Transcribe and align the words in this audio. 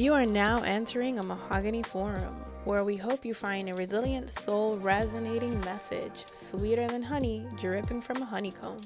You 0.00 0.14
are 0.14 0.24
now 0.24 0.62
entering 0.62 1.18
a 1.18 1.22
Mahogany 1.22 1.82
Forum, 1.82 2.34
where 2.64 2.84
we 2.84 2.96
hope 2.96 3.22
you 3.22 3.34
find 3.34 3.68
a 3.68 3.74
resilient 3.74 4.30
soul 4.30 4.78
resonating 4.78 5.60
message, 5.60 6.24
sweeter 6.32 6.88
than 6.88 7.02
honey, 7.02 7.46
dripping 7.58 8.00
from 8.00 8.22
a 8.22 8.24
honeycomb, 8.24 8.78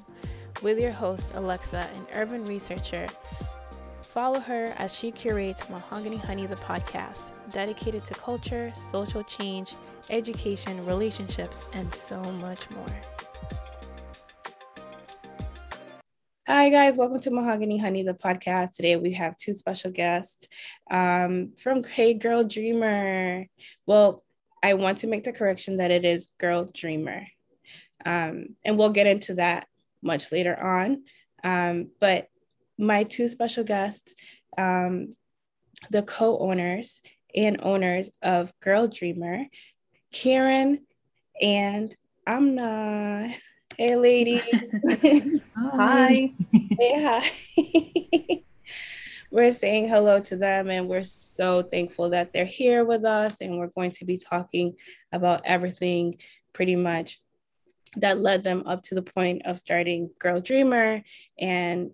with 0.64 0.76
your 0.76 0.90
host, 0.90 1.36
Alexa, 1.36 1.86
an 1.94 2.06
urban 2.16 2.42
researcher. 2.42 3.06
Follow 4.00 4.40
her 4.40 4.74
as 4.76 4.92
she 4.92 5.12
curates 5.12 5.70
Mahogany 5.70 6.16
Honey, 6.16 6.46
the 6.46 6.56
podcast, 6.56 7.30
dedicated 7.48 8.04
to 8.06 8.14
culture, 8.14 8.72
social 8.74 9.22
change, 9.22 9.76
education, 10.10 10.84
relationships, 10.84 11.70
and 11.74 11.94
so 11.94 12.20
much 12.40 12.68
more. 12.72 13.13
Hi, 16.46 16.68
guys. 16.68 16.98
Welcome 16.98 17.20
to 17.20 17.30
Mahogany 17.30 17.78
Honey, 17.78 18.02
the 18.02 18.12
podcast. 18.12 18.74
Today 18.74 18.96
we 18.96 19.14
have 19.14 19.34
two 19.38 19.54
special 19.54 19.90
guests 19.90 20.46
um, 20.90 21.54
from 21.56 21.82
Hey 21.82 22.12
Girl 22.12 22.44
Dreamer. 22.44 23.46
Well, 23.86 24.22
I 24.62 24.74
want 24.74 24.98
to 24.98 25.06
make 25.06 25.24
the 25.24 25.32
correction 25.32 25.78
that 25.78 25.90
it 25.90 26.04
is 26.04 26.32
Girl 26.38 26.68
Dreamer. 26.70 27.26
Um, 28.04 28.56
and 28.62 28.76
we'll 28.76 28.90
get 28.90 29.06
into 29.06 29.36
that 29.36 29.68
much 30.02 30.32
later 30.32 30.54
on. 30.54 31.04
Um, 31.42 31.92
but 31.98 32.28
my 32.76 33.04
two 33.04 33.28
special 33.28 33.64
guests, 33.64 34.14
um, 34.58 35.16
the 35.88 36.02
co 36.02 36.38
owners 36.38 37.00
and 37.34 37.58
owners 37.62 38.10
of 38.20 38.52
Girl 38.60 38.86
Dreamer, 38.86 39.46
Karen 40.12 40.84
and 41.40 41.96
Amna. 42.26 43.34
Hey, 43.76 43.96
ladies. 43.96 44.72
hi. 45.56 46.32
hey, 46.52 47.30
hi. 47.58 48.42
we're 49.30 49.50
saying 49.50 49.88
hello 49.88 50.20
to 50.20 50.36
them, 50.36 50.70
and 50.70 50.88
we're 50.88 51.02
so 51.02 51.62
thankful 51.62 52.10
that 52.10 52.32
they're 52.32 52.44
here 52.44 52.84
with 52.84 53.04
us. 53.04 53.40
And 53.40 53.58
we're 53.58 53.70
going 53.74 53.90
to 53.92 54.04
be 54.04 54.16
talking 54.16 54.76
about 55.10 55.42
everything 55.44 56.18
pretty 56.52 56.76
much 56.76 57.20
that 57.96 58.20
led 58.20 58.44
them 58.44 58.62
up 58.66 58.82
to 58.82 58.94
the 58.94 59.02
point 59.02 59.42
of 59.44 59.58
starting 59.58 60.10
Girl 60.20 60.40
Dreamer 60.40 61.02
and 61.38 61.90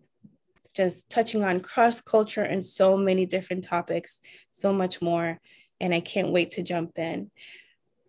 just 0.75 1.09
touching 1.09 1.45
on 1.45 1.61
cross 1.61 2.01
culture 2.01 2.43
and 2.43 2.65
so 2.65 2.97
many 2.97 3.25
different 3.25 3.65
topics, 3.65 4.21
so 4.51 4.73
much 4.73 5.01
more. 5.01 5.41
And 5.81 5.95
I 5.95 6.01
can't 6.01 6.31
wait 6.31 6.51
to 6.53 6.63
jump 6.63 6.99
in. 6.99 7.31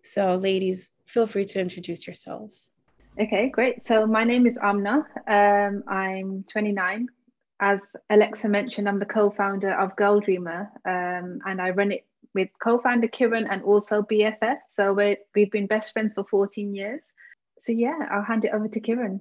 So, 0.04 0.34
ladies, 0.36 0.90
feel 1.06 1.26
free 1.26 1.46
to 1.46 1.60
introduce 1.60 2.06
yourselves. 2.06 2.68
Okay, 3.20 3.50
great. 3.50 3.84
So 3.84 4.06
my 4.06 4.24
name 4.24 4.46
is 4.46 4.58
Amna. 4.62 5.06
Um, 5.26 5.84
I'm 5.86 6.44
29. 6.50 7.08
As 7.60 7.84
Alexa 8.08 8.48
mentioned, 8.48 8.88
I'm 8.88 8.98
the 8.98 9.06
co-founder 9.06 9.72
of 9.78 9.94
Girl 9.96 10.18
Dreamer, 10.18 10.70
um, 10.86 11.38
and 11.44 11.60
I 11.60 11.70
run 11.70 11.92
it 11.92 12.06
with 12.34 12.48
co-founder 12.62 13.08
Kiran 13.08 13.46
and 13.50 13.62
also 13.62 14.02
BFF. 14.02 14.56
So 14.70 14.94
we 14.94 15.18
we've 15.34 15.50
been 15.50 15.66
best 15.66 15.92
friends 15.92 16.12
for 16.14 16.24
14 16.24 16.74
years. 16.74 17.02
So 17.60 17.72
yeah, 17.72 18.08
I'll 18.10 18.24
hand 18.24 18.46
it 18.46 18.54
over 18.54 18.66
to 18.68 18.80
Kiran. 18.80 19.20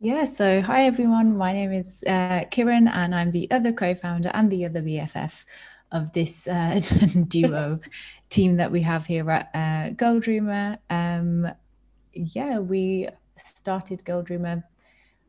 Yeah, 0.00 0.24
so 0.24 0.62
hi 0.62 0.86
everyone. 0.86 1.36
My 1.36 1.52
name 1.52 1.72
is 1.72 2.04
uh, 2.06 2.44
Kiran, 2.52 2.88
and 2.88 3.14
I'm 3.14 3.32
the 3.32 3.50
other 3.50 3.72
co-founder 3.72 4.30
and 4.32 4.50
the 4.50 4.64
other 4.64 4.80
BFF 4.80 5.44
of 5.90 6.12
this 6.12 6.46
uh, 6.46 6.80
duo 7.28 7.80
team 8.30 8.56
that 8.58 8.70
we 8.70 8.82
have 8.82 9.06
here 9.06 9.28
at 9.28 9.50
uh, 9.54 10.18
Dreamer. 10.20 10.78
Um, 10.88 11.50
yeah, 12.12 12.58
we 12.58 13.08
started 13.36 14.04
Girl 14.04 14.22
Dreamer 14.22 14.64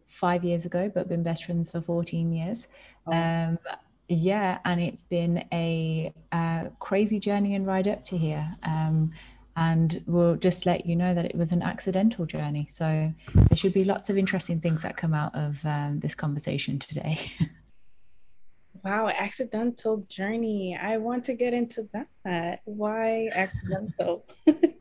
five 0.08 0.44
years 0.44 0.66
ago, 0.66 0.92
but 0.94 1.08
been 1.08 1.24
best 1.24 1.46
friends 1.46 1.70
for 1.70 1.82
14 1.82 2.32
years. 2.32 2.68
Oh. 3.08 3.14
Um, 3.14 3.60
yeah, 4.08 4.58
and 4.66 4.82
it's 4.82 5.04
been 5.04 5.46
a, 5.54 6.12
a, 6.34 6.72
crazy 6.80 7.20
journey 7.20 7.54
and 7.54 7.68
ride 7.68 7.88
up 7.88 8.04
to 8.06 8.18
here. 8.18 8.56
Um, 8.64 9.12
and 9.56 10.02
we'll 10.08 10.36
just 10.36 10.66
let 10.66 10.86
you 10.86 10.96
know 10.96 11.14
that 11.14 11.26
it 11.26 11.36
was 11.36 11.52
an 11.52 11.62
accidental 11.62 12.26
journey. 12.26 12.66
So 12.70 13.14
there 13.36 13.58
should 13.58 13.74
be 13.74 13.84
lots 13.84 14.10
of 14.10 14.18
interesting 14.18 14.62
things 14.62 14.82
that 14.82 14.98
come 14.98 15.14
out 15.14 15.36
of 15.36 15.58
um, 15.64 16.00
this 16.00 16.16
conversation 16.16 16.80
today. 16.80 17.20
wow, 18.84 19.10
accidental 19.10 19.98
journey. 20.10 20.80
I 20.82 20.98
want 20.98 21.26
to 21.26 21.34
get 21.34 21.54
into 21.54 21.88
that. 21.94 22.62
Why 22.66 23.30
accidental? 23.34 24.26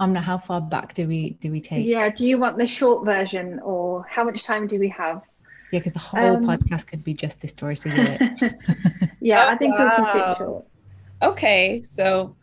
Amna, 0.00 0.20
how 0.20 0.38
far 0.38 0.60
back 0.60 0.94
do 0.94 1.06
we 1.06 1.30
do 1.40 1.50
we 1.50 1.60
take? 1.60 1.86
Yeah, 1.86 2.10
do 2.10 2.26
you 2.26 2.38
want 2.38 2.58
the 2.58 2.66
short 2.66 3.04
version 3.04 3.60
or 3.60 4.04
how 4.08 4.24
much 4.24 4.42
time 4.44 4.66
do 4.66 4.78
we 4.78 4.88
have? 4.88 5.22
Yeah, 5.70 5.80
because 5.80 5.92
the 5.92 5.98
whole 5.98 6.36
um, 6.36 6.46
podcast 6.46 6.86
could 6.86 7.04
be 7.04 7.14
just 7.14 7.40
this 7.40 7.52
story. 7.52 7.76
So 7.76 7.88
yeah, 7.88 8.18
yeah, 9.20 9.46
oh, 9.46 9.48
I 9.50 9.56
think 9.56 9.78
wow. 9.78 9.84
we 9.84 9.90
can 9.90 10.12
fit 10.12 10.38
short. 10.38 10.64
Okay, 11.22 11.82
so 11.82 12.36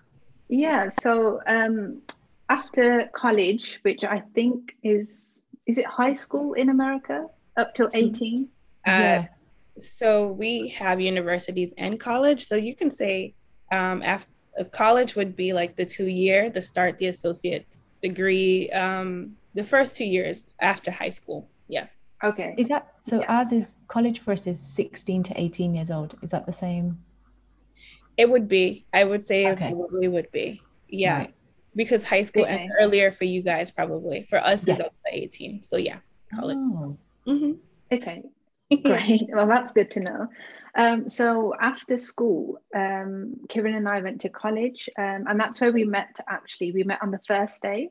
yeah, 0.47 0.89
so 0.89 1.41
um, 1.45 2.01
after 2.49 3.09
college, 3.13 3.79
which 3.83 4.03
I 4.03 4.21
think 4.33 4.75
is 4.83 5.41
is 5.65 5.77
it 5.77 5.85
high 5.85 6.13
school 6.13 6.53
in 6.53 6.69
America 6.69 7.27
up 7.57 7.75
till 7.75 7.89
eighteen? 7.93 8.47
Uh, 8.87 8.91
yeah. 8.91 9.27
So 9.77 10.27
we 10.27 10.69
have 10.69 10.99
universities 11.01 11.73
and 11.77 11.99
college. 11.99 12.45
So 12.45 12.55
you 12.55 12.75
can 12.75 12.91
say 12.91 13.33
um, 13.71 14.03
after 14.03 14.30
college 14.71 15.15
would 15.15 15.35
be 15.35 15.53
like 15.53 15.75
the 15.75 15.85
two 15.85 16.07
year, 16.07 16.49
the 16.49 16.61
start 16.61 16.97
the 16.97 17.07
associate's 17.07 17.85
degree, 18.01 18.69
um, 18.71 19.35
the 19.53 19.63
first 19.63 19.95
two 19.95 20.05
years 20.05 20.45
after 20.59 20.91
high 20.91 21.09
school. 21.09 21.47
Yeah. 21.67 21.87
Okay. 22.23 22.53
Is 22.57 22.67
that 22.67 22.93
so? 23.01 23.19
Yeah. 23.19 23.37
Ours 23.37 23.51
is 23.51 23.75
college 23.87 24.19
for 24.19 24.33
us 24.33 24.45
is 24.45 24.59
16 24.59 25.23
to 25.23 25.41
18 25.41 25.73
years 25.73 25.89
old. 25.89 26.17
Is 26.21 26.31
that 26.31 26.45
the 26.45 26.53
same? 26.53 26.99
It 28.17 28.29
would 28.29 28.47
be. 28.47 28.85
I 28.93 29.03
would 29.03 29.23
say 29.23 29.49
okay. 29.51 29.69
it 29.69 29.75
probably 29.75 30.07
would 30.07 30.31
be. 30.31 30.61
Yeah. 30.87 31.17
Right. 31.17 31.33
Because 31.75 32.03
high 32.03 32.21
school 32.21 32.43
okay. 32.43 32.59
ends 32.59 32.71
earlier 32.79 33.11
for 33.11 33.23
you 33.23 33.41
guys, 33.41 33.71
probably. 33.71 34.23
For 34.29 34.39
us, 34.39 34.67
yeah. 34.67 34.73
is 34.75 34.79
up 34.81 34.93
to 35.05 35.15
18. 35.15 35.63
So, 35.63 35.77
yeah, 35.77 35.99
college. 36.35 36.57
Oh. 36.59 36.97
Mm-hmm. 37.25 37.51
Okay. 37.93 38.23
Great. 38.83 39.29
well, 39.33 39.47
that's 39.47 39.73
good 39.73 39.89
to 39.91 40.01
know. 40.01 40.27
Um, 40.75 41.09
so 41.09 41.53
after 41.59 41.97
school, 41.97 42.57
um, 42.75 43.35
Kiran 43.47 43.75
and 43.75 43.89
I 43.89 44.01
went 44.01 44.21
to 44.21 44.29
college, 44.29 44.89
um, 44.97 45.25
and 45.27 45.39
that's 45.39 45.59
where 45.59 45.71
we 45.71 45.83
met. 45.83 46.19
Actually, 46.27 46.71
we 46.71 46.83
met 46.83 47.01
on 47.01 47.11
the 47.11 47.19
first 47.27 47.61
day. 47.61 47.89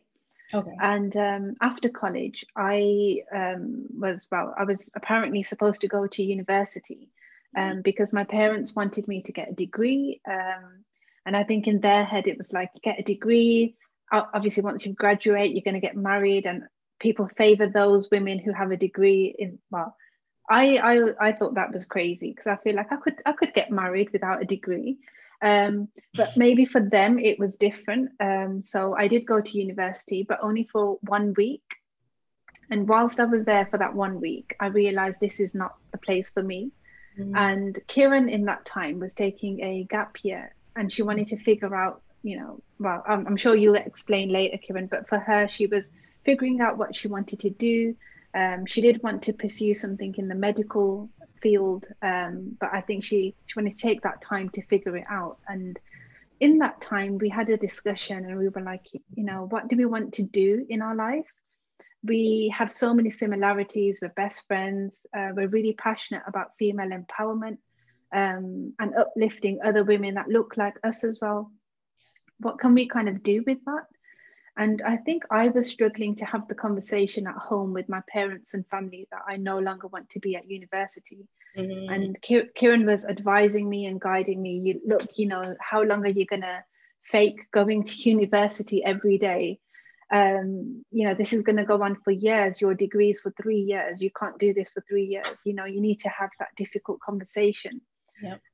Okay. 0.52 0.72
And 0.80 1.16
um, 1.16 1.54
after 1.60 1.88
college, 1.88 2.44
I 2.56 3.20
um, 3.34 3.86
was 3.90 4.26
well. 4.32 4.54
I 4.58 4.64
was 4.64 4.90
apparently 4.96 5.42
supposed 5.42 5.82
to 5.82 5.88
go 5.88 6.06
to 6.06 6.22
university 6.22 7.08
um, 7.56 7.82
because 7.82 8.12
my 8.12 8.24
parents 8.24 8.74
wanted 8.74 9.06
me 9.06 9.22
to 9.22 9.32
get 9.32 9.50
a 9.50 9.54
degree. 9.54 10.20
and 10.26 11.36
I 11.36 11.44
think 11.44 11.66
in 11.66 11.80
their 11.80 12.04
head, 12.04 12.26
it 12.26 12.38
was 12.38 12.52
like 12.52 12.70
get 12.82 12.98
a 12.98 13.02
degree. 13.02 13.76
Obviously, 14.10 14.64
once 14.64 14.84
you 14.84 14.92
graduate, 14.92 15.52
you're 15.52 15.62
going 15.62 15.80
to 15.80 15.86
get 15.86 15.96
married, 15.96 16.46
and 16.46 16.62
people 16.98 17.28
favor 17.36 17.66
those 17.66 18.10
women 18.10 18.38
who 18.38 18.52
have 18.52 18.72
a 18.72 18.76
degree 18.76 19.34
in 19.38 19.58
well 19.70 19.94
I, 20.50 20.78
I 20.78 21.28
I 21.28 21.32
thought 21.32 21.54
that 21.54 21.72
was 21.72 21.84
crazy 21.84 22.30
because 22.30 22.48
I 22.48 22.56
feel 22.56 22.74
like 22.74 22.90
I 22.92 22.96
could 22.96 23.22
I 23.24 23.32
could 23.32 23.54
get 23.54 23.70
married 23.70 24.10
without 24.12 24.42
a 24.42 24.44
degree. 24.44 24.98
Um, 25.40 25.88
but 26.14 26.36
maybe 26.36 26.66
for 26.66 26.80
them 26.80 27.18
it 27.18 27.38
was 27.38 27.56
different. 27.56 28.10
Um, 28.20 28.62
so 28.62 28.96
I 28.96 29.08
did 29.08 29.26
go 29.26 29.40
to 29.40 29.58
university, 29.58 30.24
but 30.28 30.40
only 30.42 30.68
for 30.70 30.98
one 31.02 31.34
week. 31.36 31.62
And 32.70 32.88
whilst 32.88 33.18
I 33.20 33.24
was 33.24 33.44
there 33.44 33.66
for 33.66 33.78
that 33.78 33.94
one 33.94 34.20
week, 34.20 34.54
I 34.60 34.66
realized 34.66 35.18
this 35.20 35.40
is 35.40 35.54
not 35.54 35.76
the 35.92 35.98
place 35.98 36.30
for 36.30 36.42
me. 36.42 36.70
Mm. 37.18 37.36
And 37.36 37.80
Kiran 37.88 38.30
in 38.30 38.44
that 38.44 38.64
time 38.64 39.00
was 39.00 39.14
taking 39.14 39.60
a 39.62 39.84
gap 39.84 40.16
year 40.22 40.54
and 40.76 40.92
she 40.92 41.02
wanted 41.02 41.28
to 41.28 41.36
figure 41.36 41.74
out, 41.74 42.02
you 42.22 42.38
know, 42.38 42.62
well, 42.78 43.02
I'm, 43.08 43.26
I'm 43.26 43.36
sure 43.36 43.56
you'll 43.56 43.74
explain 43.74 44.30
later, 44.30 44.56
Kiran, 44.56 44.88
but 44.88 45.08
for 45.08 45.18
her, 45.18 45.48
she 45.48 45.66
was 45.66 45.88
figuring 46.24 46.60
out 46.60 46.78
what 46.78 46.94
she 46.94 47.08
wanted 47.08 47.40
to 47.40 47.50
do. 47.50 47.96
Um, 48.34 48.66
she 48.66 48.80
did 48.80 49.02
want 49.02 49.22
to 49.24 49.32
pursue 49.32 49.74
something 49.74 50.14
in 50.16 50.28
the 50.28 50.34
medical 50.34 51.10
field, 51.42 51.84
um, 52.02 52.56
but 52.60 52.70
I 52.72 52.80
think 52.80 53.04
she, 53.04 53.34
she 53.46 53.58
wanted 53.58 53.76
to 53.76 53.82
take 53.82 54.02
that 54.02 54.22
time 54.22 54.50
to 54.50 54.62
figure 54.66 54.96
it 54.96 55.06
out. 55.10 55.38
And 55.48 55.78
in 56.38 56.58
that 56.58 56.80
time, 56.80 57.18
we 57.18 57.28
had 57.28 57.50
a 57.50 57.56
discussion 57.56 58.24
and 58.24 58.38
we 58.38 58.48
were 58.48 58.62
like, 58.62 58.86
you 58.92 59.24
know, 59.24 59.46
what 59.48 59.68
do 59.68 59.76
we 59.76 59.84
want 59.84 60.14
to 60.14 60.22
do 60.22 60.64
in 60.68 60.80
our 60.80 60.94
life? 60.94 61.26
We 62.02 62.54
have 62.56 62.72
so 62.72 62.94
many 62.94 63.10
similarities. 63.10 63.98
We're 64.00 64.08
best 64.08 64.46
friends. 64.46 65.04
Uh, 65.16 65.30
we're 65.34 65.48
really 65.48 65.74
passionate 65.74 66.22
about 66.26 66.56
female 66.58 66.88
empowerment 66.88 67.58
um, 68.12 68.72
and 68.78 68.94
uplifting 68.96 69.58
other 69.64 69.84
women 69.84 70.14
that 70.14 70.28
look 70.28 70.56
like 70.56 70.74
us 70.82 71.04
as 71.04 71.18
well. 71.20 71.52
What 72.38 72.58
can 72.58 72.74
we 72.74 72.88
kind 72.88 73.08
of 73.08 73.22
do 73.22 73.44
with 73.46 73.58
that? 73.66 73.84
And 74.56 74.82
I 74.82 74.96
think 74.96 75.24
I 75.30 75.48
was 75.48 75.68
struggling 75.68 76.16
to 76.16 76.24
have 76.24 76.48
the 76.48 76.54
conversation 76.54 77.26
at 77.26 77.36
home 77.36 77.72
with 77.72 77.88
my 77.88 78.02
parents 78.08 78.54
and 78.54 78.66
family 78.66 79.06
that 79.10 79.22
I 79.28 79.36
no 79.36 79.58
longer 79.58 79.86
want 79.86 80.10
to 80.10 80.20
be 80.20 80.36
at 80.36 80.50
university. 80.50 81.28
Mm-hmm. 81.56 81.92
And 81.92 82.22
Kiran 82.22 82.86
was 82.86 83.04
advising 83.04 83.68
me 83.68 83.86
and 83.86 84.00
guiding 84.00 84.42
me. 84.42 84.60
You 84.64 84.80
look, 84.86 85.06
you 85.16 85.26
know, 85.26 85.56
how 85.60 85.82
long 85.82 86.04
are 86.04 86.10
you 86.10 86.26
gonna 86.26 86.64
fake 87.02 87.40
going 87.52 87.84
to 87.84 88.08
university 88.08 88.84
every 88.84 89.18
day? 89.18 89.60
Um, 90.12 90.84
you 90.90 91.06
know, 91.06 91.14
this 91.14 91.32
is 91.32 91.42
gonna 91.42 91.64
go 91.64 91.82
on 91.82 91.96
for 92.04 92.10
years. 92.10 92.60
Your 92.60 92.74
degrees 92.74 93.20
for 93.20 93.32
three 93.40 93.60
years. 93.60 94.00
You 94.00 94.10
can't 94.10 94.38
do 94.38 94.52
this 94.52 94.70
for 94.70 94.82
three 94.88 95.04
years. 95.04 95.36
You 95.44 95.54
know, 95.54 95.64
you 95.64 95.80
need 95.80 96.00
to 96.00 96.08
have 96.08 96.30
that 96.38 96.54
difficult 96.56 97.00
conversation. 97.00 97.80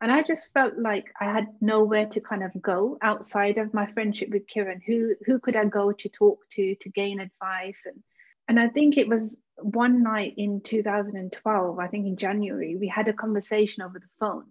And 0.00 0.12
I 0.12 0.22
just 0.22 0.52
felt 0.52 0.78
like 0.78 1.06
I 1.20 1.24
had 1.24 1.46
nowhere 1.60 2.06
to 2.06 2.20
kind 2.20 2.42
of 2.42 2.50
go 2.60 2.98
outside 3.02 3.58
of 3.58 3.74
my 3.74 3.90
friendship 3.92 4.28
with 4.30 4.46
Kiran. 4.46 4.80
Who 4.86 5.14
who 5.24 5.38
could 5.38 5.56
I 5.56 5.64
go 5.64 5.92
to 5.92 6.08
talk 6.08 6.38
to 6.52 6.74
to 6.74 6.88
gain 6.90 7.20
advice? 7.20 7.86
And 7.86 8.02
and 8.48 8.60
I 8.60 8.68
think 8.68 8.96
it 8.96 9.08
was 9.08 9.40
one 9.56 10.02
night 10.02 10.34
in 10.36 10.60
2012, 10.60 11.78
I 11.78 11.86
think 11.88 12.06
in 12.06 12.16
January, 12.16 12.76
we 12.76 12.88
had 12.88 13.08
a 13.08 13.12
conversation 13.12 13.82
over 13.82 13.98
the 13.98 14.06
phone. 14.20 14.44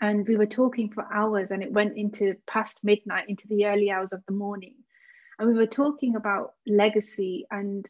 And 0.00 0.26
we 0.26 0.36
were 0.36 0.46
talking 0.46 0.90
for 0.90 1.12
hours 1.12 1.50
and 1.50 1.62
it 1.62 1.72
went 1.72 1.96
into 1.96 2.36
past 2.46 2.78
midnight, 2.82 3.28
into 3.28 3.48
the 3.48 3.66
early 3.66 3.90
hours 3.90 4.12
of 4.12 4.22
the 4.26 4.32
morning. 4.32 4.74
And 5.38 5.48
we 5.48 5.54
were 5.54 5.66
talking 5.66 6.16
about 6.16 6.54
legacy 6.66 7.46
and 7.50 7.86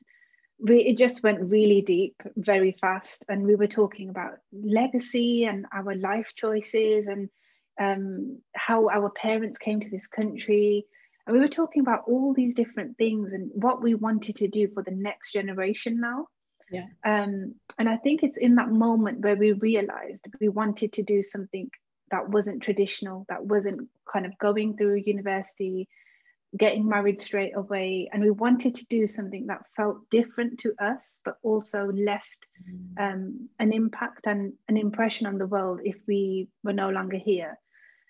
we, 0.59 0.81
it 0.81 0.99
just 0.99 1.23
went 1.23 1.51
really 1.51 1.83
deep 1.83 2.21
very 2.37 2.73
fast. 2.73 3.25
And 3.29 3.45
we 3.45 3.55
were 3.55 3.67
talking 3.67 4.09
about 4.09 4.39
legacy 4.53 5.45
and 5.45 5.67
our 5.73 5.95
life 5.95 6.29
choices 6.35 7.07
and 7.07 7.29
um, 7.81 8.41
how 8.55 8.89
our 8.89 9.11
parents 9.11 9.59
came 9.59 9.81
to 9.81 9.91
this 9.91 10.07
country. 10.07 10.85
And 11.27 11.35
we 11.35 11.41
were 11.41 11.49
talking 11.49 11.83
about 11.83 12.05
all 12.07 12.35
these 12.35 12.55
different 12.55 12.97
things 12.97 13.33
and 13.33 13.51
what 13.55 13.83
we 13.83 13.95
wanted 13.95 14.37
to 14.37 14.49
do 14.49 14.69
for 14.69 14.83
the 14.83 14.91
next 14.91 15.33
generation 15.33 16.01
now. 16.01 16.27
Yeah. 16.71 16.87
Um, 17.05 17.55
and 17.79 17.89
i 17.89 17.97
think 17.97 18.23
it's 18.23 18.37
in 18.37 18.57
that 18.57 18.71
moment 18.71 19.21
where 19.21 19.37
we 19.37 19.53
realized 19.53 20.27
we 20.41 20.49
wanted 20.49 20.93
to 20.95 21.03
do 21.03 21.23
something 21.23 21.71
that 22.11 22.29
wasn't 22.29 22.63
traditional 22.63 23.25
that 23.29 23.45
wasn't 23.45 23.89
kind 24.11 24.27
of 24.27 24.37
going 24.39 24.77
through 24.77 25.03
university 25.07 25.89
getting 26.57 26.89
married 26.89 27.21
straight 27.21 27.55
away 27.57 28.09
and 28.13 28.23
we 28.23 28.31
wanted 28.31 28.75
to 28.75 28.87
do 28.87 29.07
something 29.07 29.47
that 29.47 29.67
felt 29.77 30.09
different 30.11 30.59
to 30.59 30.73
us 30.79 31.21
but 31.25 31.37
also 31.43 31.93
left 31.93 32.47
mm. 32.67 32.99
um, 32.99 33.49
an 33.59 33.73
impact 33.73 34.27
and 34.27 34.53
an 34.69 34.77
impression 34.77 35.27
on 35.27 35.37
the 35.37 35.47
world 35.47 35.81
if 35.85 35.97
we 36.07 36.49
were 36.65 36.73
no 36.73 36.89
longer 36.89 37.19
here. 37.19 37.59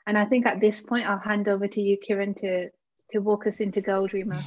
And 0.06 0.16
i 0.16 0.24
think 0.24 0.46
at 0.46 0.60
this 0.60 0.80
point 0.80 1.06
i'll 1.06 1.18
hand 1.18 1.48
over 1.48 1.68
to 1.68 1.80
you 1.80 1.98
kiran 1.98 2.38
to 2.40 2.70
to 3.12 3.18
walk 3.18 3.46
us 3.46 3.60
into 3.60 3.80
girl 3.80 4.06
dreamer 4.06 4.40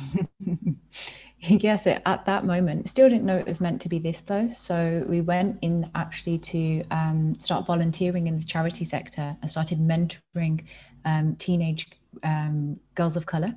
yes 1.39 1.88
at 1.88 2.25
that 2.25 2.45
moment 2.45 2.89
still 2.89 3.09
didn't 3.09 3.25
know 3.25 3.38
it 3.38 3.47
was 3.47 3.59
meant 3.59 3.81
to 3.81 3.89
be 3.89 3.99
this 3.99 4.21
though. 4.21 4.47
So 4.49 5.03
we 5.07 5.21
went 5.21 5.57
in 5.61 5.89
actually 5.95 6.38
to 6.39 6.83
um, 6.91 7.33
start 7.39 7.65
volunteering 7.65 8.27
in 8.27 8.38
the 8.38 8.43
charity 8.43 8.85
sector 8.85 9.35
and 9.41 9.49
started 9.49 9.79
mentoring 9.79 10.63
um, 11.05 11.35
teenage 11.38 11.88
um, 12.24 12.80
girls 12.96 13.16
of 13.16 13.25
color 13.25 13.54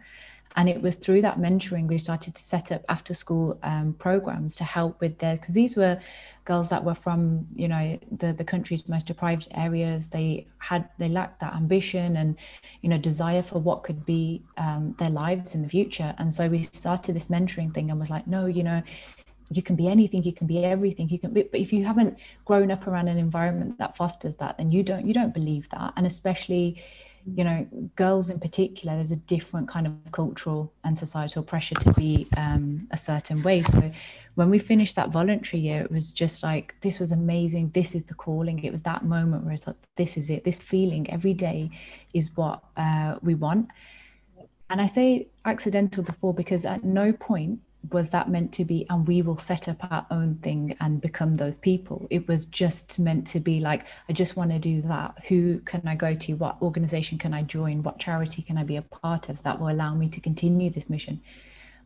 and 0.56 0.68
it 0.68 0.80
was 0.80 0.96
through 0.96 1.20
that 1.22 1.38
mentoring 1.38 1.86
we 1.86 1.98
started 1.98 2.34
to 2.34 2.42
set 2.42 2.70
up 2.70 2.82
after 2.88 3.12
school 3.12 3.58
um, 3.62 3.94
programs 3.98 4.54
to 4.54 4.64
help 4.64 5.00
with 5.00 5.18
their 5.18 5.36
because 5.36 5.54
these 5.54 5.76
were 5.76 5.98
girls 6.44 6.68
that 6.68 6.82
were 6.84 6.94
from 6.94 7.46
you 7.54 7.66
know 7.68 7.98
the 8.18 8.32
the 8.32 8.44
country's 8.44 8.88
most 8.88 9.06
deprived 9.06 9.48
areas. 9.54 10.08
They 10.08 10.46
had 10.58 10.88
they 10.98 11.08
lacked 11.08 11.40
that 11.40 11.54
ambition 11.54 12.16
and 12.16 12.36
you 12.82 12.88
know 12.88 12.98
desire 12.98 13.42
for 13.42 13.58
what 13.58 13.82
could 13.82 14.04
be 14.06 14.42
um, 14.56 14.94
their 14.98 15.10
lives 15.10 15.54
in 15.54 15.62
the 15.62 15.68
future. 15.68 16.14
And 16.18 16.32
so 16.32 16.48
we 16.48 16.62
started 16.62 17.16
this 17.16 17.28
mentoring 17.28 17.74
thing 17.74 17.90
and 17.90 17.98
was 17.98 18.10
like 18.10 18.26
no 18.26 18.46
you 18.46 18.62
know 18.62 18.82
you 19.50 19.62
can 19.62 19.76
be 19.76 19.88
anything 19.88 20.22
you 20.22 20.32
can 20.32 20.46
be 20.46 20.64
everything 20.64 21.06
you 21.10 21.18
can 21.18 21.30
be 21.30 21.42
but 21.42 21.60
if 21.60 21.70
you 21.70 21.84
haven't 21.84 22.16
grown 22.46 22.70
up 22.70 22.86
around 22.86 23.08
an 23.08 23.18
environment 23.18 23.76
that 23.76 23.94
fosters 23.94 24.36
that 24.36 24.56
then 24.56 24.72
you 24.72 24.82
don't 24.82 25.04
you 25.06 25.12
don't 25.12 25.34
believe 25.34 25.68
that. 25.70 25.92
And 25.96 26.06
especially 26.06 26.82
you 27.26 27.44
know, 27.44 27.66
girls 27.96 28.28
in 28.28 28.38
particular, 28.38 28.96
there's 28.96 29.10
a 29.10 29.16
different 29.16 29.68
kind 29.68 29.86
of 29.86 29.92
cultural 30.12 30.72
and 30.84 30.96
societal 30.96 31.42
pressure 31.42 31.74
to 31.76 31.92
be 31.94 32.26
um, 32.36 32.86
a 32.90 32.98
certain 32.98 33.42
way. 33.42 33.62
So 33.62 33.90
when 34.34 34.50
we 34.50 34.58
finished 34.58 34.96
that 34.96 35.10
voluntary 35.10 35.60
year, 35.62 35.80
it 35.82 35.90
was 35.90 36.12
just 36.12 36.42
like, 36.42 36.74
this 36.82 36.98
was 36.98 37.12
amazing. 37.12 37.70
This 37.74 37.94
is 37.94 38.04
the 38.04 38.14
calling. 38.14 38.62
It 38.62 38.72
was 38.72 38.82
that 38.82 39.04
moment 39.04 39.44
where 39.44 39.54
it's 39.54 39.66
like, 39.66 39.76
this 39.96 40.16
is 40.16 40.28
it. 40.28 40.44
This 40.44 40.58
feeling 40.58 41.08
every 41.10 41.34
day 41.34 41.70
is 42.12 42.30
what 42.36 42.62
uh, 42.76 43.16
we 43.22 43.34
want. 43.34 43.68
And 44.68 44.80
I 44.80 44.86
say 44.86 45.28
accidental 45.44 46.02
before 46.02 46.34
because 46.34 46.64
at 46.64 46.84
no 46.84 47.12
point 47.12 47.60
was 47.92 48.10
that 48.10 48.30
meant 48.30 48.52
to 48.52 48.64
be 48.64 48.86
and 48.90 49.06
we 49.06 49.22
will 49.22 49.38
set 49.38 49.68
up 49.68 49.76
our 49.90 50.06
own 50.10 50.36
thing 50.42 50.76
and 50.80 51.00
become 51.00 51.36
those 51.36 51.56
people. 51.56 52.06
It 52.10 52.26
was 52.28 52.46
just 52.46 52.98
meant 52.98 53.26
to 53.28 53.40
be 53.40 53.60
like 53.60 53.84
i 54.08 54.12
just 54.12 54.36
want 54.36 54.50
to 54.50 54.58
do 54.58 54.82
that. 54.82 55.14
Who 55.28 55.60
can 55.60 55.82
i 55.86 55.94
go 55.94 56.14
to? 56.14 56.34
What 56.34 56.56
organization 56.62 57.18
can 57.18 57.34
i 57.34 57.42
join? 57.42 57.82
What 57.82 57.98
charity 57.98 58.42
can 58.42 58.58
i 58.58 58.64
be 58.64 58.76
a 58.76 58.82
part 58.82 59.28
of 59.28 59.42
that 59.42 59.60
will 59.60 59.70
allow 59.70 59.94
me 59.94 60.08
to 60.08 60.20
continue 60.20 60.70
this 60.70 60.90
mission? 60.90 61.20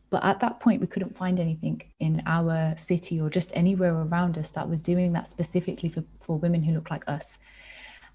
But 0.09 0.23
at 0.23 0.39
that 0.39 0.59
point 0.59 0.81
we 0.81 0.87
couldn't 0.87 1.17
find 1.17 1.39
anything 1.39 1.83
in 1.99 2.23
our 2.25 2.75
city 2.77 3.19
or 3.21 3.29
just 3.29 3.51
anywhere 3.53 3.93
around 3.93 4.37
us 4.37 4.49
that 4.51 4.69
was 4.69 4.81
doing 4.81 5.13
that 5.13 5.29
specifically 5.29 5.89
for, 5.89 6.03
for 6.21 6.37
women 6.37 6.63
who 6.63 6.73
look 6.73 6.89
like 6.89 7.03
us 7.07 7.37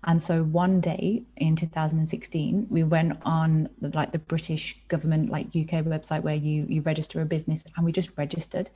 and 0.07 0.21
so 0.21 0.45
one 0.45 0.81
day 0.81 1.23
in 1.37 1.57
2016, 1.57 2.67
we 2.71 2.85
went 2.85 3.19
on 3.25 3.69
the, 3.81 3.89
like 3.91 4.13
the 4.13 4.19
British 4.19 4.77
government, 4.89 5.31
like 5.31 5.47
UK 5.47 5.85
website 5.85 6.23
where 6.23 6.35
you 6.35 6.67
you 6.69 6.83
register 6.83 7.21
a 7.21 7.25
business, 7.25 7.65
and 7.77 7.85
we 7.85 7.93
just 7.93 8.11
registered, 8.17 8.71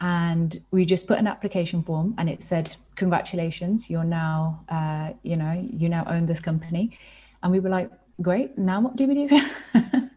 and 0.00 0.60
we 0.70 0.84
just 0.84 1.06
put 1.06 1.18
an 1.18 1.26
application 1.26 1.82
form, 1.82 2.14
and 2.18 2.28
it 2.28 2.42
said, 2.42 2.74
"Congratulations, 2.96 3.88
you're 3.88 4.04
now, 4.04 4.60
uh, 4.68 5.12
you 5.22 5.36
know, 5.36 5.66
you 5.72 5.88
now 5.88 6.04
own 6.06 6.26
this 6.26 6.40
company," 6.40 6.98
and 7.42 7.52
we 7.52 7.60
were 7.60 7.70
like, 7.70 7.90
"Great, 8.20 8.58
now 8.58 8.80
what 8.80 8.96
do 8.96 9.06
we 9.06 9.26
do?" 9.26 9.40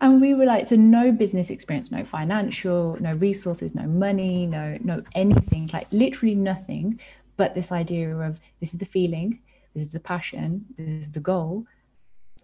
and 0.00 0.20
we 0.20 0.34
were 0.34 0.44
like 0.44 0.66
so 0.66 0.76
no 0.76 1.12
business 1.12 1.48
experience 1.48 1.90
no 1.90 2.04
financial 2.04 2.96
no 3.00 3.14
resources 3.14 3.74
no 3.74 3.84
money 3.84 4.46
no 4.46 4.76
no 4.82 5.02
anything 5.14 5.70
like 5.72 5.86
literally 5.92 6.34
nothing 6.34 6.98
but 7.36 7.54
this 7.54 7.70
idea 7.72 8.14
of 8.16 8.38
this 8.60 8.72
is 8.72 8.78
the 8.78 8.84
feeling 8.84 9.38
this 9.74 9.84
is 9.84 9.90
the 9.90 10.00
passion, 10.00 10.66
this 10.76 11.06
is 11.06 11.12
the 11.12 11.20
goal. 11.20 11.64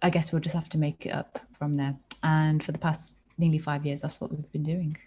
I 0.01 0.09
guess 0.09 0.31
we'll 0.31 0.41
just 0.41 0.55
have 0.55 0.69
to 0.69 0.77
make 0.77 1.05
it 1.05 1.09
up 1.09 1.39
from 1.57 1.73
there. 1.73 1.95
And 2.23 2.63
for 2.63 2.71
the 2.71 2.77
past 2.77 3.17
nearly 3.37 3.59
five 3.59 3.85
years, 3.85 4.01
that's 4.01 4.19
what 4.21 4.31
we've 4.31 4.51
been 4.51 4.63
doing. 4.63 4.97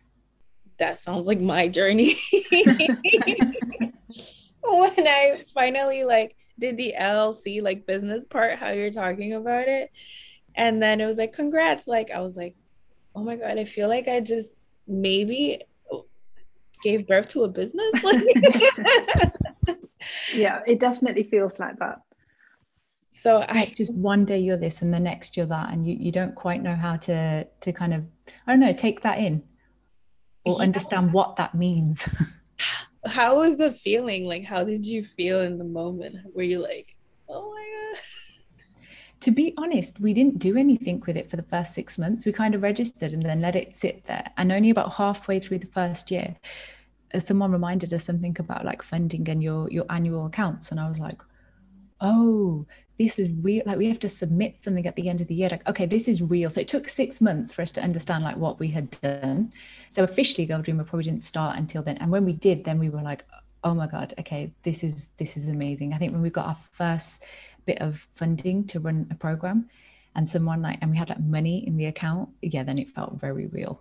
That 0.78 0.98
sounds 0.98 1.26
like 1.26 1.40
my 1.40 1.68
journey. 1.68 2.16
when 4.62 5.06
I 5.06 5.44
finally 5.54 6.04
like 6.04 6.36
did 6.58 6.76
the 6.76 6.94
LLC 6.98 7.62
like 7.62 7.86
business 7.86 8.26
part, 8.26 8.58
how 8.58 8.70
you're 8.70 8.90
talking 8.90 9.34
about 9.34 9.68
it, 9.68 9.90
and 10.54 10.82
then 10.82 11.00
it 11.00 11.06
was 11.06 11.18
like, 11.18 11.32
congrats. 11.32 11.86
Like 11.86 12.10
I 12.10 12.20
was 12.20 12.36
like, 12.36 12.54
oh 13.14 13.22
my 13.22 13.36
god, 13.36 13.58
I 13.58 13.64
feel 13.64 13.88
like 13.88 14.08
I 14.08 14.20
just 14.20 14.56
maybe 14.86 15.62
gave 16.82 17.06
birth 17.06 17.28
to 17.30 17.44
a 17.44 17.48
business. 17.48 17.94
Like 18.02 18.22
yeah, 20.34 20.60
it 20.66 20.80
definitely 20.80 21.22
feels 21.24 21.60
like 21.60 21.78
that 21.78 22.00
so 23.14 23.44
i 23.48 23.66
just 23.76 23.92
one 23.92 24.24
day 24.24 24.38
you're 24.38 24.56
this 24.56 24.80
and 24.80 24.92
the 24.92 24.98
next 24.98 25.36
you're 25.36 25.44
that 25.46 25.70
and 25.70 25.86
you, 25.86 25.94
you 25.94 26.10
don't 26.10 26.34
quite 26.34 26.62
know 26.62 26.74
how 26.74 26.96
to 26.96 27.46
to 27.60 27.72
kind 27.72 27.92
of 27.92 28.02
i 28.46 28.52
don't 28.52 28.60
know 28.60 28.72
take 28.72 29.02
that 29.02 29.18
in 29.18 29.42
or 30.44 30.56
yeah. 30.58 30.64
understand 30.64 31.12
what 31.12 31.36
that 31.36 31.54
means. 31.54 32.08
How 33.06 33.38
was 33.38 33.58
the 33.58 33.72
feeling? 33.72 34.26
Like 34.26 34.44
how 34.44 34.64
did 34.64 34.86
you 34.86 35.04
feel 35.04 35.40
in 35.40 35.58
the 35.58 35.64
moment? 35.64 36.16
Were 36.34 36.42
you 36.42 36.60
like 36.62 36.94
oh 37.28 37.50
my 37.50 37.92
god. 37.92 38.02
To 39.20 39.30
be 39.30 39.54
honest 39.56 40.00
we 40.00 40.14
didn't 40.14 40.38
do 40.38 40.56
anything 40.56 41.02
with 41.06 41.16
it 41.16 41.30
for 41.30 41.36
the 41.36 41.42
first 41.42 41.74
six 41.74 41.98
months. 41.98 42.24
We 42.24 42.32
kind 42.32 42.54
of 42.54 42.62
registered 42.62 43.12
and 43.12 43.22
then 43.22 43.40
let 43.40 43.56
it 43.56 43.76
sit 43.76 44.04
there. 44.06 44.30
And 44.36 44.52
only 44.52 44.70
about 44.70 44.94
halfway 44.94 45.40
through 45.40 45.58
the 45.58 45.66
first 45.68 46.10
year 46.10 46.36
uh, 47.12 47.18
someone 47.18 47.50
reminded 47.50 47.92
us 47.92 48.04
something 48.04 48.36
about 48.38 48.64
like 48.64 48.82
funding 48.82 49.28
and 49.28 49.42
your 49.42 49.68
your 49.70 49.86
annual 49.90 50.26
accounts. 50.26 50.70
And 50.70 50.78
i 50.78 50.88
was 50.88 51.00
like 51.00 51.20
oh 52.00 52.66
this 52.98 53.18
is 53.18 53.28
real 53.40 53.62
like 53.66 53.78
we 53.78 53.88
have 53.88 53.98
to 54.00 54.08
submit 54.08 54.56
something 54.62 54.86
at 54.86 54.94
the 54.96 55.08
end 55.08 55.20
of 55.20 55.26
the 55.26 55.34
year 55.34 55.48
like 55.48 55.66
okay 55.68 55.86
this 55.86 56.08
is 56.08 56.22
real. 56.22 56.50
So 56.50 56.60
it 56.60 56.68
took 56.68 56.88
six 56.88 57.20
months 57.20 57.52
for 57.52 57.62
us 57.62 57.72
to 57.72 57.82
understand 57.82 58.24
like 58.24 58.36
what 58.36 58.58
we 58.60 58.68
had 58.68 58.90
done. 59.00 59.52
So 59.88 60.04
officially 60.04 60.46
girl 60.46 60.62
dreamer 60.62 60.84
probably 60.84 61.04
didn't 61.04 61.22
start 61.22 61.56
until 61.56 61.82
then. 61.82 61.96
And 61.98 62.10
when 62.10 62.24
we 62.24 62.32
did 62.32 62.64
then 62.64 62.78
we 62.78 62.90
were 62.90 63.02
like 63.02 63.24
oh 63.64 63.74
my 63.74 63.86
god 63.86 64.14
okay 64.18 64.52
this 64.62 64.84
is 64.84 65.10
this 65.16 65.36
is 65.36 65.48
amazing. 65.48 65.94
I 65.94 65.98
think 65.98 66.12
when 66.12 66.22
we 66.22 66.30
got 66.30 66.46
our 66.46 66.58
first 66.72 67.24
bit 67.64 67.80
of 67.80 68.06
funding 68.14 68.64
to 68.66 68.80
run 68.80 69.06
a 69.10 69.14
program 69.14 69.68
and 70.14 70.28
someone 70.28 70.60
like 70.60 70.78
and 70.82 70.90
we 70.90 70.96
had 70.96 71.08
like 71.08 71.20
money 71.20 71.66
in 71.66 71.76
the 71.76 71.86
account 71.86 72.28
yeah 72.42 72.62
then 72.62 72.78
it 72.78 72.90
felt 72.90 73.14
very 73.20 73.46
real. 73.46 73.80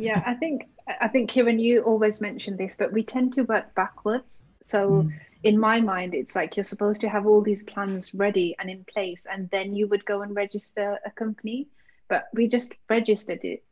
Yeah 0.00 0.22
i 0.26 0.34
think 0.34 0.68
i 1.00 1.08
think 1.08 1.30
kiran 1.30 1.60
you 1.60 1.80
always 1.82 2.20
mention 2.20 2.56
this 2.56 2.74
but 2.76 2.92
we 2.92 3.02
tend 3.02 3.32
to 3.34 3.42
work 3.42 3.74
backwards. 3.74 4.44
So 4.62 4.90
mm 4.90 5.12
in 5.44 5.60
my 5.60 5.78
mind 5.78 6.14
it's 6.14 6.34
like 6.34 6.56
you're 6.56 6.64
supposed 6.64 7.02
to 7.02 7.08
have 7.08 7.26
all 7.26 7.42
these 7.42 7.62
plans 7.62 8.14
ready 8.14 8.56
and 8.58 8.70
in 8.70 8.82
place 8.84 9.26
and 9.30 9.48
then 9.50 9.74
you 9.74 9.86
would 9.86 10.04
go 10.04 10.22
and 10.22 10.34
register 10.34 10.98
a 11.04 11.10
company. 11.10 11.68
But 12.08 12.28
we 12.32 12.48
just 12.48 12.72
registered 12.88 13.40
it 13.44 13.62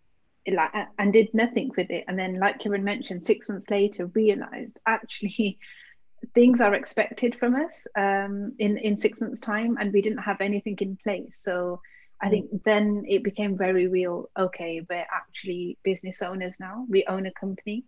and 0.98 1.12
did 1.12 1.32
nothing 1.32 1.70
with 1.76 1.90
it. 1.90 2.04
And 2.08 2.18
then 2.18 2.38
like 2.38 2.60
Kiran 2.60 2.82
mentioned 2.82 3.24
six 3.24 3.48
months 3.48 3.70
later 3.70 4.06
realized 4.06 4.78
actually 4.86 5.58
things 6.34 6.60
are 6.60 6.74
expected 6.74 7.34
from 7.36 7.54
us 7.54 7.86
um, 7.96 8.52
in 8.58 8.76
in 8.76 8.96
six 8.96 9.20
months 9.20 9.40
time 9.40 9.76
and 9.80 9.92
we 9.92 10.02
didn't 10.02 10.18
have 10.18 10.40
anything 10.40 10.76
in 10.80 10.96
place. 10.96 11.40
So 11.42 11.80
I 12.20 12.28
think 12.28 12.62
then 12.64 13.04
it 13.08 13.24
became 13.24 13.56
very 13.56 13.88
real. 13.88 14.30
Okay 14.38 14.84
we're 14.88 15.06
actually 15.12 15.78
business 15.82 16.20
owners 16.20 16.54
now. 16.60 16.86
We 16.88 17.06
own 17.06 17.26
a 17.26 17.32
company. 17.32 17.84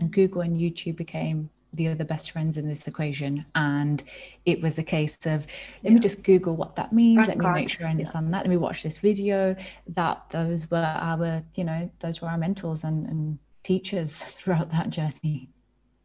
And 0.00 0.10
Google 0.10 0.40
and 0.40 0.58
YouTube 0.58 0.96
became 0.96 1.50
the 1.74 1.88
other 1.88 2.04
best 2.04 2.30
friends 2.30 2.56
in 2.56 2.68
this 2.68 2.86
equation. 2.86 3.44
And 3.54 4.02
it 4.44 4.60
was 4.60 4.78
a 4.78 4.82
case 4.82 5.16
of 5.26 5.46
let 5.82 5.84
yeah. 5.84 5.90
me 5.90 6.00
just 6.00 6.22
google 6.22 6.56
what 6.56 6.76
that 6.76 6.92
means. 6.92 7.28
Let 7.28 7.38
me 7.38 7.48
make 7.50 7.70
sure 7.70 7.86
i 7.86 7.90
understand 7.90 8.26
yeah. 8.26 8.32
that. 8.32 8.42
Let 8.44 8.50
me 8.50 8.56
watch 8.56 8.82
this 8.82 8.98
video. 8.98 9.56
That 9.88 10.22
those 10.30 10.70
were 10.70 10.78
our 10.78 11.42
you 11.54 11.64
know 11.64 11.90
those 12.00 12.20
were 12.20 12.28
our 12.28 12.38
mentors 12.38 12.84
and, 12.84 13.06
and 13.06 13.38
teachers 13.62 14.22
throughout 14.36 14.70
that 14.72 14.90
journey. 14.90 15.48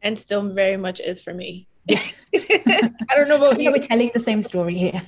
And 0.02 0.18
still 0.18 0.42
very 0.48 0.76
much 0.76 1.00
is 1.00 1.20
for 1.20 1.34
me. 1.34 1.66
I 1.90 3.14
don't 3.14 3.28
know 3.28 3.36
about 3.46 3.60
you 3.60 3.70
we're 3.70 3.78
telling 3.78 4.10
the 4.12 4.20
same 4.20 4.42
story 4.42 4.76
here. 4.76 5.02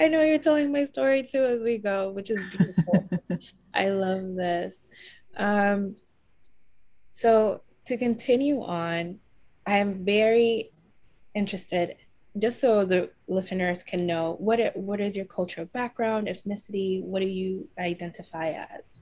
I 0.00 0.08
know 0.08 0.22
you're 0.22 0.38
telling 0.38 0.72
my 0.72 0.84
story 0.84 1.22
too 1.22 1.44
as 1.44 1.62
we 1.62 1.78
go 1.78 2.10
which 2.10 2.30
is 2.30 2.42
beautiful. 2.56 3.08
I 3.74 3.90
love 3.90 4.34
this. 4.34 4.86
Um 5.36 5.96
so 7.12 7.62
to 7.86 7.96
continue 7.96 8.62
on, 8.62 9.18
I'm 9.66 10.04
very 10.04 10.70
interested, 11.34 11.96
just 12.38 12.60
so 12.60 12.84
the 12.84 13.10
listeners 13.28 13.82
can 13.82 14.06
know 14.06 14.36
what 14.38 14.60
it, 14.60 14.76
what 14.76 15.00
is 15.00 15.16
your 15.16 15.24
cultural 15.24 15.66
background, 15.66 16.28
ethnicity, 16.28 17.02
what 17.02 17.20
do 17.20 17.26
you 17.26 17.68
identify 17.78 18.50
as? 18.50 19.00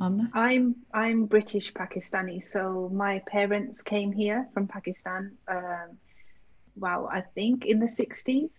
Um, 0.00 0.30
I'm 0.34 0.74
I'm 0.92 1.26
British 1.26 1.72
Pakistani, 1.72 2.42
so 2.42 2.90
my 2.92 3.22
parents 3.26 3.82
came 3.82 4.10
here 4.10 4.48
from 4.52 4.66
Pakistan. 4.66 5.32
Um, 5.46 5.98
wow, 6.76 7.08
I 7.12 7.20
think 7.20 7.66
in 7.66 7.78
the 7.78 7.86
'60s. 7.86 8.50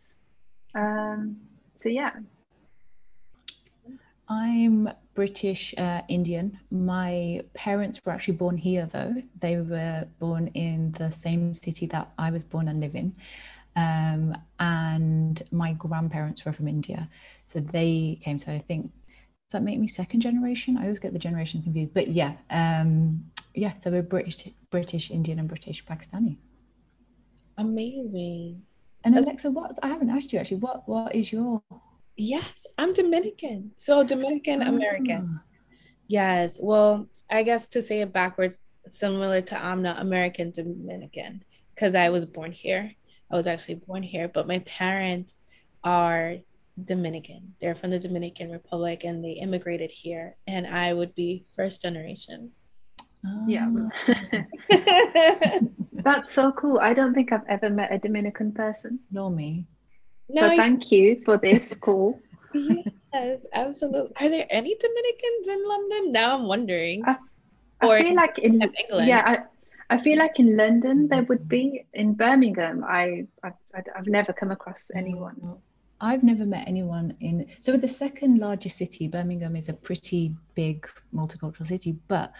Um, 0.76 1.38
so 1.76 1.90
yeah, 1.90 2.12
I'm 4.30 4.90
British 5.14 5.74
uh, 5.78 6.02
Indian. 6.10 6.60
My 6.72 7.42
parents 7.54 8.02
were 8.04 8.12
actually 8.12 8.36
born 8.36 8.58
here, 8.58 8.90
though. 8.92 9.16
They 9.40 9.58
were 9.58 10.08
born 10.20 10.48
in 10.48 10.92
the 10.94 11.12
same 11.12 11.54
city 11.54 11.86
that 11.88 12.12
I 12.18 12.32
was 12.32 12.44
born 12.44 12.68
and 12.68 12.80
live 12.80 12.96
in. 12.96 13.16
Um, 13.76 14.36
and 14.60 15.42
my 15.52 15.74
grandparents 15.74 16.46
were 16.46 16.54
from 16.54 16.68
India. 16.68 17.10
So 17.46 17.60
they 17.60 18.20
came. 18.24 18.38
So 18.40 18.52
I 18.52 18.60
think, 18.60 18.92
does 19.34 19.52
that 19.52 19.64
make 19.64 19.80
me 19.80 19.88
second 19.88 20.22
generation? 20.22 20.78
I 20.78 20.84
always 20.84 21.00
get 21.00 21.14
the 21.14 21.20
generation 21.20 21.62
confused. 21.62 21.94
But 21.94 22.08
yeah, 22.08 22.34
um, 22.50 23.24
yeah, 23.54 23.74
so 23.84 23.92
we're 23.92 24.02
British, 24.02 24.50
British, 24.72 25.12
Indian, 25.12 25.40
and 25.40 25.48
British 25.48 25.86
Pakistani. 25.86 26.38
Amazing. 27.58 28.64
And 29.04 29.18
Alexa, 29.18 29.52
what 29.52 29.78
I 29.84 29.88
haven't 29.88 30.10
asked 30.10 30.32
you 30.34 30.40
actually, 30.40 30.58
what 30.58 30.88
what 30.88 31.14
is 31.14 31.32
your 31.32 31.62
Yes, 32.16 32.68
I'm 32.78 32.94
Dominican. 32.94 33.72
So 33.78 34.04
Dominican 34.04 34.62
ah. 34.62 34.70
American. 34.70 35.40
Oh. 35.40 35.42
Yes. 36.08 36.60
Well, 36.62 37.08
I 37.30 37.44
guess 37.44 37.68
to 37.68 37.82
say 37.82 38.02
it 38.02 38.14
backwards, 38.14 38.62
similar 38.92 39.42
to 39.42 39.64
Amna, 39.64 39.96
American 40.00 40.52
Dominican, 40.52 41.44
because 41.74 41.96
I 41.96 42.10
was 42.10 42.26
born 42.26 42.52
here. 42.52 42.92
I 43.32 43.36
was 43.36 43.48
actually 43.48 43.76
born 43.76 44.04
here, 44.04 44.28
but 44.28 44.48
my 44.48 44.60
parents 44.60 45.42
are 45.84 46.38
Dominican. 46.84 47.56
They're 47.62 47.76
from 47.76 47.90
the 47.90 48.00
Dominican 48.00 48.52
Republic 48.52 49.04
and 49.04 49.24
they 49.24 49.32
immigrated 49.32 49.92
here. 49.92 50.36
And 50.48 50.68
I 50.68 50.94
would 50.94 51.16
be 51.16 51.46
first 51.56 51.82
generation. 51.82 52.52
Oh. 53.26 53.46
Yeah. 53.48 53.72
Ah. 54.10 55.60
That's 55.94 56.34
so 56.34 56.52
cool. 56.52 56.80
I 56.80 56.94
don't 56.94 57.14
think 57.14 57.32
I've 57.32 57.48
ever 57.48 57.70
met 57.70 57.94
a 57.94 57.98
Dominican 57.98 58.52
person. 58.52 59.00
Nor 59.12 59.32
me. 59.32 59.66
No, 60.34 60.50
so 60.50 60.58
thank 60.58 60.92
you 60.92 61.22
for 61.24 61.38
this 61.38 61.76
call. 61.86 62.20
yes, 62.54 63.46
absolutely. 63.54 64.16
Are 64.20 64.30
there 64.30 64.48
any 64.50 64.76
Dominicans 64.76 65.48
in 65.48 65.68
London? 65.68 66.12
Now 66.12 66.38
I'm 66.38 66.48
wondering. 66.48 67.04
I, 67.06 67.18
I 67.82 67.88
or 67.88 68.00
feel 68.00 68.16
like 68.16 68.40
in 68.40 68.62
England. 68.62 69.08
Yeah, 69.08 69.24
I, 69.26 69.96
I 69.96 70.02
feel 70.02 70.18
like 70.18 70.40
in 70.40 70.58
London 70.58 71.08
there 71.08 71.24
would 71.24 71.48
be. 71.48 71.86
In 71.94 72.14
Birmingham, 72.14 72.84
I, 72.84 73.28
I 73.44 73.52
I've 73.96 74.08
never 74.08 74.34
come 74.34 74.52
across 74.52 74.90
anyone. 74.96 75.58
I've 76.02 76.24
never 76.24 76.46
met 76.46 76.68
anyone 76.68 77.16
in. 77.22 77.48
So, 77.62 77.78
the 77.78 77.88
second 77.88 78.40
largest 78.40 78.78
city, 78.78 79.08
Birmingham 79.08 79.56
is 79.56 79.70
a 79.70 79.74
pretty 79.74 80.36
big 80.54 80.88
multicultural 81.14 81.68
city. 81.68 81.96
But 82.08 82.34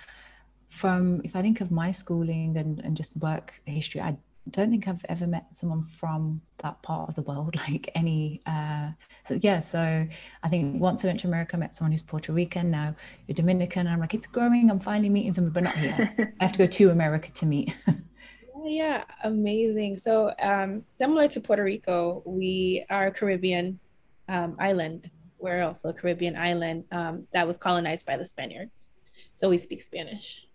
from, 0.70 1.22
if 1.24 1.36
I 1.36 1.42
think 1.42 1.62
of 1.62 1.72
my 1.72 1.92
schooling 1.92 2.58
and, 2.58 2.80
and 2.80 2.98
just 2.98 3.16
work 3.18 3.54
history, 3.66 4.02
I 4.02 4.18
don't 4.50 4.70
think 4.70 4.88
I've 4.88 5.06
ever 5.10 5.26
met 5.26 5.56
someone 5.56 5.86
from 6.00 6.42
that 6.60 6.82
part 6.82 7.10
of 7.10 7.16
the 7.16 7.22
world, 7.22 7.56
like 7.70 7.90
any. 7.96 8.42
Uh, 8.46 8.90
so 9.28 9.40
yeah, 9.42 9.60
so 9.60 10.08
I 10.44 10.50
think 10.50 10.82
once 10.82 11.04
I 11.04 11.08
went 11.08 11.22
to 11.22 11.28
America, 11.28 11.56
I 11.56 11.60
met 11.60 11.76
someone 11.76 11.92
who's 11.92 12.02
Puerto 12.02 12.34
Rican. 12.34 12.72
Now 12.72 12.96
you're 13.28 13.36
Dominican. 13.36 13.88
I'm 13.88 14.00
like, 14.00 14.14
it's 14.14 14.28
growing. 14.28 14.70
I'm 14.70 14.80
finally 14.80 15.10
meeting 15.10 15.34
them, 15.34 15.50
but 15.50 15.64
not 15.64 15.78
here. 15.78 16.14
I 16.40 16.44
have 16.44 16.52
to 16.54 16.58
go 16.58 16.68
to 16.68 16.90
America 16.90 17.32
to 17.32 17.46
meet. 17.46 17.74
yeah, 18.64 19.04
amazing. 19.24 19.98
So 19.98 20.34
um, 20.42 20.84
similar 20.92 21.28
to 21.30 21.40
Puerto 21.40 21.64
Rico, 21.64 22.22
we 22.26 22.86
are 22.90 23.08
a 23.08 23.12
Caribbean 23.12 23.80
um, 24.28 24.56
island. 24.60 25.10
We're 25.40 25.64
also 25.64 25.90
a 25.90 25.94
Caribbean 25.94 26.36
island 26.36 26.86
um, 26.92 27.28
that 27.34 27.48
was 27.48 27.58
colonized 27.58 28.06
by 28.06 28.18
the 28.18 28.26
Spaniards. 28.26 28.92
So 29.36 29.50
we 29.50 29.58
speak 29.58 29.82
Spanish. 29.82 30.48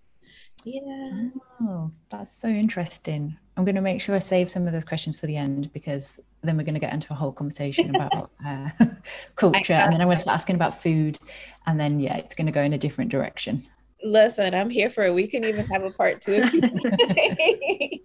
Yeah. 0.64 1.28
Oh, 1.62 1.90
that's 2.10 2.32
so 2.34 2.48
interesting. 2.48 3.36
I'm 3.58 3.64
going 3.64 3.74
to 3.74 3.80
make 3.80 4.00
sure 4.00 4.14
I 4.14 4.20
save 4.20 4.48
some 4.48 4.68
of 4.68 4.72
those 4.72 4.84
questions 4.84 5.18
for 5.18 5.26
the 5.26 5.36
end 5.36 5.72
because 5.72 6.20
then 6.42 6.56
we're 6.56 6.62
going 6.62 6.74
to 6.74 6.80
get 6.80 6.92
into 6.92 7.12
a 7.12 7.16
whole 7.16 7.32
conversation 7.32 7.92
about 7.92 8.30
uh, 8.46 8.68
culture. 9.34 9.72
And 9.72 9.92
then 9.92 10.00
I'm 10.00 10.06
going 10.06 10.16
to 10.16 10.22
start 10.22 10.36
asking 10.36 10.54
about 10.54 10.80
food. 10.80 11.18
And 11.66 11.78
then, 11.78 11.98
yeah, 11.98 12.18
it's 12.18 12.36
going 12.36 12.46
to 12.46 12.52
go 12.52 12.62
in 12.62 12.72
a 12.72 12.78
different 12.78 13.10
direction. 13.10 13.66
Listen, 14.04 14.54
I'm 14.54 14.70
here 14.70 14.90
for 14.90 15.06
it. 15.06 15.12
We 15.12 15.26
can 15.26 15.44
even 15.44 15.66
have 15.66 15.82
a 15.82 15.90
part 15.90 16.22
two. 16.22 16.40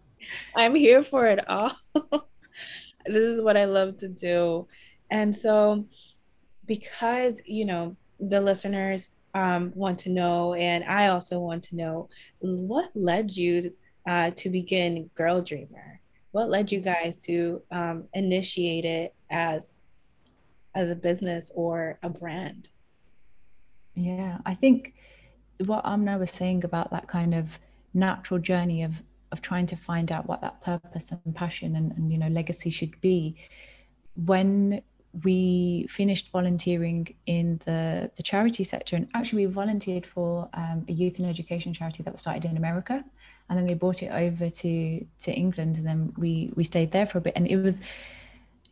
I'm 0.55 0.74
here 0.74 1.03
for 1.03 1.27
it 1.27 1.48
all. 1.48 1.72
this 3.05 3.24
is 3.24 3.39
what 3.39 3.55
I 3.55 3.65
love 3.65 4.00
to 4.00 4.10
do. 4.10 4.67
And 5.12 5.36
so, 5.36 5.86
because, 6.65 7.43
you 7.45 7.65
know, 7.65 7.95
the 8.19 8.41
listeners 8.41 9.10
um, 9.36 9.72
want 9.75 10.00
to 10.00 10.10
know, 10.10 10.55
and 10.55 10.83
I 10.83 11.10
also 11.10 11.38
want 11.38 11.62
to 11.65 11.75
know 11.75 12.10
what 12.39 12.89
led 12.95 13.38
you 13.38 13.72
uh, 14.07 14.31
to 14.31 14.50
begin 14.50 15.10
Girl 15.15 15.41
Dreamer. 15.41 16.00
What 16.31 16.50
led 16.50 16.72
you 16.72 16.79
guys 16.79 17.22
to 17.24 17.62
um, 17.72 18.05
initiate 18.13 18.86
it 18.86 19.13
as 19.29 19.69
as 20.75 20.89
a 20.89 20.95
business 20.95 21.51
or 21.53 22.00
a 22.01 22.10
brand? 22.10 22.69
Yeah, 23.93 24.39
I 24.45 24.55
think 24.55 24.95
what 25.65 25.86
Amna 25.86 26.17
was 26.17 26.31
saying 26.31 26.65
about 26.65 26.89
that 26.91 27.07
kind 27.07 27.33
of 27.36 27.60
natural 27.93 28.39
journey 28.39 28.83
of 28.83 29.03
of 29.31 29.41
trying 29.41 29.65
to 29.67 29.75
find 29.75 30.12
out 30.12 30.27
what 30.27 30.41
that 30.41 30.62
purpose 30.62 31.12
and 31.12 31.36
passion 31.36 31.75
and, 31.75 31.91
and 31.93 32.12
you 32.12 32.17
know 32.17 32.27
legacy 32.27 32.69
should 32.69 33.00
be 33.01 33.36
when 34.15 34.81
we 35.24 35.86
finished 35.89 36.32
volunteering 36.32 37.13
in 37.27 37.62
the, 37.65 38.10
the 38.15 38.24
charity 38.24 38.63
sector 38.63 38.96
and 38.96 39.08
actually 39.13 39.46
we 39.46 39.53
volunteered 39.53 40.08
for 40.08 40.50
um, 40.55 40.84
a 40.89 40.91
youth 40.91 41.20
and 41.20 41.29
education 41.29 41.72
charity 41.72 42.01
that 42.01 42.12
was 42.12 42.22
started 42.22 42.46
in 42.46 42.58
America 42.58 43.03
and 43.50 43.60
then 43.60 43.67
they 43.67 43.74
brought 43.74 44.01
it 44.01 44.12
over 44.12 44.50
to 44.50 45.05
to 45.20 45.32
England 45.32 45.77
and 45.77 45.86
then 45.86 46.13
we 46.17 46.51
we 46.55 46.63
stayed 46.63 46.91
there 46.91 47.05
for 47.05 47.17
a 47.17 47.22
bit. 47.22 47.34
And 47.36 47.48
it 47.48 47.58
was 47.58 47.82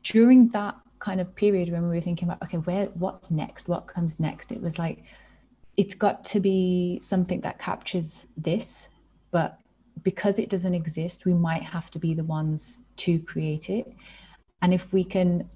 during 0.04 0.50
that 0.50 0.76
kind 1.00 1.20
of 1.20 1.34
period 1.36 1.72
when 1.72 1.84
we 1.84 1.96
were 1.96 2.02
thinking 2.02 2.28
about 2.28 2.42
okay 2.44 2.58
where 2.58 2.86
what's 2.96 3.30
next? 3.30 3.68
What 3.68 3.88
comes 3.88 4.20
next? 4.20 4.52
It 4.52 4.62
was 4.62 4.80
like 4.80 5.04
it's 5.78 5.96
got 5.96 6.24
to 6.26 6.40
be 6.40 7.00
something 7.02 7.42
that 7.42 7.60
captures 7.60 8.28
this 8.38 8.88
but 9.32 9.60
because 10.04 10.40
it 10.40 10.50
doesn't 10.50 10.74
exist 10.74 11.26
we 11.26 11.34
might 11.34 11.64
have 11.64 11.92
to 11.92 12.00
be 12.00 12.14
the 12.14 12.24
ones 12.24 12.80
to 12.98 13.20
create 13.20 13.70
it. 13.70 13.94
And 14.62 14.74
if 14.74 14.94
we 14.94 15.04
can 15.04 15.50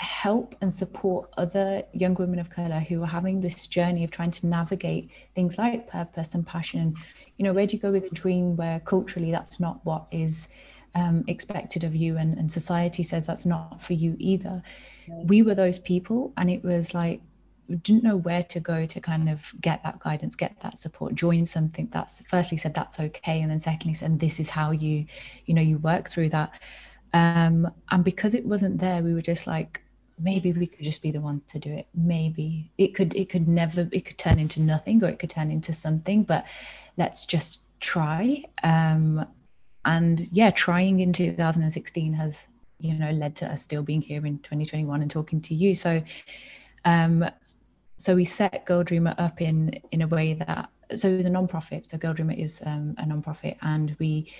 help 0.00 0.54
and 0.60 0.72
support 0.72 1.28
other 1.36 1.82
young 1.92 2.14
women 2.14 2.38
of 2.38 2.50
color 2.50 2.78
who 2.78 3.02
are 3.02 3.06
having 3.06 3.40
this 3.40 3.66
journey 3.66 4.04
of 4.04 4.10
trying 4.10 4.30
to 4.30 4.46
navigate 4.46 5.10
things 5.34 5.58
like 5.58 5.88
purpose 5.88 6.34
and 6.34 6.46
passion. 6.46 6.94
You 7.36 7.44
know 7.44 7.52
where 7.52 7.66
do 7.66 7.76
you 7.76 7.82
go 7.82 7.90
with 7.90 8.04
a 8.04 8.14
dream 8.14 8.56
where 8.56 8.80
culturally 8.80 9.30
that's 9.30 9.58
not 9.58 9.84
what 9.84 10.06
is 10.12 10.48
um, 10.94 11.24
expected 11.26 11.84
of 11.84 11.94
you 11.94 12.16
and, 12.16 12.38
and 12.38 12.50
society 12.50 13.02
says 13.02 13.26
that's 13.26 13.44
not 13.44 13.82
for 13.82 13.92
you 13.92 14.16
either? 14.18 14.62
We 15.24 15.42
were 15.42 15.54
those 15.54 15.78
people 15.78 16.32
and 16.36 16.48
it 16.48 16.62
was 16.62 16.94
like 16.94 17.20
we 17.68 17.76
didn't 17.76 18.04
know 18.04 18.16
where 18.16 18.44
to 18.44 18.60
go 18.60 18.86
to 18.86 19.00
kind 19.00 19.28
of 19.28 19.52
get 19.60 19.82
that 19.82 19.98
guidance 19.98 20.34
get 20.34 20.56
that 20.62 20.78
support 20.78 21.14
join 21.14 21.44
something 21.44 21.86
that's 21.92 22.22
firstly 22.30 22.56
said 22.56 22.72
that's 22.72 22.98
okay 22.98 23.42
and 23.42 23.50
then 23.50 23.58
secondly 23.58 23.92
said 23.92 24.18
this 24.18 24.40
is 24.40 24.48
how 24.48 24.70
you 24.70 25.04
you 25.44 25.54
know 25.54 25.62
you 25.62 25.78
work 25.78 26.08
through 26.08 26.28
that. 26.28 26.52
Um 27.12 27.68
and 27.90 28.04
because 28.04 28.34
it 28.34 28.46
wasn't 28.46 28.80
there 28.80 29.02
we 29.02 29.12
were 29.12 29.22
just 29.22 29.46
like 29.46 29.82
maybe 30.20 30.52
we 30.52 30.66
could 30.66 30.84
just 30.84 31.02
be 31.02 31.10
the 31.10 31.20
ones 31.20 31.44
to 31.52 31.58
do 31.58 31.72
it. 31.72 31.86
Maybe. 31.94 32.70
It 32.78 32.94
could 32.94 33.14
it 33.14 33.28
could 33.28 33.48
never 33.48 33.88
it 33.92 34.04
could 34.04 34.18
turn 34.18 34.38
into 34.38 34.60
nothing 34.60 35.02
or 35.02 35.08
it 35.08 35.18
could 35.18 35.30
turn 35.30 35.50
into 35.50 35.72
something 35.72 36.22
but 36.22 36.44
let's 36.96 37.24
just 37.24 37.60
try. 37.80 38.44
Um 38.62 39.26
and 39.84 40.26
yeah 40.32 40.50
trying 40.50 41.00
in 41.00 41.12
2016 41.12 42.12
has 42.12 42.44
you 42.80 42.94
know 42.94 43.10
led 43.10 43.36
to 43.36 43.50
us 43.50 43.62
still 43.62 43.82
being 43.82 44.02
here 44.02 44.24
in 44.26 44.38
2021 44.38 45.02
and 45.02 45.10
talking 45.10 45.40
to 45.42 45.54
you. 45.54 45.74
So 45.74 46.02
um 46.84 47.24
so 47.96 48.14
we 48.14 48.24
set 48.24 48.64
girl 48.66 48.84
dreamer 48.84 49.14
up 49.18 49.40
in 49.40 49.80
in 49.92 50.02
a 50.02 50.08
way 50.08 50.34
that 50.34 50.70
so 50.96 51.08
it 51.08 51.16
was 51.16 51.26
a 51.26 51.30
non-profit. 51.30 51.88
So 51.88 51.98
Girl 51.98 52.14
Dreamer 52.14 52.32
is 52.32 52.60
um, 52.64 52.94
a 52.98 53.06
non-profit, 53.06 53.56
and 53.62 53.94
we 53.98 54.32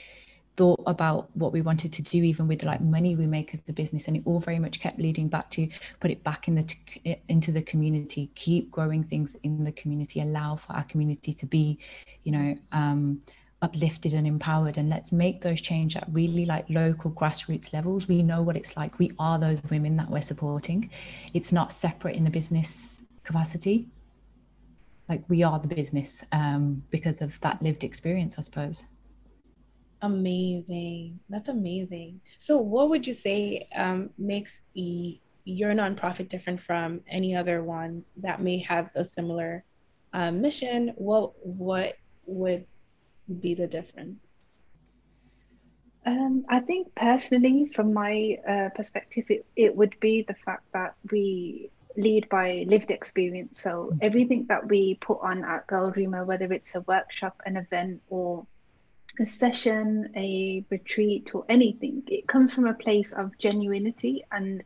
thought 0.58 0.82
about 0.86 1.30
what 1.34 1.52
we 1.52 1.62
wanted 1.62 1.92
to 1.92 2.02
do 2.02 2.22
even 2.22 2.46
with 2.48 2.62
like 2.64 2.80
money 2.80 3.16
we 3.16 3.26
make 3.26 3.54
as 3.54 3.62
a 3.68 3.72
business 3.72 4.08
and 4.08 4.16
it 4.16 4.22
all 4.26 4.40
very 4.40 4.58
much 4.58 4.80
kept 4.80 4.98
leading 4.98 5.28
back 5.28 5.48
to 5.48 5.68
put 6.00 6.10
it 6.10 6.22
back 6.24 6.48
in 6.48 6.54
the 6.56 7.18
into 7.28 7.52
the 7.52 7.62
community 7.62 8.30
keep 8.34 8.70
growing 8.70 9.02
things 9.04 9.36
in 9.44 9.64
the 9.64 9.72
community 9.72 10.20
allow 10.20 10.56
for 10.56 10.72
our 10.72 10.84
community 10.84 11.32
to 11.32 11.46
be 11.46 11.78
you 12.24 12.32
know 12.32 12.58
um, 12.72 13.22
uplifted 13.62 14.12
and 14.12 14.26
empowered 14.26 14.76
and 14.78 14.88
let's 14.88 15.10
make 15.10 15.40
those 15.40 15.60
change 15.60 15.96
at 15.96 16.06
really 16.12 16.44
like 16.44 16.64
local 16.68 17.10
grassroots 17.10 17.72
levels. 17.72 18.06
We 18.06 18.22
know 18.22 18.40
what 18.40 18.56
it's 18.56 18.76
like. 18.76 19.00
We 19.00 19.10
are 19.18 19.36
those 19.36 19.60
women 19.68 19.96
that 19.96 20.08
we're 20.08 20.22
supporting. 20.22 20.90
It's 21.34 21.52
not 21.52 21.72
separate 21.72 22.14
in 22.14 22.28
a 22.28 22.30
business 22.30 23.00
capacity. 23.24 23.88
Like 25.08 25.24
we 25.28 25.42
are 25.42 25.58
the 25.58 25.66
business 25.66 26.22
um, 26.30 26.84
because 26.90 27.20
of 27.20 27.40
that 27.40 27.60
lived 27.62 27.82
experience 27.82 28.34
i 28.38 28.42
suppose 28.42 28.84
Amazing. 30.00 31.20
That's 31.28 31.48
amazing. 31.48 32.20
So, 32.38 32.58
what 32.58 32.88
would 32.90 33.06
you 33.06 33.12
say 33.12 33.68
um, 33.74 34.10
makes 34.16 34.60
e- 34.74 35.20
your 35.44 35.72
nonprofit 35.72 36.28
different 36.28 36.60
from 36.60 37.00
any 37.08 37.34
other 37.34 37.62
ones 37.64 38.12
that 38.18 38.40
may 38.40 38.58
have 38.58 38.90
a 38.94 39.04
similar 39.04 39.64
um, 40.12 40.40
mission? 40.40 40.92
What 40.96 41.32
what 41.42 41.96
would 42.26 42.66
be 43.40 43.54
the 43.54 43.66
difference? 43.66 44.20
Um, 46.06 46.44
I 46.48 46.60
think 46.60 46.94
personally, 46.94 47.70
from 47.74 47.92
my 47.92 48.38
uh, 48.48 48.68
perspective, 48.74 49.26
it, 49.28 49.46
it 49.56 49.76
would 49.76 49.98
be 50.00 50.24
the 50.26 50.36
fact 50.44 50.64
that 50.72 50.94
we 51.10 51.70
lead 51.96 52.28
by 52.28 52.64
lived 52.68 52.90
experience. 52.90 53.60
So 53.60 53.92
everything 54.00 54.46
that 54.48 54.68
we 54.68 54.96
put 55.00 55.18
on 55.22 55.44
at 55.44 55.66
Girl 55.66 55.90
Dreamer, 55.90 56.24
whether 56.24 56.50
it's 56.52 56.74
a 56.76 56.80
workshop, 56.82 57.40
an 57.44 57.56
event, 57.56 58.00
or 58.08 58.46
a 59.20 59.26
session, 59.26 60.10
a 60.16 60.64
retreat, 60.70 61.30
or 61.34 61.44
anything, 61.48 62.02
it 62.06 62.26
comes 62.26 62.52
from 62.52 62.66
a 62.66 62.74
place 62.74 63.12
of 63.12 63.32
genuinity 63.40 64.20
and 64.30 64.62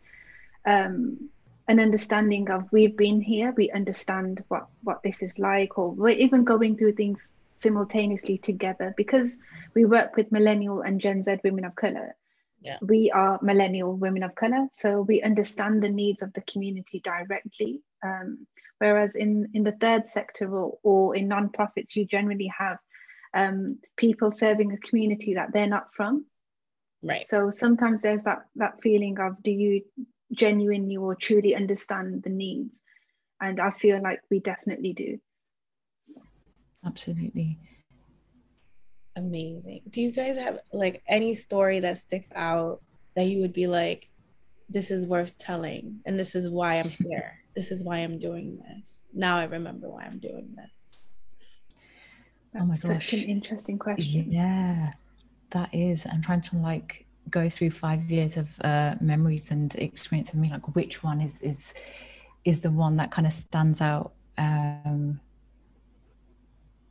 um, 0.65 1.31
an 1.69 1.81
understanding 1.81 2.51
of 2.51 2.71
we've 2.73 2.97
been 2.97 3.21
here, 3.21 3.55
we 3.57 3.71
understand 3.71 4.43
what 4.49 4.67
what 4.83 5.03
this 5.03 5.23
is 5.23 5.39
like, 5.39 5.79
or 5.79 5.91
we're 5.91 6.11
even 6.11 6.45
going 6.45 6.77
through 6.77 6.93
things 6.93 7.33
simultaneously 7.55 8.39
together 8.39 8.93
because 8.97 9.39
we 9.75 9.85
work 9.85 10.17
with 10.17 10.33
millennial 10.33 10.83
and 10.83 11.01
Gen 11.01 11.23
Z 11.23 11.39
women 11.45 11.65
of 11.65 11.75
color. 11.75 12.17
Yeah. 12.61 12.79
We 12.81 13.11
are 13.11 13.39
millennial 13.43 13.97
women 13.97 14.23
of 14.23 14.35
color, 14.35 14.69
so 14.73 15.03
we 15.03 15.23
understand 15.23 15.83
the 15.83 15.89
needs 15.89 16.23
of 16.23 16.33
the 16.33 16.43
community 16.43 17.01
directly. 17.01 17.83
Um, 18.03 18.47
whereas 18.79 19.15
in 19.15 19.49
in 19.55 19.63
the 19.63 19.77
third 19.81 20.07
sector 20.07 20.49
or, 20.55 20.79
or 20.83 21.17
in 21.17 21.29
nonprofits, 21.29 21.95
you 21.95 22.05
generally 22.05 22.53
have 22.59 22.79
um, 23.35 23.79
people 23.97 24.31
serving 24.31 24.73
a 24.73 24.79
community 24.79 25.35
that 25.35 25.53
they're 25.53 25.67
not 25.67 25.95
from. 25.95 26.27
Right. 27.03 27.27
So 27.27 27.51
sometimes 27.51 28.03
there's 28.03 28.25
that 28.25 28.47
that 28.57 28.81
feeling 28.83 29.19
of 29.19 29.43
do 29.43 29.51
you 29.51 29.83
genuinely 30.33 30.97
or 30.97 31.15
truly 31.15 31.55
understand 31.55 32.23
the 32.23 32.31
needs? 32.31 32.81
And 33.41 33.61
I 33.61 33.73
feel 33.73 34.01
like 34.01 34.21
we 34.31 34.39
definitely 34.39 34.93
do. 34.93 35.19
Absolutely. 36.85 37.59
Amazing. 39.17 39.83
Do 39.91 40.01
you 40.01 40.13
guys 40.13 40.37
have 40.37 40.61
like 40.73 41.03
any 41.09 41.35
story 41.35 41.81
that 41.81 41.99
sticks 41.99 42.31
out 42.35 42.83
that 43.15 43.25
you 43.25 43.41
would 43.41 43.53
be 43.53 43.67
like, 43.67 44.09
this 44.69 44.91
is 44.91 45.07
worth 45.07 45.37
telling 45.39 46.01
and 46.07 46.19
this 46.19 46.35
is 46.35 46.49
why 46.49 46.77
I'm 46.77 46.91
here. 47.09 47.39
This 47.55 47.71
is 47.71 47.83
why 47.83 47.99
I'm 47.99 48.19
doing 48.19 48.59
this. 48.59 49.05
Now 49.13 49.39
I 49.39 49.45
remember 49.45 49.89
why 49.89 50.05
I'm 50.05 50.19
doing 50.19 50.57
this. 50.57 51.02
That's 52.53 52.63
oh 52.63 52.67
my 52.67 52.95
gosh. 52.95 53.11
Such 53.11 53.13
an 53.15 53.25
interesting 53.25 53.79
question. 53.79 54.31
Yeah, 54.31 54.93
that 55.51 55.75
is. 55.75 56.07
I'm 56.07 56.23
trying 56.23 56.43
to 56.43 56.57
like 56.57 57.07
go 57.31 57.49
through 57.49 57.71
five 57.71 58.11
years 58.11 58.37
of 58.37 58.49
uh, 58.63 58.95
memories 59.01 59.51
and 59.51 59.75
experience 59.77 60.31
of 60.31 60.37
me. 60.37 60.51
Like, 60.51 60.75
which 60.75 61.03
one 61.03 61.21
is 61.21 61.37
is 61.41 61.73
is 62.45 62.61
the 62.61 62.71
one 62.71 62.97
that 62.97 63.11
kind 63.11 63.27
of 63.27 63.33
stands 63.33 63.81
out 63.81 64.13
um, 64.39 65.21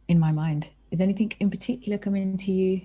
in 0.08 0.20
my 0.20 0.32
mind? 0.32 0.70
Is 0.92 1.02
anything 1.02 1.32
in 1.40 1.50
particular 1.50 1.98
coming 1.98 2.38
to 2.38 2.52
you? 2.52 2.82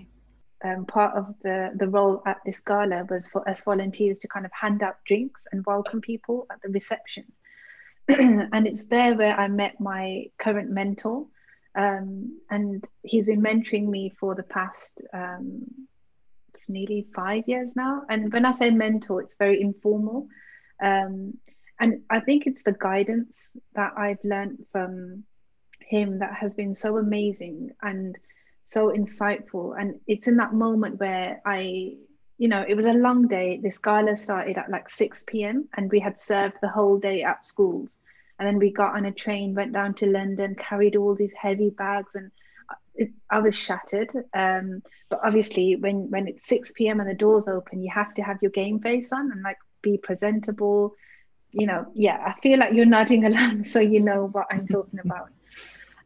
Um, 0.63 0.85
part 0.85 1.15
of 1.15 1.35
the 1.43 1.71
the 1.75 1.87
role 1.87 2.21
at 2.25 2.37
this 2.45 2.59
gala 2.59 3.05
was 3.09 3.27
for 3.27 3.47
us 3.49 3.63
volunteers 3.63 4.17
to 4.19 4.27
kind 4.27 4.45
of 4.45 4.51
hand 4.51 4.83
out 4.83 4.97
drinks 5.05 5.47
and 5.51 5.65
welcome 5.65 6.01
people 6.01 6.47
at 6.51 6.61
the 6.61 6.69
reception. 6.69 7.25
and 8.07 8.67
it's 8.67 8.85
there 8.85 9.15
where 9.15 9.35
I 9.35 9.47
met 9.49 9.79
my 9.81 10.27
current 10.37 10.69
mentor, 10.69 11.27
um, 11.75 12.39
and 12.49 12.83
he's 13.03 13.25
been 13.25 13.41
mentoring 13.41 13.87
me 13.87 14.13
for 14.19 14.35
the 14.35 14.43
past 14.43 14.91
um, 15.13 15.65
nearly 16.67 17.07
five 17.15 17.43
years 17.47 17.75
now. 17.75 18.03
And 18.09 18.31
when 18.31 18.45
I 18.45 18.51
say 18.51 18.71
mentor, 18.71 19.21
it's 19.21 19.35
very 19.37 19.61
informal. 19.61 20.27
Um, 20.81 21.37
and 21.79 22.01
I 22.09 22.19
think 22.19 22.47
it's 22.47 22.63
the 22.63 22.71
guidance 22.71 23.51
that 23.75 23.93
I've 23.97 24.23
learned 24.23 24.65
from 24.71 25.23
him 25.79 26.19
that 26.19 26.33
has 26.33 26.55
been 26.55 26.75
so 26.75 26.97
amazing 26.97 27.71
and 27.81 28.17
so 28.63 28.89
insightful. 28.89 29.79
And 29.79 29.99
it's 30.07 30.27
in 30.27 30.37
that 30.37 30.53
moment 30.53 30.99
where 30.99 31.41
I, 31.45 31.93
you 32.37 32.47
know, 32.47 32.65
it 32.67 32.75
was 32.75 32.87
a 32.87 32.93
long 32.93 33.27
day. 33.27 33.59
This 33.61 33.77
gala 33.77 34.17
started 34.17 34.57
at 34.57 34.69
like 34.69 34.89
6 34.89 35.23
p.m. 35.27 35.69
and 35.75 35.91
we 35.91 35.99
had 35.99 36.19
served 36.19 36.55
the 36.61 36.69
whole 36.69 36.99
day 36.99 37.23
at 37.23 37.45
schools 37.45 37.95
and 38.39 38.47
then 38.47 38.59
we 38.59 38.71
got 38.71 38.95
on 38.95 39.05
a 39.05 39.11
train 39.11 39.53
went 39.55 39.73
down 39.73 39.93
to 39.93 40.05
london 40.05 40.55
carried 40.55 40.95
all 40.95 41.15
these 41.15 41.33
heavy 41.39 41.69
bags 41.69 42.15
and 42.15 42.31
it, 42.95 43.11
i 43.29 43.39
was 43.39 43.55
shattered. 43.55 44.09
Um, 44.33 44.81
but 45.09 45.21
obviously 45.23 45.75
when 45.75 46.09
when 46.09 46.27
it's 46.27 46.47
6 46.47 46.73
p.m 46.73 46.99
and 46.99 47.09
the 47.09 47.13
doors 47.13 47.47
open 47.47 47.81
you 47.81 47.91
have 47.93 48.13
to 48.15 48.21
have 48.21 48.41
your 48.41 48.51
game 48.51 48.79
face 48.79 49.11
on 49.13 49.31
and 49.31 49.41
like 49.41 49.57
be 49.81 49.97
presentable. 49.97 50.95
You 51.51 51.67
know 51.67 51.85
yeah 51.93 52.17
i 52.25 52.39
feel 52.41 52.59
like 52.59 52.73
you're 52.73 52.85
nodding 52.85 53.25
along 53.29 53.63
so 53.63 53.79
you 53.79 54.01
know 54.01 54.29
what 54.31 54.47
i'm 54.51 54.67
talking 54.67 54.99
about. 54.99 55.29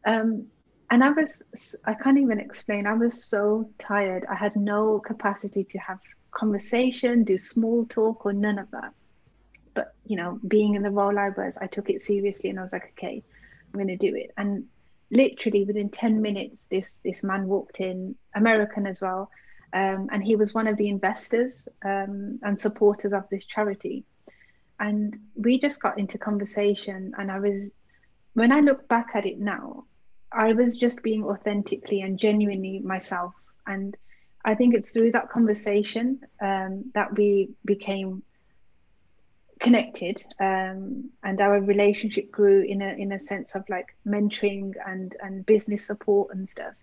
Um, 0.05 0.47
and 0.89 1.03
i 1.03 1.09
was 1.09 1.43
i 1.85 1.93
can't 1.93 2.19
even 2.19 2.39
explain. 2.39 2.85
I 2.85 2.93
was 2.93 3.23
so 3.23 3.69
tired. 3.79 4.25
I 4.29 4.35
had 4.35 4.55
no 4.55 4.99
capacity 4.99 5.63
to 5.71 5.77
have 5.79 5.99
conversation 6.31 7.23
do 7.25 7.37
small 7.37 7.85
talk 7.85 8.25
or 8.25 8.33
none 8.33 8.57
of 8.57 8.71
that 8.71 8.93
but 9.73 9.93
you 10.05 10.15
know 10.15 10.39
being 10.47 10.75
in 10.75 10.83
the 10.83 10.89
role 10.89 11.17
i 11.17 11.29
was 11.29 11.57
i 11.57 11.67
took 11.67 11.89
it 11.89 12.01
seriously 12.01 12.49
and 12.49 12.59
i 12.59 12.63
was 12.63 12.71
like 12.71 12.93
okay 12.97 13.23
i'm 13.67 13.73
going 13.73 13.87
to 13.87 13.97
do 13.97 14.15
it. 14.15 14.31
And 14.37 14.65
literally 15.09 15.65
within 15.65 15.89
10 15.89 16.21
minutes 16.21 16.67
this 16.67 16.99
this 17.03 17.23
man 17.23 17.47
walked 17.47 17.79
in 17.79 18.15
american 18.33 18.87
as 18.87 19.01
well 19.01 19.29
um, 19.73 20.09
and 20.11 20.23
he 20.23 20.35
was 20.35 20.53
one 20.53 20.67
of 20.67 20.77
the 20.77 20.89
investors 20.89 21.67
um, 21.83 22.39
and 22.43 22.59
supporters 22.59 23.13
of 23.13 23.29
this 23.29 23.45
charity. 23.45 24.03
And 24.79 25.17
we 25.35 25.59
just 25.59 25.81
got 25.81 25.99
into 25.99 26.17
conversation 26.17 27.13
and 27.17 27.31
i 27.31 27.39
was 27.39 27.65
when 28.33 28.51
i 28.51 28.59
look 28.61 28.87
back 28.87 29.11
at 29.13 29.25
it 29.25 29.39
now 29.39 29.83
i 30.31 30.53
was 30.53 30.75
just 30.75 31.03
being 31.03 31.23
authentically 31.23 32.01
and 32.01 32.17
genuinely 32.17 32.79
myself. 32.79 33.33
And 33.67 33.95
i 34.43 34.55
think 34.55 34.73
it's 34.73 34.91
through 34.91 35.11
that 35.11 35.29
conversation 35.29 36.21
um, 36.41 36.91
that 36.95 37.15
we 37.15 37.51
became 37.63 38.23
connected 39.61 40.21
um, 40.39 41.09
and 41.23 41.39
our 41.39 41.61
relationship 41.61 42.31
grew 42.31 42.61
in 42.63 42.81
a 42.81 42.93
in 42.93 43.11
a 43.11 43.19
sense 43.19 43.55
of 43.55 43.63
like 43.69 43.95
mentoring 44.05 44.73
and 44.85 45.15
and 45.21 45.45
business 45.45 45.85
support 45.85 46.35
and 46.35 46.49
stuff. 46.49 46.73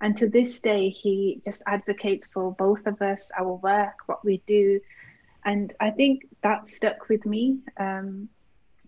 And 0.00 0.16
to 0.16 0.28
this 0.28 0.60
day 0.60 0.88
he 0.88 1.40
just 1.44 1.62
advocates 1.66 2.26
for 2.26 2.52
both 2.52 2.86
of 2.86 3.00
us 3.02 3.30
our 3.38 3.54
work 3.54 4.00
what 4.06 4.24
we 4.24 4.42
do. 4.46 4.80
And 5.44 5.72
i 5.78 5.90
think 5.90 6.26
that 6.40 6.68
stuck 6.68 7.08
with 7.10 7.26
me 7.26 7.58
um, 7.76 8.28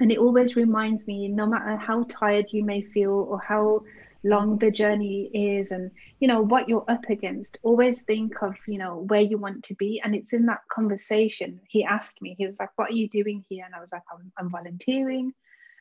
and 0.00 0.12
it 0.12 0.18
always 0.18 0.56
reminds 0.56 1.06
me 1.06 1.28
no 1.28 1.46
matter 1.46 1.76
how 1.76 2.04
tired 2.08 2.46
you 2.50 2.64
may 2.64 2.82
feel 2.82 3.12
or 3.12 3.38
how 3.38 3.82
long 4.24 4.58
the 4.58 4.70
journey 4.70 5.30
is 5.32 5.70
and 5.70 5.90
you 6.20 6.28
know 6.28 6.40
what 6.40 6.68
you're 6.68 6.84
up 6.88 7.04
against. 7.08 7.58
Always 7.62 8.02
think 8.02 8.42
of 8.42 8.54
you 8.66 8.78
know 8.78 9.04
where 9.08 9.20
you 9.20 9.38
want 9.38 9.64
to 9.64 9.74
be. 9.74 10.00
And 10.02 10.14
it's 10.14 10.32
in 10.32 10.46
that 10.46 10.60
conversation. 10.70 11.60
He 11.68 11.84
asked 11.84 12.20
me 12.22 12.34
he 12.36 12.46
was 12.46 12.56
like 12.58 12.70
what 12.76 12.90
are 12.90 12.96
you 12.96 13.08
doing 13.08 13.44
here? 13.48 13.64
And 13.64 13.74
i 13.74 13.80
was 13.80 13.90
like 13.92 14.02
i'm, 14.12 14.32
I'm 14.38 14.50
volunteering. 14.50 15.32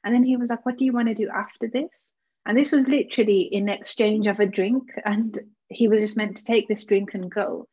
And 0.03 0.13
then 0.13 0.23
he 0.23 0.37
was 0.37 0.49
like 0.49 0.65
what 0.65 0.77
do 0.77 0.85
you 0.85 0.93
want 0.93 1.07
to 1.07 1.13
do 1.13 1.29
after 1.29 1.67
this? 1.67 2.11
And 2.45 2.57
this 2.57 2.71
was 2.71 2.87
literally 2.87 3.41
in 3.41 3.69
exchange 3.69 4.27
of 4.27 4.39
a 4.39 4.45
drink. 4.45 4.83
And 5.03 5.39
he 5.69 5.87
was 5.87 6.01
just 6.01 6.17
meant 6.17 6.37
to 6.37 6.45
take 6.45 6.67
this 6.67 6.85
drink 6.85 7.13
and 7.13 7.31
go. 7.31 7.67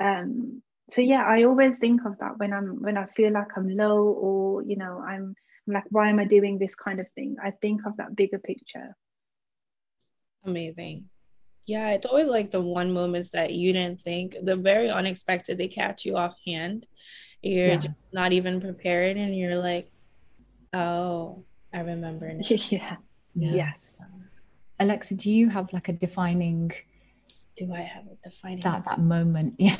Um 0.00 0.62
so 0.90 1.02
yeah 1.02 1.22
i 1.24 1.44
always 1.44 1.78
think 1.78 2.04
of 2.04 2.18
that 2.18 2.36
when 2.38 2.52
i'm 2.52 2.82
when 2.82 2.96
i 2.96 3.06
feel 3.16 3.32
like 3.32 3.56
i'm 3.56 3.68
low 3.68 4.08
or 4.08 4.60
you 4.64 4.74
know 4.74 5.00
i'm 5.06 5.36
I'm 5.68 5.74
like 5.74 5.84
why 5.90 6.08
am 6.08 6.18
i 6.18 6.24
doing 6.24 6.58
this 6.58 6.74
kind 6.74 6.98
of 6.98 7.06
thing? 7.14 7.36
I 7.42 7.52
think 7.52 7.82
of 7.86 7.96
that 7.98 8.16
bigger 8.16 8.38
picture 8.38 8.96
Amazing. 10.44 11.08
Yeah, 11.66 11.90
it's 11.90 12.06
always 12.06 12.28
like 12.28 12.50
the 12.50 12.60
one 12.60 12.92
moments 12.92 13.30
that 13.30 13.52
you 13.52 13.72
didn't 13.72 14.00
think, 14.00 14.36
the 14.42 14.56
very 14.56 14.90
unexpected, 14.90 15.58
they 15.58 15.68
catch 15.68 16.04
you 16.04 16.16
offhand. 16.16 16.86
You're 17.42 17.68
yeah. 17.68 17.76
just 17.76 17.94
not 18.12 18.32
even 18.32 18.60
prepared, 18.60 19.16
and 19.16 19.36
you're 19.36 19.56
like, 19.56 19.90
oh, 20.72 21.44
I 21.72 21.80
remember. 21.80 22.32
Now. 22.32 22.42
Yeah. 22.48 22.96
yeah. 23.34 23.52
Yes. 23.52 23.98
Alexa, 24.80 25.14
do 25.14 25.30
you 25.30 25.48
have 25.48 25.72
like 25.72 25.88
a 25.88 25.92
defining? 25.92 26.72
Do 27.56 27.72
I 27.72 27.82
have 27.82 28.04
a 28.06 28.16
defining 28.28 28.62
that 28.62 28.84
that 28.86 29.00
moment? 29.00 29.54
Yeah. 29.58 29.76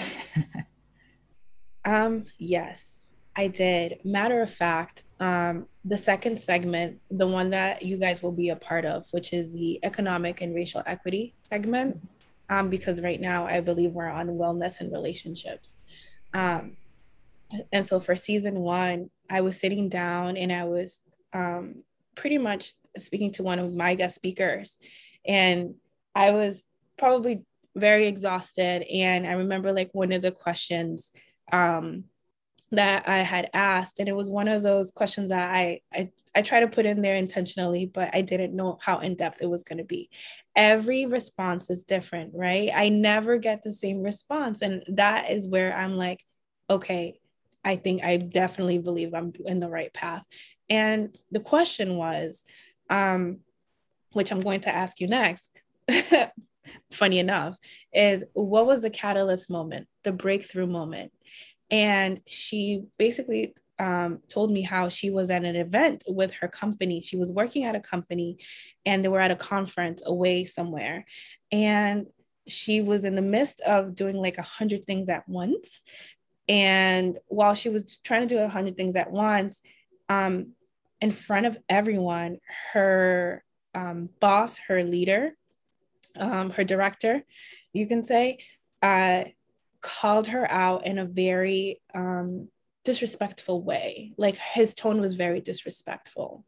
um. 1.85 2.27
Yes, 2.39 3.07
I 3.35 3.49
did. 3.49 4.01
Matter 4.05 4.43
of 4.43 4.53
fact, 4.53 5.05
um, 5.21 5.67
the 5.85 5.99
second 5.99 6.41
segment, 6.41 6.99
the 7.11 7.27
one 7.27 7.51
that 7.51 7.83
you 7.83 7.99
guys 7.99 8.23
will 8.23 8.33
be 8.33 8.49
a 8.49 8.57
part 8.57 8.87
of, 8.87 9.07
which 9.11 9.35
is 9.35 9.53
the 9.53 9.79
economic 9.83 10.41
and 10.41 10.55
racial 10.55 10.83
equity 10.87 11.35
segment, 11.39 12.01
um, 12.49 12.71
because 12.71 13.03
right 13.03 13.21
now 13.21 13.47
I 13.47 13.61
believe 13.61 13.93
we're 13.93 14.09
on 14.09 14.29
wellness 14.29 14.81
and 14.81 14.91
relationships. 14.91 15.81
Um, 16.33 16.77
and 17.71 17.85
so 17.85 18.01
for 18.01 18.17
season 18.17 18.61
one, 18.61 19.11
I 19.29 19.43
was 19.43 19.61
sitting 19.61 19.91
down 19.91 20.39
and 20.39 20.51
I 20.51 20.65
was 20.65 21.03
um, 21.35 21.85
pretty 22.15 22.39
much 22.39 22.75
speaking 22.97 23.31
to 23.33 23.43
one 23.43 23.59
of 23.59 23.75
my 23.75 23.95
guest 23.95 24.15
speakers. 24.15 24.79
And 25.27 25.75
I 26.15 26.31
was 26.31 26.65
probably 26.99 27.43
very 27.77 28.07
exhausted. 28.07 28.85
And 28.91 29.27
I 29.27 29.33
remember 29.33 29.73
like 29.73 29.91
one 29.93 30.13
of 30.13 30.23
the 30.23 30.33
questions 30.33 31.13
um, 31.53 32.05
that 32.73 33.09
I 33.09 33.19
had 33.19 33.51
asked, 33.53 33.99
and 33.99 34.09
it 34.09 34.15
was 34.15 34.31
one 34.31 34.47
of 34.47 34.63
those 34.63 34.93
questions 34.93 35.31
that 35.31 35.51
I, 35.51 35.81
I 35.93 36.11
I 36.35 36.43
try 36.43 36.61
to 36.61 36.69
put 36.69 36.87
in 36.87 37.03
there 37.03 37.17
intentionally, 37.17 37.87
but 37.87 38.15
I 38.15 38.21
didn't 38.21 38.55
know 38.55 38.79
how 38.81 39.01
in 39.01 39.17
depth 39.17 39.39
it 39.41 39.51
was 39.51 39.65
going 39.65 39.79
to 39.79 39.85
be. 39.85 40.09
Every 40.55 41.07
response 41.07 41.69
is 41.69 41.83
different, 41.83 42.33
right? 42.35 42.71
I 42.75 42.89
never 42.89 43.39
get 43.39 43.63
the 43.63 43.73
same 43.73 44.03
response, 44.03 44.63
and 44.63 44.85
that 44.89 45.31
is 45.31 45.49
where 45.49 45.77
I'm 45.77 45.97
like, 45.97 46.25
okay, 46.69 47.19
I 47.65 47.77
think 47.77 48.05
I 48.05 48.17
definitely 48.19 48.79
believe 48.79 49.15
I'm 49.15 49.33
in 49.45 49.61
the 49.61 49.69
right 49.69 49.93
path. 49.93 50.23
And 50.69 51.17
the 51.33 51.41
question 51.41 51.97
was, 51.97 52.45
um, 52.89 53.41
which 54.13 54.31
I'm 54.31 54.41
going 54.41 54.61
to 54.63 54.75
ask 54.75 55.01
you 55.01 55.09
next. 55.09 55.51
funny 56.91 57.19
enough, 57.19 57.57
is 57.93 58.25
what 58.33 58.67
was 58.67 58.83
the 58.83 58.91
catalyst 58.91 59.51
moment, 59.51 59.89
the 60.03 60.13
breakthrough 60.13 60.67
moment? 60.67 61.13
And 61.71 62.21
she 62.27 62.85
basically 62.99 63.55
um, 63.79 64.21
told 64.29 64.51
me 64.51 64.63
how 64.63 64.89
she 64.89 65.11
was 65.11 65.31
at 65.31 65.45
an 65.45 65.57
event 65.57 66.05
with 66.07 66.35
her 66.35 66.49
company. 66.49 67.01
She 67.01 67.17
was 67.17 67.33
working 67.33 67.65
at 67.65 67.75
a 67.75 67.81
company 67.81 68.39
and 68.85 69.03
they 69.03 69.09
were 69.09 69.21
at 69.21 69.31
a 69.31 69.37
conference 69.37 70.03
away 70.05 70.45
somewhere. 70.45 71.07
And 71.51 72.07
she 72.47 72.83
was 72.83 73.05
in 73.05 73.15
the 73.15 73.23
midst 73.23 73.61
of 73.61 73.95
doing 73.95 74.17
like 74.17 74.39
a 74.39 74.43
hundred 74.43 74.85
things 74.85 75.09
at 75.09 75.29
once. 75.29 75.83
And 76.49 77.19
while 77.29 77.55
she 77.55 77.69
was 77.69 77.99
trying 78.05 78.27
to 78.29 78.35
do 78.35 78.41
a 78.41 78.49
hundred 78.49 78.77
things 78.77 78.97
at 78.97 79.11
once, 79.11 79.63
um, 80.09 80.53
in 81.01 81.11
front 81.11 81.47
of 81.47 81.57
everyone, 81.69 82.39
her 82.73 83.43
um, 83.75 84.11
boss, 84.21 84.59
her 84.69 84.85
leader, 84.85 85.33
um, 86.17 86.51
her 86.51 86.65
director, 86.65 87.23
you 87.73 87.87
can 87.87 88.03
say, 88.03 88.39
uh, 88.83 89.25
called 89.83 90.29
her 90.29 90.51
out 90.51 90.87
in 90.87 90.99
a 90.99 91.05
very 91.05 91.81
um, 91.95 92.49
disrespectful 92.85 93.63
way. 93.63 94.13
Like 94.17 94.37
his 94.37 94.75
tone 94.75 95.01
was 95.01 95.15
very 95.15 95.41
disrespectful 95.41 96.45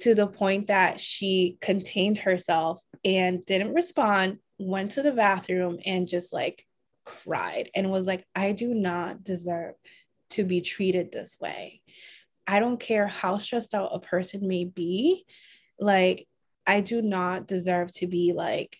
to 0.00 0.14
the 0.14 0.26
point 0.26 0.68
that 0.68 1.00
she 1.00 1.58
contained 1.60 2.18
herself 2.18 2.80
and 3.04 3.44
didn't 3.44 3.74
respond, 3.74 4.38
went 4.58 4.92
to 4.92 5.02
the 5.02 5.12
bathroom 5.12 5.78
and 5.84 6.08
just 6.08 6.32
like 6.32 6.64
cried 7.04 7.70
and 7.74 7.90
was 7.90 8.06
like, 8.06 8.24
I 8.34 8.52
do 8.52 8.74
not 8.74 9.24
deserve 9.24 9.74
to 10.30 10.44
be 10.44 10.60
treated 10.60 11.10
this 11.10 11.36
way. 11.40 11.80
I 12.46 12.60
don't 12.60 12.80
care 12.80 13.06
how 13.06 13.36
stressed 13.36 13.74
out 13.74 13.90
a 13.92 14.00
person 14.00 14.46
may 14.46 14.64
be. 14.64 15.24
Like, 15.78 16.26
I 16.66 16.80
do 16.80 17.02
not 17.02 17.46
deserve 17.46 17.92
to 17.92 18.06
be 18.06 18.32
like 18.34 18.78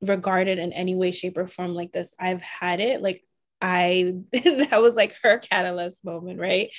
regarded 0.00 0.58
in 0.58 0.72
any 0.72 0.94
way, 0.94 1.10
shape, 1.10 1.36
or 1.36 1.46
form 1.46 1.74
like 1.74 1.92
this. 1.92 2.14
I've 2.18 2.42
had 2.42 2.80
it. 2.80 3.02
Like, 3.02 3.24
I, 3.60 4.14
that 4.32 4.80
was 4.80 4.94
like 4.94 5.16
her 5.22 5.38
catalyst 5.38 6.04
moment, 6.04 6.40
right? 6.40 6.70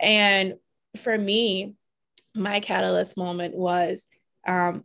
And 0.00 0.54
for 0.96 1.16
me, 1.16 1.74
my 2.34 2.60
catalyst 2.60 3.16
moment 3.16 3.54
was 3.54 4.06
um, 4.46 4.84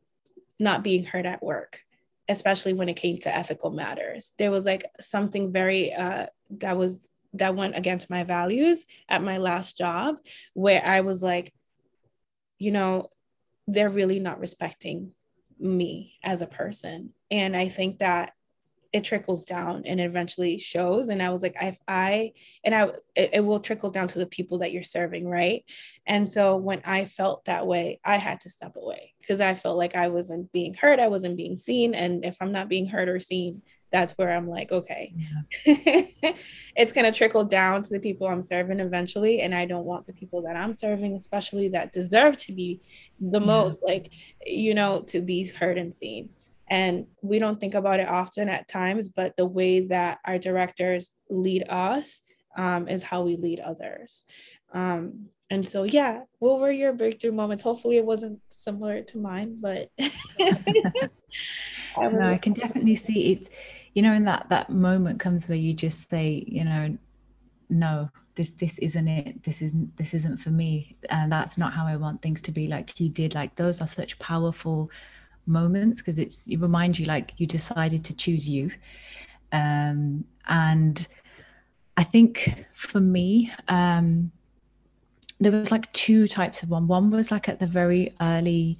not 0.59 0.83
being 0.83 1.05
heard 1.05 1.25
at 1.25 1.43
work, 1.43 1.81
especially 2.29 2.73
when 2.73 2.89
it 2.89 2.95
came 2.95 3.17
to 3.19 3.35
ethical 3.35 3.71
matters. 3.71 4.33
There 4.37 4.51
was 4.51 4.65
like 4.65 4.85
something 4.99 5.51
very, 5.51 5.93
uh, 5.93 6.27
that 6.59 6.77
was, 6.77 7.09
that 7.33 7.55
went 7.55 7.77
against 7.77 8.09
my 8.09 8.23
values 8.23 8.85
at 9.09 9.23
my 9.23 9.37
last 9.37 9.77
job, 9.77 10.15
where 10.53 10.85
I 10.85 11.01
was 11.01 11.23
like, 11.23 11.53
you 12.59 12.71
know, 12.71 13.09
they're 13.67 13.89
really 13.89 14.19
not 14.19 14.39
respecting 14.39 15.11
me 15.59 16.17
as 16.23 16.41
a 16.41 16.47
person. 16.47 17.13
And 17.31 17.55
I 17.55 17.69
think 17.69 17.99
that 17.99 18.33
it 18.93 19.05
trickles 19.05 19.45
down 19.45 19.83
and 19.85 20.01
eventually 20.01 20.57
shows. 20.57 21.09
And 21.09 21.23
I 21.23 21.29
was 21.29 21.41
like, 21.41 21.55
if 21.61 21.79
I, 21.87 22.33
and 22.63 22.75
I, 22.75 22.83
it, 23.15 23.29
it, 23.33 23.45
will 23.45 23.61
trickle 23.61 23.89
down 23.89 24.09
to 24.09 24.19
the 24.19 24.25
people 24.25 24.59
that 24.59 24.73
you're 24.73 24.83
serving. 24.83 25.27
Right. 25.27 25.63
And 26.05 26.27
so 26.27 26.57
when 26.57 26.81
I 26.83 27.05
felt 27.05 27.45
that 27.45 27.65
way, 27.65 28.01
I 28.03 28.17
had 28.17 28.41
to 28.41 28.49
step 28.49 28.75
away 28.75 29.13
because 29.21 29.39
I 29.39 29.55
felt 29.55 29.77
like 29.77 29.95
I 29.95 30.09
wasn't 30.09 30.51
being 30.51 30.73
heard. 30.73 30.99
I 30.99 31.07
wasn't 31.07 31.37
being 31.37 31.55
seen. 31.55 31.95
And 31.95 32.25
if 32.25 32.35
I'm 32.41 32.51
not 32.51 32.67
being 32.67 32.85
heard 32.85 33.07
or 33.07 33.21
seen, 33.21 33.61
that's 33.93 34.17
where 34.17 34.31
I'm 34.31 34.47
like, 34.47 34.71
okay, 34.71 35.13
yeah. 35.15 36.33
it's 36.77 36.93
going 36.93 37.05
to 37.05 37.17
trickle 37.17 37.43
down 37.43 37.81
to 37.81 37.89
the 37.89 37.99
people 37.99 38.27
I'm 38.27 38.41
serving 38.41 38.79
eventually. 38.79 39.41
And 39.41 39.53
I 39.53 39.65
don't 39.65 39.85
want 39.85 40.05
the 40.05 40.13
people 40.13 40.41
that 40.43 40.55
I'm 40.55 40.73
serving, 40.73 41.15
especially 41.15 41.69
that 41.69 41.91
deserve 41.91 42.37
to 42.37 42.53
be 42.53 42.81
the 43.19 43.39
yeah. 43.39 43.45
most, 43.45 43.83
like, 43.83 44.11
you 44.45 44.73
know, 44.73 45.01
to 45.07 45.21
be 45.21 45.47
heard 45.47 45.77
and 45.77 45.93
seen. 45.93 46.29
And 46.71 47.05
we 47.21 47.37
don't 47.37 47.59
think 47.59 47.75
about 47.75 47.99
it 47.99 48.07
often 48.07 48.49
at 48.49 48.67
times, 48.67 49.09
but 49.09 49.35
the 49.37 49.45
way 49.45 49.81
that 49.87 50.17
our 50.25 50.39
directors 50.39 51.11
lead 51.29 51.65
us 51.69 52.21
um, 52.57 52.87
is 52.87 53.03
how 53.03 53.21
we 53.21 53.35
lead 53.35 53.59
others. 53.59 54.25
Um, 54.73 55.27
and 55.49 55.67
so, 55.67 55.83
yeah, 55.83 56.21
what 56.39 56.59
were 56.59 56.71
your 56.71 56.93
breakthrough 56.93 57.33
moments? 57.33 57.61
Hopefully, 57.61 57.97
it 57.97 58.05
wasn't 58.05 58.39
similar 58.47 59.01
to 59.03 59.17
mine, 59.19 59.57
but 59.61 59.89
no, 61.99 62.21
I 62.21 62.39
can 62.41 62.53
definitely 62.53 62.95
see 62.95 63.33
it 63.33 63.49
you 63.93 64.01
know, 64.01 64.13
in 64.13 64.23
that 64.25 64.47
that 64.49 64.69
moment 64.69 65.19
comes 65.19 65.47
where 65.47 65.57
you 65.57 65.73
just 65.73 66.09
say, 66.09 66.43
you 66.47 66.63
know, 66.63 66.97
no, 67.69 68.09
this 68.35 68.51
this 68.59 68.77
isn't 68.79 69.07
it. 69.07 69.43
This 69.43 69.61
isn't 69.61 69.95
this 69.97 70.13
isn't 70.13 70.37
for 70.37 70.49
me, 70.49 70.95
and 71.09 71.31
that's 71.31 71.57
not 71.57 71.73
how 71.73 71.85
I 71.85 71.97
want 71.97 72.21
things 72.21 72.41
to 72.43 72.51
be. 72.51 72.67
Like 72.67 72.99
you 72.99 73.09
did, 73.09 73.35
like 73.35 73.55
those 73.55 73.81
are 73.81 73.87
such 73.87 74.17
powerful 74.19 74.89
moments 75.45 75.99
because 75.99 76.19
it's 76.19 76.45
it 76.47 76.57
reminds 76.57 76.99
you 76.99 77.05
like 77.05 77.33
you 77.37 77.47
decided 77.47 78.03
to 78.05 78.13
choose 78.13 78.47
you, 78.47 78.71
um, 79.51 80.23
and 80.47 81.07
I 81.97 82.03
think 82.03 82.65
for 82.73 82.99
me, 82.99 83.51
um, 83.67 84.31
there 85.39 85.51
was 85.51 85.71
like 85.71 85.91
two 85.93 86.27
types 86.27 86.63
of 86.63 86.69
one. 86.69 86.87
One 86.87 87.11
was 87.11 87.31
like 87.31 87.49
at 87.49 87.59
the 87.59 87.67
very 87.67 88.13
early 88.21 88.79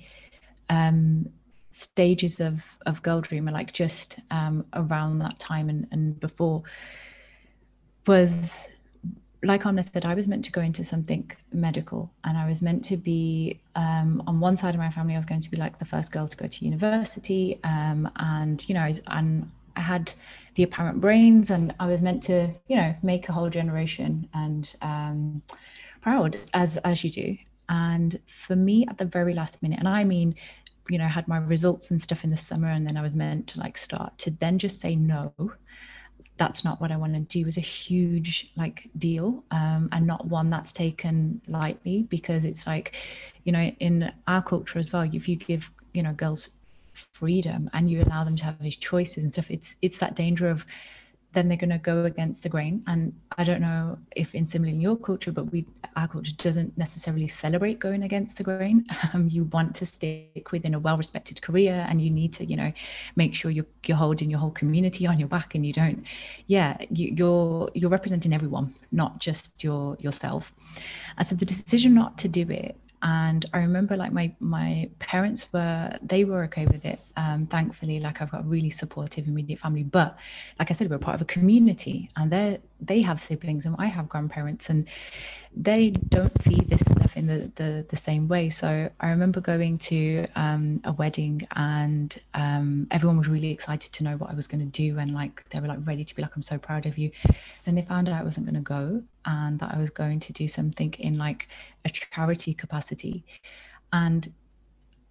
um, 0.69 1.29
stages 1.69 2.39
of 2.39 2.63
of 2.85 3.01
Girl 3.01 3.21
Dreamer, 3.21 3.51
like 3.51 3.73
just 3.73 4.19
um, 4.29 4.65
around 4.73 5.19
that 5.19 5.39
time 5.39 5.69
and, 5.69 5.87
and 5.91 6.19
before, 6.19 6.63
was 8.07 8.69
like 9.43 9.65
Amna 9.65 9.83
said, 9.83 10.05
I 10.05 10.13
was 10.13 10.27
meant 10.27 10.45
to 10.45 10.51
go 10.51 10.61
into 10.61 10.83
something 10.83 11.31
medical, 11.51 12.11
and 12.23 12.37
I 12.37 12.47
was 12.47 12.61
meant 12.61 12.85
to 12.85 12.97
be 12.97 13.59
um, 13.75 14.21
on 14.27 14.39
one 14.39 14.55
side 14.55 14.75
of 14.75 14.79
my 14.79 14.91
family. 14.91 15.15
I 15.15 15.17
was 15.17 15.25
going 15.25 15.41
to 15.41 15.49
be 15.49 15.57
like 15.57 15.79
the 15.79 15.85
first 15.85 16.11
girl 16.11 16.27
to 16.27 16.37
go 16.37 16.47
to 16.47 16.65
university, 16.65 17.59
um, 17.63 18.09
and 18.17 18.67
you 18.69 18.75
know, 18.75 18.91
and 19.07 19.49
I 19.75 19.81
had 19.81 20.13
the 20.55 20.63
apparent 20.63 21.01
brains, 21.01 21.49
and 21.49 21.73
I 21.79 21.87
was 21.87 22.01
meant 22.01 22.21
to, 22.23 22.51
you 22.67 22.75
know, 22.75 22.93
make 23.01 23.29
a 23.29 23.33
whole 23.33 23.49
generation 23.49 24.27
and 24.33 24.73
um, 24.81 25.41
proud 26.01 26.37
as 26.53 26.77
as 26.77 27.03
you 27.03 27.09
do. 27.09 27.37
And 27.67 28.19
for 28.27 28.55
me, 28.55 28.85
at 28.87 28.97
the 28.97 29.05
very 29.05 29.33
last 29.33 29.61
minute, 29.63 29.79
and 29.79 29.87
I 29.87 30.03
mean 30.03 30.35
you 30.89 30.97
know 30.97 31.07
had 31.07 31.27
my 31.27 31.37
results 31.37 31.91
and 31.91 32.01
stuff 32.01 32.23
in 32.23 32.31
the 32.31 32.37
summer 32.37 32.67
and 32.67 32.87
then 32.87 32.97
i 32.97 33.03
was 33.03 33.13
meant 33.13 33.45
to 33.45 33.59
like 33.59 33.77
start 33.77 34.17
to 34.17 34.31
then 34.31 34.57
just 34.57 34.81
say 34.81 34.95
no 34.95 35.31
that's 36.37 36.63
not 36.63 36.79
what 36.81 36.91
i 36.91 36.97
want 36.97 37.13
to 37.13 37.19
do 37.19 37.45
was 37.45 37.57
a 37.57 37.61
huge 37.61 38.51
like 38.57 38.89
deal 38.97 39.43
um, 39.51 39.89
and 39.91 40.05
not 40.05 40.25
one 40.25 40.49
that's 40.49 40.73
taken 40.73 41.41
lightly 41.47 42.03
because 42.03 42.43
it's 42.43 42.65
like 42.65 42.93
you 43.43 43.51
know 43.51 43.71
in 43.79 44.11
our 44.27 44.41
culture 44.41 44.79
as 44.79 44.91
well 44.91 45.07
if 45.13 45.27
you 45.27 45.35
give 45.35 45.69
you 45.93 46.03
know 46.03 46.13
girls 46.13 46.49
freedom 46.93 47.69
and 47.73 47.89
you 47.89 48.01
allow 48.03 48.23
them 48.23 48.35
to 48.35 48.43
have 48.43 48.61
these 48.61 48.75
choices 48.75 49.23
and 49.23 49.31
stuff 49.31 49.49
it's 49.49 49.75
it's 49.81 49.97
that 49.97 50.15
danger 50.15 50.49
of 50.49 50.65
then 51.33 51.47
they're 51.47 51.57
going 51.57 51.69
to 51.69 51.77
go 51.77 52.05
against 52.05 52.43
the 52.43 52.49
grain. 52.49 52.83
And 52.87 53.13
I 53.37 53.43
don't 53.43 53.61
know 53.61 53.97
if 54.15 54.35
in 54.35 54.45
similar 54.45 54.71
in 54.71 54.81
your 54.81 54.97
culture, 54.97 55.31
but 55.31 55.45
we 55.51 55.65
our 55.95 56.07
culture 56.07 56.33
doesn't 56.37 56.77
necessarily 56.77 57.27
celebrate 57.27 57.79
going 57.79 58.03
against 58.03 58.37
the 58.37 58.43
grain. 58.43 58.85
Um, 59.13 59.29
you 59.29 59.43
want 59.45 59.75
to 59.75 59.85
stick 59.85 60.51
within 60.51 60.73
a 60.73 60.79
well-respected 60.79 61.41
career, 61.41 61.85
and 61.89 62.01
you 62.01 62.09
need 62.09 62.31
to, 62.33 62.45
you 62.45 62.55
know, 62.55 62.71
make 63.15 63.33
sure 63.33 63.51
you're 63.51 63.65
you're 63.85 63.97
holding 63.97 64.29
your 64.29 64.39
whole 64.39 64.51
community 64.51 65.05
on 65.05 65.19
your 65.19 65.27
back, 65.27 65.53
and 65.53 65.65
you 65.65 65.73
don't, 65.73 66.05
yeah, 66.47 66.77
you, 66.89 67.13
you're 67.17 67.69
you're 67.73 67.89
representing 67.89 68.31
everyone, 68.31 68.73
not 68.91 69.19
just 69.19 69.63
your 69.63 69.97
yourself. 69.99 70.53
And 71.17 71.27
so 71.27 71.35
the 71.35 71.45
decision 71.45 71.93
not 71.93 72.17
to 72.19 72.29
do 72.29 72.49
it 72.49 72.77
and 73.03 73.45
I 73.53 73.59
remember 73.59 73.97
like 73.97 74.11
my 74.11 74.31
my 74.39 74.89
parents 74.99 75.45
were 75.51 75.97
they 76.01 76.23
were 76.23 76.43
okay 76.43 76.65
with 76.67 76.85
it. 76.85 76.99
Um, 77.17 77.47
thankfully, 77.47 77.99
like 77.99 78.21
I've 78.21 78.31
got 78.31 78.41
a 78.41 78.47
really 78.47 78.69
supportive 78.69 79.27
immediate 79.27 79.59
family. 79.59 79.83
But 79.83 80.17
like 80.59 80.69
I 80.69 80.73
said, 80.73 80.89
we're 80.89 80.99
part 80.99 81.15
of 81.15 81.21
a 81.21 81.25
community, 81.25 82.09
and 82.15 82.31
they 82.31 82.59
they 82.79 83.01
have 83.01 83.21
siblings, 83.21 83.65
and 83.65 83.75
I 83.79 83.87
have 83.87 84.07
grandparents, 84.07 84.69
and 84.69 84.87
they 85.55 85.89
don't 85.89 86.41
see 86.41 86.55
this 86.61 86.81
stuff 86.81 87.17
in 87.17 87.27
the 87.27 87.51
the, 87.55 87.85
the 87.89 87.97
same 87.97 88.27
way. 88.27 88.49
So 88.49 88.89
I 88.99 89.09
remember 89.09 89.41
going 89.41 89.77
to 89.79 90.27
um, 90.35 90.81
a 90.85 90.93
wedding, 90.93 91.47
and 91.55 92.17
um, 92.33 92.87
everyone 92.91 93.17
was 93.17 93.27
really 93.27 93.51
excited 93.51 93.91
to 93.93 94.03
know 94.03 94.17
what 94.17 94.29
I 94.29 94.33
was 94.33 94.47
going 94.47 94.61
to 94.61 94.71
do, 94.71 94.97
and 94.97 95.13
like 95.13 95.47
they 95.49 95.59
were 95.59 95.67
like 95.67 95.79
ready 95.85 96.05
to 96.05 96.15
be 96.15 96.21
like, 96.21 96.35
"I'm 96.35 96.43
so 96.43 96.57
proud 96.57 96.85
of 96.85 96.97
you." 96.97 97.11
Then 97.65 97.75
they 97.75 97.81
found 97.81 98.07
out 98.07 98.19
I 98.19 98.23
wasn't 98.23 98.45
going 98.45 98.55
to 98.55 98.61
go, 98.61 99.03
and 99.25 99.59
that 99.59 99.73
I 99.73 99.77
was 99.77 99.89
going 99.89 100.19
to 100.21 100.33
do 100.33 100.47
something 100.47 100.93
in 100.99 101.17
like 101.17 101.47
a 101.85 101.89
charity 101.89 102.53
capacity. 102.53 103.25
And 103.93 104.31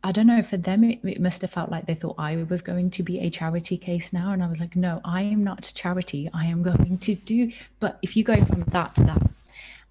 I 0.02 0.12
don't 0.12 0.26
know, 0.26 0.42
for 0.42 0.56
them, 0.56 0.82
it, 0.84 1.00
it, 1.04 1.20
must 1.20 1.42
have 1.42 1.50
felt 1.50 1.70
like 1.70 1.84
they 1.84 1.94
thought 1.94 2.14
I 2.18 2.44
was 2.48 2.62
going 2.62 2.90
to 2.92 3.02
be 3.02 3.18
a 3.20 3.28
charity 3.28 3.76
case 3.76 4.14
now. 4.14 4.32
And 4.32 4.42
I 4.42 4.48
was 4.48 4.58
like, 4.58 4.74
no, 4.74 5.02
I 5.04 5.20
am 5.20 5.44
not 5.44 5.70
charity. 5.74 6.30
I 6.32 6.46
am 6.46 6.62
going 6.62 6.96
to 6.96 7.14
do. 7.14 7.52
But 7.80 7.98
if 8.00 8.16
you 8.16 8.24
go 8.24 8.42
from 8.46 8.62
that 8.62 8.94
to 8.94 9.04
that, 9.04 9.30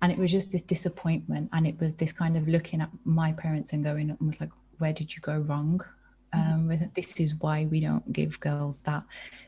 and 0.02 0.12
it 0.12 0.18
was 0.18 0.32
just 0.32 0.52
this 0.52 0.62
disappointment, 0.62 1.50
and 1.54 1.68
it 1.68 1.80
was 1.80 1.96
this 1.96 2.12
kind 2.12 2.38
of 2.38 2.48
looking 2.48 2.82
at 2.82 2.90
my 3.04 3.32
parents 3.34 3.74
and 3.74 3.84
going 3.84 4.16
almost 4.20 4.40
like, 4.40 4.52
where 4.78 4.94
did 4.94 5.14
you 5.14 5.22
go 5.22 5.38
wrong? 5.40 5.82
Mm-hmm. 6.34 6.72
Um, 6.72 6.92
this 6.96 7.20
is 7.20 7.36
why 7.36 7.66
we 7.66 7.80
don't 7.80 8.12
give 8.14 8.40
girls 8.40 8.82
that. 8.82 9.04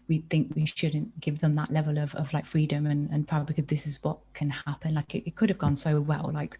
We 0.08 0.24
think 0.30 0.54
we 0.56 0.66
shouldn't 0.66 1.20
give 1.22 1.40
them 1.40 1.56
that 1.56 1.72
level 1.72 1.98
of, 1.98 2.14
of 2.16 2.34
like 2.34 2.46
freedom 2.46 2.86
and, 2.86 3.10
and 3.12 3.28
power 3.28 3.44
because 3.44 3.66
this 3.66 3.88
is 3.88 4.00
what 4.04 4.18
can 4.34 4.50
happen. 4.50 4.96
Like 4.96 5.16
it, 5.16 5.24
it 5.26 5.36
could 5.36 5.50
have 5.50 5.60
gone 5.60 5.76
so 5.76 6.02
well. 6.02 6.32
Like 6.34 6.60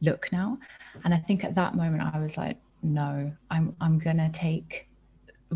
look 0.00 0.30
now. 0.30 0.58
And 1.04 1.12
I 1.12 1.18
think 1.18 1.44
at 1.44 1.54
that 1.54 1.74
moment 1.74 2.02
I 2.14 2.20
was 2.20 2.36
like, 2.36 2.56
no, 2.82 3.32
I'm 3.50 3.74
I'm 3.80 3.98
gonna 3.98 4.30
take 4.32 4.86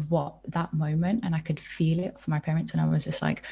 what 0.09 0.37
that 0.49 0.73
moment 0.73 1.21
and 1.25 1.35
I 1.35 1.41
could 1.41 1.61
feel 1.61 2.01
it 2.01 2.19
for 2.19 2.31
my 2.31 2.39
parents 2.39 2.73
and 2.73 2.81
I 2.81 2.87
was 2.87 3.05
just 3.05 3.23
like, 3.23 3.43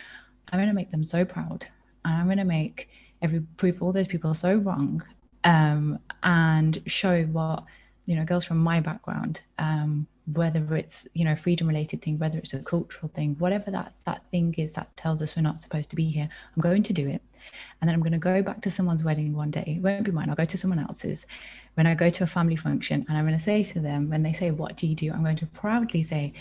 I'm 0.51 0.59
gonna 0.59 0.75
make 0.75 0.91
them 0.91 1.05
so 1.05 1.25
proud 1.25 1.67
and 2.05 2.15
I'm 2.15 2.29
gonna 2.29 2.45
make 2.45 2.89
every 3.23 3.41
prove 3.57 3.83
all 3.83 3.93
those 3.93 4.07
people 4.07 4.31
are 4.31 4.35
so 4.35 4.55
wrong 4.57 5.03
um, 5.45 5.99
and 6.23 6.83
show 6.87 7.23
what 7.25 7.65
you 8.07 8.15
know 8.17 8.25
girls 8.25 8.45
from 8.45 8.59
my 8.59 8.81
background 8.81 9.41
um, 9.59 10.07
whether 10.35 10.75
it's 10.75 11.09
you 11.15 11.25
know 11.25 11.35
freedom 11.35 11.67
related 11.67 12.03
thing 12.03 12.19
whether 12.19 12.39
it's 12.39 12.53
a 12.55 12.59
cultural 12.61 13.11
thing 13.15 13.37
whatever 13.39 13.71
that 13.71 13.93
that 14.05 14.23
thing 14.31 14.55
is 14.59 14.73
that 14.73 14.95
tells 14.97 15.23
us 15.23 15.35
we're 15.37 15.43
not 15.43 15.61
supposed 15.61 15.91
to 15.91 15.97
be 15.97 16.09
here 16.11 16.29
i'm 16.57 16.63
going 16.63 16.83
to 16.83 16.93
do 16.93 17.09
it. 17.09 17.23
And 17.81 17.89
then 17.89 17.95
i'm 17.95 18.01
going 18.01 18.13
to 18.13 18.19
go 18.19 18.43
back 18.43 18.61
to 18.63 18.71
someone's 18.71 19.03
wedding 19.03 19.35
one 19.35 19.51
day 19.51 19.65
it 19.79 19.83
won't 19.83 20.05
be 20.05 20.11
mine 20.11 20.29
i'll 20.29 20.37
go 20.37 20.45
to 20.45 20.59
someone 20.59 20.79
else's. 20.79 21.27
When 21.75 21.87
i 21.87 21.95
go 21.95 22.11
to 22.11 22.25
a 22.25 22.27
family 22.27 22.57
function 22.57 23.05
and 23.09 23.17
i'm 23.17 23.27
going 23.27 23.39
to 23.39 23.43
say 23.43 23.65
to 23.65 23.81
them 23.81 24.11
when 24.11 24.23
they 24.23 24.33
say 24.33 24.51
what 24.51 24.77
do 24.77 24.87
you 24.87 24.95
do? 24.95 25.13
I'm 25.13 25.23
going 25.23 25.37
to 25.39 25.47
proudly 25.47 26.03
say 26.03 26.33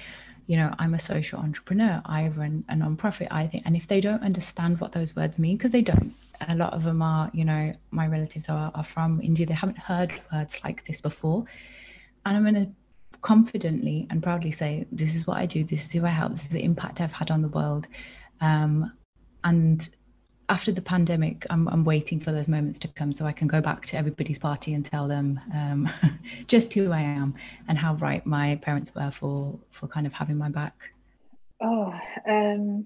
you 0.47 0.57
know 0.57 0.73
i'm 0.79 0.95
a 0.95 0.99
social 0.99 1.39
entrepreneur 1.39 2.01
i 2.05 2.27
run 2.29 2.63
a 2.69 2.75
non-profit 2.75 3.27
i 3.29 3.45
think 3.45 3.61
and 3.67 3.75
if 3.75 3.87
they 3.87 4.01
don't 4.01 4.23
understand 4.23 4.81
what 4.81 4.91
those 4.93 5.15
words 5.15 5.37
mean 5.37 5.55
because 5.55 5.71
they 5.71 5.83
don't 5.83 6.11
a 6.47 6.55
lot 6.55 6.73
of 6.73 6.83
them 6.83 7.01
are 7.01 7.29
you 7.33 7.43
know 7.43 7.73
my 7.91 8.07
relatives 8.07 8.47
are, 8.49 8.71
are 8.73 8.83
from 8.83 9.19
india 9.21 9.45
they 9.45 9.53
haven't 9.53 9.77
heard 9.77 10.11
words 10.31 10.59
like 10.63 10.85
this 10.87 11.01
before 11.01 11.43
and 12.25 12.37
i'm 12.37 12.43
going 12.43 12.65
to 12.65 12.71
confidently 13.21 14.07
and 14.09 14.23
proudly 14.23 14.51
say, 14.51 14.85
This 14.91 15.15
is 15.15 15.27
what 15.27 15.37
I 15.37 15.45
do, 15.45 15.63
this 15.63 15.85
is 15.85 15.91
who 15.91 16.05
I 16.05 16.09
help, 16.09 16.33
this 16.33 16.43
is 16.43 16.49
the 16.49 16.63
impact 16.63 17.01
I've 17.01 17.11
had 17.11 17.31
on 17.31 17.41
the 17.41 17.47
world. 17.49 17.87
Um, 18.41 18.91
and 19.43 19.87
after 20.47 20.71
the 20.71 20.81
pandemic, 20.81 21.45
I'm, 21.49 21.67
I'm, 21.67 21.85
waiting 21.85 22.19
for 22.19 22.31
those 22.31 22.47
moments 22.47 22.79
to 22.79 22.87
come 22.87 23.13
so 23.13 23.25
I 23.25 23.31
can 23.31 23.47
go 23.47 23.61
back 23.61 23.85
to 23.87 23.97
everybody's 23.97 24.39
party 24.39 24.73
and 24.73 24.83
tell 24.83 25.07
them 25.07 25.39
um, 25.53 25.89
just 26.47 26.73
who 26.73 26.91
I 26.91 27.01
am 27.01 27.35
and 27.67 27.77
how 27.77 27.95
right 27.95 28.25
my 28.25 28.55
parents 28.55 28.91
were 28.95 29.11
for 29.11 29.59
for 29.71 29.87
kind 29.87 30.07
of 30.07 30.13
having 30.13 30.37
my 30.37 30.49
back. 30.49 30.75
Oh, 31.61 31.93
um, 32.27 32.85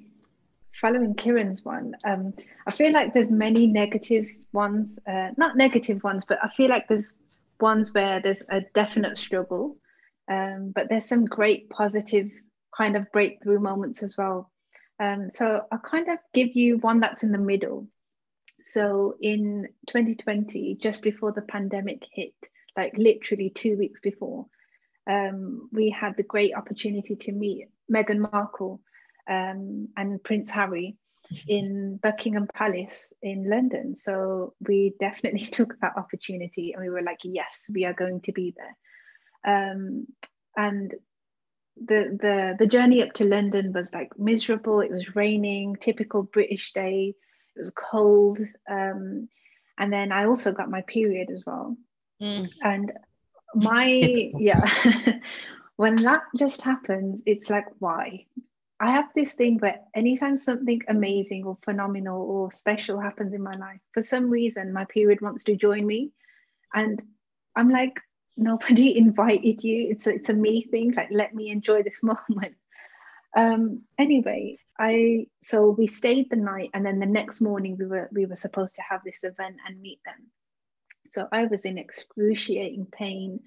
following 0.83 1.15
Kiran's 1.15 1.65
one, 1.65 1.95
um, 2.05 2.33
I 2.67 2.71
feel 2.71 2.91
like 2.91 3.13
there's 3.13 3.31
many 3.31 3.65
negative 3.65 4.27
ones, 4.51 4.99
uh, 5.07 5.29
not 5.37 5.57
negative 5.57 6.03
ones, 6.03 6.25
but 6.25 6.37
I 6.43 6.49
feel 6.49 6.69
like 6.69 6.87
there's 6.87 7.13
ones 7.59 7.93
where 7.93 8.21
there's 8.21 8.43
a 8.49 8.61
definite 8.75 9.17
struggle 9.17 9.77
um, 10.29 10.71
but 10.73 10.87
there's 10.89 11.07
some 11.07 11.25
great 11.25 11.69
positive 11.69 12.31
kind 12.75 12.95
of 12.95 13.11
breakthrough 13.11 13.59
moments 13.59 14.03
as 14.03 14.17
well. 14.17 14.51
Um, 14.99 15.29
so 15.29 15.61
I'll 15.71 15.79
kind 15.79 16.07
of 16.09 16.19
give 16.33 16.55
you 16.55 16.77
one 16.77 16.99
that's 16.99 17.23
in 17.23 17.31
the 17.31 17.37
middle. 17.37 17.87
So 18.63 19.15
in 19.19 19.67
2020, 19.89 20.77
just 20.81 21.03
before 21.03 21.33
the 21.33 21.41
pandemic 21.41 22.03
hit, 22.11 22.33
like 22.77 22.93
literally 22.97 23.49
two 23.49 23.77
weeks 23.77 23.99
before, 23.99 24.45
um, 25.09 25.69
we 25.73 25.89
had 25.89 26.15
the 26.15 26.23
great 26.23 26.55
opportunity 26.55 27.15
to 27.17 27.31
meet 27.33 27.67
Meghan 27.91 28.31
Markle 28.31 28.81
um, 29.29 29.89
and 29.95 30.23
Prince 30.23 30.51
Harry 30.51 30.97
in 31.47 31.97
Buckingham 32.03 32.47
Palace 32.53 33.13
in 33.21 33.49
London. 33.49 33.95
So 33.95 34.53
we 34.59 34.93
definitely 34.99 35.45
took 35.57 35.79
that 35.79 35.93
opportunity 35.97 36.73
and 36.73 36.83
we 36.83 36.89
were 36.89 37.01
like, 37.01 37.19
yes, 37.23 37.69
we 37.73 37.86
are 37.86 37.93
going 37.93 38.21
to 38.21 38.31
be 38.31 38.53
there 38.55 38.75
um, 39.45 40.07
and 40.55 40.93
the 41.75 42.17
the 42.21 42.55
the 42.59 42.67
journey 42.67 43.01
up 43.01 43.13
to 43.13 43.25
London 43.25 43.73
was 43.73 43.91
like 43.93 44.17
miserable. 44.17 44.79
It 44.81 44.91
was 44.91 45.15
raining, 45.15 45.75
typical 45.79 46.23
British 46.23 46.71
day. 46.73 47.15
It 47.55 47.59
was 47.59 47.71
cold, 47.71 48.39
um, 48.69 49.27
and 49.77 49.91
then 49.91 50.12
I 50.12 50.25
also 50.25 50.51
got 50.51 50.69
my 50.69 50.81
period 50.81 51.29
as 51.31 51.43
well. 51.45 51.75
Mm. 52.21 52.49
And 52.62 52.91
my 53.55 53.86
yeah, 54.38 54.69
when 55.75 55.95
that 55.95 56.21
just 56.38 56.62
happens, 56.62 57.23
it's 57.25 57.49
like 57.49 57.65
why? 57.79 58.25
I 58.83 58.91
have 58.91 59.13
this 59.15 59.33
thing 59.33 59.59
where 59.59 59.79
anytime 59.95 60.37
something 60.37 60.81
amazing 60.89 61.45
or 61.45 61.57
phenomenal 61.63 62.21
or 62.21 62.51
special 62.51 62.99
happens 62.99 63.33
in 63.33 63.41
my 63.41 63.55
life, 63.55 63.79
for 63.93 64.03
some 64.03 64.29
reason 64.29 64.73
my 64.73 64.83
period 64.83 65.21
wants 65.21 65.45
to 65.45 65.55
join 65.55 65.87
me, 65.87 66.11
and 66.73 67.01
I'm 67.55 67.69
like, 67.69 67.97
nobody 68.35 68.97
invited 69.05 69.63
you. 69.63 69.87
It's 69.89 70.05
a, 70.05 70.15
it's 70.15 70.27
a 70.27 70.33
me 70.33 70.67
thing. 70.69 70.93
Like 70.97 71.07
let 71.11 71.33
me 71.33 71.49
enjoy 71.49 71.83
this 71.83 72.03
moment. 72.13 72.55
Um 73.37 73.83
anyway 73.97 74.57
i 74.79 75.27
so 75.43 75.69
we 75.69 75.85
stayed 75.87 76.29
the 76.29 76.35
night 76.35 76.71
and 76.73 76.83
then 76.83 76.99
the 76.99 77.05
next 77.05 77.41
morning 77.41 77.77
we 77.79 77.85
were 77.85 78.09
we 78.11 78.25
were 78.25 78.35
supposed 78.35 78.75
to 78.75 78.81
have 78.81 79.01
this 79.05 79.23
event 79.23 79.57
and 79.65 79.79
meet 79.79 79.99
them. 80.03 80.27
So 81.11 81.27
i 81.31 81.45
was 81.45 81.63
in 81.65 81.77
excruciating 81.77 82.87
pain 82.91 83.39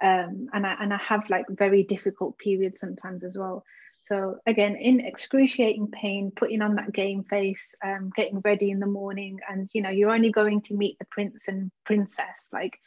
um 0.00 0.48
and 0.52 0.64
i 0.66 0.76
and 0.80 0.94
i 0.94 0.96
have 0.96 1.28
like 1.28 1.46
very 1.50 1.82
difficult 1.82 2.38
periods 2.38 2.80
sometimes 2.80 3.24
as 3.24 3.36
well 3.36 3.64
so 4.08 4.38
again 4.46 4.74
in 4.76 5.00
excruciating 5.00 5.88
pain 5.88 6.32
putting 6.34 6.62
on 6.62 6.76
that 6.76 6.92
game 6.92 7.22
face 7.24 7.74
um 7.84 8.10
getting 8.16 8.40
ready 8.40 8.70
in 8.70 8.80
the 8.80 8.86
morning 8.86 9.38
and 9.48 9.68
you 9.72 9.82
know 9.82 9.90
you're 9.90 10.10
only 10.10 10.32
going 10.32 10.60
to 10.62 10.74
meet 10.74 10.98
the 10.98 11.06
prince 11.10 11.48
and 11.48 11.70
princess 11.84 12.48
like 12.52 12.78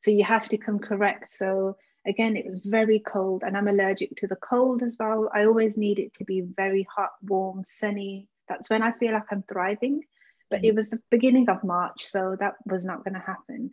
so 0.00 0.10
you 0.10 0.24
have 0.24 0.48
to 0.48 0.58
come 0.58 0.78
correct. 0.78 1.32
So 1.32 1.76
again, 2.06 2.36
it 2.36 2.46
was 2.46 2.60
very 2.64 3.00
cold 3.00 3.42
and 3.44 3.56
I'm 3.56 3.68
allergic 3.68 4.16
to 4.16 4.26
the 4.26 4.36
cold 4.36 4.82
as 4.82 4.96
well. 4.98 5.30
I 5.32 5.44
always 5.44 5.76
need 5.76 5.98
it 5.98 6.14
to 6.14 6.24
be 6.24 6.40
very 6.40 6.86
hot, 6.94 7.10
warm, 7.22 7.62
sunny. 7.66 8.28
That's 8.48 8.70
when 8.70 8.82
I 8.82 8.92
feel 8.92 9.12
like 9.12 9.30
I'm 9.30 9.42
thriving. 9.42 10.02
But 10.48 10.64
it 10.64 10.72
mm. 10.72 10.76
was 10.76 10.90
the 10.90 11.00
beginning 11.10 11.48
of 11.48 11.62
March, 11.62 12.06
so 12.06 12.36
that 12.40 12.54
was 12.66 12.84
not 12.84 13.04
going 13.04 13.14
to 13.14 13.20
happen. 13.20 13.70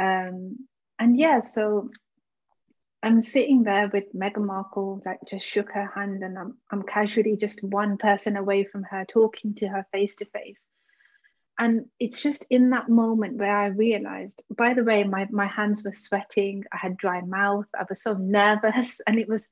Um, 0.00 0.66
and 0.98 1.18
yeah, 1.18 1.40
so 1.40 1.90
I'm 3.04 3.20
sitting 3.20 3.62
there 3.62 3.88
with 3.92 4.14
Meghan 4.14 4.46
Markle, 4.46 5.02
like 5.04 5.20
just 5.28 5.46
shook 5.46 5.70
her 5.72 5.92
hand, 5.94 6.22
and 6.22 6.38
I'm, 6.38 6.56
I'm 6.70 6.82
casually 6.82 7.36
just 7.36 7.62
one 7.62 7.98
person 7.98 8.36
away 8.36 8.64
from 8.64 8.82
her, 8.84 9.04
talking 9.04 9.54
to 9.56 9.68
her 9.68 9.86
face 9.92 10.16
to 10.16 10.24
face 10.24 10.66
and 11.58 11.86
it's 12.00 12.20
just 12.20 12.44
in 12.50 12.70
that 12.70 12.88
moment 12.88 13.36
where 13.36 13.56
I 13.56 13.66
realized, 13.66 14.42
by 14.50 14.74
the 14.74 14.82
way, 14.82 15.04
my, 15.04 15.28
my 15.30 15.46
hands 15.46 15.84
were 15.84 15.92
sweating, 15.92 16.64
I 16.72 16.78
had 16.78 16.96
dry 16.96 17.20
mouth, 17.20 17.66
I 17.78 17.84
was 17.88 18.02
so 18.02 18.14
nervous, 18.14 19.00
and 19.06 19.18
it 19.18 19.28
was 19.28 19.48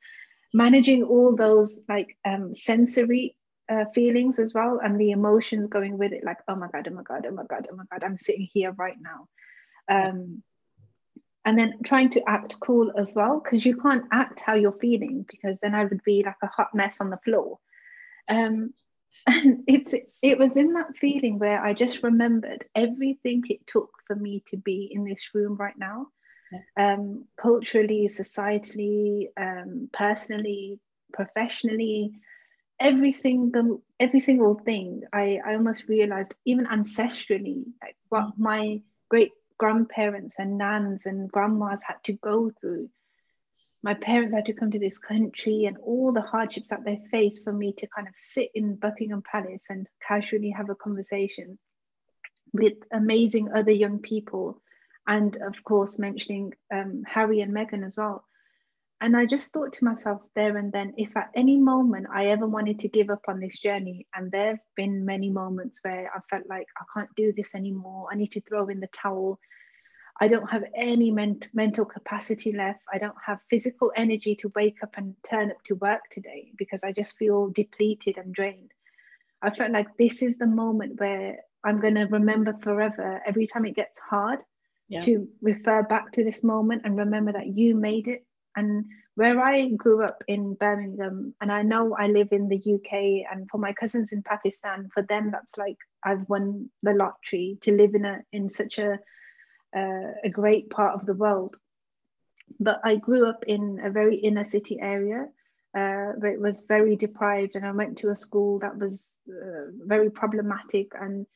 managing 0.53 1.05
all 1.05 1.35
those 1.37 1.81
like 1.89 2.17
um, 2.25 2.55
sensory 2.55 3.37
uh, 3.71 3.85
feelings 3.95 4.39
as 4.39 4.53
well 4.53 4.81
and 4.83 5.01
the 5.01 5.13
emotions 5.13 5.69
going 5.71 5.97
with 5.97 6.13
it 6.13 6.25
like 6.25 6.37
oh 6.47 6.55
my 6.55 6.67
god 6.71 6.87
oh 6.91 6.95
my 6.95 7.03
god 7.03 7.25
oh 7.27 7.31
my 7.31 7.45
god 7.49 7.67
oh 7.73 7.77
my 7.77 7.85
god 7.91 8.05
i'm 8.05 8.19
sitting 8.19 8.47
here 8.53 8.73
right 8.73 8.97
now. 9.01 9.29
Um, 9.89 10.43
and 11.45 11.59
then 11.59 11.75
trying 11.85 12.11
to 12.11 12.23
act 12.29 12.57
cool 12.61 12.93
as 12.97 13.15
well 13.15 13.41
because 13.43 13.65
you 13.65 13.77
can't 13.77 14.05
act 14.13 14.41
how 14.41 14.55
you're 14.55 14.79
feeling 14.81 15.25
because 15.31 15.59
then 15.61 15.75
i 15.75 15.85
would 15.85 16.03
be 16.05 16.23
like 16.25 16.37
a 16.43 16.47
hot 16.47 16.75
mess 16.75 17.01
on 17.01 17.11
the 17.11 17.19
floor 17.25 17.59
um, 18.29 18.73
and 19.27 19.65
it's 19.67 19.95
it 20.23 20.39
was 20.39 20.57
in 20.57 20.73
that 20.75 20.97
feeling 20.97 21.39
where 21.39 21.63
I 21.63 21.75
just 21.75 22.03
remembered 22.03 22.65
everything 22.75 23.43
it 23.49 23.67
took 23.67 23.91
for 24.07 24.17
me 24.17 24.43
to 24.49 24.57
be 24.57 24.91
in 24.91 25.05
this 25.05 25.31
room 25.35 25.57
right 25.57 25.77
now. 25.77 26.07
Yeah. 26.51 26.95
Um, 26.95 27.25
culturally, 27.41 28.09
societally, 28.09 29.27
um, 29.39 29.89
personally, 29.93 30.81
professionally, 31.13 32.13
every 32.81 33.13
single 33.13 33.83
every 34.01 34.21
single 34.21 34.55
thing 34.55 35.03
I, 35.13 35.41
I 35.45 35.55
almost 35.55 35.89
realized 35.89 36.35
even 36.45 36.67
ancestrally 36.67 37.65
like 37.81 37.97
what 38.09 38.25
mm. 38.25 38.39
my 38.39 38.81
great 39.09 39.33
grandparents 39.59 40.37
and 40.39 40.59
nans 40.59 41.07
and 41.07 41.31
grandmas 41.31 41.83
had 41.83 42.03
to 42.05 42.13
go 42.13 42.51
through. 42.61 42.89
My 43.83 43.95
parents 43.95 44.35
had 44.35 44.47
to 44.47 44.53
come 44.53 44.71
to 44.71 44.79
this 44.79 44.99
country 44.99 45.65
and 45.65 45.77
all 45.79 46.13
the 46.13 46.21
hardships 46.21 46.71
that 46.71 46.85
they 46.85 47.01
faced 47.11 47.43
for 47.43 47.53
me 47.53 47.73
to 47.79 47.89
kind 47.89 48.07
of 48.07 48.15
sit 48.17 48.51
in 48.55 48.77
Buckingham 48.77 49.23
Palace 49.23 49.67
and 49.71 49.89
casually 50.07 50.51
have 50.51 50.71
a 50.71 50.77
conversation 50.77 51.59
with 52.53 52.75
amazing 52.93 53.53
other 53.53 53.73
young 53.73 53.99
people. 53.99 54.63
And 55.07 55.35
of 55.37 55.65
course, 55.65 55.99
mentioning 55.99 56.53
um, 56.73 57.03
Harry 57.07 57.41
and 57.41 57.53
Meghan 57.53 57.85
as 57.85 57.97
well. 57.97 58.25
And 59.03 59.17
I 59.17 59.27
just 59.27 59.53
thought 59.53 59.73
to 59.73 59.85
myself 59.85 60.23
there 60.37 60.57
and 60.57 60.71
then, 60.71 60.95
if 60.97 61.17
at 61.17 61.33
any 61.35 61.57
moment 61.57 62.07
I 62.15 62.27
ever 62.27 62.47
wanted 62.47 62.79
to 62.79 62.89
give 62.89 63.11
up 63.11 63.25
on 63.27 63.41
this 63.41 63.59
journey, 63.59 64.07
and 64.15 64.31
there 64.31 64.51
have 64.51 64.61
been 64.77 65.05
many 65.05 65.29
moments 65.29 65.81
where 65.83 66.09
I 66.15 66.21
felt 66.31 66.49
like 66.49 66.69
I 66.79 66.85
can't 66.95 67.11
do 67.17 67.33
this 67.37 67.57
anymore, 67.57 68.07
I 68.13 68.15
need 68.15 68.31
to 68.31 68.41
throw 68.43 68.69
in 68.69 68.79
the 68.79 68.87
towel. 68.87 69.41
I 70.21 70.29
don't 70.29 70.49
have 70.49 70.63
any 70.77 71.11
ment- 71.11 71.51
mental 71.53 71.85
capacity 71.85 72.53
left. 72.53 72.79
I 72.93 72.99
don't 72.99 73.17
have 73.27 73.41
physical 73.51 73.91
energy 73.97 74.37
to 74.37 74.53
wake 74.55 74.85
up 74.85 74.95
and 74.97 75.17
turn 75.29 75.51
up 75.51 75.61
to 75.65 75.75
work 75.75 76.03
today 76.13 76.53
because 76.57 76.85
I 76.85 76.93
just 76.93 77.19
feel 77.19 77.49
depleted 77.49 78.19
and 78.19 78.33
drained. 78.33 78.71
I 79.43 79.51
felt 79.51 79.73
like 79.73 79.97
this 79.97 80.23
is 80.23 80.39
the 80.39 80.47
moment 80.47 81.01
where 81.01 81.39
I'm 81.65 81.81
going 81.81 81.97
to 81.97 82.05
remember 82.05 82.57
forever 82.63 83.21
every 83.27 83.49
time 83.49 83.65
it 83.65 83.75
gets 83.75 83.99
hard 83.99 84.45
yeah. 84.89 85.01
to 85.01 85.27
refer 85.41 85.83
back 85.83 86.13
to 86.13 86.23
this 86.23 86.45
moment 86.45 86.83
and 86.85 86.97
remember 86.97 87.33
that 87.33 87.49
you 87.49 87.75
made 87.75 88.07
it 88.07 88.25
and 88.57 88.85
where 89.15 89.41
I 89.41 89.69
grew 89.69 90.05
up 90.05 90.23
in 90.27 90.55
Birmingham, 90.55 91.35
and 91.41 91.53
I 91.53 91.63
know 91.63 91.95
I 91.95 92.07
live 92.07 92.29
in 92.33 92.49
the 92.49 92.57
UK, 92.57 93.31
and 93.31 93.49
for 93.51 93.59
my 93.59 93.73
cousins 93.73 94.13
in 94.13 94.23
Pakistan, 94.23 94.89
for 94.93 95.03
them 95.03 95.31
that's 95.31 95.57
like 95.59 95.77
I've 96.03 96.29
won 96.29 96.71
the 96.83 96.95
lottery 96.95 97.59
to 97.63 97.73
live 97.73 97.95
in 97.95 98.05
a 98.05 98.23
in 98.33 98.51
such 98.51 98.79
a 98.79 98.99
uh, 99.77 100.13
a 100.25 100.31
great 100.31 100.71
part 100.71 100.95
of 100.95 101.07
the 101.07 101.15
world. 101.15 101.57
But 102.59 102.81
I 102.85 102.97
grew 102.97 103.29
up 103.29 103.45
in 103.47 103.81
a 103.83 103.91
very 103.91 104.17
inner 104.17 104.45
city 104.45 104.79
area 104.81 105.27
uh, 105.75 106.13
where 106.19 106.33
it 106.33 106.41
was 106.41 106.63
very 106.63 106.97
deprived, 106.97 107.55
and 107.55 107.67
I 107.67 107.73
went 107.73 107.99
to 107.99 108.11
a 108.11 108.17
school 108.17 108.61
that 108.61 108.79
was 108.79 109.15
uh, 109.29 109.73
very 109.85 110.11
problematic, 110.11 110.93
and 110.99 111.27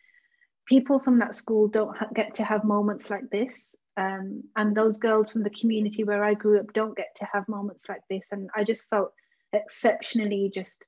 people 0.67 0.99
from 0.99 1.19
that 1.19 1.35
school 1.35 1.69
don't 1.69 1.97
ha- 1.97 2.09
get 2.15 2.35
to 2.35 2.45
have 2.45 2.65
moments 2.65 3.11
like 3.11 3.29
this 3.31 3.77
um, 3.97 4.45
and 4.55 4.77
those 4.77 4.99
girls 4.99 5.31
from 5.31 5.43
the 5.43 5.51
community 5.51 6.05
where 6.05 6.23
I 6.23 6.35
grew 6.35 6.61
up 6.61 6.73
don't 6.73 6.97
get 6.97 7.17
to 7.17 7.29
have 7.33 7.49
moments 7.49 7.89
like 7.89 8.03
this. 8.11 8.31
And 8.33 8.51
I 8.55 8.65
just 8.65 8.89
felt 8.91 9.13
exceptionally 9.53 10.51
just 10.55 10.85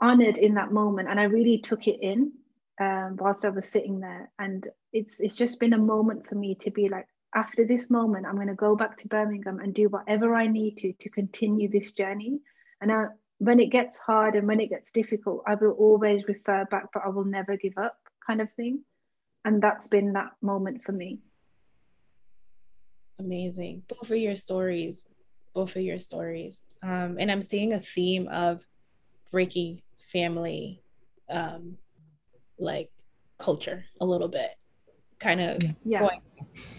honored 0.00 0.38
in 0.38 0.54
that 0.54 0.72
moment. 0.72 1.08
And 1.08 1.20
I 1.20 1.24
really 1.24 1.58
took 1.58 1.86
it 1.86 2.00
in 2.00 2.32
um, 2.80 3.16
whilst 3.20 3.44
I 3.44 3.50
was 3.50 3.68
sitting 3.68 4.00
there. 4.00 4.30
And 4.38 4.66
it's 4.92 5.20
it's 5.20 5.36
just 5.36 5.60
been 5.60 5.72
a 5.72 5.78
moment 5.78 6.26
for 6.26 6.34
me 6.34 6.56
to 6.56 6.70
be 6.70 6.88
like, 6.88 7.06
after 7.34 7.64
this 7.64 7.88
moment, 7.88 8.26
I'm 8.26 8.34
going 8.34 8.48
to 8.48 8.54
go 8.54 8.74
back 8.74 8.98
to 8.98 9.08
Birmingham 9.08 9.60
and 9.60 9.72
do 9.72 9.88
whatever 9.88 10.34
I 10.34 10.48
need 10.48 10.78
to 10.78 10.92
to 10.92 11.08
continue 11.08 11.70
this 11.70 11.92
journey. 11.92 12.40
And 12.80 12.90
I, 12.90 13.06
when 13.38 13.60
it 13.60 13.70
gets 13.70 13.98
hard 13.98 14.34
and 14.34 14.48
when 14.48 14.60
it 14.60 14.70
gets 14.70 14.90
difficult, 14.90 15.44
I 15.46 15.54
will 15.54 15.72
always 15.72 16.26
refer 16.26 16.64
back, 16.64 16.86
but 16.92 17.04
I 17.04 17.10
will 17.10 17.24
never 17.24 17.56
give 17.56 17.78
up, 17.78 17.96
kind 18.26 18.40
of 18.40 18.52
thing. 18.54 18.82
And 19.44 19.62
that's 19.62 19.88
been 19.88 20.14
that 20.14 20.32
moment 20.42 20.82
for 20.84 20.92
me. 20.92 21.20
Amazing. 23.20 23.82
Both 23.86 24.10
of 24.10 24.16
your 24.16 24.34
stories, 24.34 25.04
both 25.54 25.76
of 25.76 25.82
your 25.82 25.98
stories. 25.98 26.62
Um, 26.82 27.16
and 27.18 27.30
I'm 27.30 27.42
seeing 27.42 27.74
a 27.74 27.80
theme 27.80 28.28
of 28.28 28.64
breaking 29.30 29.82
family, 30.10 30.82
um, 31.28 31.76
like 32.58 32.90
culture 33.38 33.84
a 34.00 34.06
little 34.06 34.28
bit, 34.28 34.50
kind 35.18 35.40
of 35.40 35.62
yeah. 35.84 36.00
going 36.00 36.20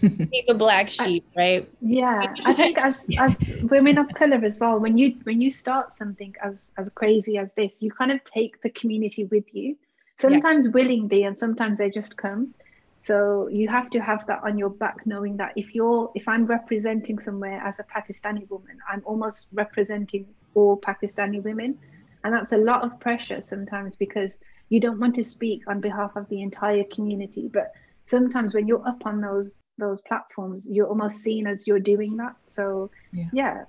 the 0.00 0.54
black 0.54 0.90
sheep, 0.90 1.24
I, 1.36 1.40
right? 1.40 1.70
Yeah, 1.80 2.34
I 2.44 2.52
think 2.52 2.78
as 2.78 3.08
as 3.18 3.52
women 3.62 3.98
of 3.98 4.08
color 4.14 4.44
as 4.44 4.58
well, 4.58 4.78
when 4.80 4.98
you 4.98 5.16
when 5.22 5.40
you 5.40 5.50
start 5.50 5.92
something 5.92 6.34
as 6.42 6.72
as 6.76 6.90
crazy 6.90 7.38
as 7.38 7.54
this, 7.54 7.80
you 7.80 7.90
kind 7.90 8.10
of 8.10 8.22
take 8.24 8.60
the 8.62 8.70
community 8.70 9.24
with 9.24 9.44
you. 9.54 9.76
Sometimes 10.18 10.66
yeah. 10.66 10.72
willingly, 10.72 11.22
and 11.22 11.38
sometimes 11.38 11.78
they 11.78 11.90
just 11.90 12.16
come. 12.16 12.54
So 13.02 13.48
you 13.48 13.68
have 13.68 13.90
to 13.90 14.00
have 14.00 14.24
that 14.28 14.44
on 14.44 14.56
your 14.56 14.70
back, 14.70 15.04
knowing 15.06 15.36
that 15.38 15.52
if 15.56 15.74
you're, 15.74 16.12
if 16.14 16.28
I'm 16.28 16.46
representing 16.46 17.18
somewhere 17.18 17.60
as 17.60 17.80
a 17.80 17.84
Pakistani 17.84 18.48
woman, 18.48 18.78
I'm 18.88 19.02
almost 19.04 19.48
representing 19.52 20.26
all 20.54 20.80
Pakistani 20.80 21.42
women. 21.42 21.76
And 22.22 22.32
that's 22.32 22.52
a 22.52 22.56
lot 22.56 22.84
of 22.84 23.00
pressure 23.00 23.40
sometimes 23.40 23.96
because 23.96 24.38
you 24.68 24.78
don't 24.78 25.00
want 25.00 25.16
to 25.16 25.24
speak 25.24 25.64
on 25.66 25.80
behalf 25.80 26.12
of 26.14 26.28
the 26.28 26.42
entire 26.42 26.84
community. 26.84 27.50
But 27.52 27.72
sometimes 28.04 28.54
when 28.54 28.68
you're 28.68 28.86
up 28.86 29.04
on 29.04 29.20
those 29.20 29.56
those 29.78 30.00
platforms, 30.02 30.68
you're 30.70 30.86
almost 30.86 31.18
seen 31.18 31.48
as 31.48 31.66
you're 31.66 31.80
doing 31.80 32.16
that. 32.18 32.36
So 32.46 32.90
yeah. 33.12 33.30
yeah. 33.32 33.64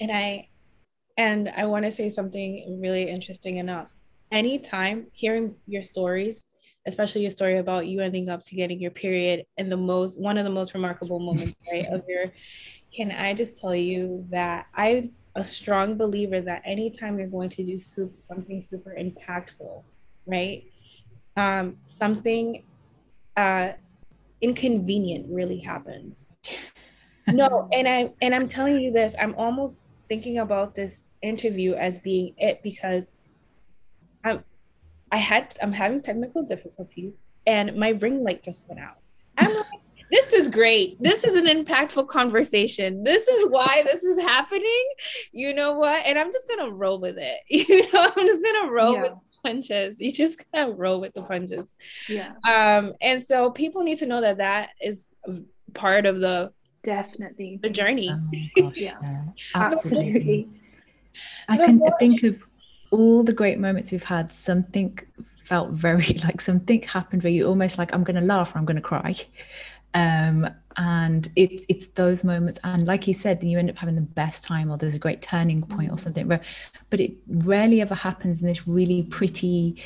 And 0.00 0.12
I 0.12 0.48
and 1.16 1.48
I 1.56 1.64
want 1.64 1.86
to 1.86 1.90
say 1.90 2.08
something 2.08 2.80
really 2.80 3.08
interesting 3.08 3.56
enough. 3.56 3.90
Anytime 4.30 5.08
hearing 5.12 5.56
your 5.66 5.82
stories 5.82 6.44
especially 6.86 7.22
your 7.22 7.30
story 7.30 7.58
about 7.58 7.86
you 7.86 8.00
ending 8.00 8.28
up 8.28 8.40
to 8.44 8.54
getting 8.54 8.80
your 8.80 8.90
period 8.90 9.44
in 9.56 9.68
the 9.68 9.76
most 9.76 10.20
one 10.20 10.36
of 10.38 10.44
the 10.44 10.50
most 10.50 10.74
remarkable 10.74 11.18
moments 11.28 11.54
right 11.70 11.86
of 11.92 12.02
your 12.08 12.32
can 12.94 13.10
i 13.12 13.32
just 13.32 13.60
tell 13.60 13.74
you 13.74 14.24
that 14.28 14.66
i 14.74 15.10
a 15.34 15.44
strong 15.44 15.96
believer 15.96 16.42
that 16.42 16.60
anytime 16.66 17.18
you're 17.18 17.26
going 17.26 17.48
to 17.48 17.64
do 17.64 17.78
soup, 17.78 18.20
something 18.20 18.60
super 18.60 18.94
impactful 19.00 19.82
right? 20.26 20.64
Um, 21.36 21.78
something 21.84 22.64
uh, 23.36 23.72
inconvenient 24.40 25.26
really 25.30 25.58
happens. 25.58 26.32
No 27.28 27.68
and 27.72 27.88
i 27.88 28.12
and 28.20 28.34
i'm 28.34 28.48
telling 28.48 28.80
you 28.80 28.90
this 28.90 29.14
i'm 29.20 29.32
almost 29.36 29.86
thinking 30.08 30.38
about 30.38 30.74
this 30.74 31.04
interview 31.22 31.72
as 31.74 32.00
being 32.00 32.34
it 32.36 32.60
because 32.64 33.12
i'm 34.24 34.42
I 35.12 35.18
had 35.18 35.54
I'm 35.62 35.72
having 35.72 36.02
technical 36.02 36.42
difficulties 36.42 37.12
and 37.46 37.76
my 37.76 37.90
ring 37.90 38.24
light 38.24 38.42
just 38.42 38.68
went 38.68 38.80
out. 38.80 38.96
I'm 39.36 39.54
like, 39.54 39.66
this 40.10 40.32
is 40.32 40.50
great. 40.50 41.02
This 41.02 41.24
is 41.24 41.36
an 41.36 41.46
impactful 41.46 42.08
conversation. 42.08 43.04
This 43.04 43.28
is 43.28 43.48
why 43.48 43.82
this 43.84 44.02
is 44.02 44.20
happening. 44.20 44.84
You 45.32 45.54
know 45.54 45.74
what? 45.74 46.04
And 46.06 46.18
I'm 46.18 46.32
just 46.32 46.48
gonna 46.48 46.70
roll 46.70 46.98
with 46.98 47.16
it. 47.18 47.38
You 47.68 47.92
know, 47.92 48.10
I'm 48.16 48.26
just 48.26 48.42
gonna 48.42 48.70
roll 48.70 48.94
yeah. 48.94 49.02
with 49.02 49.12
punches. 49.44 49.96
You 50.00 50.12
just 50.12 50.44
gotta 50.52 50.72
roll 50.72 51.00
with 51.00 51.12
the 51.14 51.22
punches. 51.22 51.74
Yeah. 52.08 52.32
Um, 52.48 52.94
and 53.00 53.22
so 53.22 53.50
people 53.50 53.82
need 53.82 53.98
to 53.98 54.06
know 54.06 54.22
that 54.22 54.38
that 54.38 54.70
is 54.80 55.10
part 55.74 56.06
of 56.06 56.20
the 56.20 56.52
definitely 56.84 57.58
the 57.62 57.70
journey. 57.70 58.10
Oh 58.10 58.62
gosh, 58.62 58.76
yeah. 58.76 58.98
yeah, 59.02 59.22
absolutely. 59.54 60.48
I 61.48 61.56
can 61.58 61.80
think 61.98 62.22
of 62.22 62.36
all 62.92 63.24
the 63.24 63.32
great 63.32 63.58
moments 63.58 63.90
we've 63.90 64.04
had, 64.04 64.30
something 64.30 64.96
felt 65.44 65.70
very 65.70 66.06
like 66.24 66.40
something 66.40 66.82
happened 66.82 67.24
where 67.24 67.32
you 67.32 67.46
almost 67.46 67.78
like, 67.78 67.92
I'm 67.92 68.04
going 68.04 68.20
to 68.20 68.26
laugh 68.26 68.54
or 68.54 68.58
I'm 68.58 68.64
going 68.64 68.76
to 68.76 68.82
cry. 68.82 69.16
Um, 69.94 70.48
and 70.76 71.28
it, 71.36 71.64
it's 71.68 71.88
those 71.94 72.22
moments. 72.22 72.60
And 72.64 72.86
like 72.86 73.08
you 73.08 73.14
said, 73.14 73.40
then 73.40 73.48
you 73.48 73.58
end 73.58 73.70
up 73.70 73.78
having 73.78 73.96
the 73.96 74.00
best 74.02 74.44
time 74.44 74.70
or 74.70 74.78
there's 74.78 74.94
a 74.94 75.00
great 75.00 75.20
turning 75.20 75.62
point 75.62 75.90
or 75.90 75.98
something. 75.98 76.28
But 76.28 77.00
it 77.00 77.12
rarely 77.28 77.80
ever 77.80 77.94
happens 77.94 78.40
in 78.40 78.46
this 78.46 78.68
really 78.68 79.02
pretty, 79.02 79.82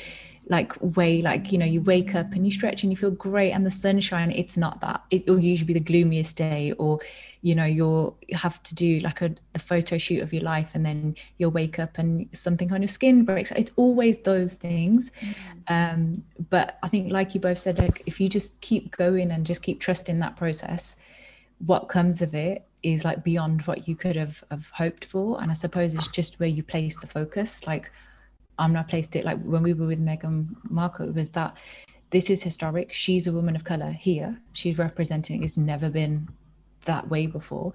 like 0.49 0.71
way 0.81 1.21
like 1.21 1.51
you 1.51 1.57
know 1.57 1.65
you 1.65 1.81
wake 1.81 2.15
up 2.15 2.31
and 2.31 2.45
you 2.45 2.51
stretch 2.53 2.81
and 2.81 2.89
you 2.89 2.95
feel 2.95 3.11
great 3.11 3.51
and 3.51 3.65
the 3.65 3.71
sunshine 3.71 4.31
it's 4.31 4.55
not 4.55 4.79
that 4.79 5.03
it 5.09 5.27
will 5.27 5.39
usually 5.39 5.67
be 5.67 5.73
the 5.73 5.79
gloomiest 5.81 6.37
day 6.37 6.71
or 6.77 7.01
you 7.47 7.55
know 7.55 7.63
you'll 7.63 8.17
have 8.33 8.61
to 8.63 8.75
do 8.75 8.99
like 8.99 9.21
a 9.21 9.29
the 9.53 9.59
photo 9.59 9.97
shoot 9.97 10.21
of 10.21 10.33
your 10.33 10.43
life 10.43 10.69
and 10.73 10.85
then 10.85 11.15
you'll 11.37 11.57
wake 11.61 11.79
up 11.79 11.97
and 11.97 12.27
something 12.33 12.73
on 12.73 12.81
your 12.81 12.89
skin 12.89 13.23
breaks. 13.23 13.51
It's 13.51 13.71
always 13.77 14.17
those 14.19 14.55
things. 14.55 15.11
Mm-hmm. 15.21 15.73
um, 15.75 16.23
but 16.49 16.77
i 16.83 16.87
think 16.89 17.11
like 17.11 17.33
you 17.33 17.41
both 17.49 17.59
said 17.59 17.79
like 17.79 18.03
if 18.05 18.19
you 18.21 18.27
just 18.27 18.59
keep 18.61 18.83
going 19.03 19.31
and 19.31 19.45
just 19.45 19.61
keep 19.61 19.79
trusting 19.79 20.19
that 20.19 20.35
process 20.35 20.95
what 21.71 21.83
comes 21.95 22.21
of 22.21 22.35
it 22.35 22.65
is 22.83 23.03
like 23.03 23.23
beyond 23.23 23.61
what 23.63 23.87
you 23.87 23.95
could 23.95 24.15
have, 24.15 24.43
have 24.51 24.67
hoped 24.81 25.05
for. 25.05 25.41
And 25.41 25.49
i 25.49 25.53
suppose 25.53 25.93
it's 25.95 26.09
just 26.19 26.39
where 26.39 26.49
you 26.57 26.63
place 26.63 26.97
the 26.97 27.07
focus. 27.07 27.65
Like 27.65 27.91
i'm 28.59 28.73
not 28.73 28.89
placed 28.89 29.15
it 29.15 29.23
like 29.23 29.39
when 29.53 29.63
we 29.63 29.73
were 29.73 29.87
with 29.87 30.03
Meghan 30.09 30.37
Markle 30.69 31.09
it 31.09 31.15
was 31.15 31.29
that 31.39 31.55
this 32.09 32.29
is 32.29 32.41
historic. 32.41 32.93
She's 32.93 33.27
a 33.27 33.33
woman 33.33 33.55
of 33.55 33.63
color 33.65 33.91
here. 33.91 34.39
She's 34.53 34.77
representing. 34.77 35.43
It's 35.43 35.57
never 35.57 35.89
been 35.89 36.27
that 36.87 37.07
way 37.09 37.27
before. 37.27 37.73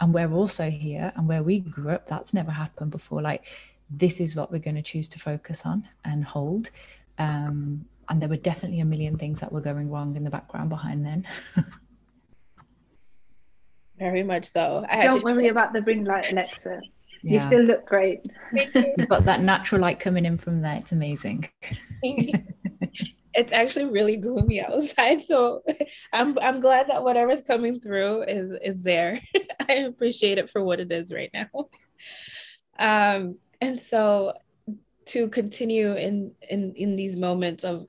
And 0.00 0.12
we're 0.12 0.32
also 0.32 0.70
here 0.70 1.12
and 1.16 1.28
where 1.28 1.42
we 1.42 1.60
grew 1.60 1.90
up 1.90 2.08
that's 2.08 2.34
never 2.34 2.50
happened 2.50 2.90
before. 2.90 3.22
Like 3.22 3.44
this 3.88 4.20
is 4.20 4.34
what 4.34 4.50
we're 4.50 4.58
going 4.58 4.74
to 4.74 4.82
choose 4.82 5.08
to 5.10 5.18
focus 5.18 5.62
on 5.64 5.88
and 6.04 6.24
hold. 6.24 6.70
Um, 7.18 7.84
and 8.08 8.20
there 8.20 8.28
were 8.28 8.36
definitely 8.36 8.80
a 8.80 8.84
million 8.84 9.16
things 9.16 9.40
that 9.40 9.52
were 9.52 9.60
going 9.60 9.90
wrong 9.90 10.16
in 10.16 10.24
the 10.24 10.30
background 10.30 10.68
behind 10.68 11.06
then. 11.06 11.26
Very 13.98 14.24
much 14.24 14.46
so. 14.46 14.84
Don't 14.90 15.20
to- 15.20 15.24
worry 15.24 15.48
about 15.48 15.72
the 15.72 15.82
ring 15.82 16.04
light 16.04 16.32
alexa. 16.32 16.80
Yeah. 17.22 17.34
you 17.34 17.40
still 17.40 17.62
look 17.62 17.86
great. 17.86 18.26
You've 18.52 19.08
got 19.08 19.24
that 19.24 19.40
natural 19.40 19.80
light 19.80 20.00
coming 20.00 20.26
in 20.26 20.36
from 20.36 20.60
there. 20.60 20.76
It's 20.76 20.92
amazing 20.92 21.48
it's 23.34 23.52
actually 23.52 23.86
really 23.86 24.16
gloomy 24.16 24.60
outside. 24.60 25.20
So 25.20 25.62
I'm 26.12 26.38
I'm 26.38 26.60
glad 26.60 26.88
that 26.88 27.02
whatever's 27.02 27.42
coming 27.42 27.80
through 27.80 28.22
is 28.24 28.52
is 28.62 28.82
there. 28.82 29.20
I 29.68 29.74
appreciate 29.74 30.38
it 30.38 30.50
for 30.50 30.62
what 30.62 30.80
it 30.80 30.92
is 30.92 31.12
right 31.12 31.30
now. 31.32 31.68
Um, 32.78 33.38
and 33.60 33.78
so 33.78 34.34
to 35.06 35.28
continue 35.28 35.94
in 35.94 36.32
in 36.48 36.74
in 36.74 36.96
these 36.96 37.16
moments 37.16 37.64
of 37.64 37.86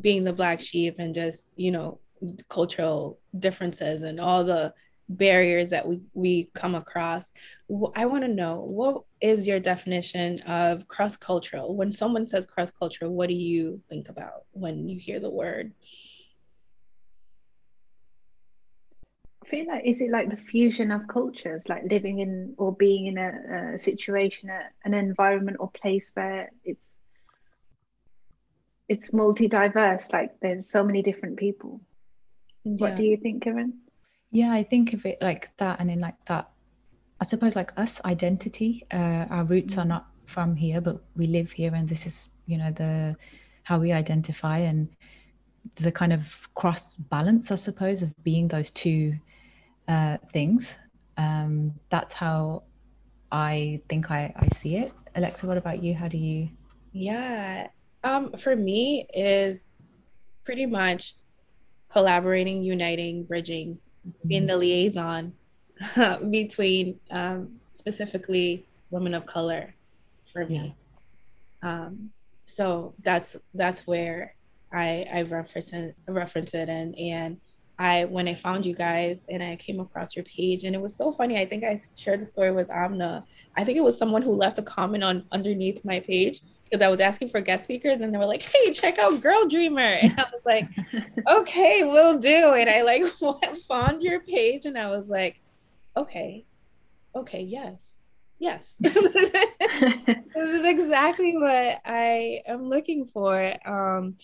being 0.00 0.24
the 0.24 0.32
black 0.32 0.60
sheep 0.60 0.96
and 0.98 1.14
just 1.14 1.48
you 1.56 1.70
know 1.70 1.98
cultural 2.48 3.18
differences 3.38 4.02
and 4.02 4.20
all 4.20 4.44
the 4.44 4.72
barriers 5.08 5.70
that 5.70 5.86
we 5.86 6.00
we 6.14 6.50
come 6.54 6.74
across 6.74 7.30
i 7.94 8.06
want 8.06 8.24
to 8.24 8.28
know 8.28 8.56
what 8.56 9.02
is 9.20 9.46
your 9.46 9.60
definition 9.60 10.40
of 10.42 10.88
cross 10.88 11.16
cultural 11.16 11.76
when 11.76 11.92
someone 11.92 12.26
says 12.26 12.44
cross 12.44 12.70
cultural 12.70 13.12
what 13.12 13.28
do 13.28 13.34
you 13.34 13.80
think 13.88 14.08
about 14.08 14.44
when 14.52 14.88
you 14.88 14.98
hear 14.98 15.20
the 15.20 15.30
word 15.30 15.72
I 19.44 19.48
feel 19.48 19.66
like 19.68 19.82
is 19.84 20.00
it 20.00 20.10
like 20.10 20.28
the 20.28 20.36
fusion 20.36 20.90
of 20.90 21.06
cultures, 21.06 21.68
like 21.68 21.84
living 21.88 22.18
in 22.18 22.54
or 22.58 22.74
being 22.74 23.06
in 23.06 23.16
a, 23.16 23.74
a 23.74 23.78
situation, 23.78 24.50
a, 24.50 24.60
an 24.84 24.92
environment 24.92 25.58
or 25.60 25.70
place 25.70 26.10
where 26.14 26.50
it's 26.64 26.92
it's 28.88 29.12
multi-diverse, 29.12 30.12
like 30.12 30.40
there's 30.40 30.68
so 30.68 30.82
many 30.82 31.02
different 31.02 31.36
people. 31.36 31.80
Yeah. 32.64 32.74
What 32.78 32.96
do 32.96 33.04
you 33.04 33.16
think, 33.16 33.44
Kiran? 33.44 33.72
Yeah, 34.30 34.52
I 34.52 34.62
think 34.62 34.92
of 34.92 35.06
it 35.06 35.18
like 35.20 35.50
that, 35.58 35.80
and 35.80 35.90
in 35.90 36.00
like 36.00 36.22
that, 36.26 36.50
I 37.20 37.24
suppose 37.24 37.56
like 37.56 37.72
us 37.76 38.00
identity. 38.04 38.86
Uh, 38.92 39.26
our 39.30 39.44
roots 39.44 39.74
mm-hmm. 39.74 39.82
are 39.82 39.86
not 39.86 40.06
from 40.26 40.56
here, 40.56 40.80
but 40.80 41.02
we 41.16 41.26
live 41.26 41.52
here, 41.52 41.74
and 41.74 41.88
this 41.88 42.06
is 42.06 42.30
you 42.46 42.58
know 42.58 42.70
the 42.70 43.16
how 43.62 43.78
we 43.78 43.92
identify 43.92 44.58
and 44.58 44.88
the 45.76 45.90
kind 45.90 46.12
of 46.12 46.48
cross 46.54 46.94
balance, 46.94 47.50
I 47.50 47.56
suppose, 47.56 48.02
of 48.02 48.12
being 48.22 48.48
those 48.48 48.70
two 48.70 49.14
uh, 49.88 50.18
things. 50.32 50.76
Um, 51.16 51.72
that's 51.90 52.14
how 52.14 52.62
I 53.32 53.80
think 53.88 54.10
I, 54.10 54.32
I 54.36 54.48
see 54.54 54.76
it. 54.76 54.92
Alexa, 55.14 55.46
what 55.46 55.56
about 55.56 55.82
you? 55.82 55.94
How 55.94 56.08
do 56.08 56.18
you? 56.18 56.48
Yeah, 56.92 57.68
um, 58.04 58.32
for 58.38 58.54
me 58.54 59.06
is 59.12 59.66
pretty 60.44 60.66
much 60.66 61.16
collaborating, 61.90 62.62
uniting, 62.62 63.24
bridging. 63.24 63.78
Being 64.26 64.46
the 64.46 64.56
liaison 64.56 65.32
between 66.30 66.98
um, 67.10 67.60
specifically 67.76 68.64
women 68.90 69.14
of 69.14 69.26
color 69.26 69.74
for 70.32 70.46
me. 70.46 70.74
Yeah. 71.62 71.86
Um, 71.86 72.10
so 72.44 72.94
that's 73.02 73.36
that's 73.54 73.86
where 73.86 74.34
I 74.72 75.06
I 75.12 75.22
reference 75.22 75.72
it, 75.72 75.96
reference 76.06 76.54
it 76.54 76.68
and 76.68 76.96
and 76.96 77.40
I 77.78 78.06
when 78.06 78.26
I 78.26 78.34
found 78.34 78.64
you 78.64 78.74
guys 78.74 79.26
and 79.28 79.42
I 79.42 79.56
came 79.56 79.80
across 79.80 80.16
your 80.16 80.24
page 80.24 80.64
and 80.64 80.74
it 80.74 80.80
was 80.80 80.94
so 80.94 81.12
funny. 81.12 81.38
I 81.38 81.44
think 81.44 81.62
I 81.62 81.80
shared 81.94 82.20
the 82.20 82.26
story 82.26 82.50
with 82.50 82.70
Amna. 82.70 83.24
I 83.54 83.64
think 83.64 83.76
it 83.76 83.84
was 83.84 83.98
someone 83.98 84.22
who 84.22 84.34
left 84.34 84.58
a 84.58 84.62
comment 84.62 85.04
on 85.04 85.24
underneath 85.30 85.84
my 85.84 86.00
page 86.00 86.40
because 86.64 86.82
I 86.82 86.88
was 86.88 87.00
asking 87.00 87.28
for 87.28 87.40
guest 87.40 87.64
speakers 87.64 88.00
and 88.00 88.12
they 88.12 88.18
were 88.18 88.26
like, 88.26 88.42
"Hey, 88.42 88.72
check 88.72 88.98
out 88.98 89.20
Girl 89.20 89.46
Dreamer," 89.46 89.80
and 89.80 90.18
I 90.18 90.24
was 90.32 90.44
like, 90.46 90.68
"Okay, 91.28 91.84
we'll 91.84 92.18
do." 92.18 92.54
And 92.54 92.70
I 92.70 92.82
like 92.82 93.04
found 93.68 94.02
your 94.02 94.20
page 94.20 94.64
and 94.64 94.78
I 94.78 94.88
was 94.88 95.10
like, 95.10 95.40
"Okay, 95.96 96.46
okay, 97.14 97.42
yes, 97.42 97.98
yes, 98.38 98.74
this 98.80 98.96
is 100.34 100.64
exactly 100.64 101.36
what 101.36 101.80
I 101.84 102.40
am 102.46 102.70
looking 102.70 103.06
for." 103.06 103.54
Um, 103.68 104.16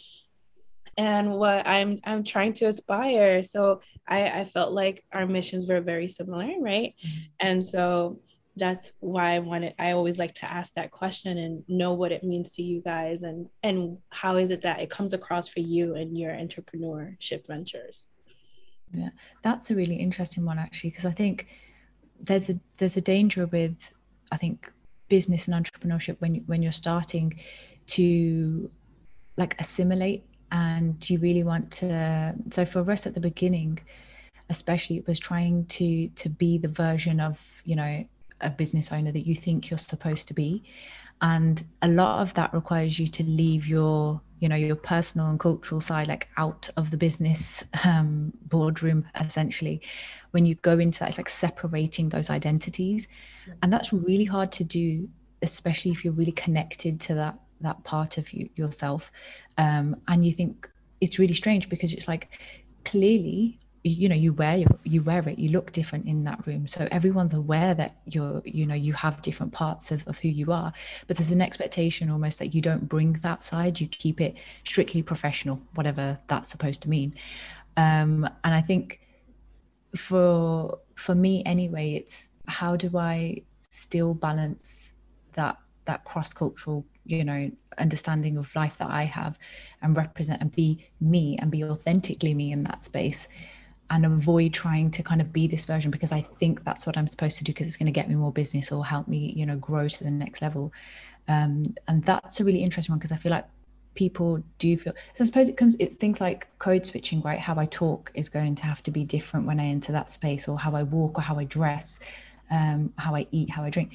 and 0.97 1.33
what 1.33 1.67
I'm 1.67 1.99
I'm 2.05 2.25
trying 2.25 2.53
to 2.55 2.67
aspire. 2.67 3.43
So 3.43 3.81
I, 4.07 4.41
I 4.41 4.45
felt 4.45 4.73
like 4.73 5.05
our 5.13 5.27
missions 5.27 5.67
were 5.67 5.81
very 5.81 6.09
similar, 6.09 6.51
right? 6.61 6.95
Mm-hmm. 7.05 7.21
And 7.41 7.67
so 7.67 8.21
that's 8.57 8.93
why 9.01 9.35
I 9.35 9.39
wanted 9.39 9.75
I 9.79 9.93
always 9.93 10.19
like 10.19 10.35
to 10.35 10.51
ask 10.51 10.75
that 10.75 10.91
question 10.91 11.39
and 11.39 11.65
know 11.69 11.95
what 11.95 12.13
it 12.13 12.23
means 12.23 12.53
to 12.53 12.63
you 12.63 12.83
guys 12.83 13.23
and 13.23 13.49
and 13.63 13.99
how 14.11 14.37
is 14.37 14.51
it 14.51 14.63
that 14.63 14.81
it 14.81 14.91
comes 14.91 15.15
across 15.15 15.49
for 15.49 15.61
you 15.61 15.95
and 15.95 16.19
your 16.19 16.33
entrepreneurship 16.33 17.47
ventures. 17.47 18.11
Yeah, 18.93 19.11
that's 19.43 19.71
a 19.71 19.75
really 19.75 19.97
interesting 19.97 20.45
one 20.45 20.59
actually 20.59 20.91
because 20.91 21.07
I 21.07 21.13
think 21.13 21.47
there's 22.21 22.51
a 22.51 22.61
there's 22.77 22.99
a 22.99 23.01
danger 23.01 23.47
with 23.47 23.77
I 24.31 24.37
think 24.37 24.71
business 25.09 25.49
and 25.49 25.65
entrepreneurship 25.65 26.17
when 26.21 26.35
you, 26.35 26.43
when 26.47 26.63
you're 26.63 26.73
starting 26.73 27.39
to 27.87 28.71
like 29.37 29.59
assimilate 29.59 30.25
and 30.53 31.11
you 31.11 31.19
really 31.19 31.43
want 31.43 31.71
to 31.71 32.35
so 32.53 32.65
for 32.65 32.89
us 32.91 33.07
at 33.07 33.15
the 33.15 33.21
beginning 33.21 33.79
especially 34.49 34.97
it 34.99 35.07
was 35.07 35.19
trying 35.19 35.65
to 35.67 36.09
to 36.11 36.29
be 36.29 36.59
the 36.59 36.69
version 36.69 37.19
of 37.21 37.41
you 37.65 37.75
know 37.75 38.05
a 38.43 38.51
business 38.51 38.93
owner 38.93 39.13
that 39.13 39.27
you 39.27 39.35
think 39.35 39.71
you're 39.71 39.79
supposed 39.79 40.29
to 40.29 40.35
be. 40.35 40.63
And 41.21 41.65
a 41.83 41.89
lot 41.89 42.21
of 42.21 42.35
that 42.35 42.53
requires 42.53 42.99
you 42.99 43.07
to 43.09 43.23
leave 43.23 43.67
your 43.67 44.21
you 44.41 44.49
know 44.49 44.57
your 44.57 44.75
personal 44.75 45.29
and 45.29 45.39
cultural 45.39 45.81
side 45.81 46.09
like 46.09 46.29
out 46.37 46.69
of 46.77 46.91
the 46.91 46.97
business 46.97 47.63
um, 47.85 48.33
boardroom 48.49 49.07
essentially. 49.21 49.81
When 50.33 50.45
you 50.45 50.57
go 50.57 50.79
into 50.79 50.99
that 51.01 51.11
it's 51.11 51.19
like 51.19 51.29
separating 51.29 52.09
those 52.09 52.29
identities. 52.29 53.07
And 53.63 53.73
that's 53.73 53.93
really 53.93 54.25
hard 54.25 54.51
to 54.53 54.65
do 54.65 55.09
especially 55.43 55.91
if 55.91 56.05
you're 56.05 56.13
really 56.13 56.33
connected 56.33 57.01
to 57.01 57.15
that 57.15 57.39
that 57.61 57.83
part 57.85 58.19
of 58.19 58.33
you 58.33 58.49
yourself 58.57 59.13
um, 59.59 59.97
and 60.09 60.25
you 60.25 60.33
think 60.33 60.69
it's 61.01 61.19
really 61.19 61.35
strange 61.35 61.69
because 61.69 61.93
it's 61.93 62.09
like 62.09 62.29
clearly 62.85 63.59
you 63.85 64.09
know 64.09 64.15
you 64.15 64.33
wear 64.33 64.65
you 64.85 65.03
wear 65.03 65.29
it 65.29 65.39
you 65.41 65.51
look 65.51 65.73
different 65.73 66.07
in 66.07 66.25
that 66.25 66.47
room. 66.47 66.69
So 66.69 66.87
everyone's 66.93 67.35
aware 67.35 67.75
that 67.75 67.97
you're 68.07 68.43
you 68.45 68.65
know 68.65 68.75
you 68.75 68.93
have 68.93 69.21
different 69.23 69.53
parts 69.53 69.91
of, 69.91 70.07
of 70.07 70.19
who 70.19 70.29
you 70.29 70.53
are. 70.53 70.73
But 71.07 71.17
there's 71.17 71.33
an 71.33 71.43
expectation 71.43 72.11
almost 72.11 72.39
that 72.39 72.55
you 72.55 72.61
don't 72.61 72.89
bring 72.89 73.15
that 73.23 73.43
side. 73.43 73.81
You 73.81 73.89
keep 73.89 74.21
it 74.21 74.37
strictly 74.65 75.03
professional 75.03 75.61
whatever 75.75 76.19
that's 76.29 76.49
supposed 76.49 76.83
to 76.83 76.89
mean. 76.89 77.15
Um, 77.77 78.29
and 78.45 78.55
i 78.55 78.61
think 78.61 79.01
for 79.97 80.79
for 80.95 81.15
me 81.15 81.43
anyway 81.45 81.95
it's 81.95 82.29
how 82.47 82.77
do 82.77 82.97
i 82.97 83.43
still 83.71 84.15
balance 84.15 84.93
that 85.35 85.57
that 85.85 86.05
cross-cultural 86.05 86.85
you 87.05 87.25
know 87.25 87.51
understanding 87.79 88.37
of 88.37 88.55
life 88.55 88.77
that 88.79 88.91
i 88.91 89.05
have 89.05 89.39
and 89.83 89.97
represent 89.97 90.41
and 90.41 90.55
be 90.55 90.85
me 91.01 91.37
and 91.41 91.51
be 91.51 91.65
authentically 91.65 92.35
me 92.35 92.53
in 92.53 92.63
that 92.65 92.83
space 92.83 93.29
and 93.91 94.07
avoid 94.07 94.55
trying 94.55 94.91
to 94.91 95.03
kind 95.03 95.21
of 95.21 95.33
be 95.33 95.47
this 95.47 95.65
version 95.65 95.91
because 95.91 96.13
i 96.13 96.21
think 96.39 96.65
that's 96.65 96.87
what 96.87 96.97
i'm 96.97 97.09
supposed 97.09 97.37
to 97.39 97.45
do 97.45 97.53
because 97.53 97.67
it's 97.67 97.77
going 97.77 97.87
to 97.87 97.93
get 97.93 98.09
me 98.09 98.15
more 98.15 98.33
business 98.33 98.73
or 98.73 98.85
help 98.85 99.09
me 99.09 99.33
you 99.37 99.47
know 99.47 99.57
grow 99.57 99.89
to 99.89 100.05
the 100.05 100.11
next 100.11 100.43
level. 100.43 100.73
Um, 101.29 101.63
and 101.87 102.05
that's 102.05 102.41
a 102.41 102.45
really 102.45 102.65
interesting 102.65 102.93
one 102.93 102.99
because 102.99 103.13
i 103.13 103.17
feel 103.17 103.31
like 103.31 103.47
people 103.95 104.43
do 104.59 104.77
feel 104.77 104.93
so 105.15 105.23
i 105.23 105.27
suppose 105.27 105.49
it 105.49 105.57
comes 105.57 105.77
it's 105.79 105.95
things 105.95 106.21
like 106.21 106.49
code 106.59 106.85
switching 106.85 107.21
right? 107.23 107.39
How 107.39 107.55
i 107.59 107.67
talk 107.67 108.11
is 108.15 108.29
going 108.29 108.57
to 108.57 108.63
have 108.65 108.83
to 108.85 108.91
be 108.91 109.05
different 109.05 109.47
when 109.47 109.61
i 109.61 109.67
enter 109.67 109.93
that 109.93 110.11
space 110.11 110.49
or 110.49 110.59
how 110.59 110.75
i 110.75 110.83
walk 110.83 111.19
or 111.19 111.23
how 111.23 111.39
i 111.39 111.45
dress 111.45 112.01
um, 112.51 112.93
how 112.97 113.15
i 113.15 113.27
eat 113.33 113.51
how 113.51 113.65
i 113.65 113.71
drink. 113.71 113.93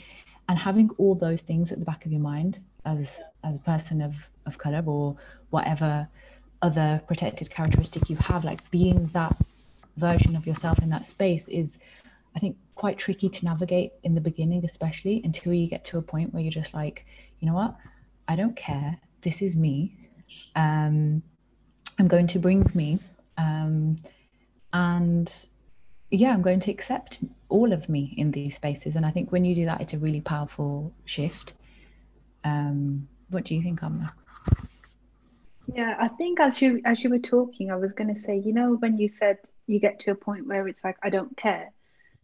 And 0.49 0.57
having 0.57 0.89
all 0.97 1.15
those 1.15 1.41
things 1.41 1.71
at 1.71 1.79
the 1.79 1.85
back 1.85 2.05
of 2.05 2.11
your 2.11 2.21
mind 2.21 2.59
as 2.85 3.19
as 3.47 3.55
a 3.55 3.59
person 3.59 4.01
of 4.01 4.13
of 4.45 4.57
color 4.57 4.83
or 4.85 5.15
whatever 5.49 6.07
other 6.61 7.01
protected 7.07 7.49
characteristic 7.49 8.09
you 8.09 8.15
have 8.15 8.43
like 8.43 8.69
being 8.71 9.05
that 9.07 9.35
version 9.97 10.35
of 10.35 10.45
yourself 10.47 10.79
in 10.79 10.89
that 10.89 11.05
space 11.05 11.47
is 11.47 11.79
i 12.35 12.39
think 12.39 12.55
quite 12.75 12.97
tricky 12.97 13.29
to 13.29 13.45
navigate 13.45 13.91
in 14.03 14.13
the 14.15 14.21
beginning 14.21 14.63
especially 14.65 15.21
until 15.23 15.53
you 15.53 15.67
get 15.67 15.83
to 15.83 15.97
a 15.97 16.01
point 16.01 16.33
where 16.33 16.41
you're 16.41 16.51
just 16.51 16.73
like 16.73 17.05
you 17.39 17.47
know 17.47 17.53
what? 17.53 17.75
I 18.27 18.35
don't 18.35 18.55
care. 18.55 18.97
This 19.21 19.41
is 19.41 19.55
me. 19.55 19.95
Um 20.55 21.23
i'm 21.99 22.07
going 22.07 22.27
to 22.27 22.37
bring 22.37 22.69
me 22.75 22.99
um 23.39 23.97
and 24.71 25.33
yeah 26.11 26.31
i'm 26.31 26.43
going 26.43 26.59
to 26.59 26.69
accept 26.69 27.17
all 27.49 27.73
of 27.73 27.89
me 27.89 28.13
in 28.17 28.31
these 28.31 28.55
spaces. 28.55 28.95
And 28.95 29.05
i 29.05 29.09
think 29.09 29.31
when 29.31 29.45
you 29.45 29.55
do 29.55 29.65
that 29.65 29.81
it's 29.81 29.93
a 29.93 29.97
really 29.97 30.21
powerful 30.21 30.93
shift. 31.05 31.53
Um 32.43 33.07
what 33.29 33.43
do 33.43 33.55
you 33.55 33.61
think 33.61 33.83
Amna? 33.83 34.13
yeah 35.73 35.95
i 35.99 36.07
think 36.07 36.39
as 36.39 36.61
you 36.61 36.81
as 36.85 37.03
you 37.03 37.09
were 37.09 37.19
talking 37.19 37.71
i 37.71 37.75
was 37.75 37.93
going 37.93 38.13
to 38.13 38.19
say 38.19 38.37
you 38.37 38.53
know 38.53 38.73
when 38.75 38.97
you 38.97 39.09
said 39.09 39.37
you 39.67 39.79
get 39.79 39.99
to 39.99 40.11
a 40.11 40.15
point 40.15 40.47
where 40.47 40.67
it's 40.67 40.83
like 40.83 40.97
i 41.03 41.09
don't 41.09 41.35
care 41.35 41.71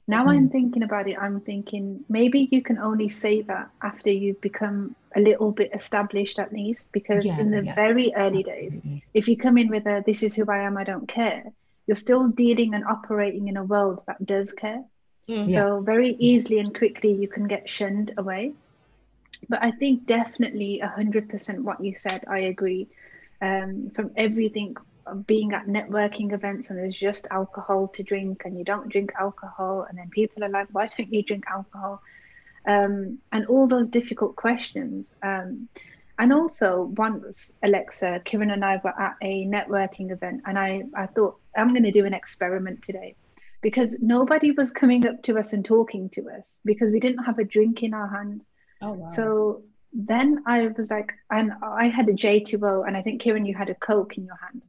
now 0.07 0.25
mm. 0.25 0.29
i'm 0.29 0.49
thinking 0.49 0.83
about 0.83 1.09
it 1.09 1.17
i'm 1.19 1.41
thinking 1.41 2.05
maybe 2.07 2.47
you 2.51 2.61
can 2.61 2.77
only 2.77 3.09
say 3.09 3.41
that 3.41 3.69
after 3.81 4.09
you've 4.09 4.39
become 4.39 4.95
a 5.15 5.19
little 5.19 5.51
bit 5.51 5.71
established 5.73 6.39
at 6.39 6.53
least 6.53 6.89
because 6.91 7.25
yeah, 7.25 7.37
in 7.37 7.51
the 7.51 7.63
yeah. 7.63 7.75
very 7.75 8.13
early 8.15 8.43
days 8.43 8.73
if 9.13 9.27
you 9.27 9.35
come 9.35 9.57
in 9.57 9.67
with 9.67 9.85
a 9.85 10.01
this 10.05 10.23
is 10.23 10.33
who 10.33 10.45
i 10.49 10.59
am 10.59 10.77
i 10.77 10.83
don't 10.83 11.07
care 11.07 11.43
you're 11.85 11.95
still 11.95 12.27
dealing 12.29 12.73
and 12.73 12.85
operating 12.85 13.47
in 13.47 13.57
a 13.57 13.63
world 13.63 14.01
that 14.07 14.25
does 14.25 14.51
care. 14.51 14.83
Mm. 15.27 15.51
So 15.51 15.81
very 15.81 16.15
easily 16.19 16.59
and 16.59 16.75
quickly 16.75 17.13
you 17.13 17.27
can 17.27 17.47
get 17.47 17.69
shunned 17.69 18.13
away. 18.17 18.53
But 19.49 19.63
I 19.63 19.71
think 19.71 20.05
definitely 20.05 20.81
100% 20.83 21.59
what 21.59 21.83
you 21.83 21.95
said, 21.95 22.23
I 22.27 22.39
agree. 22.39 22.89
um, 23.41 23.91
from 23.95 24.11
everything 24.17 24.75
being 25.27 25.53
at 25.53 25.67
networking 25.67 26.33
events 26.33 26.69
and 26.69 26.79
there's 26.79 26.95
just 26.95 27.27
alcohol 27.29 27.89
to 27.89 28.03
drink 28.03 28.43
and 28.45 28.57
you 28.57 28.63
don't 28.63 28.89
drink 28.89 29.11
alcohol 29.19 29.85
and 29.87 29.97
then 29.97 30.09
people 30.09 30.43
are 30.43 30.49
like 30.49 30.67
why 30.71 30.87
don't 30.97 31.11
you 31.13 31.23
drink 31.23 31.43
alcohol? 31.51 32.01
Um, 32.67 33.19
and 33.31 33.45
all 33.47 33.67
those 33.67 33.89
difficult 33.89 34.37
questions 34.37 35.13
um, 35.21 35.67
and 36.17 36.31
also 36.31 36.83
once 36.83 37.51
alexa 37.63 38.21
kiran 38.25 38.53
and 38.53 38.63
i 38.63 38.79
were 38.83 38.97
at 38.97 39.15
a 39.21 39.45
networking 39.45 40.11
event 40.11 40.43
and 40.45 40.57
i, 40.57 40.83
I 40.95 41.07
thought 41.07 41.37
i'm 41.57 41.69
going 41.73 41.83
to 41.83 41.91
do 41.91 42.05
an 42.05 42.13
experiment 42.13 42.83
today. 42.83 43.15
Because 43.61 43.97
nobody 44.01 44.51
was 44.51 44.71
coming 44.71 45.07
up 45.07 45.23
to 45.23 45.39
us 45.39 45.53
and 45.53 45.63
talking 45.65 46.09
to 46.11 46.29
us 46.29 46.47
because 46.65 46.91
we 46.91 46.99
didn't 46.99 47.23
have 47.25 47.39
a 47.39 47.45
drink 47.45 47.81
in 47.83 47.93
our 47.93 48.07
hand 48.07 48.41
oh, 48.83 48.91
wow. 48.93 49.07
so 49.07 49.63
then 49.93 50.43
I 50.47 50.67
was 50.67 50.89
like, 50.89 51.13
and 51.29 51.53
I 51.61 51.87
had 51.87 52.09
a 52.09 52.13
J2O, 52.13 52.87
and 52.87 52.97
I 52.97 53.01
think 53.01 53.21
Kiran, 53.21 53.47
you 53.47 53.53
had 53.53 53.69
a 53.69 53.75
Coke 53.75 54.17
in 54.17 54.25
your 54.25 54.37
hand. 54.41 54.63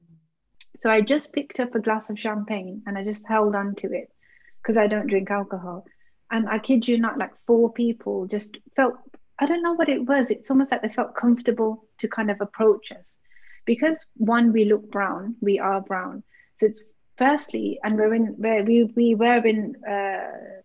So 0.81 0.91
I 0.91 1.01
just 1.01 1.33
picked 1.33 1.61
up 1.61 1.75
a 1.75 1.81
glass 1.81 2.11
of 2.11 2.19
champagne 2.19 2.83
and 2.87 2.99
I 2.99 3.05
just 3.05 3.27
held 3.27 3.55
on 3.57 3.75
to 3.77 3.91
it 3.91 4.13
because 4.61 4.77
I 4.77 4.87
don't 4.87 5.07
drink 5.07 5.31
alcohol. 5.31 5.87
And 6.31 6.47
I 6.47 6.59
kid 6.59 6.87
you 6.87 6.99
not, 6.99 7.17
like 7.17 7.31
four 7.47 7.73
people 7.73 8.27
just 8.27 8.59
felt, 8.77 8.95
I 9.39 9.47
don't 9.47 9.63
know 9.63 9.73
what 9.73 9.89
it 9.89 10.05
was. 10.05 10.31
It's 10.31 10.51
almost 10.51 10.73
like 10.73 10.83
they 10.83 10.91
felt 10.91 11.15
comfortable 11.15 11.87
to 12.01 12.09
kind 12.09 12.31
of 12.31 12.43
approach 12.43 12.93
us. 12.93 13.19
Because 13.65 14.05
one, 14.17 14.53
we 14.53 14.67
look 14.67 14.91
brown, 14.91 15.37
we 15.41 15.59
are 15.59 15.81
brown. 15.81 16.23
So 16.57 16.67
it's 16.67 16.83
firstly, 17.17 17.79
and 17.83 17.97
we're 17.97 18.13
in 18.13 18.37
we, 18.39 18.85
we 18.85 19.15
were 19.15 19.47
in 19.47 19.77
uh, 19.85 20.61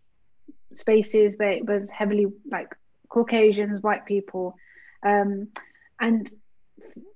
spaces 0.73 1.35
where 1.37 1.51
it 1.51 1.65
was 1.65 1.89
heavily 1.89 2.27
like 2.51 2.75
Caucasians, 3.09 3.81
white 3.81 4.05
people. 4.05 4.55
Um, 5.03 5.49
and 5.99 6.29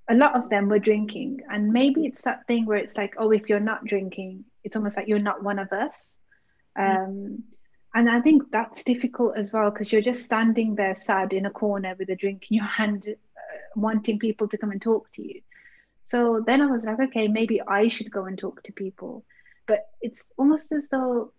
a 0.10 0.16
lot 0.16 0.36
of 0.36 0.50
them 0.50 0.68
were 0.68 0.80
drinking 0.80 1.42
and 1.50 1.72
maybe 1.72 2.06
it's 2.06 2.24
that 2.24 2.46
thing 2.48 2.66
where 2.66 2.78
it's 2.78 2.98
like 2.98 3.14
oh 3.18 3.32
if 3.32 3.48
you're 3.48 3.60
not 3.60 3.86
drinking 3.86 4.44
it's 4.64 4.76
almost 4.76 4.98
like 4.98 5.08
you're 5.08 5.20
not 5.20 5.44
one 5.44 5.60
of 5.60 5.72
us 5.72 6.18
mm. 6.78 7.06
um, 7.06 7.44
and 7.96 8.10
i 8.10 8.20
think 8.20 8.44
that's 8.52 8.84
difficult 8.84 9.38
as 9.38 9.54
well 9.54 9.72
because 9.72 9.92
you're 9.92 10.02
just 10.02 10.24
standing 10.24 10.76
there 10.76 10.96
sad 10.96 11.34
in 11.34 11.46
a 11.46 11.50
corner 11.50 11.96
with 11.98 12.10
a 12.10 12.16
drink 12.16 12.48
in 12.50 12.58
your 12.58 12.66
hand 12.80 13.06
uh, 13.08 13.58
wanting 13.76 14.20
people 14.20 14.48
to 14.48 14.58
come 14.58 14.72
and 14.72 14.82
talk 14.82 15.12
to 15.14 15.26
you 15.26 15.42
so 16.04 16.44
then 16.46 16.62
i 16.62 16.66
was 16.66 16.84
like 16.84 17.00
okay 17.00 17.28
maybe 17.28 17.62
i 17.62 17.88
should 17.88 18.12
go 18.12 18.26
and 18.26 18.38
talk 18.38 18.62
to 18.64 18.74
people 18.74 19.24
but 19.68 19.88
it's 20.02 20.30
almost 20.38 20.74
as 20.74 20.90
though 20.90 21.32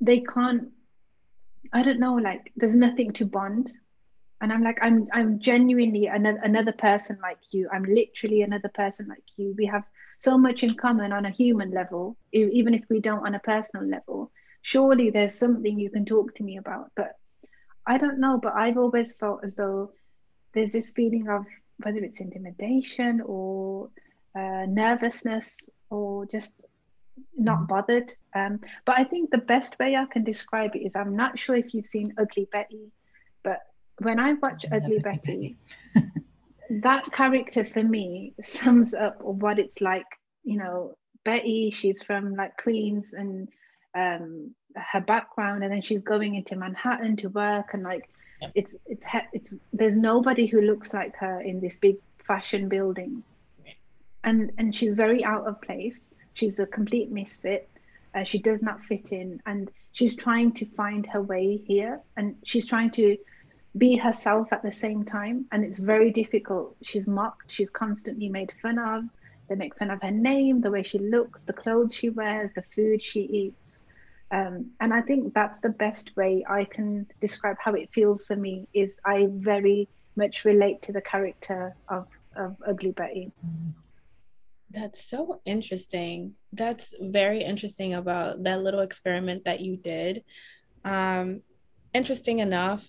they 0.00 0.20
can't 0.20 0.70
i 1.72 1.82
don't 1.82 2.00
know 2.00 2.14
like 2.14 2.52
there's 2.56 2.76
nothing 2.76 3.12
to 3.12 3.24
bond. 3.24 3.70
And 4.40 4.52
i'm 4.52 4.62
like 4.62 4.78
i'm 4.82 5.08
i'm 5.12 5.38
genuinely 5.38 6.06
another 6.06 6.40
another 6.42 6.72
person 6.72 7.18
like 7.22 7.38
you. 7.50 7.68
I'm 7.72 7.84
literally 7.84 8.42
another 8.42 8.68
person 8.68 9.06
like 9.08 9.24
you. 9.36 9.54
We 9.56 9.66
have 9.66 9.84
so 10.18 10.36
much 10.36 10.62
in 10.62 10.74
common 10.74 11.12
on 11.12 11.24
a 11.26 11.30
human 11.30 11.70
level 11.70 12.16
even 12.32 12.74
if 12.74 12.84
we 12.90 13.00
don't 13.00 13.26
on 13.26 13.34
a 13.34 13.38
personal 13.38 13.86
level. 13.86 14.30
Surely 14.62 15.10
there's 15.10 15.34
something 15.34 15.78
you 15.78 15.90
can 15.90 16.04
talk 16.04 16.34
to 16.34 16.42
me 16.42 16.56
about 16.58 16.90
but 16.96 17.12
i 17.86 17.98
don't 17.98 18.18
know 18.18 18.38
but 18.42 18.54
i've 18.54 18.76
always 18.76 19.14
felt 19.14 19.40
as 19.44 19.54
though 19.54 19.92
there's 20.54 20.72
this 20.72 20.90
feeling 20.92 21.28
of 21.28 21.44
whether 21.78 21.98
it's 21.98 22.20
intimidation 22.20 23.20
or 23.24 23.90
uh, 24.34 24.64
nervousness 24.66 25.68
or 25.90 26.26
just 26.26 26.52
not 27.36 27.60
mm. 27.60 27.68
bothered 27.68 28.12
um, 28.34 28.60
but 28.84 28.98
i 28.98 29.04
think 29.04 29.30
the 29.30 29.38
best 29.38 29.78
way 29.78 29.96
i 29.96 30.04
can 30.06 30.24
describe 30.24 30.74
it 30.74 30.80
is 30.80 30.96
i'm 30.96 31.16
not 31.16 31.38
sure 31.38 31.56
if 31.56 31.74
you've 31.74 31.86
seen 31.86 32.14
ugly 32.18 32.48
betty 32.52 32.90
but 33.42 33.60
when 33.98 34.20
I 34.20 34.34
watch 34.34 34.64
Ugly 34.70 34.98
Betty, 34.98 35.56
that 36.70 37.10
character 37.12 37.64
for 37.64 37.82
me 37.82 38.34
sums 38.42 38.94
up 38.94 39.20
what 39.22 39.58
it's 39.58 39.80
like. 39.80 40.06
You 40.44 40.58
know, 40.58 40.96
Betty, 41.24 41.70
she's 41.70 42.02
from 42.02 42.34
like 42.34 42.56
Queens 42.56 43.12
and 43.12 43.48
um, 43.94 44.54
her 44.92 45.00
background, 45.00 45.64
and 45.64 45.72
then 45.72 45.82
she's 45.82 46.02
going 46.02 46.34
into 46.34 46.56
Manhattan 46.56 47.16
to 47.16 47.28
work, 47.28 47.72
and 47.72 47.82
like 47.82 48.08
yep. 48.40 48.52
it's 48.54 48.76
it's 48.86 49.06
it's 49.32 49.52
there's 49.72 49.96
nobody 49.96 50.46
who 50.46 50.60
looks 50.60 50.92
like 50.92 51.16
her 51.16 51.40
in 51.40 51.60
this 51.60 51.78
big 51.78 51.96
fashion 52.26 52.68
building, 52.68 53.22
and 54.24 54.52
and 54.58 54.74
she's 54.74 54.94
very 54.94 55.24
out 55.24 55.46
of 55.46 55.60
place. 55.62 56.12
She's 56.36 56.58
a 56.58 56.66
complete 56.66 57.10
misfit. 57.10 57.68
Uh, 58.14 58.24
she 58.24 58.38
does 58.38 58.62
not 58.62 58.82
fit 58.84 59.10
in, 59.10 59.40
and 59.46 59.70
she's 59.92 60.16
trying 60.16 60.52
to 60.52 60.66
find 60.66 61.06
her 61.06 61.22
way 61.22 61.56
here, 61.66 62.00
and 62.16 62.36
she's 62.44 62.66
trying 62.66 62.90
to 62.90 63.16
be 63.76 63.96
herself 63.96 64.52
at 64.52 64.62
the 64.62 64.70
same 64.70 65.02
time. 65.02 65.46
And 65.50 65.64
it's 65.64 65.78
very 65.78 66.10
difficult. 66.10 66.76
She's 66.82 67.06
mocked, 67.06 67.50
she's 67.50 67.70
constantly 67.70 68.28
made 68.28 68.52
fun 68.60 68.78
of. 68.78 69.04
They 69.48 69.54
make 69.54 69.78
fun 69.78 69.90
of 69.90 70.02
her 70.02 70.10
name, 70.10 70.60
the 70.60 70.70
way 70.70 70.82
she 70.82 70.98
looks, 70.98 71.42
the 71.42 71.54
clothes 71.54 71.94
she 71.94 72.10
wears, 72.10 72.52
the 72.52 72.64
food 72.74 73.02
she 73.02 73.20
eats. 73.20 73.84
Um, 74.30 74.72
and 74.80 74.92
I 74.92 75.00
think 75.00 75.32
that's 75.32 75.60
the 75.60 75.70
best 75.70 76.16
way 76.16 76.44
I 76.46 76.64
can 76.64 77.06
describe 77.20 77.56
how 77.58 77.72
it 77.74 77.90
feels 77.94 78.26
for 78.26 78.36
me 78.36 78.66
is 78.74 79.00
I 79.04 79.28
very 79.30 79.88
much 80.16 80.44
relate 80.44 80.82
to 80.82 80.92
the 80.92 81.00
character 81.00 81.74
of, 81.88 82.08
of 82.34 82.56
Ugly 82.66 82.90
Betty. 82.90 83.32
That's 84.76 85.02
so 85.02 85.40
interesting. 85.46 86.34
That's 86.52 86.94
very 87.00 87.42
interesting 87.42 87.94
about 87.94 88.44
that 88.44 88.60
little 88.60 88.80
experiment 88.80 89.46
that 89.46 89.60
you 89.60 89.78
did. 89.78 90.22
Um, 90.84 91.40
interesting 91.94 92.40
enough, 92.40 92.86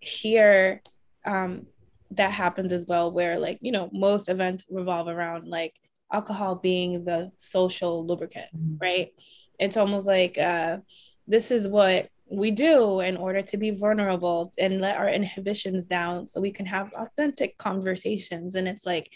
here 0.00 0.80
um, 1.26 1.66
that 2.12 2.32
happens 2.32 2.72
as 2.72 2.86
well 2.86 3.10
where 3.10 3.38
like 3.38 3.58
you 3.60 3.72
know 3.72 3.90
most 3.92 4.28
events 4.28 4.66
revolve 4.70 5.08
around 5.08 5.46
like 5.46 5.74
alcohol 6.12 6.54
being 6.54 7.04
the 7.04 7.30
social 7.36 8.06
lubricant 8.06 8.46
mm-hmm. 8.56 8.76
right 8.80 9.12
it's 9.58 9.76
almost 9.76 10.06
like 10.06 10.38
uh, 10.38 10.78
this 11.26 11.50
is 11.50 11.68
what 11.68 12.08
we 12.30 12.50
do 12.50 13.00
in 13.00 13.16
order 13.16 13.42
to 13.42 13.56
be 13.56 13.70
vulnerable 13.70 14.52
and 14.58 14.80
let 14.80 14.96
our 14.96 15.08
inhibitions 15.08 15.86
down 15.86 16.26
so 16.26 16.40
we 16.40 16.50
can 16.50 16.66
have 16.66 16.92
authentic 16.94 17.58
conversations 17.58 18.54
and 18.54 18.68
it's 18.68 18.86
like 18.86 19.10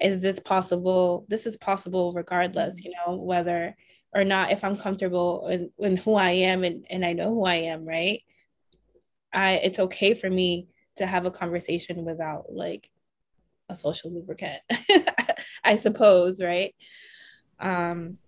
is 0.00 0.22
this 0.22 0.40
possible 0.40 1.24
this 1.28 1.46
is 1.46 1.56
possible 1.56 2.12
regardless 2.12 2.82
you 2.82 2.90
know 2.90 3.16
whether 3.16 3.76
or 4.14 4.24
not 4.24 4.50
if 4.50 4.64
i'm 4.64 4.76
comfortable 4.76 5.48
in, 5.48 5.70
in 5.78 5.96
who 5.96 6.14
i 6.14 6.30
am 6.30 6.64
and, 6.64 6.86
and 6.90 7.04
i 7.04 7.12
know 7.12 7.34
who 7.34 7.44
i 7.44 7.54
am 7.54 7.84
right 7.84 8.22
I 9.32 9.60
it's 9.62 9.78
okay 9.78 10.14
for 10.14 10.28
me 10.28 10.68
to 10.96 11.06
have 11.06 11.26
a 11.26 11.30
conversation 11.30 12.04
without 12.04 12.52
like 12.52 12.90
a 13.68 13.74
social 13.74 14.12
lubricant, 14.12 14.60
I 15.64 15.76
suppose, 15.76 16.42
right? 16.42 16.74
Um, 17.58 18.18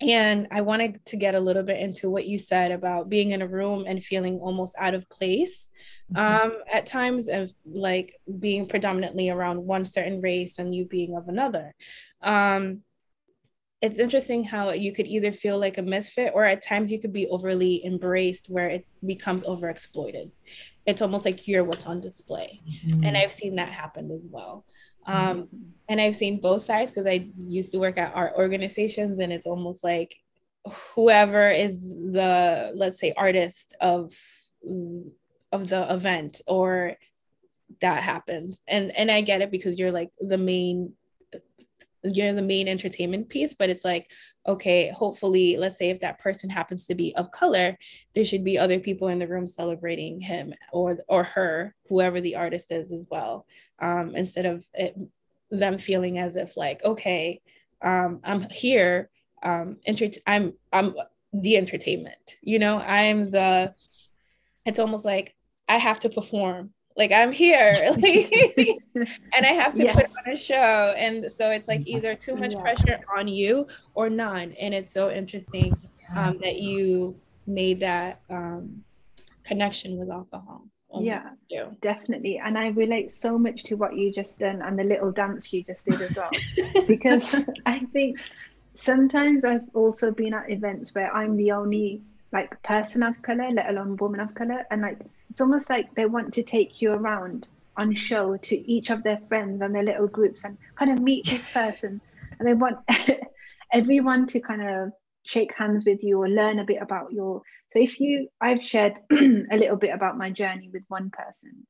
and 0.00 0.46
I 0.50 0.60
wanted 0.60 1.04
to 1.06 1.16
get 1.16 1.34
a 1.34 1.40
little 1.40 1.62
bit 1.62 1.80
into 1.80 2.08
what 2.08 2.26
you 2.26 2.38
said 2.38 2.70
about 2.70 3.08
being 3.08 3.32
in 3.32 3.42
a 3.42 3.48
room 3.48 3.84
and 3.86 4.02
feeling 4.02 4.38
almost 4.38 4.76
out 4.78 4.94
of 4.94 5.08
place 5.08 5.70
mm-hmm. 6.12 6.46
um, 6.46 6.58
at 6.72 6.86
times, 6.86 7.28
of 7.28 7.52
like 7.66 8.14
being 8.38 8.66
predominantly 8.66 9.28
around 9.28 9.64
one 9.64 9.84
certain 9.84 10.20
race 10.20 10.58
and 10.58 10.74
you 10.74 10.84
being 10.84 11.16
of 11.16 11.28
another. 11.28 11.74
Um, 12.22 12.82
it's 13.80 13.98
interesting 13.98 14.44
how 14.44 14.70
you 14.70 14.92
could 14.92 15.06
either 15.06 15.32
feel 15.32 15.58
like 15.58 15.78
a 15.78 15.82
misfit 15.82 16.32
or 16.34 16.44
at 16.44 16.60
times 16.60 16.90
you 16.90 17.00
could 17.00 17.12
be 17.12 17.28
overly 17.28 17.84
embraced 17.84 18.48
where 18.48 18.68
it 18.68 18.86
becomes 19.06 19.44
overexploited 19.44 20.30
it's 20.84 21.02
almost 21.02 21.24
like 21.24 21.46
you're 21.46 21.62
what's 21.62 21.86
on 21.86 22.00
display 22.00 22.60
mm-hmm. 22.84 23.04
and 23.04 23.16
i've 23.16 23.32
seen 23.32 23.54
that 23.54 23.68
happen 23.68 24.10
as 24.10 24.28
well 24.32 24.64
um, 25.08 25.42
mm-hmm. 25.42 25.56
and 25.88 26.00
i've 26.00 26.14
seen 26.14 26.40
both 26.40 26.60
sides 26.60 26.90
because 26.90 27.06
i 27.06 27.28
used 27.46 27.72
to 27.72 27.78
work 27.78 27.98
at 27.98 28.14
art 28.14 28.34
organizations 28.36 29.18
and 29.18 29.32
it's 29.32 29.46
almost 29.46 29.82
like 29.82 30.14
whoever 30.94 31.48
is 31.50 31.94
the 31.94 32.72
let's 32.74 33.00
say 33.00 33.12
artist 33.16 33.74
of 33.80 34.14
of 35.52 35.68
the 35.68 35.92
event 35.92 36.40
or 36.46 36.94
that 37.80 38.02
happens 38.02 38.62
and 38.68 38.96
and 38.96 39.10
i 39.10 39.20
get 39.20 39.42
it 39.42 39.50
because 39.50 39.78
you're 39.78 39.92
like 39.92 40.10
the 40.20 40.38
main 40.38 40.92
you're 42.04 42.32
the 42.32 42.42
main 42.42 42.68
entertainment 42.68 43.28
piece 43.28 43.54
but 43.54 43.70
it's 43.70 43.84
like 43.84 44.10
okay 44.46 44.90
hopefully 44.90 45.56
let's 45.56 45.76
say 45.76 45.90
if 45.90 46.00
that 46.00 46.18
person 46.20 46.48
happens 46.48 46.86
to 46.86 46.94
be 46.94 47.14
of 47.16 47.30
color 47.32 47.76
there 48.14 48.24
should 48.24 48.44
be 48.44 48.56
other 48.58 48.78
people 48.78 49.08
in 49.08 49.18
the 49.18 49.26
room 49.26 49.46
celebrating 49.46 50.20
him 50.20 50.54
or 50.72 50.96
or 51.08 51.24
her 51.24 51.74
whoever 51.88 52.20
the 52.20 52.36
artist 52.36 52.70
is 52.70 52.92
as 52.92 53.06
well 53.10 53.46
um, 53.80 54.14
instead 54.14 54.46
of 54.46 54.64
it, 54.74 54.96
them 55.50 55.78
feeling 55.78 56.18
as 56.18 56.36
if 56.36 56.56
like 56.56 56.82
okay 56.84 57.40
um, 57.82 58.20
i'm 58.24 58.48
here 58.50 59.10
um, 59.42 59.76
enter- 59.86 60.10
i'm 60.26 60.52
i'm 60.72 60.94
the 61.32 61.56
entertainment 61.56 62.36
you 62.42 62.58
know? 62.58 62.78
I'm 62.80 63.30
the 63.30 63.74
it's 64.64 64.78
almost 64.78 65.04
like 65.04 65.34
i 65.68 65.76
have 65.76 66.00
to 66.00 66.08
perform. 66.08 66.70
Like 66.96 67.12
i'm 67.12 67.32
here. 67.32 67.94
And 69.32 69.46
i 69.46 69.52
have 69.52 69.74
to 69.74 69.84
yes. 69.84 69.94
put 69.94 70.06
on 70.26 70.36
a 70.36 70.42
show. 70.42 70.94
And 70.96 71.30
so 71.32 71.50
it's 71.50 71.68
like 71.68 71.86
either 71.86 72.16
too 72.16 72.34
much 72.34 72.50
yeah. 72.50 72.60
pressure 72.60 73.00
on 73.16 73.28
you 73.28 73.68
or 73.94 74.10
none. 74.10 74.52
And 74.60 74.74
it's 74.74 74.92
so 74.92 75.10
interesting 75.10 75.76
um, 76.16 76.38
that 76.42 76.56
you 76.56 77.14
made 77.46 77.80
that 77.80 78.20
um, 78.28 78.82
connection 79.44 79.96
with 79.98 80.10
alcohol 80.10 80.64
yeah 80.94 81.30
definitely. 81.80 82.38
And 82.38 82.56
i 82.56 82.68
relate 82.68 83.10
so 83.10 83.38
much 83.38 83.64
to 83.64 83.74
what 83.74 83.96
you 83.96 84.12
just 84.12 84.38
done 84.38 84.62
and 84.62 84.78
the 84.78 84.84
little 84.84 85.12
dance 85.12 85.52
you 85.52 85.62
just 85.64 85.86
did 85.86 86.00
as 86.00 86.16
well. 86.16 86.30
Because 86.86 87.44
i 87.66 87.80
think 87.92 88.18
sometimes 88.74 89.44
i've 89.44 89.68
also 89.74 90.12
been 90.12 90.32
at 90.34 90.50
events 90.50 90.94
where 90.94 91.12
i'm 91.12 91.36
the 91.36 91.52
only 91.52 92.00
like 92.32 92.62
person 92.62 93.02
of 93.02 93.20
color 93.22 93.50
let 93.50 93.68
alone 93.68 93.96
woman 93.96 94.20
of 94.20 94.34
color 94.34 94.64
and 94.70 94.82
like 94.82 94.98
it's 95.30 95.40
almost 95.40 95.68
like 95.68 95.94
they 95.94 96.06
want 96.06 96.34
to 96.34 96.42
take 96.42 96.80
you 96.80 96.92
around 96.92 97.48
on 97.78 97.94
show 97.94 98.36
to 98.36 98.56
each 98.70 98.90
of 98.90 99.02
their 99.04 99.20
friends 99.28 99.62
and 99.62 99.74
their 99.74 99.84
little 99.84 100.08
groups 100.08 100.44
and 100.44 100.58
kind 100.74 100.90
of 100.90 101.00
meet 101.00 101.24
this 101.26 101.48
person. 101.52 102.00
And 102.38 102.46
they 102.46 102.54
want 102.54 102.78
everyone 103.72 104.26
to 104.28 104.40
kind 104.40 104.62
of 104.62 104.92
shake 105.28 105.54
hands 105.54 105.84
with 105.84 106.02
you 106.02 106.18
or 106.18 106.28
learn 106.28 106.58
a 106.58 106.64
bit 106.64 106.80
about 106.80 107.12
your 107.12 107.42
so 107.70 107.78
if 107.78 108.00
you 108.00 108.28
i've 108.40 108.62
shared 108.62 108.94
a 109.10 109.56
little 109.56 109.76
bit 109.76 109.94
about 109.94 110.16
my 110.16 110.30
journey 110.30 110.70
with 110.72 110.82
one 110.88 111.10
person 111.10 111.66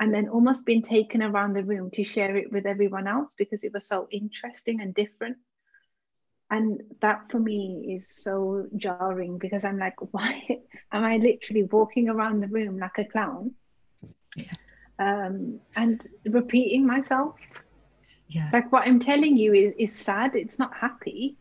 and 0.00 0.14
then 0.14 0.30
almost 0.30 0.64
been 0.64 0.80
taken 0.80 1.22
around 1.22 1.52
the 1.52 1.62
room 1.62 1.90
to 1.92 2.02
share 2.02 2.34
it 2.34 2.50
with 2.50 2.64
everyone 2.64 3.06
else 3.06 3.34
because 3.36 3.62
it 3.62 3.72
was 3.72 3.86
so 3.86 4.08
interesting 4.10 4.80
and 4.80 4.94
different. 4.94 5.36
And 6.50 6.80
that 7.02 7.30
for 7.30 7.38
me 7.38 7.94
is 7.94 8.08
so 8.08 8.66
jarring 8.76 9.38
because 9.38 9.64
i'm 9.64 9.78
like 9.78 9.94
why 10.10 10.42
am 10.90 11.04
i 11.04 11.18
literally 11.18 11.64
walking 11.64 12.08
around 12.08 12.40
the 12.40 12.48
room 12.48 12.78
like 12.78 12.98
a 12.98 13.04
clown? 13.04 13.52
Yeah. 14.36 14.54
um, 14.98 15.60
and 15.76 16.00
repeating 16.24 16.86
myself. 16.86 17.34
Yeah. 18.28 18.48
Like 18.52 18.72
what 18.72 18.86
i'm 18.86 19.00
telling 19.00 19.36
you 19.36 19.52
is, 19.52 19.74
is 19.78 19.94
sad. 19.94 20.34
It's 20.34 20.58
not 20.58 20.74
happy 20.74 21.36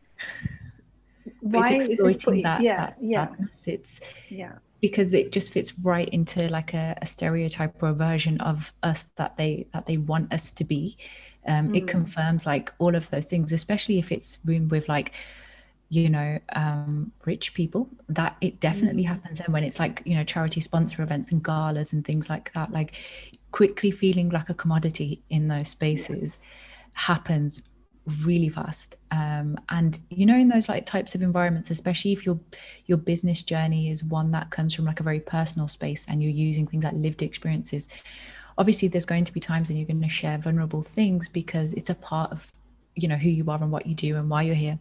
why 1.41 1.73
it's 1.73 1.85
exploiting 1.85 2.43
that, 2.43 2.61
yeah, 2.61 2.77
that 2.77 2.97
yeah. 3.01 3.27
sadness. 3.27 3.61
It's 3.65 3.99
yeah 4.29 4.53
because 4.81 5.13
it 5.13 5.31
just 5.31 5.51
fits 5.51 5.77
right 5.79 6.07
into 6.09 6.47
like 6.49 6.73
a, 6.73 6.97
a, 7.01 7.05
stereotype 7.05 7.81
or 7.83 7.89
a 7.89 7.93
version 7.93 8.39
of 8.41 8.71
us 8.83 9.05
that 9.17 9.35
they 9.35 9.67
that 9.73 9.85
they 9.85 9.97
want 9.97 10.31
us 10.33 10.51
to 10.51 10.63
be. 10.63 10.97
Um, 11.47 11.69
mm. 11.69 11.77
It 11.77 11.87
confirms 11.87 12.45
like 12.45 12.71
all 12.79 12.95
of 12.95 13.09
those 13.09 13.25
things, 13.25 13.51
especially 13.51 13.99
if 13.99 14.11
it's 14.11 14.39
room 14.45 14.69
with 14.69 14.87
like 14.87 15.11
you 15.89 16.09
know 16.09 16.39
um, 16.53 17.11
rich 17.25 17.53
people 17.53 17.89
that 18.07 18.37
it 18.41 18.59
definitely 18.59 19.03
mm. 19.03 19.07
happens 19.07 19.39
then 19.39 19.51
when 19.51 19.63
it's 19.63 19.79
like 19.79 20.01
you 20.05 20.15
know 20.15 20.23
charity 20.23 20.61
sponsor 20.61 21.01
events 21.01 21.31
and 21.31 21.43
galas 21.43 21.93
and 21.93 22.05
things 22.05 22.29
like 22.29 22.53
that 22.53 22.71
like 22.71 22.93
quickly 23.51 23.89
feeling 23.89 24.29
like 24.29 24.49
a 24.49 24.53
commodity 24.53 25.19
in 25.31 25.47
those 25.47 25.69
spaces 25.69 26.33
yeah. 26.33 26.91
happens 26.93 27.63
really 28.25 28.49
fast. 28.49 28.95
Um, 29.11 29.57
and 29.69 29.99
you 30.09 30.25
know 30.25 30.37
in 30.37 30.49
those 30.49 30.69
like 30.69 30.85
types 30.85 31.15
of 31.15 31.21
environments 31.23 31.71
especially 31.71 32.13
if 32.13 32.25
your 32.25 32.39
your 32.85 32.97
business 32.97 33.41
journey 33.41 33.89
is 33.89 34.03
one 34.03 34.29
that 34.31 34.51
comes 34.51 34.73
from 34.73 34.85
like 34.85 34.99
a 34.99 35.03
very 35.03 35.19
personal 35.19 35.67
space 35.67 36.05
and 36.07 36.21
you're 36.21 36.31
using 36.31 36.67
things 36.67 36.83
like 36.83 36.93
lived 36.93 37.23
experiences 37.23 37.87
obviously 38.59 38.87
there's 38.87 39.05
going 39.05 39.25
to 39.25 39.33
be 39.33 39.39
times 39.39 39.69
when 39.69 39.77
you're 39.77 39.87
going 39.87 40.01
to 40.01 40.09
share 40.09 40.37
vulnerable 40.37 40.83
things 40.83 41.27
because 41.27 41.73
it's 41.73 41.89
a 41.89 41.95
part 41.95 42.31
of 42.31 42.51
you 42.95 43.07
know 43.07 43.15
who 43.15 43.29
you 43.29 43.49
are 43.49 43.61
and 43.61 43.71
what 43.71 43.87
you 43.87 43.95
do 43.95 44.17
and 44.17 44.29
why 44.29 44.43
you're 44.43 44.53
here. 44.53 44.77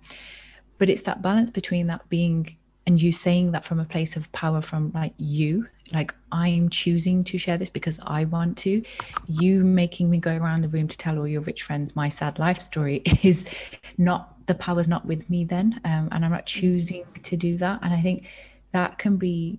But 0.78 0.90
it's 0.90 1.02
that 1.02 1.22
balance 1.22 1.50
between 1.50 1.86
that 1.86 2.06
being 2.08 2.56
and 2.86 3.00
you 3.00 3.12
saying 3.12 3.52
that 3.52 3.64
from 3.64 3.80
a 3.80 3.84
place 3.84 4.16
of 4.16 4.30
power 4.32 4.60
from 4.60 4.90
like 4.94 5.14
you 5.16 5.66
like 5.92 6.14
i'm 6.32 6.68
choosing 6.68 7.22
to 7.22 7.38
share 7.38 7.56
this 7.56 7.70
because 7.70 7.98
i 8.04 8.24
want 8.24 8.56
to. 8.58 8.82
You 9.26 9.64
making 9.64 10.10
me 10.10 10.18
go 10.18 10.36
around 10.36 10.62
the 10.62 10.68
room 10.68 10.88
to 10.88 10.98
tell 10.98 11.18
all 11.18 11.28
your 11.28 11.40
rich 11.42 11.62
friends 11.62 11.96
my 11.96 12.08
sad 12.08 12.38
life 12.38 12.60
story 12.60 13.02
is 13.22 13.44
not 13.96 14.34
the 14.46 14.54
power's 14.54 14.88
not 14.88 15.04
with 15.06 15.28
me 15.30 15.44
then 15.44 15.80
um, 15.84 16.08
and 16.12 16.24
i'm 16.24 16.30
not 16.30 16.46
choosing 16.46 17.04
to 17.22 17.36
do 17.36 17.56
that. 17.58 17.80
And 17.82 17.92
i 17.92 18.00
think 18.00 18.26
that 18.72 18.98
can 18.98 19.16
be 19.16 19.58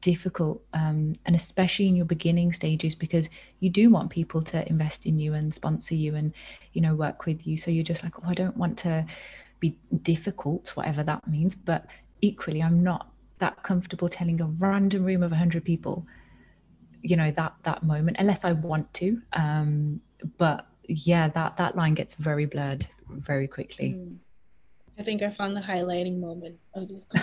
difficult 0.00 0.62
um, 0.74 1.16
and 1.26 1.34
especially 1.34 1.88
in 1.88 1.96
your 1.96 2.04
beginning 2.04 2.52
stages 2.52 2.94
because 2.94 3.28
you 3.60 3.68
do 3.68 3.90
want 3.90 4.10
people 4.10 4.42
to 4.42 4.68
invest 4.68 5.06
in 5.06 5.18
you 5.18 5.34
and 5.34 5.52
sponsor 5.52 5.94
you 5.94 6.14
and 6.14 6.32
you 6.72 6.80
know 6.80 6.94
work 6.94 7.26
with 7.26 7.46
you. 7.46 7.56
So 7.56 7.70
you're 7.70 7.84
just 7.84 8.04
like 8.04 8.18
oh 8.18 8.28
i 8.28 8.34
don't 8.34 8.56
want 8.56 8.78
to 8.78 9.04
be 9.60 9.76
difficult 10.02 10.68
whatever 10.76 11.02
that 11.02 11.26
means. 11.26 11.54
But 11.54 11.86
equally 12.20 12.62
i'm 12.62 12.82
not 12.82 13.10
that 13.38 13.62
comfortable 13.62 14.08
telling 14.08 14.40
a 14.40 14.46
random 14.46 15.04
room 15.04 15.22
of 15.22 15.30
100 15.30 15.64
people 15.64 16.06
you 17.02 17.16
know 17.16 17.30
that 17.32 17.54
that 17.64 17.82
moment 17.82 18.16
unless 18.18 18.44
i 18.44 18.52
want 18.52 18.92
to 18.94 19.20
um 19.34 20.00
but 20.36 20.66
yeah 20.88 21.28
that 21.28 21.56
that 21.56 21.76
line 21.76 21.94
gets 21.94 22.14
very 22.14 22.44
blurred 22.44 22.86
very 23.08 23.46
quickly 23.46 23.90
mm. 23.90 24.16
i 24.98 25.02
think 25.02 25.22
i 25.22 25.30
found 25.30 25.56
the 25.56 25.60
highlighting 25.60 26.18
moment 26.18 26.58
of 26.74 26.88
this 26.88 27.06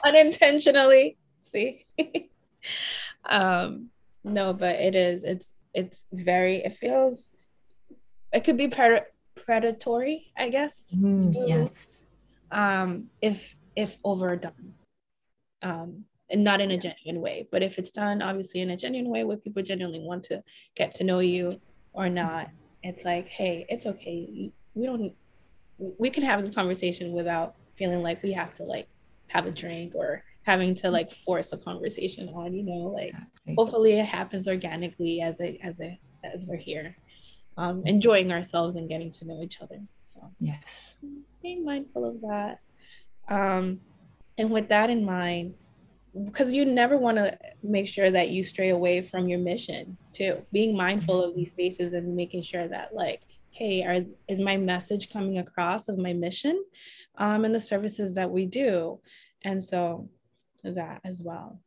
unintentionally 0.04 1.16
see 1.40 1.84
um 3.30 3.88
no 4.22 4.52
but 4.52 4.76
it 4.76 4.94
is 4.94 5.24
it's 5.24 5.54
it's 5.72 6.04
very 6.12 6.56
it 6.56 6.74
feels 6.74 7.30
it 8.32 8.44
could 8.44 8.56
be 8.56 8.68
par- 8.68 9.08
predatory, 9.34 10.32
I 10.36 10.48
guess. 10.48 10.94
Mm, 10.96 11.34
yes. 11.46 12.00
Um, 12.50 13.06
if 13.20 13.56
if 13.74 13.98
overdone. 14.04 14.74
Um, 15.62 16.04
and 16.30 16.42
not 16.42 16.60
in 16.60 16.70
a 16.70 16.78
genuine 16.78 17.20
way. 17.20 17.48
But 17.50 17.62
if 17.62 17.78
it's 17.78 17.90
done 17.90 18.22
obviously 18.22 18.60
in 18.60 18.70
a 18.70 18.76
genuine 18.76 19.10
way 19.10 19.24
where 19.24 19.36
people 19.36 19.62
genuinely 19.62 20.00
want 20.00 20.24
to 20.24 20.42
get 20.74 20.92
to 20.96 21.04
know 21.04 21.20
you 21.20 21.60
or 21.92 22.08
not, 22.08 22.50
it's 22.82 23.04
like, 23.04 23.28
hey, 23.28 23.66
it's 23.68 23.86
okay. 23.86 24.52
We 24.74 24.86
don't 24.86 25.12
we 25.78 26.10
can 26.10 26.22
have 26.22 26.40
this 26.40 26.54
conversation 26.54 27.12
without 27.12 27.54
feeling 27.76 28.02
like 28.02 28.22
we 28.22 28.32
have 28.32 28.54
to 28.54 28.64
like 28.64 28.88
have 29.28 29.46
a 29.46 29.50
drink 29.50 29.94
or 29.94 30.24
having 30.42 30.74
to 30.74 30.90
like 30.90 31.12
force 31.24 31.52
a 31.52 31.58
conversation 31.58 32.28
on, 32.30 32.54
you 32.54 32.62
know, 32.62 32.88
like 32.88 33.12
hopefully 33.56 33.98
it 33.98 34.06
happens 34.06 34.48
organically 34.48 35.20
as 35.20 35.40
a 35.40 35.58
as 35.62 35.80
a 35.80 35.98
as 36.24 36.46
we're 36.46 36.56
here 36.56 36.96
um, 37.56 37.82
enjoying 37.86 38.32
ourselves 38.32 38.76
and 38.76 38.88
getting 38.88 39.10
to 39.12 39.24
know 39.24 39.42
each 39.42 39.60
other. 39.60 39.80
So 40.02 40.30
yes, 40.40 40.94
being 41.42 41.64
mindful 41.64 42.04
of 42.04 42.20
that. 42.22 42.60
Um, 43.28 43.80
and 44.38 44.50
with 44.50 44.68
that 44.68 44.90
in 44.90 45.04
mind, 45.04 45.54
because 46.24 46.52
you 46.52 46.64
never 46.64 46.96
want 46.96 47.18
to 47.18 47.36
make 47.62 47.88
sure 47.88 48.10
that 48.10 48.30
you 48.30 48.42
stray 48.42 48.70
away 48.70 49.02
from 49.02 49.28
your 49.28 49.38
mission 49.38 49.96
too. 50.12 50.42
Being 50.52 50.76
mindful 50.76 51.22
of 51.22 51.34
these 51.34 51.50
spaces 51.50 51.92
and 51.92 52.16
making 52.16 52.42
sure 52.42 52.68
that 52.68 52.94
like, 52.94 53.22
hey, 53.50 53.82
are 53.82 54.04
is 54.28 54.40
my 54.40 54.56
message 54.56 55.12
coming 55.12 55.38
across 55.38 55.88
of 55.88 55.98
my 55.98 56.12
mission, 56.12 56.62
um, 57.18 57.44
and 57.44 57.54
the 57.54 57.60
services 57.60 58.14
that 58.14 58.30
we 58.30 58.46
do, 58.46 59.00
and 59.44 59.62
so 59.62 60.08
that 60.64 61.00
as 61.04 61.22
well. 61.24 61.60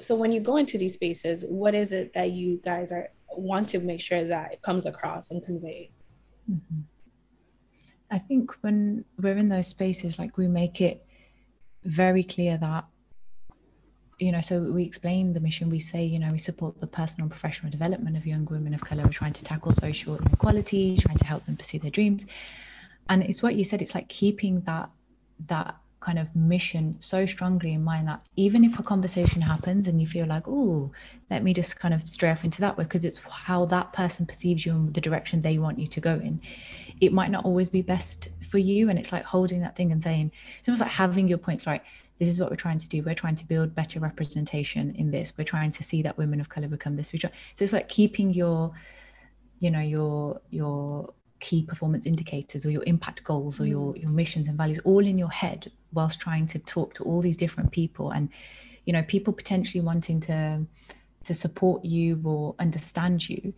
So 0.00 0.14
when 0.14 0.32
you 0.32 0.40
go 0.40 0.56
into 0.56 0.78
these 0.78 0.94
spaces, 0.94 1.44
what 1.46 1.74
is 1.74 1.92
it 1.92 2.14
that 2.14 2.30
you 2.30 2.60
guys 2.64 2.92
are 2.92 3.10
want 3.30 3.68
to 3.70 3.78
make 3.78 4.00
sure 4.00 4.24
that 4.24 4.52
it 4.52 4.62
comes 4.62 4.86
across 4.86 5.30
and 5.30 5.44
conveys. 5.44 6.10
Mm-hmm. 6.50 6.80
I 8.10 8.18
think 8.18 8.52
when 8.62 9.04
we're 9.20 9.36
in 9.36 9.48
those 9.48 9.66
spaces, 9.66 10.18
like 10.18 10.36
we 10.38 10.48
make 10.48 10.80
it 10.80 11.04
very 11.84 12.24
clear 12.24 12.56
that, 12.56 12.86
you 14.18 14.32
know, 14.32 14.40
so 14.40 14.60
we 14.60 14.82
explain 14.82 15.32
the 15.32 15.40
mission, 15.40 15.68
we 15.70 15.78
say, 15.78 16.04
you 16.04 16.18
know, 16.18 16.32
we 16.32 16.38
support 16.38 16.80
the 16.80 16.86
personal 16.86 17.24
and 17.24 17.30
professional 17.30 17.70
development 17.70 18.16
of 18.16 18.26
young 18.26 18.46
women 18.46 18.74
of 18.74 18.80
color. 18.80 19.04
We're 19.04 19.10
trying 19.10 19.34
to 19.34 19.44
tackle 19.44 19.72
social 19.72 20.16
inequality, 20.16 20.96
trying 20.96 21.18
to 21.18 21.26
help 21.26 21.44
them 21.44 21.56
pursue 21.56 21.78
their 21.78 21.90
dreams. 21.90 22.24
And 23.10 23.22
it's 23.22 23.42
what 23.42 23.54
you 23.54 23.64
said, 23.64 23.82
it's 23.82 23.94
like 23.94 24.08
keeping 24.08 24.62
that 24.62 24.90
that 25.46 25.76
kind 26.00 26.18
of 26.18 26.34
mission 26.34 26.96
so 27.00 27.26
strongly 27.26 27.72
in 27.72 27.82
mind 27.82 28.06
that 28.06 28.24
even 28.36 28.64
if 28.64 28.78
a 28.78 28.82
conversation 28.82 29.42
happens 29.42 29.88
and 29.88 30.00
you 30.00 30.06
feel 30.06 30.26
like, 30.26 30.46
oh, 30.46 30.90
let 31.30 31.42
me 31.42 31.52
just 31.52 31.78
kind 31.78 31.92
of 31.92 32.06
stray 32.06 32.30
off 32.30 32.44
into 32.44 32.60
that 32.60 32.76
way, 32.78 32.84
because 32.84 33.04
it's 33.04 33.18
how 33.28 33.66
that 33.66 33.92
person 33.92 34.24
perceives 34.24 34.64
you 34.64 34.72
and 34.72 34.94
the 34.94 35.00
direction 35.00 35.42
they 35.42 35.58
want 35.58 35.78
you 35.78 35.88
to 35.88 36.00
go 36.00 36.14
in, 36.14 36.40
it 37.00 37.12
might 37.12 37.30
not 37.30 37.44
always 37.44 37.68
be 37.70 37.82
best 37.82 38.28
for 38.50 38.58
you. 38.58 38.90
And 38.90 38.98
it's 38.98 39.12
like 39.12 39.24
holding 39.24 39.60
that 39.60 39.76
thing 39.76 39.92
and 39.92 40.02
saying, 40.02 40.30
it's 40.58 40.68
almost 40.68 40.82
like 40.82 40.90
having 40.90 41.26
your 41.28 41.38
points 41.38 41.66
right. 41.66 41.82
This 42.18 42.28
is 42.28 42.40
what 42.40 42.50
we're 42.50 42.56
trying 42.56 42.78
to 42.78 42.88
do. 42.88 43.02
We're 43.02 43.14
trying 43.14 43.36
to 43.36 43.44
build 43.44 43.74
better 43.74 44.00
representation 44.00 44.94
in 44.96 45.10
this. 45.10 45.32
We're 45.36 45.44
trying 45.44 45.70
to 45.72 45.84
see 45.84 46.02
that 46.02 46.18
women 46.18 46.40
of 46.40 46.48
color 46.48 46.66
become 46.66 46.96
this. 46.96 47.10
So 47.10 47.28
it's 47.58 47.72
like 47.72 47.88
keeping 47.88 48.32
your, 48.32 48.72
you 49.60 49.70
know, 49.70 49.80
your 49.80 50.40
your 50.50 51.12
key 51.40 51.62
performance 51.62 52.06
indicators 52.06 52.64
or 52.64 52.70
your 52.70 52.84
impact 52.84 53.22
goals 53.24 53.60
or 53.60 53.66
your 53.66 53.94
mm. 53.94 54.02
your 54.02 54.10
missions 54.10 54.48
and 54.48 54.56
values 54.56 54.80
all 54.84 55.06
in 55.06 55.18
your 55.18 55.30
head 55.30 55.70
whilst 55.92 56.20
trying 56.20 56.46
to 56.46 56.58
talk 56.60 56.94
to 56.94 57.04
all 57.04 57.20
these 57.20 57.36
different 57.36 57.70
people 57.70 58.10
and 58.10 58.28
you 58.84 58.92
know 58.92 59.02
people 59.02 59.32
potentially 59.32 59.80
wanting 59.80 60.20
to 60.20 60.64
to 61.24 61.34
support 61.34 61.84
you 61.84 62.20
or 62.24 62.54
understand 62.58 63.28
you 63.28 63.52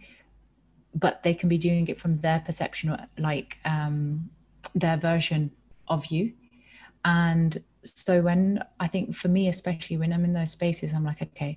but 0.94 1.22
they 1.22 1.34
can 1.34 1.48
be 1.48 1.58
doing 1.58 1.86
it 1.88 2.00
from 2.00 2.18
their 2.20 2.40
perception 2.40 2.90
or 2.90 2.98
like 3.18 3.56
um 3.64 4.28
their 4.74 4.96
version 4.96 5.50
of 5.88 6.06
you. 6.06 6.32
And 7.04 7.62
so 7.82 8.20
when 8.20 8.62
i 8.78 8.86
think 8.86 9.16
for 9.16 9.28
me 9.28 9.48
especially 9.48 9.96
when 9.96 10.12
i'm 10.12 10.22
in 10.22 10.34
those 10.34 10.50
spaces 10.50 10.92
i'm 10.92 11.02
like 11.02 11.22
okay 11.22 11.56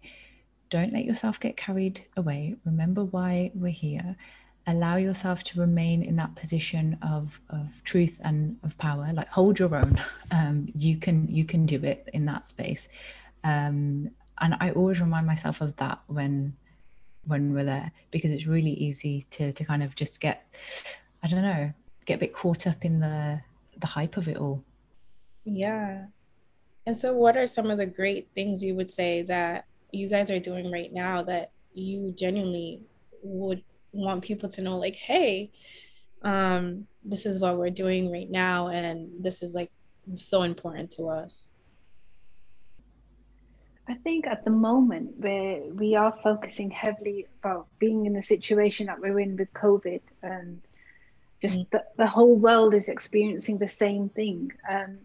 don't 0.74 0.92
let 0.92 1.06
yourself 1.06 1.40
get 1.40 1.56
carried 1.56 2.04
away. 2.18 2.56
Remember 2.66 3.04
why 3.04 3.52
we're 3.54 3.72
here 3.72 4.16
allow 4.68 4.96
yourself 4.96 5.44
to 5.44 5.60
remain 5.60 6.02
in 6.04 6.16
that 6.16 6.34
position 6.36 6.98
of 7.02 7.40
of 7.50 7.68
truth 7.84 8.20
and 8.24 8.58
of 8.64 8.78
power 8.78 9.10
like 9.14 9.28
hold 9.28 9.60
your 9.60 9.76
own 9.76 10.00
um, 10.32 10.68
you 10.76 10.98
can 10.98 11.28
you 11.28 11.46
can 11.46 11.66
do 11.66 11.84
it 11.84 12.10
in 12.14 12.26
that 12.26 12.48
space 12.48 12.88
Um, 13.44 14.12
and 14.40 14.56
I 14.60 14.72
always 14.72 15.00
remind 15.00 15.28
myself 15.28 15.62
of 15.62 15.76
that 15.78 16.00
when 16.08 16.56
when 17.26 17.54
we're 17.54 17.64
there 17.64 17.92
because 18.12 18.32
it's 18.32 18.46
really 18.46 18.72
easy 18.72 19.26
to 19.32 19.52
to 19.54 19.66
kind 19.66 19.84
of 19.84 19.96
just 19.96 20.20
get 20.20 20.48
I 21.24 21.28
don't 21.28 21.42
know 21.42 21.74
get 22.06 22.16
a 22.16 22.20
bit 22.20 22.34
caught 22.34 22.68
up 22.68 22.84
in 22.84 23.00
the 23.00 23.42
the 23.80 23.88
hype 23.88 24.18
of 24.18 24.28
it 24.28 24.38
all. 24.38 24.64
Yeah. 25.46 26.06
And 26.86 26.98
so 26.98 27.14
what 27.14 27.38
are 27.38 27.48
some 27.48 27.72
of 27.72 27.78
the 27.78 27.86
great 27.86 28.30
things 28.36 28.64
you 28.64 28.76
would 28.76 28.92
say 28.92 29.22
that 29.24 29.66
you 29.92 30.10
guys 30.10 30.30
are 30.32 30.40
doing 30.40 30.72
right 30.72 30.92
now 30.92 31.24
that 31.24 31.52
you 31.74 32.14
genuinely 32.18 32.82
would 33.24 33.64
want 33.94 34.24
people 34.24 34.50
to 34.50 34.62
know 34.62 34.78
like 34.78 34.96
hey 34.96 35.52
um 36.24 36.88
this 37.04 37.26
is 37.26 37.40
what 37.40 37.58
we're 37.58 37.70
doing 37.70 38.12
right 38.12 38.30
now 38.30 38.68
and 38.68 39.10
this 39.20 39.44
is 39.44 39.54
like 39.54 39.72
so 40.18 40.44
important 40.44 40.92
to 40.92 41.08
us 41.08 41.52
I 43.88 43.96
think 43.96 44.28
at 44.28 44.46
the 44.46 44.52
moment 44.52 45.18
where 45.18 45.62
we 45.74 45.96
are 45.96 46.18
focusing 46.24 46.72
heavily 46.72 47.28
about 47.40 47.68
being 47.80 48.06
in 48.06 48.14
the 48.14 48.22
situation 48.22 48.88
that 48.88 49.00
we're 49.00 49.20
in 49.20 49.36
with 49.36 49.52
COVID 49.54 50.00
and 50.22 50.62
just 51.42 51.64
mm. 51.64 51.70
the, 51.72 51.84
the 51.98 52.08
whole 52.08 52.36
world 52.36 52.74
is 52.74 52.88
experiencing 52.88 53.58
the 53.58 53.68
same 53.68 54.08
thing. 54.08 54.52
Um, 54.70 55.00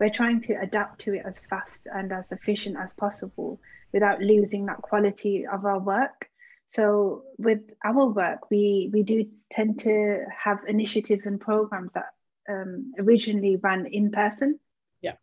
we're 0.00 0.10
trying 0.10 0.40
to 0.42 0.54
adapt 0.54 1.00
to 1.02 1.14
it 1.14 1.22
as 1.26 1.40
fast 1.50 1.86
and 1.92 2.10
as 2.12 2.32
efficient 2.32 2.78
as 2.78 2.94
possible 2.94 3.60
without 3.92 4.22
losing 4.22 4.64
that 4.66 4.80
quality 4.80 5.46
of 5.46 5.66
our 5.66 5.78
work. 5.78 6.30
So 6.72 7.24
with 7.36 7.74
our 7.84 8.06
work, 8.06 8.50
we 8.50 8.88
we 8.94 9.02
do 9.02 9.26
tend 9.50 9.80
to 9.80 10.24
have 10.44 10.60
initiatives 10.66 11.26
and 11.26 11.38
programs 11.38 11.92
that 11.92 12.06
um, 12.48 12.94
originally 12.98 13.56
ran 13.56 13.84
in 13.84 14.10
person. 14.10 14.58
Yeah. 15.02 15.16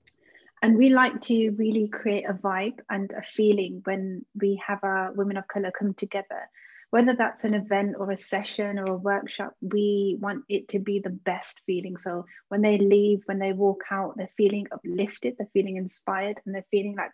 And 0.61 0.77
we 0.77 0.89
like 0.89 1.21
to 1.21 1.49
really 1.57 1.87
create 1.87 2.25
a 2.29 2.33
vibe 2.33 2.79
and 2.87 3.11
a 3.11 3.23
feeling 3.23 3.81
when 3.83 4.25
we 4.39 4.61
have 4.67 4.83
our 4.83 5.11
women 5.13 5.37
of 5.37 5.47
color 5.47 5.71
come 5.71 5.95
together. 5.95 6.49
Whether 6.91 7.15
that's 7.15 7.45
an 7.45 7.55
event 7.55 7.95
or 7.97 8.11
a 8.11 8.17
session 8.17 8.77
or 8.77 8.85
a 8.85 8.97
workshop, 8.97 9.55
we 9.59 10.17
want 10.19 10.43
it 10.49 10.67
to 10.69 10.79
be 10.79 10.99
the 10.99 11.17
best 11.31 11.61
feeling. 11.65 11.97
So 11.97 12.25
when 12.49 12.61
they 12.61 12.77
leave, 12.77 13.21
when 13.25 13.39
they 13.39 13.53
walk 13.53 13.85
out, 13.89 14.17
they're 14.17 14.37
feeling 14.37 14.67
uplifted, 14.71 15.33
they're 15.37 15.49
feeling 15.53 15.77
inspired, 15.77 16.39
and 16.45 16.53
they're 16.53 16.65
feeling 16.69 16.95
like 16.95 17.13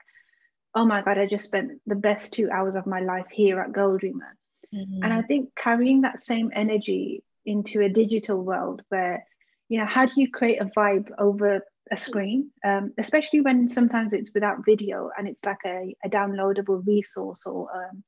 oh 0.76 0.86
my 0.86 1.02
God, 1.02 1.18
I 1.18 1.26
just 1.26 1.46
spent 1.46 1.80
the 1.88 1.96
best 1.96 2.34
two 2.34 2.50
hours 2.52 2.76
of 2.76 2.86
my 2.86 3.00
life 3.00 3.28
here 3.32 3.62
at 3.62 3.72
Girl 3.72 3.98
Dreamer. 3.98 4.36
Mm-hmm. 4.74 5.04
And 5.04 5.14
I 5.14 5.22
think 5.22 5.56
carrying 5.56 6.02
that 6.02 6.20
same 6.20 6.52
energy 6.54 7.24
into 7.46 7.82
a 7.82 7.90
digital 7.90 8.42
world 8.42 8.82
where, 8.90 9.26
you 9.70 9.80
know, 9.80 9.86
how 9.86 10.06
do 10.06 10.14
you 10.18 10.30
create 10.30 10.62
a 10.62 10.66
vibe 10.66 11.10
over 11.18 11.62
a 11.92 11.98
screen, 11.98 12.50
um, 12.66 12.94
especially 12.98 13.42
when 13.42 13.70
sometimes 13.70 14.12
it's 14.12 14.34
without 14.34 14.66
video 14.66 15.12
and 15.18 15.28
it's 15.28 15.46
like 15.46 15.60
a, 15.66 15.96
a 16.04 16.10
downloadable 16.10 16.86
resource 16.86 17.46
or 17.46 17.70
um, 17.74 18.04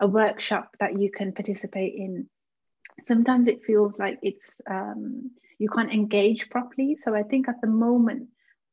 a 0.00 0.06
workshop 0.06 0.70
that 0.78 1.00
you 1.00 1.10
can 1.10 1.32
participate 1.32 1.94
in. 1.94 2.28
Sometimes 3.02 3.48
it 3.48 3.64
feels 3.64 3.98
like 3.98 4.18
it's 4.22 4.60
um, 4.70 5.32
you 5.58 5.68
can't 5.68 5.92
engage 5.92 6.50
properly. 6.50 6.96
So 6.98 7.14
I 7.14 7.22
think 7.22 7.48
at 7.48 7.60
the 7.60 7.66
moment 7.66 8.28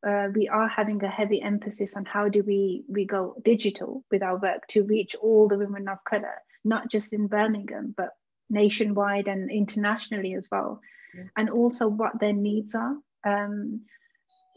uh, 0.06 0.28
we 0.34 0.47
are 0.49 0.68
having 0.68 1.04
a 1.04 1.10
heavy 1.10 1.41
emphasis 1.41 1.95
on 1.95 2.06
how 2.06 2.28
do 2.28 2.43
we 2.43 2.84
we 2.88 3.06
go 3.06 3.36
digital 3.43 4.04
with 4.12 4.22
our 4.22 4.38
work 4.38 4.68
to 4.68 4.84
reach 4.84 5.16
all 5.16 5.47
the 5.47 5.58
women 5.58 5.88
of 5.88 6.04
color, 6.04 6.36
not 6.64 6.89
just 6.91 7.14
in 7.14 7.28
Birmingham, 7.28 7.93
but 7.95 8.10
nationwide 8.49 9.28
and 9.28 9.49
internationally 9.49 10.34
as 10.34 10.47
well, 10.51 10.82
yeah. 11.16 11.24
and 11.38 11.49
also 11.49 11.88
what 11.88 12.20
their 12.20 12.34
needs 12.34 12.76
are. 12.76 12.95
Um, 13.26 13.82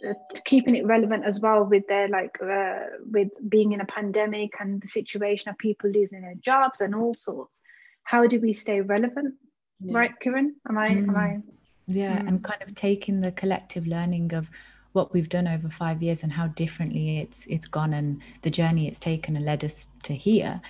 uh, 0.06 0.12
keeping 0.44 0.76
it 0.76 0.84
relevant 0.84 1.24
as 1.24 1.40
well 1.40 1.64
with 1.64 1.86
their 1.86 2.06
like 2.08 2.36
uh, 2.42 2.80
with 3.10 3.28
being 3.48 3.72
in 3.72 3.80
a 3.80 3.86
pandemic 3.86 4.50
and 4.60 4.82
the 4.82 4.88
situation 4.88 5.48
of 5.48 5.56
people 5.56 5.88
losing 5.88 6.20
their 6.20 6.34
jobs 6.34 6.82
and 6.82 6.94
all 6.94 7.14
sorts 7.14 7.60
how 8.02 8.26
do 8.26 8.38
we 8.38 8.52
stay 8.52 8.82
relevant 8.82 9.34
yeah. 9.80 9.96
right 9.96 10.12
Kiran 10.22 10.50
am 10.68 10.76
I 10.76 10.90
mm. 10.90 11.08
am 11.08 11.16
I 11.16 11.38
yeah 11.86 12.18
mm. 12.20 12.28
and 12.28 12.44
kind 12.44 12.60
of 12.60 12.74
taking 12.74 13.22
the 13.22 13.32
collective 13.32 13.86
learning 13.86 14.34
of 14.34 14.50
what 14.96 15.12
we've 15.12 15.28
done 15.28 15.46
over 15.46 15.68
five 15.68 16.02
years 16.02 16.22
and 16.22 16.32
how 16.32 16.46
differently 16.62 17.18
it's 17.20 17.46
it's 17.46 17.68
gone 17.68 17.92
and 17.92 18.20
the 18.42 18.50
journey 18.50 18.88
it's 18.88 18.98
taken 18.98 19.36
and 19.36 19.44
led 19.44 19.62
us 19.62 19.86
to 20.02 20.14
here. 20.14 20.60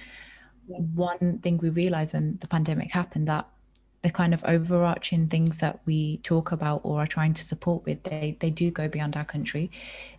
Yeah. 0.69 0.79
one 0.79 1.39
thing 1.43 1.59
we 1.59 1.71
realized 1.71 2.13
when 2.13 2.39
the 2.41 2.49
pandemic 2.49 2.91
happened 2.91 3.29
that 3.29 3.47
the 4.03 4.11
kind 4.11 4.35
of 4.35 4.43
overarching 4.45 5.29
things 5.29 5.59
that 5.59 5.81
we 5.87 6.19
talk 6.19 6.51
about 6.51 6.81
or 6.83 7.03
are 7.03 7.07
trying 7.07 7.35
to 7.35 7.45
support 7.45 7.85
with 7.87 8.03
they 8.03 8.37
they 8.41 8.51
do 8.51 8.71
go 8.71 8.89
beyond 8.89 9.17
our 9.17 9.25
country. 9.25 9.71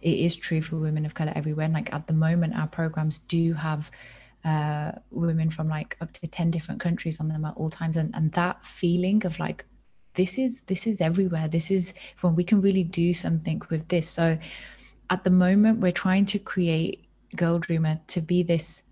It 0.01 0.17
is 0.27 0.35
true 0.35 0.61
for 0.61 0.77
women 0.77 1.05
of 1.05 1.13
color 1.13 1.33
everywhere. 1.35 1.65
And 1.65 1.73
like 1.73 1.93
at 1.93 2.07
the 2.07 2.13
moment 2.13 2.55
our 2.55 2.67
programs 2.67 3.19
do 3.35 3.53
have 3.53 3.91
uh, 4.45 4.93
women 5.11 5.49
from 5.51 5.67
like 5.67 5.97
up 5.99 6.13
to 6.13 6.27
10 6.27 6.51
different 6.51 6.79
countries 6.79 7.19
on 7.19 7.27
them 7.27 7.43
at 7.43 7.55
all 7.57 7.69
times. 7.69 7.97
And, 7.97 8.15
and 8.15 8.31
that 8.33 8.65
feeling 8.65 9.25
of 9.25 9.39
like 9.39 9.65
this 10.17 10.37
is 10.37 10.61
this 10.63 10.85
is 10.85 10.99
everywhere. 10.99 11.47
This 11.47 11.71
is 11.71 11.93
when 12.21 12.35
we 12.35 12.43
can 12.43 12.59
really 12.59 12.83
do 12.83 13.13
something 13.13 13.61
with 13.69 13.87
this. 13.87 14.09
So 14.09 14.37
at 15.09 15.23
the 15.23 15.29
moment 15.29 15.79
we're 15.79 15.99
trying 16.05 16.25
to 16.25 16.39
create 16.39 17.05
girl 17.35 17.59
dreamer 17.59 17.99
to 18.07 18.19
be 18.19 18.43
this 18.43 18.83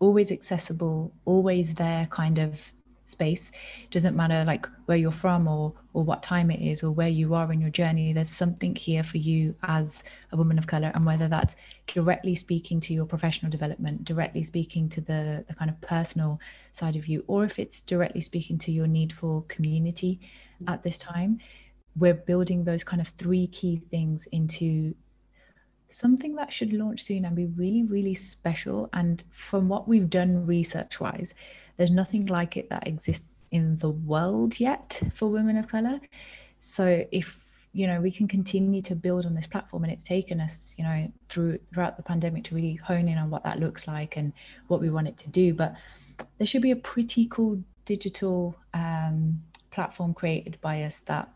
always 0.00 0.32
accessible 0.32 1.12
always 1.26 1.74
there 1.74 2.06
kind 2.06 2.38
of 2.38 2.72
space. 3.04 3.52
It 3.84 3.90
doesn't 3.90 4.16
matter 4.16 4.44
like 4.44 4.66
where 4.86 4.96
you're 4.96 5.12
from 5.12 5.46
or 5.46 5.74
or 5.92 6.04
what 6.04 6.22
time 6.22 6.50
it 6.50 6.60
is 6.60 6.82
or 6.82 6.90
where 6.90 7.08
you 7.08 7.34
are 7.34 7.52
in 7.52 7.60
your 7.60 7.70
journey 7.70 8.12
there's 8.12 8.30
something 8.30 8.74
here 8.74 9.02
for 9.02 9.18
you 9.18 9.54
as 9.64 10.04
a 10.32 10.36
woman 10.36 10.58
of 10.58 10.66
color. 10.66 10.92
And 10.94 11.04
whether 11.04 11.28
that's 11.28 11.56
directly 11.86 12.34
speaking 12.34 12.80
to 12.80 12.94
your 12.94 13.06
professional 13.06 13.50
development 13.50 14.04
directly 14.04 14.42
speaking 14.44 14.88
to 14.90 15.00
the 15.00 15.44
the 15.48 15.54
kind 15.54 15.70
of 15.70 15.80
personal 15.80 16.40
side 16.72 16.96
of 16.96 17.06
you 17.06 17.24
or 17.26 17.44
if 17.44 17.58
it's 17.58 17.80
directly 17.80 18.20
speaking 18.20 18.58
to 18.58 18.72
your 18.72 18.86
need 18.86 19.12
for 19.12 19.42
community 19.48 20.20
at 20.68 20.82
this 20.82 20.98
time 20.98 21.38
we're 21.96 22.14
building 22.14 22.64
those 22.64 22.84
kind 22.84 23.02
of 23.02 23.08
three 23.08 23.48
key 23.48 23.82
things 23.90 24.26
into 24.32 24.94
something 25.88 26.36
that 26.36 26.52
should 26.52 26.72
launch 26.72 27.02
soon 27.02 27.24
and 27.24 27.34
be 27.34 27.46
really 27.46 27.82
really 27.82 28.14
special. 28.14 28.88
And 28.92 29.22
from 29.32 29.68
what 29.68 29.88
we've 29.88 30.08
done 30.08 30.46
research 30.46 31.00
wise 31.00 31.34
there's 31.76 31.90
nothing 31.90 32.26
like 32.26 32.56
it 32.56 32.68
that 32.68 32.86
exists 32.86 33.39
in 33.52 33.78
the 33.78 33.90
world 33.90 34.58
yet 34.60 35.00
for 35.14 35.28
women 35.28 35.56
of 35.56 35.68
color. 35.68 36.00
So 36.58 37.04
if 37.10 37.38
you 37.72 37.86
know 37.86 38.00
we 38.00 38.10
can 38.10 38.26
continue 38.26 38.82
to 38.82 38.94
build 38.96 39.24
on 39.26 39.34
this 39.34 39.46
platform 39.46 39.84
and 39.84 39.92
it's 39.92 40.02
taken 40.02 40.40
us 40.40 40.74
you 40.76 40.82
know 40.82 41.10
through 41.28 41.56
throughout 41.72 41.96
the 41.96 42.02
pandemic 42.02 42.42
to 42.42 42.54
really 42.54 42.74
hone 42.74 43.06
in 43.06 43.16
on 43.16 43.30
what 43.30 43.44
that 43.44 43.60
looks 43.60 43.86
like 43.86 44.16
and 44.16 44.32
what 44.66 44.80
we 44.80 44.90
want 44.90 45.08
it 45.08 45.16
to 45.18 45.28
do. 45.28 45.54
But 45.54 45.74
there 46.38 46.46
should 46.46 46.62
be 46.62 46.72
a 46.72 46.76
pretty 46.76 47.26
cool 47.30 47.62
digital 47.84 48.56
um, 48.74 49.42
platform 49.70 50.14
created 50.14 50.58
by 50.60 50.82
us 50.82 51.00
that 51.00 51.28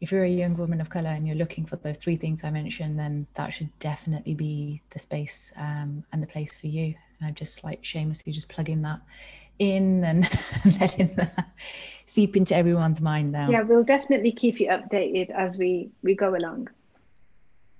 if 0.00 0.12
you're 0.12 0.24
a 0.24 0.30
young 0.30 0.56
woman 0.56 0.80
of 0.80 0.88
color 0.88 1.10
and 1.10 1.26
you're 1.26 1.36
looking 1.36 1.66
for 1.66 1.76
those 1.76 1.96
three 1.96 2.16
things 2.16 2.44
i 2.44 2.50
mentioned 2.50 2.98
then 2.98 3.26
that 3.34 3.52
should 3.52 3.70
definitely 3.80 4.34
be 4.34 4.80
the 4.90 4.98
space 4.98 5.52
um, 5.56 6.04
and 6.12 6.22
the 6.22 6.26
place 6.26 6.54
for 6.54 6.68
you. 6.68 6.94
And 7.18 7.28
i'm 7.28 7.34
just 7.34 7.64
like 7.64 7.84
shamelessly 7.84 8.32
just 8.32 8.48
plugging 8.48 8.82
that 8.82 9.00
in 9.58 10.04
and 10.04 10.28
letting 10.80 11.14
that 11.16 11.50
seep 12.06 12.36
into 12.36 12.54
everyone's 12.54 13.00
mind 13.00 13.32
now. 13.32 13.50
Yeah, 13.50 13.62
we'll 13.62 13.84
definitely 13.84 14.32
keep 14.32 14.60
you 14.60 14.68
updated 14.68 15.30
as 15.30 15.58
we 15.58 15.90
we 16.02 16.14
go 16.14 16.34
along. 16.34 16.68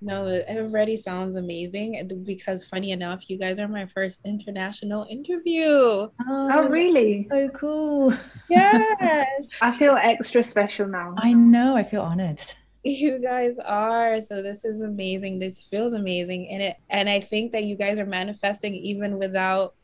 No, 0.00 0.28
it 0.28 0.46
already 0.48 0.96
sounds 0.96 1.34
amazing 1.34 2.08
because 2.24 2.64
funny 2.64 2.92
enough, 2.92 3.28
you 3.28 3.36
guys 3.36 3.58
are 3.58 3.66
my 3.66 3.86
first 3.86 4.20
international 4.24 5.06
interview. 5.10 5.66
Oh, 5.66 6.10
oh 6.20 6.68
really? 6.68 7.26
So 7.28 7.48
cool. 7.48 8.14
Yes. 8.48 9.48
I 9.60 9.76
feel 9.76 9.98
extra 10.00 10.44
special 10.44 10.86
now. 10.86 11.14
I 11.18 11.32
know, 11.32 11.76
I 11.76 11.82
feel 11.82 12.02
honored. 12.02 12.40
You 12.84 13.18
guys 13.18 13.58
are. 13.58 14.20
So 14.20 14.40
this 14.40 14.64
is 14.64 14.82
amazing. 14.82 15.40
This 15.40 15.62
feels 15.62 15.94
amazing. 15.94 16.48
And 16.48 16.62
it 16.62 16.76
and 16.88 17.08
I 17.08 17.18
think 17.20 17.50
that 17.52 17.64
you 17.64 17.74
guys 17.74 17.98
are 17.98 18.06
manifesting 18.06 18.74
even 18.76 19.18
without 19.18 19.74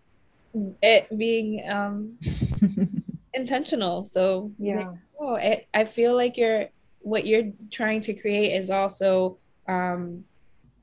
it 0.83 1.19
being 1.19 1.69
um 1.69 2.19
intentional 3.35 4.05
so 4.05 4.53
yeah. 4.59 4.93
Oh 5.19 5.35
it, 5.35 5.67
i 5.75 5.85
feel 5.85 6.15
like 6.15 6.37
you're 6.37 6.67
what 7.01 7.27
you're 7.27 7.53
trying 7.71 8.01
to 8.03 8.15
create 8.15 8.55
is 8.55 8.71
also 8.71 9.39
um 9.69 10.25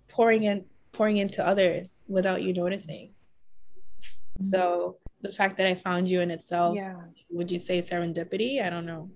pouring 0.09 0.43
in 0.43 0.65
pouring 0.91 1.17
into 1.17 1.45
others 1.45 2.03
without 2.07 2.41
you 2.41 2.53
noticing. 2.53 3.11
Mm-hmm. 4.35 4.43
so 4.43 4.97
the 5.21 5.31
fact 5.31 5.57
that 5.57 5.67
i 5.67 5.75
found 5.75 6.09
you 6.09 6.21
in 6.21 6.31
itself 6.31 6.75
yeah. 6.75 6.95
would 7.29 7.49
you 7.51 7.59
say 7.59 7.79
serendipity? 7.79 8.63
I 8.63 8.69
don't 8.69 8.85
know. 8.85 9.09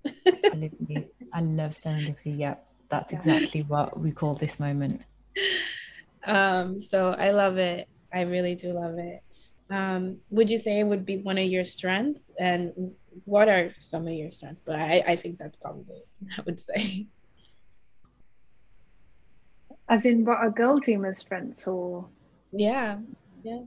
I 1.33 1.41
love 1.41 1.73
serendipity 1.75 2.37
yeah. 2.37 2.55
That's 2.89 3.11
yeah. 3.11 3.17
exactly 3.17 3.63
what 3.63 3.99
we 3.99 4.11
call 4.11 4.35
this 4.35 4.59
moment. 4.59 5.01
Um 6.27 6.79
so 6.79 7.11
i 7.11 7.29
love 7.29 7.59
it. 7.59 7.87
I 8.11 8.21
really 8.21 8.55
do 8.55 8.73
love 8.73 8.97
it 8.97 9.21
um, 9.69 10.17
would 10.29 10.49
you 10.49 10.57
say 10.57 10.79
it 10.79 10.83
would 10.83 11.05
be 11.05 11.17
one 11.17 11.37
of 11.37 11.45
your 11.45 11.65
strengths? 11.65 12.31
And 12.39 12.93
what 13.23 13.49
are 13.49 13.73
some 13.79 14.07
of 14.07 14.13
your 14.13 14.31
strengths? 14.31 14.61
But 14.65 14.75
I, 14.75 15.03
I 15.07 15.15
think 15.15 15.37
that's 15.37 15.55
probably 15.57 16.03
I 16.37 16.41
would 16.41 16.59
say. 16.59 17.07
As 19.87 20.05
in 20.05 20.25
what 20.25 20.37
are 20.37 20.49
girl 20.49 20.79
dreamers 20.79 21.19
strengths 21.19 21.67
or 21.67 22.07
yeah. 22.51 22.97
Yeah. 23.43 23.61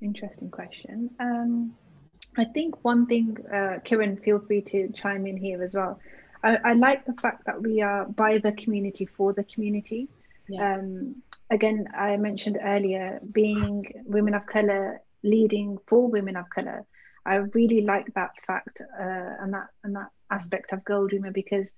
Interesting 0.00 0.50
question. 0.50 1.10
Um, 1.18 1.74
I 2.36 2.44
think 2.44 2.84
one 2.84 3.06
thing, 3.06 3.36
uh, 3.48 3.78
Kiran, 3.84 4.22
feel 4.22 4.40
free 4.40 4.62
to 4.62 4.90
chime 4.92 5.26
in 5.26 5.36
here 5.36 5.62
as 5.62 5.74
well. 5.74 6.00
I, 6.42 6.56
I 6.64 6.72
like 6.74 7.06
the 7.06 7.14
fact 7.14 7.46
that 7.46 7.62
we 7.62 7.80
are 7.80 8.06
by 8.06 8.38
the 8.38 8.52
community 8.52 9.06
for 9.06 9.32
the 9.32 9.44
community. 9.44 10.08
Yeah. 10.48 10.76
Um, 10.76 11.22
again, 11.54 11.88
I 11.96 12.16
mentioned 12.16 12.58
earlier, 12.62 13.20
being 13.32 13.86
women 14.04 14.34
of 14.34 14.44
color, 14.46 15.00
leading 15.22 15.78
for 15.86 16.10
women 16.10 16.36
of 16.36 16.50
color. 16.50 16.84
I 17.24 17.36
really 17.58 17.80
like 17.80 18.12
that 18.14 18.32
fact 18.46 18.82
uh, 18.82 19.32
and 19.40 19.54
that 19.54 19.68
and 19.82 19.96
that 19.96 20.10
aspect 20.30 20.72
of 20.72 20.84
Girl 20.84 21.06
Dreamer 21.06 21.30
because 21.30 21.74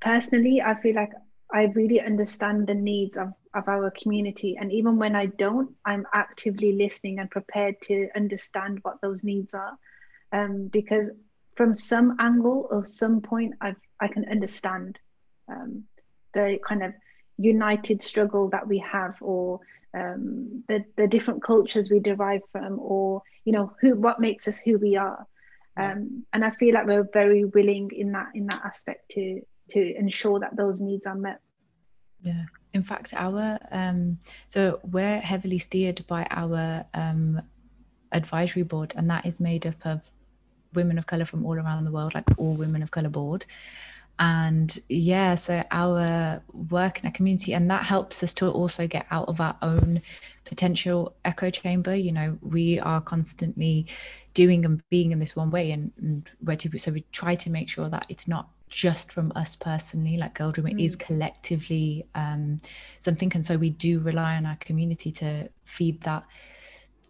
personally, 0.00 0.62
I 0.62 0.80
feel 0.80 0.94
like 0.94 1.12
I 1.52 1.64
really 1.74 2.00
understand 2.00 2.66
the 2.66 2.74
needs 2.74 3.16
of, 3.16 3.32
of 3.54 3.68
our 3.68 3.90
community. 3.90 4.56
And 4.58 4.72
even 4.72 4.98
when 4.98 5.14
I 5.14 5.26
don't, 5.26 5.70
I'm 5.84 6.06
actively 6.12 6.72
listening 6.72 7.18
and 7.18 7.30
prepared 7.30 7.80
to 7.82 8.08
understand 8.16 8.78
what 8.82 9.00
those 9.02 9.22
needs 9.22 9.54
are. 9.54 9.76
Um, 10.32 10.68
because 10.72 11.10
from 11.56 11.74
some 11.74 12.16
angle 12.18 12.66
or 12.70 12.84
some 12.84 13.20
point, 13.20 13.54
I've, 13.60 13.76
I 14.00 14.08
can 14.08 14.24
understand 14.28 14.98
um, 15.48 15.84
the 16.32 16.58
kind 16.66 16.82
of 16.82 16.94
united 17.38 18.02
struggle 18.02 18.48
that 18.50 18.66
we 18.66 18.78
have 18.78 19.16
or 19.20 19.60
um, 19.94 20.64
the, 20.68 20.84
the 20.96 21.06
different 21.06 21.42
cultures 21.42 21.90
we 21.90 22.00
derive 22.00 22.40
from 22.52 22.78
or, 22.80 23.22
you 23.44 23.52
know, 23.52 23.72
who 23.80 23.94
what 23.94 24.20
makes 24.20 24.48
us 24.48 24.58
who 24.58 24.78
we 24.78 24.96
are. 24.96 25.26
Um, 25.76 26.24
and 26.32 26.44
I 26.44 26.50
feel 26.50 26.74
like 26.74 26.86
we're 26.86 27.08
very 27.12 27.44
willing 27.44 27.90
in 27.96 28.12
that 28.12 28.28
in 28.34 28.46
that 28.46 28.62
aspect 28.64 29.10
to 29.12 29.40
to 29.70 29.96
ensure 29.96 30.38
that 30.40 30.56
those 30.56 30.80
needs 30.80 31.04
are 31.06 31.16
met. 31.16 31.40
Yeah. 32.22 32.44
In 32.72 32.82
fact, 32.82 33.12
our 33.14 33.58
um, 33.70 34.18
so 34.48 34.80
we're 34.82 35.20
heavily 35.20 35.58
steered 35.58 36.04
by 36.06 36.26
our 36.30 36.84
um, 36.94 37.40
advisory 38.12 38.62
board, 38.62 38.94
and 38.96 39.10
that 39.10 39.26
is 39.26 39.40
made 39.40 39.66
up 39.66 39.84
of 39.84 40.10
women 40.74 40.98
of 40.98 41.06
color 41.06 41.24
from 41.24 41.44
all 41.44 41.54
around 41.54 41.84
the 41.84 41.92
world, 41.92 42.14
like 42.14 42.24
all 42.36 42.54
women 42.54 42.82
of 42.82 42.90
color 42.90 43.08
board. 43.08 43.44
And 44.18 44.78
yeah, 44.88 45.34
so 45.34 45.64
our 45.70 46.42
work 46.52 47.00
in 47.00 47.06
our 47.06 47.12
community, 47.12 47.52
and 47.54 47.70
that 47.70 47.84
helps 47.84 48.22
us 48.22 48.32
to 48.34 48.48
also 48.48 48.86
get 48.86 49.06
out 49.10 49.28
of 49.28 49.40
our 49.40 49.56
own 49.60 50.00
potential 50.44 51.14
echo 51.24 51.50
chamber. 51.50 51.96
You 51.96 52.12
know, 52.12 52.38
we 52.40 52.78
are 52.78 53.00
constantly 53.00 53.86
doing 54.34 54.64
and 54.64 54.82
being 54.88 55.12
in 55.12 55.18
this 55.18 55.34
one 55.34 55.50
way, 55.50 55.72
and, 55.72 55.92
and 56.00 56.28
where 56.40 56.56
to 56.56 56.78
so 56.78 56.92
we 56.92 57.04
try 57.12 57.34
to 57.34 57.50
make 57.50 57.68
sure 57.68 57.88
that 57.88 58.06
it's 58.08 58.28
not 58.28 58.48
just 58.74 59.12
from 59.12 59.30
us 59.36 59.54
personally 59.54 60.16
like 60.16 60.34
girl 60.34 60.50
dream 60.50 60.66
mm. 60.66 60.84
is 60.84 60.96
collectively 60.96 62.04
um, 62.16 62.58
something 62.98 63.30
and 63.32 63.46
so 63.46 63.56
we 63.56 63.70
do 63.70 64.00
rely 64.00 64.34
on 64.34 64.44
our 64.44 64.56
community 64.56 65.12
to 65.12 65.48
feed 65.64 66.00
that 66.02 66.24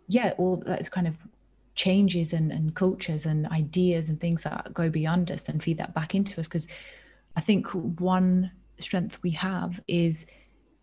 yeah 0.07 0.35
all 0.37 0.63
that's 0.67 0.91
kind 0.91 1.07
of 1.07 1.15
changes 1.75 2.33
and, 2.33 2.53
and 2.53 2.75
cultures 2.75 3.27
and 3.27 3.47
ideas 3.49 4.09
and 4.09 4.21
things 4.21 4.43
that 4.43 4.73
go 4.73 4.89
beyond 4.89 5.31
us 5.31 5.49
and 5.49 5.63
feed 5.63 5.79
that 5.79 5.95
back 5.95 6.15
into 6.15 6.39
us. 6.41 6.49
Because 6.49 6.69
i 7.37 7.41
think 7.41 7.67
one 8.01 8.51
strength 8.79 9.19
we 9.23 9.31
have 9.31 9.81
is 9.89 10.27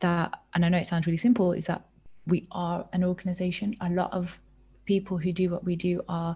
that 0.02 0.34
and 0.54 0.66
i 0.66 0.70
know 0.70 0.78
it 0.78 0.86
sounds 0.86 1.06
really 1.06 1.18
simple 1.18 1.54
is 1.54 1.66
that 1.66 1.86
we 2.28 2.48
are 2.52 2.88
an 2.94 3.04
organization. 3.04 3.76
A 3.82 3.90
lot 3.90 4.12
of 4.14 4.38
people 4.86 5.18
who 5.18 5.32
do 5.32 5.50
what 5.50 5.64
we 5.64 5.76
do 5.76 6.02
are 6.08 6.36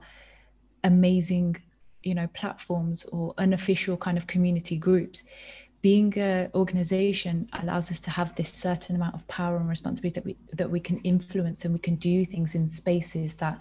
amazing 0.83 1.55
you 2.03 2.13
know 2.13 2.27
platforms 2.35 3.03
or 3.11 3.33
unofficial 3.39 3.97
kind 3.97 4.17
of 4.17 4.27
community 4.27 4.77
groups. 4.77 5.23
Being 5.81 6.17
an 6.17 6.49
organization 6.55 7.47
allows 7.53 7.91
us 7.91 7.99
to 8.01 8.09
have 8.09 8.33
this 8.35 8.51
certain 8.51 8.95
amount 8.95 9.15
of 9.15 9.27
power 9.27 9.57
and 9.57 9.69
responsibility 9.69 10.15
that 10.15 10.25
we 10.25 10.37
that 10.53 10.69
we 10.69 10.79
can 10.79 10.97
influence 10.99 11.65
and 11.65 11.73
we 11.73 11.79
can 11.79 11.95
do 11.95 12.25
things 12.25 12.55
in 12.55 12.69
spaces 12.69 13.35
that 13.35 13.59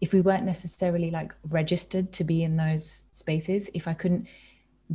if 0.00 0.12
we 0.12 0.20
weren't 0.20 0.44
necessarily 0.44 1.10
like 1.10 1.32
registered 1.48 2.12
to 2.12 2.24
be 2.24 2.42
in 2.42 2.56
those 2.56 3.04
spaces 3.12 3.68
if 3.74 3.88
i 3.88 3.94
couldn't 3.94 4.26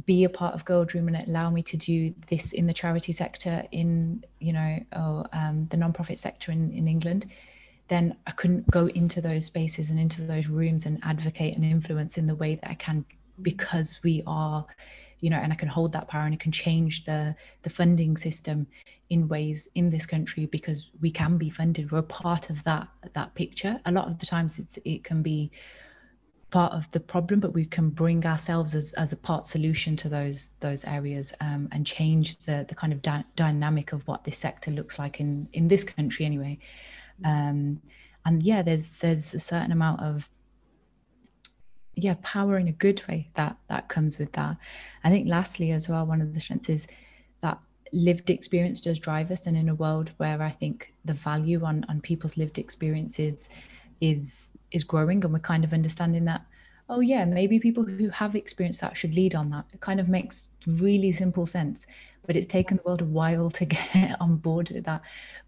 be 0.05 0.23
a 0.23 0.29
part 0.29 0.53
of 0.53 0.63
Girl 0.63 0.85
Dreamer 0.85 1.09
and 1.13 1.27
allow 1.27 1.49
me 1.49 1.61
to 1.63 1.75
do 1.75 2.15
this 2.29 2.53
in 2.53 2.65
the 2.65 2.71
charity 2.71 3.11
sector 3.11 3.65
in 3.73 4.23
you 4.39 4.53
know 4.53 4.79
or 4.95 5.25
um, 5.33 5.67
the 5.69 5.75
non-profit 5.75 6.17
sector 6.17 6.49
in, 6.53 6.71
in 6.71 6.87
england 6.87 7.25
then 7.91 8.15
I 8.25 8.31
couldn't 8.31 8.71
go 8.71 8.87
into 8.87 9.19
those 9.19 9.47
spaces 9.47 9.89
and 9.89 9.99
into 9.99 10.21
those 10.21 10.47
rooms 10.47 10.85
and 10.85 10.97
advocate 11.03 11.55
and 11.57 11.65
influence 11.65 12.17
in 12.17 12.25
the 12.25 12.35
way 12.35 12.55
that 12.55 12.69
I 12.69 12.73
can 12.75 13.03
because 13.41 13.99
we 14.01 14.23
are, 14.25 14.65
you 15.21 15.29
know, 15.29 15.37
and 15.37 15.53
I 15.53 15.55
can 15.55 15.67
hold 15.67 15.93
that 15.93 16.07
power 16.07 16.25
and 16.25 16.33
it 16.33 16.39
can 16.39 16.51
change 16.51 17.05
the 17.05 17.35
the 17.63 17.69
funding 17.69 18.17
system 18.17 18.67
in 19.09 19.27
ways 19.27 19.67
in 19.75 19.89
this 19.89 20.05
country 20.05 20.45
because 20.45 20.91
we 21.01 21.11
can 21.11 21.37
be 21.37 21.49
funded. 21.49 21.91
We're 21.91 22.01
part 22.01 22.49
of 22.49 22.63
that 22.65 22.87
that 23.13 23.33
picture. 23.35 23.79
A 23.85 23.91
lot 23.91 24.07
of 24.07 24.19
the 24.19 24.25
times 24.25 24.59
it's 24.59 24.77
it 24.83 25.03
can 25.03 25.21
be 25.21 25.51
part 26.49 26.73
of 26.73 26.91
the 26.91 26.99
problem, 26.99 27.39
but 27.39 27.53
we 27.53 27.65
can 27.65 27.89
bring 27.89 28.25
ourselves 28.25 28.75
as, 28.75 28.91
as 28.93 29.13
a 29.13 29.15
part 29.15 29.47
solution 29.47 29.95
to 29.97 30.09
those 30.09 30.51
those 30.59 30.83
areas 30.83 31.31
um, 31.39 31.69
and 31.71 31.87
change 31.87 32.37
the 32.45 32.65
the 32.67 32.75
kind 32.75 32.91
of 32.91 33.01
di- 33.01 33.23
dynamic 33.35 33.93
of 33.93 34.05
what 34.07 34.23
this 34.23 34.37
sector 34.37 34.69
looks 34.69 34.99
like 34.99 35.19
in 35.19 35.47
in 35.53 35.67
this 35.67 35.83
country 35.83 36.25
anyway 36.25 36.57
um, 37.25 37.81
and 38.25 38.43
yeah 38.43 38.61
there's 38.61 38.89
there's 38.99 39.33
a 39.33 39.39
certain 39.39 39.71
amount 39.71 40.01
of 40.01 40.29
yeah 41.95 42.15
power 42.21 42.57
in 42.57 42.67
a 42.67 42.71
good 42.71 43.03
way 43.07 43.29
that 43.35 43.57
that 43.69 43.89
comes 43.89 44.17
with 44.17 44.31
that. 44.33 44.57
I 45.03 45.09
think 45.09 45.27
lastly 45.27 45.71
as 45.71 45.89
well 45.89 46.05
one 46.05 46.21
of 46.21 46.33
the 46.33 46.39
strengths 46.39 46.69
is 46.69 46.87
that 47.41 47.59
lived 47.93 48.29
experience 48.29 48.81
does 48.81 48.99
drive 48.99 49.31
us. 49.31 49.45
And 49.45 49.57
in 49.57 49.69
a 49.69 49.75
world 49.75 50.11
where 50.17 50.41
i 50.41 50.51
think 50.51 50.93
the 51.05 51.13
value 51.13 51.63
on 51.63 51.85
on 51.89 52.01
people's 52.01 52.37
lived 52.37 52.57
experiences 52.57 53.49
is 53.99 54.49
is 54.71 54.83
growing 54.83 55.23
and 55.23 55.33
we're 55.33 55.39
kind 55.39 55.63
of 55.63 55.73
understanding 55.73 56.25
that 56.25 56.45
oh 56.89 57.01
yeah 57.01 57.23
maybe 57.25 57.59
people 57.59 57.83
who 57.83 58.09
have 58.09 58.35
experienced 58.35 58.81
that 58.81 58.97
should 58.97 59.13
lead 59.13 59.35
on 59.35 59.49
that. 59.49 59.65
It 59.73 59.81
kind 59.81 59.99
of 59.99 60.09
makes 60.09 60.49
really 60.65 61.11
simple 61.11 61.45
sense 61.45 61.85
but 62.25 62.35
it's 62.35 62.47
taken 62.47 62.77
the 62.77 62.83
world 62.83 63.01
a 63.01 63.05
while 63.05 63.49
to 63.51 63.65
get 63.77 64.19
on 64.19 64.37
board 64.37 64.69
with 64.71 64.85
that. 64.85 65.01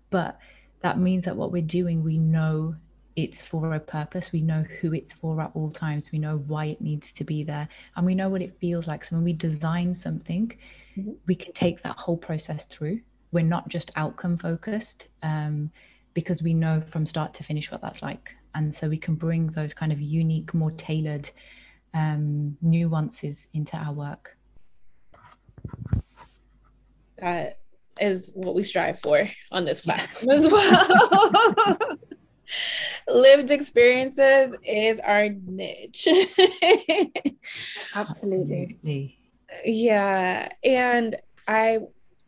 But 0.10 0.40
that 0.82 1.00
means 1.00 1.26
that 1.26 1.36
what 1.36 1.52
we're 1.52 1.62
doing, 1.62 2.04
we 2.04 2.18
know 2.18 2.76
it's 3.16 3.42
for 3.42 3.74
a 3.74 3.80
purpose. 3.80 4.32
We 4.32 4.42
know 4.42 4.64
who 4.80 4.94
it's 4.94 5.14
for 5.14 5.40
at 5.42 5.52
all 5.54 5.72
times. 5.72 6.12
We 6.12 6.20
know 6.20 6.38
why 6.48 6.66
it 6.66 6.82
needs 6.82 7.12
to 7.14 7.24
be 7.24 7.44
there. 7.44 7.68
And 7.96 8.06
we 8.06 8.16
know 8.16 8.30
what 8.30 8.42
it 8.42 8.58
feels 8.60 8.88
like. 8.88 9.04
So 9.06 9.16
when 9.16 9.24
we 9.24 9.34
design 9.34 9.94
something, 9.94 10.52
mm-hmm. 10.98 11.12
we 11.28 11.36
can 11.36 11.54
take 11.54 11.82
that 11.84 11.98
whole 11.98 12.18
process 12.18 12.66
through. 12.66 13.02
We're 13.32 13.44
not 13.44 13.70
just 13.70 13.92
outcome 13.96 14.38
focused 14.38 15.08
um, 15.22 15.72
because 16.14 16.42
we 16.42 16.54
know 16.54 16.82
from 16.90 17.06
start 17.06 17.34
to 17.36 17.44
finish 17.44 17.72
what 17.72 17.82
that's 17.82 18.02
like. 18.02 18.36
And 18.56 18.74
so 18.74 18.88
we 18.88 18.98
can 18.98 19.16
bring 19.16 19.48
those 19.48 19.74
kind 19.74 19.92
of 19.92 20.00
unique, 20.02 20.54
more 20.54 20.72
tailored 20.72 21.30
um, 21.94 22.58
nuances 22.62 23.48
into 23.54 23.78
our 23.78 23.94
work. 23.94 24.38
That 27.18 27.60
is 28.02 28.32
what 28.34 28.56
we 28.56 28.64
strive 28.64 29.00
for 29.00 29.30
on 29.52 29.66
this 29.66 29.82
platform 29.82 30.30
as 30.32 30.52
well. 30.52 31.78
Lived 33.08 33.52
experiences 33.52 34.58
is 34.66 35.00
our 35.00 35.30
niche. 35.30 36.08
Absolutely. 37.96 39.18
Yeah. 39.66 40.50
And 40.64 41.16
I 41.48 41.80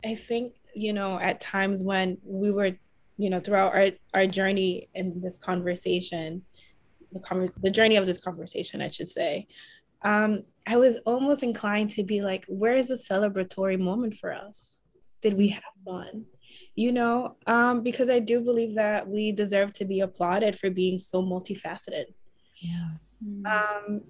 I 0.04 0.14
think, 0.14 0.54
you 0.74 0.92
know, 0.92 1.18
at 1.18 1.40
times 1.40 1.82
when 1.82 2.18
we 2.24 2.50
were, 2.50 2.72
you 3.16 3.30
know, 3.30 3.40
throughout 3.40 3.74
our, 3.74 3.90
our 4.14 4.26
journey 4.26 4.88
in 4.94 5.20
this 5.20 5.36
conversation, 5.36 6.42
the 7.12 7.20
conver- 7.20 7.62
the 7.62 7.70
journey 7.70 7.96
of 7.96 8.06
this 8.06 8.20
conversation, 8.20 8.82
I 8.82 8.88
should 8.88 9.08
say, 9.08 9.46
um, 10.02 10.42
I 10.66 10.76
was 10.76 10.98
almost 11.06 11.42
inclined 11.42 11.90
to 11.90 12.04
be 12.04 12.20
like, 12.20 12.44
where 12.48 12.76
is 12.76 12.88
the 12.88 12.94
celebratory 12.94 13.78
moment 13.78 14.14
for 14.16 14.32
us? 14.32 14.80
did 15.22 15.36
we 15.36 15.48
have 15.48 15.62
fun? 15.84 16.24
You 16.76 16.92
know, 16.92 17.36
um, 17.46 17.82
because 17.82 18.10
I 18.10 18.18
do 18.18 18.40
believe 18.40 18.74
that 18.74 19.08
we 19.08 19.32
deserve 19.32 19.72
to 19.74 19.84
be 19.86 20.00
applauded 20.00 20.58
for 20.58 20.68
being 20.70 20.98
so 20.98 21.22
multifaceted. 21.22 22.04
Yeah. 22.56 22.90
Um, 23.46 24.02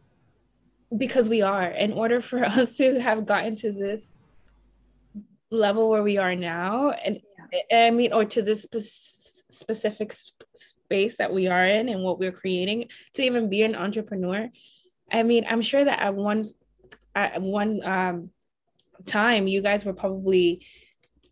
because 0.96 1.28
we 1.28 1.42
are. 1.42 1.68
In 1.68 1.92
order 1.92 2.20
for 2.20 2.44
us 2.44 2.76
to 2.76 3.00
have 3.00 3.24
gotten 3.24 3.56
to 3.56 3.72
this 3.72 4.18
level 5.50 5.88
where 5.88 6.02
we 6.02 6.18
are 6.18 6.34
now, 6.34 6.90
and 6.90 7.20
I 7.72 7.90
mean, 7.90 8.12
or 8.12 8.24
to 8.24 8.42
this 8.42 8.64
spe- 8.64 9.54
specific 9.54 10.12
sp- 10.12 10.42
space 10.54 11.16
that 11.16 11.32
we 11.32 11.46
are 11.46 11.64
in 11.64 11.88
and 11.88 12.02
what 12.02 12.18
we're 12.18 12.32
creating, 12.32 12.88
to 13.14 13.22
even 13.22 13.48
be 13.48 13.62
an 13.62 13.74
entrepreneur. 13.74 14.50
I 15.12 15.22
mean, 15.22 15.46
I'm 15.48 15.62
sure 15.62 15.84
that 15.84 16.00
at 16.00 16.14
one 16.14 16.48
at 17.14 17.40
one 17.40 17.80
um, 17.84 18.30
time, 19.06 19.46
you 19.48 19.62
guys 19.62 19.84
were 19.84 19.94
probably 19.94 20.66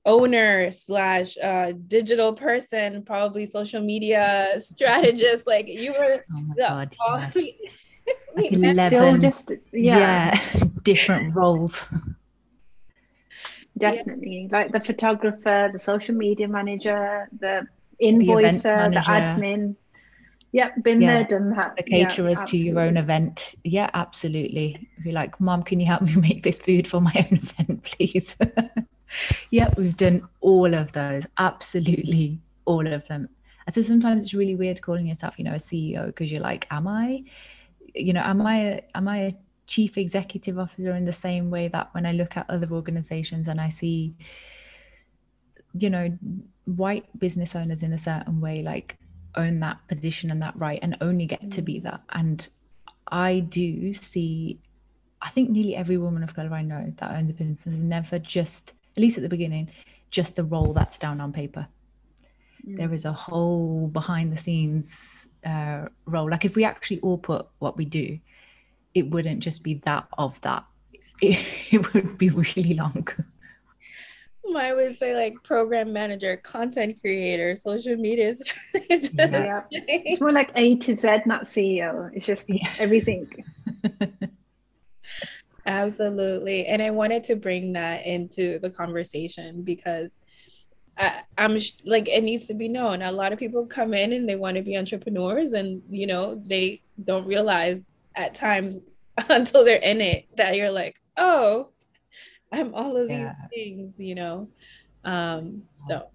owner 0.06 0.70
slash 0.70 1.36
uh, 1.42 1.72
digital 1.86 2.32
person, 2.34 3.02
probably 3.02 3.46
social 3.46 3.82
media 3.82 4.48
strategist. 4.58 5.46
Like 5.46 5.68
you 5.68 5.92
were 5.92 6.24
oh 6.32 6.44
the 6.48 6.54
God, 6.56 6.96
all, 7.00 7.18
yes. 7.18 7.36
like 8.36 8.52
11, 8.52 8.90
still 8.90 9.18
just 9.18 9.50
yeah. 9.72 10.38
yeah 10.52 10.64
different 10.82 11.34
roles. 11.34 11.82
definitely. 13.76 14.48
Yeah. 14.50 14.58
Like 14.58 14.72
the 14.72 14.80
photographer, 14.80 15.70
the 15.72 15.78
social 15.78 16.14
media 16.14 16.48
manager, 16.48 17.28
the 17.38 17.66
invoicer, 18.00 18.62
the, 18.62 18.90
the 18.90 19.00
admin. 19.00 19.76
Yep, 20.52 20.84
been 20.84 21.02
yeah. 21.02 21.14
there, 21.14 21.24
done 21.24 21.50
that. 21.50 21.74
The 21.76 21.82
caterers 21.82 22.38
yeah, 22.38 22.44
to 22.44 22.56
your 22.56 22.78
own 22.78 22.96
event. 22.96 23.56
Yeah, 23.64 23.90
absolutely. 23.92 24.88
Be 25.02 25.10
like, 25.10 25.40
Mom, 25.40 25.64
can 25.64 25.80
you 25.80 25.86
help 25.86 26.02
me 26.02 26.14
make 26.28 26.44
this 26.44 26.60
food 26.60 26.86
for 26.86 27.00
my 27.00 27.12
own 27.16 27.38
event, 27.38 27.82
please? 27.82 28.36
Yep, 29.50 29.76
we've 29.76 29.96
done 29.96 30.28
all 30.40 30.74
of 30.74 30.92
those. 30.92 31.24
Absolutely 31.38 32.40
all 32.64 32.86
of 32.86 33.06
them. 33.08 33.28
And 33.66 33.74
so 33.74 33.82
sometimes 33.82 34.24
it's 34.24 34.34
really 34.34 34.56
weird 34.56 34.82
calling 34.82 35.06
yourself, 35.06 35.38
you 35.38 35.44
know, 35.44 35.54
a 35.54 35.58
CEO 35.58 36.06
because 36.06 36.30
you're 36.30 36.40
like, 36.40 36.66
am 36.70 36.86
I, 36.86 37.24
you 37.94 38.12
know, 38.12 38.20
am 38.20 38.42
I, 38.42 38.58
a, 38.58 38.80
am 38.94 39.08
I 39.08 39.18
a 39.18 39.32
chief 39.66 39.96
executive 39.96 40.58
officer 40.58 40.94
in 40.94 41.04
the 41.04 41.12
same 41.12 41.50
way 41.50 41.68
that 41.68 41.94
when 41.94 42.04
I 42.04 42.12
look 42.12 42.36
at 42.36 42.48
other 42.50 42.68
organizations 42.70 43.48
and 43.48 43.60
I 43.60 43.70
see, 43.70 44.14
you 45.78 45.88
know, 45.88 46.16
white 46.66 47.06
business 47.18 47.54
owners 47.54 47.82
in 47.82 47.92
a 47.92 47.98
certain 47.98 48.40
way, 48.40 48.62
like 48.62 48.98
own 49.36 49.60
that 49.60 49.78
position 49.88 50.30
and 50.30 50.40
that 50.42 50.56
right 50.56 50.78
and 50.82 50.96
only 51.00 51.26
get 51.26 51.50
to 51.52 51.62
be 51.62 51.80
mm. 51.80 51.84
that. 51.84 52.00
And 52.10 52.46
I 53.08 53.40
do 53.40 53.94
see, 53.94 54.58
I 55.22 55.30
think 55.30 55.50
nearly 55.50 55.74
every 55.74 55.96
woman 55.96 56.22
of 56.22 56.34
color 56.34 56.52
I 56.52 56.62
know 56.62 56.92
that 56.98 57.10
owns 57.10 57.30
a 57.30 57.32
business 57.32 57.66
is 57.66 57.74
never 57.74 58.18
just, 58.18 58.74
at 58.96 59.00
least 59.00 59.16
at 59.16 59.22
the 59.22 59.28
beginning, 59.28 59.70
just 60.10 60.36
the 60.36 60.44
role 60.44 60.72
that's 60.72 60.98
down 60.98 61.20
on 61.20 61.32
paper. 61.32 61.66
Mm. 62.66 62.76
There 62.76 62.94
is 62.94 63.04
a 63.04 63.12
whole 63.12 63.88
behind 63.88 64.32
the 64.32 64.38
scenes 64.38 65.26
uh, 65.44 65.86
role. 66.06 66.30
Like 66.30 66.44
if 66.44 66.54
we 66.54 66.64
actually 66.64 67.00
all 67.00 67.18
put 67.18 67.46
what 67.58 67.76
we 67.76 67.84
do, 67.84 68.18
it 68.94 69.10
wouldn't 69.10 69.40
just 69.40 69.62
be 69.62 69.74
that 69.84 70.06
of 70.16 70.40
that. 70.42 70.64
It, 71.20 71.44
it 71.70 71.94
would 71.94 72.18
be 72.18 72.30
really 72.30 72.74
long. 72.74 73.06
I 74.56 74.74
would 74.74 74.96
say 74.96 75.14
like 75.16 75.42
program 75.42 75.92
manager, 75.92 76.36
content 76.36 77.00
creator, 77.00 77.56
social 77.56 77.96
media 77.96 78.34
strategist. 78.34 79.14
Yeah. 79.18 79.62
It's 79.70 80.20
more 80.20 80.32
like 80.32 80.50
A 80.54 80.76
to 80.76 80.94
Z, 80.94 81.22
not 81.26 81.44
CEO. 81.44 82.10
It's 82.14 82.26
just 82.26 82.46
yeah. 82.48 82.72
everything. 82.78 83.44
Absolutely. 85.66 86.66
And 86.66 86.82
I 86.82 86.90
wanted 86.90 87.24
to 87.24 87.36
bring 87.36 87.72
that 87.72 88.04
into 88.06 88.58
the 88.58 88.70
conversation 88.70 89.62
because 89.62 90.16
I, 90.98 91.22
am 91.38 91.58
like, 91.84 92.08
it 92.08 92.22
needs 92.22 92.46
to 92.46 92.54
be 92.54 92.68
known. 92.68 93.02
A 93.02 93.10
lot 93.10 93.32
of 93.32 93.38
people 93.38 93.66
come 93.66 93.94
in 93.94 94.12
and 94.12 94.28
they 94.28 94.36
want 94.36 94.56
to 94.56 94.62
be 94.62 94.76
entrepreneurs 94.76 95.52
and, 95.52 95.82
you 95.88 96.06
know, 96.06 96.40
they 96.46 96.82
don't 97.02 97.26
realize 97.26 97.84
at 98.14 98.34
times 98.34 98.76
until 99.28 99.64
they're 99.64 99.80
in 99.82 100.00
it 100.00 100.26
that 100.36 100.56
you're 100.56 100.70
like, 100.70 101.00
oh, 101.16 101.68
I'm 102.52 102.74
all 102.74 102.96
of 102.96 103.10
yeah. 103.10 103.34
these 103.50 103.66
things, 103.66 103.92
you 103.98 104.14
know. 104.14 104.48
Um, 105.04 105.62
so 105.88 106.08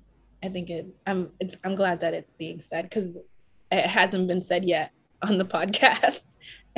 I 0.44 0.48
think 0.48 0.70
it 0.70 0.88
I'm 1.06 1.32
it's 1.40 1.56
I'm 1.64 1.76
glad 1.76 2.00
that 2.00 2.14
it's 2.14 2.34
being 2.34 2.62
said 2.62 2.84
because 2.84 3.18
it 3.72 3.86
hasn't 3.86 4.28
been 4.28 4.42
said 4.42 4.64
yet 4.64 4.92
on 5.22 5.38
the 5.38 5.46
podcast. 5.58 6.36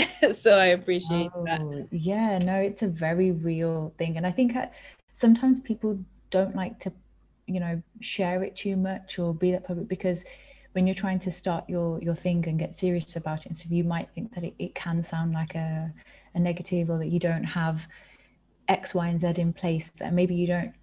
so 0.33 0.57
I 0.57 0.67
appreciate 0.67 1.31
oh, 1.35 1.43
that. 1.45 1.87
Yeah, 1.91 2.37
no, 2.37 2.55
it's 2.55 2.81
a 2.81 2.87
very 2.87 3.31
real 3.31 3.93
thing. 3.97 4.17
And 4.17 4.25
I 4.25 4.31
think 4.31 4.55
I, 4.55 4.69
sometimes 5.13 5.59
people 5.59 5.99
don't 6.29 6.55
like 6.55 6.79
to, 6.79 6.91
you 7.47 7.59
know, 7.59 7.81
share 7.99 8.43
it 8.43 8.55
too 8.55 8.75
much 8.75 9.19
or 9.19 9.33
be 9.33 9.51
that 9.51 9.65
public 9.65 9.87
because 9.87 10.23
when 10.73 10.87
you're 10.87 10.95
trying 10.95 11.19
to 11.19 11.31
start 11.31 11.65
your 11.67 12.01
your 12.01 12.15
thing 12.15 12.47
and 12.47 12.57
get 12.57 12.75
serious 12.75 13.15
about 13.15 13.41
it 13.41 13.47
and 13.47 13.57
so 13.57 13.65
you 13.69 13.83
might 13.83 14.07
think 14.15 14.33
that 14.33 14.43
it, 14.43 14.53
it 14.57 14.73
can 14.73 15.03
sound 15.03 15.33
like 15.33 15.53
a, 15.55 15.91
a 16.33 16.39
negative 16.39 16.89
or 16.89 16.97
that 16.97 17.07
you 17.07 17.19
don't 17.19 17.43
have 17.43 17.85
X, 18.69 18.93
Y, 18.93 19.07
and 19.07 19.19
Z 19.19 19.33
in 19.35 19.51
place 19.51 19.91
that 19.99 20.13
maybe 20.13 20.33
you 20.33 20.47
don't 20.47 20.73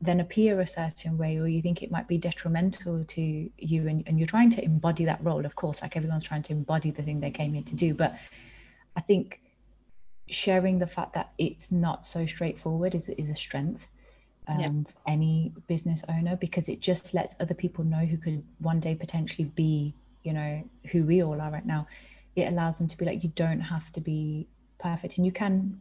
then 0.00 0.20
appear 0.20 0.60
a 0.60 0.66
certain 0.66 1.18
way 1.18 1.38
or 1.38 1.48
you 1.48 1.60
think 1.60 1.82
it 1.82 1.90
might 1.90 2.06
be 2.06 2.18
detrimental 2.18 3.04
to 3.08 3.50
you 3.58 3.88
and, 3.88 4.04
and 4.06 4.18
you're 4.18 4.28
trying 4.28 4.50
to 4.50 4.62
embody 4.62 5.04
that 5.04 5.22
role 5.24 5.44
of 5.44 5.56
course 5.56 5.82
like 5.82 5.96
everyone's 5.96 6.22
trying 6.22 6.42
to 6.42 6.52
embody 6.52 6.90
the 6.90 7.02
thing 7.02 7.18
they 7.18 7.30
came 7.30 7.52
here 7.54 7.64
to 7.64 7.74
do 7.74 7.94
but 7.94 8.14
i 8.98 9.00
think 9.00 9.40
sharing 10.28 10.78
the 10.78 10.86
fact 10.86 11.14
that 11.14 11.32
it's 11.38 11.72
not 11.72 12.06
so 12.06 12.26
straightforward 12.26 12.94
is, 12.94 13.08
is 13.10 13.30
a 13.30 13.36
strength 13.36 13.88
um, 14.48 14.60
yeah. 14.60 14.68
for 14.68 14.98
any 15.06 15.52
business 15.66 16.02
owner 16.08 16.36
because 16.36 16.68
it 16.68 16.80
just 16.80 17.14
lets 17.14 17.34
other 17.40 17.54
people 17.54 17.84
know 17.84 18.04
who 18.04 18.16
could 18.16 18.42
one 18.58 18.80
day 18.80 18.94
potentially 18.94 19.50
be 19.54 19.94
you 20.24 20.32
know 20.32 20.62
who 20.90 21.04
we 21.04 21.22
all 21.22 21.40
are 21.40 21.50
right 21.50 21.66
now. 21.66 21.86
It 22.36 22.48
allows 22.48 22.78
them 22.78 22.88
to 22.88 22.96
be 22.96 23.04
like 23.04 23.22
you 23.22 23.30
don't 23.34 23.60
have 23.60 23.90
to 23.92 24.00
be 24.00 24.46
perfect 24.78 25.16
and 25.16 25.26
you 25.26 25.32
can 25.32 25.80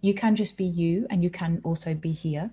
you 0.00 0.14
can 0.14 0.34
just 0.34 0.56
be 0.56 0.64
you 0.64 1.06
and 1.10 1.22
you 1.22 1.30
can 1.30 1.60
also 1.64 1.94
be 1.94 2.12
here. 2.12 2.50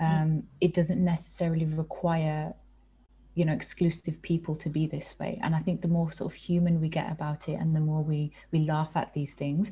Um, 0.00 0.44
it 0.60 0.74
doesn't 0.74 1.04
necessarily 1.04 1.64
require 1.64 2.54
you 3.38 3.44
know 3.44 3.52
exclusive 3.52 4.20
people 4.22 4.54
to 4.56 4.68
be 4.68 4.86
this 4.86 5.14
way 5.18 5.38
and 5.42 5.54
i 5.54 5.60
think 5.60 5.80
the 5.80 5.88
more 5.88 6.10
sort 6.12 6.32
of 6.32 6.38
human 6.38 6.80
we 6.80 6.88
get 6.88 7.10
about 7.10 7.48
it 7.48 7.54
and 7.54 7.74
the 7.74 7.80
more 7.80 8.02
we 8.02 8.32
we 8.52 8.60
laugh 8.60 8.90
at 8.94 9.12
these 9.14 9.34
things 9.34 9.70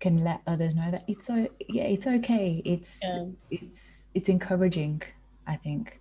can 0.00 0.22
let 0.22 0.40
others 0.46 0.74
know 0.74 0.90
that 0.90 1.04
it's 1.08 1.26
so 1.26 1.48
yeah 1.68 1.84
it's 1.84 2.06
okay 2.06 2.62
it's 2.64 3.00
yeah. 3.02 3.24
it's 3.50 4.04
it's 4.14 4.28
encouraging 4.28 5.00
i 5.46 5.56
think 5.56 6.00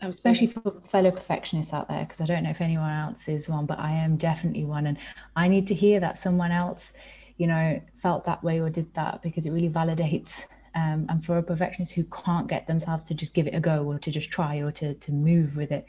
especially 0.00 0.46
for 0.46 0.80
fellow 0.88 1.10
perfectionists 1.10 1.72
out 1.72 1.88
there 1.88 2.04
because 2.04 2.20
i 2.20 2.26
don't 2.26 2.44
know 2.44 2.50
if 2.50 2.60
anyone 2.60 2.90
else 2.90 3.28
is 3.28 3.48
one 3.48 3.66
but 3.66 3.78
i 3.78 3.90
am 3.90 4.16
definitely 4.16 4.64
one 4.64 4.86
and 4.86 4.96
i 5.36 5.48
need 5.48 5.66
to 5.66 5.74
hear 5.74 6.00
that 6.00 6.16
someone 6.16 6.52
else 6.52 6.92
you 7.38 7.46
know, 7.46 7.80
felt 8.02 8.26
that 8.26 8.42
way 8.44 8.60
or 8.60 8.68
did 8.68 8.92
that 8.94 9.22
because 9.22 9.46
it 9.46 9.50
really 9.50 9.70
validates. 9.70 10.42
Um, 10.78 11.06
and 11.08 11.24
for 11.24 11.38
a 11.38 11.42
perfectionist 11.42 11.92
who 11.92 12.04
can't 12.04 12.46
get 12.46 12.68
themselves 12.68 13.04
to 13.08 13.14
just 13.14 13.34
give 13.34 13.48
it 13.48 13.54
a 13.54 13.60
go 13.60 13.84
or 13.84 13.98
to 13.98 14.10
just 14.12 14.30
try 14.30 14.58
or 14.58 14.70
to, 14.72 14.94
to 14.94 15.12
move 15.12 15.56
with 15.56 15.72
it, 15.72 15.86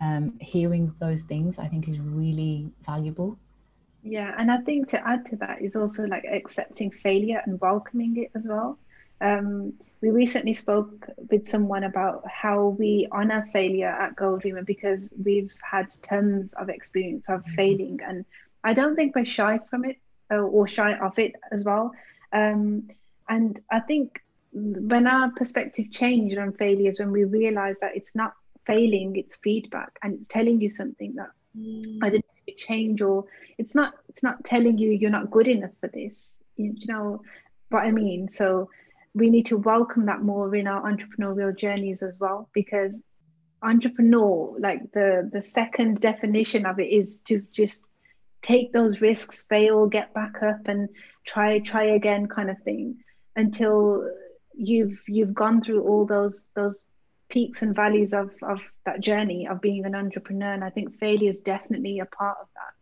um, 0.00 0.38
hearing 0.40 0.94
those 1.00 1.22
things, 1.22 1.58
I 1.58 1.66
think 1.66 1.88
is 1.88 1.98
really 1.98 2.70
valuable. 2.86 3.36
Yeah, 4.04 4.32
and 4.38 4.48
I 4.50 4.58
think 4.58 4.90
to 4.90 5.08
add 5.08 5.26
to 5.30 5.36
that 5.36 5.60
is 5.60 5.74
also 5.74 6.04
like 6.04 6.24
accepting 6.24 6.92
failure 6.92 7.42
and 7.44 7.60
welcoming 7.60 8.16
it 8.16 8.30
as 8.36 8.44
well. 8.44 8.78
Um, 9.20 9.72
we 10.00 10.10
recently 10.10 10.54
spoke 10.54 11.08
with 11.30 11.48
someone 11.48 11.82
about 11.82 12.22
how 12.28 12.68
we 12.78 13.08
honor 13.10 13.48
failure 13.52 13.88
at 13.88 14.14
Girl 14.14 14.38
Dreamer 14.38 14.62
because 14.62 15.12
we've 15.20 15.52
had 15.68 15.92
tons 16.02 16.52
of 16.52 16.68
experience 16.68 17.28
of 17.28 17.40
mm-hmm. 17.40 17.54
failing, 17.56 18.00
and 18.06 18.24
I 18.62 18.72
don't 18.72 18.94
think 18.94 19.16
we're 19.16 19.24
shy 19.24 19.58
from 19.68 19.84
it 19.84 19.96
or 20.30 20.68
shy 20.68 20.94
of 20.94 21.18
it 21.18 21.32
as 21.50 21.64
well. 21.64 21.90
Um, 22.32 22.90
and 23.28 23.60
I 23.70 23.80
think 23.80 24.20
when 24.52 25.06
our 25.06 25.30
perspective 25.32 25.90
changed 25.90 26.38
on 26.38 26.52
failures, 26.52 26.98
when 26.98 27.12
we 27.12 27.24
realized 27.24 27.80
that 27.80 27.96
it's 27.96 28.14
not 28.16 28.32
failing, 28.66 29.16
it's 29.16 29.36
feedback, 29.36 29.98
and 30.02 30.14
it's 30.14 30.28
telling 30.28 30.60
you 30.60 30.70
something 30.70 31.14
that 31.16 31.30
mm. 31.56 31.98
either 32.02 32.16
needs 32.16 32.42
to 32.46 32.54
change, 32.54 33.00
or 33.02 33.24
it's 33.58 33.74
not. 33.74 33.94
It's 34.08 34.22
not 34.22 34.44
telling 34.44 34.78
you 34.78 34.90
you're 34.90 35.10
not 35.10 35.30
good 35.30 35.48
enough 35.48 35.72
for 35.80 35.88
this. 35.88 36.36
You, 36.56 36.74
you 36.76 36.86
know 36.86 37.22
what 37.70 37.84
I 37.84 37.90
mean? 37.90 38.28
So 38.28 38.70
we 39.14 39.30
need 39.30 39.46
to 39.46 39.56
welcome 39.56 40.06
that 40.06 40.22
more 40.22 40.54
in 40.54 40.66
our 40.66 40.82
entrepreneurial 40.90 41.56
journeys 41.56 42.02
as 42.02 42.16
well, 42.18 42.48
because 42.52 43.02
entrepreneur, 43.62 44.54
like 44.58 44.92
the 44.92 45.28
the 45.32 45.42
second 45.42 46.00
definition 46.00 46.66
of 46.66 46.78
it, 46.78 46.88
is 46.88 47.18
to 47.26 47.42
just 47.52 47.82
take 48.40 48.72
those 48.72 49.00
risks, 49.00 49.44
fail, 49.44 49.86
get 49.86 50.14
back 50.14 50.42
up, 50.42 50.66
and 50.66 50.88
try 51.26 51.58
try 51.58 51.84
again, 51.84 52.26
kind 52.26 52.50
of 52.50 52.58
thing, 52.62 52.98
until 53.36 54.08
you've 54.58 54.98
you've 55.06 55.34
gone 55.34 55.60
through 55.60 55.82
all 55.84 56.04
those 56.04 56.50
those 56.54 56.84
peaks 57.28 57.62
and 57.62 57.74
valleys 57.74 58.12
of 58.12 58.30
of 58.42 58.60
that 58.84 59.00
journey 59.00 59.46
of 59.46 59.60
being 59.60 59.84
an 59.84 59.94
entrepreneur. 59.94 60.52
And 60.52 60.64
I 60.64 60.70
think 60.70 60.98
failure 60.98 61.30
is 61.30 61.40
definitely 61.40 62.00
a 62.00 62.06
part 62.06 62.38
of 62.40 62.48
that. 62.54 62.72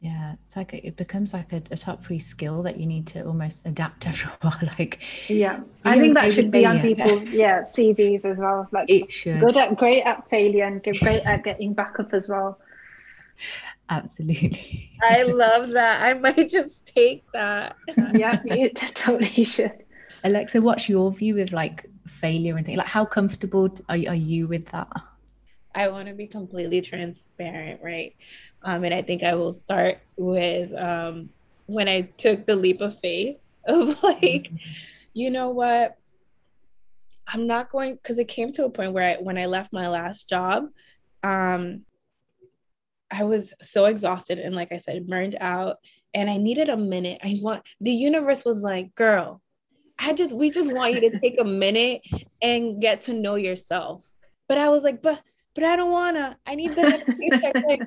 Yeah, 0.00 0.34
it's 0.46 0.56
like 0.56 0.74
a, 0.74 0.86
it 0.86 0.96
becomes 0.96 1.32
like 1.32 1.52
a, 1.54 1.62
a, 1.70 1.76
top 1.76 2.04
three 2.04 2.18
skill 2.18 2.62
that 2.64 2.78
you 2.78 2.84
need 2.84 3.06
to 3.08 3.24
almost 3.24 3.62
adapt 3.64 4.06
after 4.06 4.28
a 4.28 4.36
while. 4.42 4.58
Like, 4.78 5.00
yeah, 5.26 5.60
I 5.84 5.98
think 5.98 6.14
that 6.14 6.32
should 6.34 6.50
be 6.50 6.66
on 6.66 6.80
people's 6.80 7.28
yeah 7.32 7.62
CVs 7.62 8.24
as 8.26 8.38
well. 8.38 8.68
Like, 8.72 8.90
it 8.90 9.10
should 9.10 9.40
good 9.40 9.56
at 9.56 9.76
great 9.76 10.02
at 10.02 10.28
failure 10.28 10.64
and 10.64 10.82
great 10.82 11.22
at 11.22 11.44
getting 11.44 11.72
back 11.72 11.98
up 11.98 12.12
as 12.12 12.28
well. 12.28 12.58
Absolutely. 13.88 14.90
I 15.02 15.22
love 15.22 15.70
that. 15.70 16.02
I 16.02 16.14
might 16.14 16.48
just 16.48 16.86
take 16.86 17.24
that. 17.32 17.76
yeah, 18.14 18.40
you 18.44 18.70
totally 18.74 19.44
should. 19.44 19.85
Alexa, 20.26 20.60
what's 20.60 20.88
your 20.88 21.12
view 21.12 21.36
with 21.36 21.52
like 21.52 21.88
failure 22.20 22.56
and 22.56 22.66
things? 22.66 22.78
Like, 22.78 22.88
how 22.88 23.04
comfortable 23.04 23.70
are, 23.88 23.96
are 24.08 24.14
you 24.14 24.48
with 24.48 24.66
that? 24.72 24.88
I 25.72 25.86
want 25.88 26.08
to 26.08 26.14
be 26.14 26.26
completely 26.26 26.80
transparent, 26.80 27.80
right? 27.80 28.16
Um, 28.62 28.82
and 28.82 28.92
I 28.92 29.02
think 29.02 29.22
I 29.22 29.34
will 29.34 29.52
start 29.52 29.98
with 30.16 30.72
um, 30.74 31.28
when 31.66 31.88
I 31.88 32.02
took 32.18 32.44
the 32.44 32.56
leap 32.56 32.80
of 32.80 32.98
faith 32.98 33.36
of 33.68 34.02
like, 34.02 34.20
mm-hmm. 34.22 34.56
you 35.14 35.30
know 35.30 35.50
what? 35.50 35.96
I'm 37.28 37.46
not 37.46 37.70
going 37.70 37.94
because 37.94 38.18
it 38.18 38.28
came 38.28 38.50
to 38.52 38.64
a 38.64 38.70
point 38.70 38.92
where 38.92 39.16
I, 39.16 39.22
when 39.22 39.38
I 39.38 39.46
left 39.46 39.72
my 39.72 39.88
last 39.88 40.28
job, 40.28 40.66
um, 41.22 41.82
I 43.12 43.22
was 43.24 43.52
so 43.62 43.84
exhausted 43.84 44.40
and 44.40 44.56
like 44.56 44.72
I 44.72 44.78
said, 44.78 45.06
burned 45.06 45.36
out. 45.40 45.76
And 46.14 46.30
I 46.30 46.38
needed 46.38 46.68
a 46.68 46.76
minute. 46.76 47.20
I 47.22 47.38
want 47.42 47.62
the 47.80 47.92
universe 47.92 48.44
was 48.44 48.62
like, 48.62 48.94
girl, 48.94 49.42
I 49.98 50.12
just 50.12 50.34
we 50.36 50.50
just 50.50 50.72
want 50.72 50.94
you 50.94 51.00
to 51.10 51.18
take 51.18 51.40
a 51.40 51.44
minute 51.44 52.02
and 52.42 52.80
get 52.80 53.02
to 53.02 53.14
know 53.14 53.34
yourself. 53.34 54.04
But 54.48 54.58
I 54.58 54.68
was 54.68 54.84
like, 54.84 55.02
but 55.02 55.22
but 55.56 55.64
I 55.64 55.74
don't 55.74 55.90
wanna. 55.90 56.36
I 56.46 56.54
need 56.54 56.76
the 56.76 56.82
next 56.82 57.06
paycheck. 57.06 57.54
Like, 57.66 57.80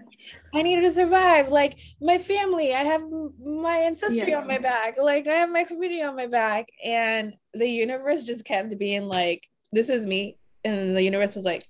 I 0.55 0.64
need 0.64 0.82
to 0.82 0.91
survive. 0.91 1.49
Like 1.49 1.78
my 2.01 2.18
family, 2.18 2.74
I 2.74 2.84
have 2.84 3.03
my 3.45 3.78
ancestry 3.78 4.32
yeah. 4.32 4.39
on 4.39 4.47
my 4.47 4.57
back. 4.57 4.95
Like 4.97 5.28
I 5.28 5.36
have 5.36 5.51
my 5.51 5.64
community 5.64 6.01
on 6.01 6.16
my 6.16 6.26
back. 6.26 6.68
And 6.84 7.36
the 7.53 7.68
universe 7.68 8.24
just 8.24 8.43
kept 8.43 8.76
being 8.80 9.07
like, 9.07 9.47
this 9.72 9.89
is 9.89 10.07
me. 10.07 10.38
And 10.66 10.97
the 10.97 11.03
universe 11.03 11.36
was 11.36 11.45
like, 11.45 11.64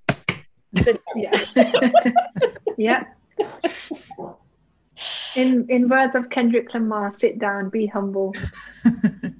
yeah. 1.15 1.45
yeah. 2.77 3.03
In 5.35 5.65
in 5.69 5.89
words 5.89 6.15
of 6.15 6.29
Kendrick 6.29 6.73
Lamar, 6.73 7.11
sit 7.11 7.39
down, 7.39 7.69
be 7.69 7.87
humble. 7.87 8.33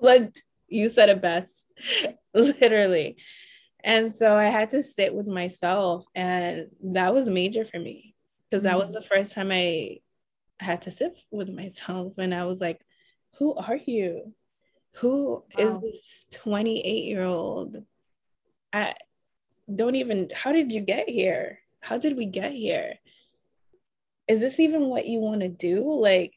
like 0.00 0.34
you 0.68 0.88
said 0.88 1.08
it 1.08 1.22
best. 1.22 1.72
Literally. 2.34 3.16
And 3.82 4.12
so 4.12 4.36
I 4.36 4.44
had 4.44 4.70
to 4.70 4.82
sit 4.82 5.14
with 5.14 5.28
myself, 5.28 6.04
and 6.14 6.66
that 6.82 7.14
was 7.14 7.28
major 7.28 7.64
for 7.64 7.78
me 7.78 8.14
because 8.44 8.64
that 8.64 8.78
was 8.78 8.90
mm. 8.90 8.94
the 8.94 9.02
first 9.02 9.34
time 9.34 9.50
I 9.52 9.98
had 10.60 10.82
to 10.82 10.90
sit 10.90 11.16
with 11.30 11.48
myself. 11.48 12.14
And 12.18 12.34
I 12.34 12.44
was 12.44 12.60
like, 12.60 12.80
Who 13.38 13.54
are 13.54 13.76
you? 13.76 14.34
Who 14.96 15.44
wow. 15.56 15.64
is 15.64 15.78
this 15.78 16.26
28 16.32 17.04
year 17.04 17.22
old? 17.22 17.76
I 18.72 18.94
don't 19.72 19.94
even, 19.94 20.30
how 20.34 20.52
did 20.52 20.72
you 20.72 20.80
get 20.80 21.08
here? 21.08 21.60
How 21.80 21.98
did 21.98 22.16
we 22.16 22.26
get 22.26 22.52
here? 22.52 22.94
Is 24.26 24.40
this 24.40 24.58
even 24.60 24.86
what 24.86 25.06
you 25.06 25.20
want 25.20 25.40
to 25.40 25.48
do? 25.48 25.90
Like, 26.00 26.34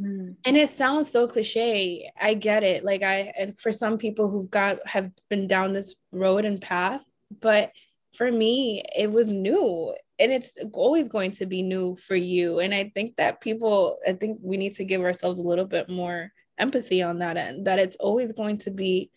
Mm. 0.00 0.36
And 0.44 0.56
it 0.56 0.68
sounds 0.68 1.10
so 1.10 1.28
cliche. 1.28 2.10
I 2.20 2.34
get 2.34 2.62
it. 2.62 2.84
Like 2.84 3.02
I 3.02 3.32
and 3.38 3.58
for 3.58 3.72
some 3.72 3.98
people 3.98 4.28
who've 4.28 4.50
got 4.50 4.86
have 4.88 5.10
been 5.30 5.46
down 5.46 5.72
this 5.72 5.94
road 6.10 6.44
and 6.44 6.60
path, 6.60 7.02
but 7.40 7.72
for 8.14 8.30
me, 8.30 8.82
it 8.96 9.10
was 9.10 9.28
new 9.28 9.94
and 10.18 10.32
it's 10.32 10.52
always 10.72 11.08
going 11.08 11.32
to 11.32 11.46
be 11.46 11.62
new 11.62 11.96
for 11.96 12.14
you. 12.14 12.60
And 12.60 12.72
I 12.72 12.90
think 12.94 13.16
that 13.16 13.40
people, 13.40 13.98
I 14.06 14.12
think 14.12 14.38
we 14.42 14.56
need 14.56 14.74
to 14.74 14.84
give 14.84 15.00
ourselves 15.00 15.40
a 15.40 15.48
little 15.48 15.64
bit 15.64 15.88
more 15.88 16.32
empathy 16.58 17.02
on 17.02 17.18
that 17.18 17.36
end, 17.36 17.66
that 17.66 17.80
it's 17.80 17.96
always 17.96 18.32
going 18.32 18.58
to 18.58 18.70
be 18.70 19.10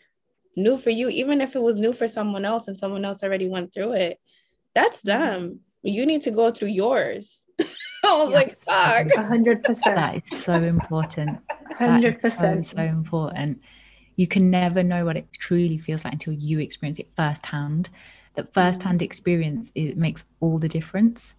new 0.55 0.77
for 0.77 0.89
you, 0.89 1.09
even 1.09 1.39
if 1.39 1.55
it 1.55 1.61
was 1.61 1.77
new 1.77 1.93
for 1.93 2.07
someone 2.07 2.45
else 2.45 2.67
and 2.67 2.77
someone 2.77 3.05
else 3.05 3.23
already 3.23 3.47
went 3.47 3.73
through 3.73 3.93
it. 3.93 4.19
That's 4.73 4.99
mm-hmm. 4.99 5.09
them. 5.09 5.59
You 5.83 6.05
need 6.05 6.23
to 6.23 6.31
go 6.31 6.51
through 6.51 6.69
yours. 6.69 7.41
I 7.59 8.17
was 8.17 8.29
yes, 8.29 8.67
like, 8.67 9.07
fuck. 9.07 9.25
hundred 9.25 9.63
percent. 9.63 9.95
That 9.95 10.23
is 10.31 10.43
so 10.43 10.53
important. 10.53 11.39
Hundred 11.77 12.21
percent. 12.21 12.69
So, 12.69 12.77
so 12.77 12.83
important. 12.83 13.61
You 14.15 14.27
can 14.27 14.49
never 14.49 14.81
know 14.83 15.05
what 15.05 15.17
it 15.17 15.27
truly 15.33 15.77
feels 15.77 16.03
like 16.03 16.13
until 16.13 16.33
you 16.33 16.59
experience 16.59 16.99
it 16.99 17.09
firsthand. 17.15 17.89
That 18.35 18.53
firsthand 18.53 19.01
experience 19.01 19.71
it 19.75 19.97
makes 19.97 20.23
all 20.39 20.59
the 20.59 20.69
difference. 20.69 21.35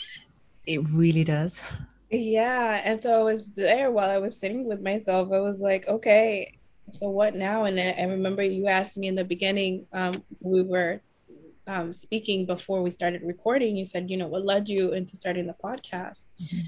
it 0.66 0.78
really 0.90 1.24
does. 1.24 1.62
Yeah. 2.10 2.80
And 2.84 2.98
so 2.98 3.20
I 3.20 3.22
was 3.22 3.52
there 3.52 3.90
while 3.90 4.10
I 4.10 4.18
was 4.18 4.38
sitting 4.38 4.66
with 4.66 4.82
myself. 4.82 5.32
I 5.32 5.40
was 5.40 5.60
like, 5.60 5.88
okay, 5.88 6.58
so 6.92 7.08
what 7.08 7.34
now? 7.34 7.64
And 7.64 7.80
I 7.80 8.02
remember 8.02 8.42
you 8.42 8.66
asked 8.66 8.98
me 8.98 9.08
in 9.08 9.14
the 9.14 9.24
beginning, 9.24 9.86
um, 9.92 10.12
we 10.40 10.62
were 10.62 11.00
um, 11.66 11.92
speaking 11.92 12.46
before 12.46 12.82
we 12.82 12.90
started 12.90 13.22
recording, 13.22 13.76
you 13.76 13.86
said, 13.86 14.10
you 14.10 14.16
know, 14.16 14.28
what 14.28 14.44
led 14.44 14.68
you 14.68 14.92
into 14.92 15.16
starting 15.16 15.46
the 15.46 15.54
podcast? 15.62 16.26
Mm-hmm. 16.40 16.60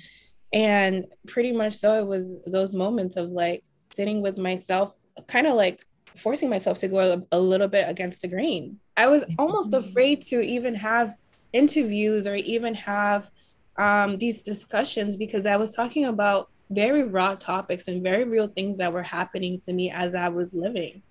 And 0.52 1.06
pretty 1.26 1.52
much 1.52 1.74
so, 1.74 1.94
it 1.94 2.06
was 2.06 2.34
those 2.46 2.74
moments 2.74 3.16
of 3.16 3.30
like 3.30 3.64
sitting 3.90 4.22
with 4.22 4.38
myself, 4.38 4.96
kind 5.26 5.46
of 5.46 5.54
like 5.54 5.84
forcing 6.16 6.48
myself 6.48 6.78
to 6.78 6.88
go 6.88 7.24
a, 7.32 7.36
a, 7.36 7.38
little 7.38 7.66
bit 7.66 7.88
against 7.88 8.22
the 8.22 8.28
grain. 8.28 8.78
I 8.96 9.08
was 9.08 9.24
almost 9.36 9.72
mm-hmm. 9.72 9.88
afraid 9.88 10.24
to 10.26 10.40
even 10.40 10.76
have 10.76 11.16
interviews 11.52 12.26
or 12.26 12.36
even 12.36 12.74
have 12.74 13.30
um, 13.76 14.18
these 14.18 14.42
discussions 14.42 15.16
because 15.16 15.46
I 15.46 15.56
was 15.56 15.74
talking 15.74 16.04
about 16.04 16.50
very 16.70 17.02
raw 17.02 17.34
topics 17.34 17.88
and 17.88 18.02
very 18.02 18.24
real 18.24 18.46
things 18.46 18.78
that 18.78 18.92
were 18.92 19.02
happening 19.02 19.60
to 19.62 19.72
me 19.72 19.90
as 19.90 20.14
I 20.14 20.28
was 20.28 20.54
living 20.54 21.02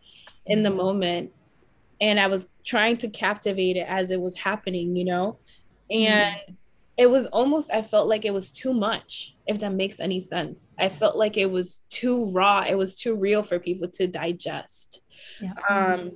in 0.45 0.63
the 0.63 0.69
mm-hmm. 0.69 0.77
moment 0.77 1.31
and 2.03 2.19
I 2.19 2.27
was 2.27 2.49
trying 2.65 2.97
to 2.97 3.07
captivate 3.07 3.77
it 3.77 3.85
as 3.87 4.11
it 4.11 4.19
was 4.19 4.37
happening, 4.37 4.93
you 4.93 5.05
know? 5.05 5.37
And 5.89 6.35
mm. 6.35 6.55
it 6.97 7.09
was 7.09 7.27
almost, 7.27 7.71
I 7.71 7.81
felt 7.81 8.09
like 8.09 8.25
it 8.25 8.33
was 8.33 8.51
too 8.51 8.73
much, 8.73 9.37
if 9.47 9.61
that 9.61 9.71
makes 9.71 10.01
any 10.01 10.19
sense. 10.19 10.69
I 10.77 10.89
felt 10.89 11.15
like 11.15 11.37
it 11.37 11.49
was 11.49 11.81
too 11.89 12.25
raw, 12.25 12.65
it 12.67 12.77
was 12.77 12.97
too 12.97 13.15
real 13.15 13.41
for 13.41 13.57
people 13.57 13.87
to 13.87 14.05
digest. 14.05 14.99
Yeah. 15.39 15.53
Um, 15.69 16.11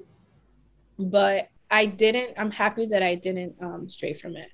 but 1.00 1.48
I 1.72 1.86
didn't, 1.86 2.34
I'm 2.38 2.52
happy 2.52 2.88
that 2.88 3.02
I 3.02 3.16
didn't 3.16 3.56
um, 3.62 3.88
stray 3.88 4.14
from 4.14 4.36
it. 4.36 4.50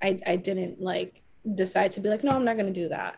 I, 0.00 0.18
I 0.26 0.36
didn't 0.36 0.80
like 0.80 1.20
decide 1.54 1.92
to 1.92 2.00
be 2.00 2.08
like, 2.08 2.24
no, 2.24 2.30
I'm 2.30 2.46
not 2.46 2.56
going 2.56 2.72
to 2.72 2.80
do 2.80 2.88
that. 2.88 3.16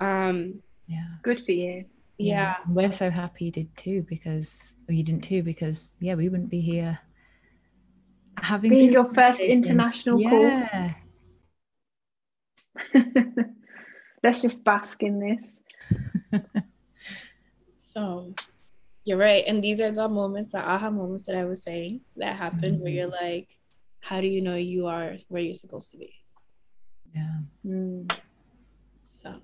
Um, 0.00 0.60
yeah. 0.88 1.06
Good 1.22 1.44
for 1.46 1.52
you 1.52 1.84
yeah, 2.18 2.56
we're 2.68 2.92
so 2.92 3.10
happy 3.10 3.46
you 3.46 3.50
did 3.50 3.76
too 3.76 4.04
because 4.08 4.72
well, 4.88 4.96
you 4.96 5.02
didn't 5.02 5.24
too 5.24 5.42
because 5.42 5.90
yeah 6.00 6.14
we 6.14 6.28
wouldn't 6.28 6.50
be 6.50 6.60
here 6.60 6.98
having 8.38 8.70
being 8.70 8.92
your 8.92 9.12
first 9.14 9.40
international 9.40 10.20
yeah. 10.20 10.92
call 12.94 13.02
let's 14.22 14.42
just 14.42 14.64
bask 14.64 15.02
in 15.02 15.20
this 15.20 15.60
so 17.74 18.34
you're 19.04 19.18
right 19.18 19.44
and 19.46 19.62
these 19.62 19.80
are 19.80 19.92
the 19.92 20.08
moments 20.08 20.52
the 20.52 20.58
aha 20.58 20.90
moments 20.90 21.26
that 21.26 21.36
i 21.36 21.44
was 21.44 21.62
saying 21.62 22.00
that 22.16 22.36
happened 22.36 22.76
mm-hmm. 22.76 22.82
where 22.82 22.92
you're 22.92 23.10
mm-hmm. 23.10 23.24
like 23.24 23.48
how 24.00 24.20
do 24.20 24.26
you 24.26 24.42
know 24.42 24.56
you 24.56 24.86
are 24.86 25.14
where 25.28 25.42
you're 25.42 25.54
supposed 25.54 25.90
to 25.90 25.96
be 25.96 26.12
yeah 27.14 27.38
mm. 27.64 28.10
so 29.02 29.40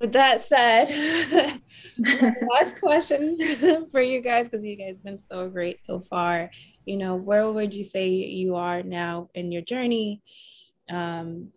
with 0.00 0.12
that 0.12 0.42
said, 0.42 0.88
last 1.98 2.80
question 2.80 3.38
for 3.90 4.00
you 4.00 4.20
guys, 4.20 4.48
because 4.48 4.64
you 4.64 4.76
guys 4.76 4.98
have 4.98 5.04
been 5.04 5.18
so 5.18 5.48
great 5.48 5.80
so 5.82 5.98
far. 5.98 6.50
You 6.84 6.96
know, 6.96 7.16
where 7.16 7.50
would 7.50 7.74
you 7.74 7.84
say 7.84 8.08
you 8.08 8.56
are 8.56 8.82
now 8.82 9.28
in 9.34 9.50
your 9.50 9.62
journey 9.62 10.22
um, 10.88 11.48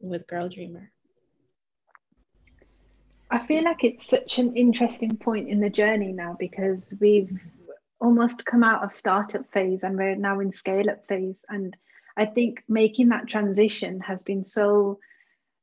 with 0.00 0.26
Girl 0.26 0.48
Dreamer? 0.48 0.90
I 3.30 3.44
feel 3.46 3.64
like 3.64 3.84
it's 3.84 4.06
such 4.06 4.38
an 4.38 4.56
interesting 4.56 5.16
point 5.16 5.48
in 5.48 5.60
the 5.60 5.68
journey 5.68 6.12
now 6.12 6.36
because 6.38 6.94
we've 6.98 7.38
almost 8.00 8.44
come 8.44 8.64
out 8.64 8.84
of 8.84 8.92
startup 8.92 9.50
phase 9.52 9.82
and 9.82 9.96
we're 9.96 10.14
now 10.14 10.40
in 10.40 10.52
scale 10.52 10.88
up 10.88 11.06
phase. 11.08 11.44
And 11.48 11.76
I 12.16 12.26
think 12.26 12.62
making 12.68 13.10
that 13.10 13.28
transition 13.28 14.00
has 14.00 14.22
been 14.22 14.44
so 14.44 14.98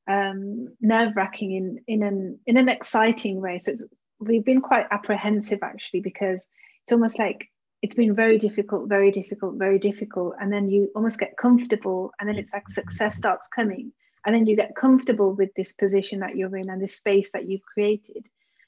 um, 0.07 0.75
nerve 0.81 1.13
wracking 1.15 1.51
in 1.53 1.83
in 1.87 2.03
an 2.03 2.39
in 2.45 2.57
an 2.57 2.69
exciting 2.69 3.41
way. 3.41 3.59
So 3.59 3.73
we've 4.19 4.45
been 4.45 4.61
quite 4.61 4.85
apprehensive 4.91 5.59
actually 5.61 6.01
because 6.01 6.47
it's 6.83 6.91
almost 6.91 7.19
like 7.19 7.49
it's 7.81 7.95
been 7.95 8.15
very 8.15 8.37
difficult, 8.37 8.89
very 8.89 9.11
difficult, 9.11 9.55
very 9.55 9.79
difficult, 9.79 10.35
and 10.39 10.51
then 10.51 10.69
you 10.69 10.89
almost 10.95 11.19
get 11.19 11.37
comfortable, 11.37 12.11
and 12.19 12.27
then 12.27 12.37
it's 12.37 12.53
like 12.53 12.69
success 12.69 13.17
starts 13.17 13.47
coming, 13.47 13.91
and 14.25 14.33
then 14.33 14.45
you 14.45 14.55
get 14.55 14.75
comfortable 14.75 15.33
with 15.33 15.53
this 15.55 15.73
position 15.73 16.19
that 16.19 16.35
you're 16.35 16.55
in 16.57 16.69
and 16.69 16.81
this 16.81 16.95
space 16.95 17.31
that 17.33 17.47
you've 17.47 17.61
created. 17.61 18.25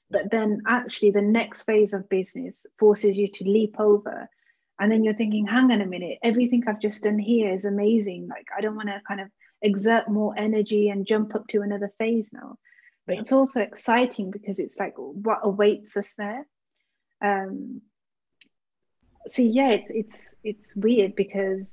But 0.09 0.31
then 0.31 0.61
actually 0.67 1.11
the 1.11 1.21
next 1.21 1.63
phase 1.63 1.93
of 1.93 2.09
business 2.09 2.65
forces 2.79 3.17
you 3.17 3.27
to 3.27 3.43
leap 3.43 3.79
over. 3.79 4.29
And 4.79 4.91
then 4.91 5.03
you're 5.03 5.15
thinking 5.15 5.47
hang 5.47 5.71
on 5.71 5.81
a 5.81 5.85
minute. 5.85 6.19
Everything 6.21 6.63
i've 6.67 6.79
just 6.79 7.03
done 7.03 7.17
here 7.17 7.51
is 7.51 7.65
amazing. 7.65 8.27
Like 8.27 8.47
i 8.55 8.61
don't 8.61 8.75
want 8.75 8.89
to 8.89 9.01
kind 9.07 9.19
of 9.19 9.27
exert 9.61 10.07
more 10.07 10.33
energy 10.37 10.89
and 10.89 11.05
jump 11.05 11.35
up 11.35 11.47
to 11.47 11.61
another 11.61 11.91
phase 11.97 12.31
now. 12.31 12.57
But 13.05 13.15
yeah. 13.15 13.21
it's 13.21 13.31
also 13.31 13.61
exciting 13.61 14.31
because 14.31 14.59
it's 14.59 14.77
like 14.79 14.95
what 14.97 15.39
awaits 15.43 15.95
us 15.97 16.13
there. 16.17 16.45
Um, 17.21 17.81
so 19.27 19.41
yeah, 19.41 19.69
it's 19.69 19.91
it's 19.91 20.19
it's 20.43 20.75
weird 20.75 21.15
because 21.15 21.67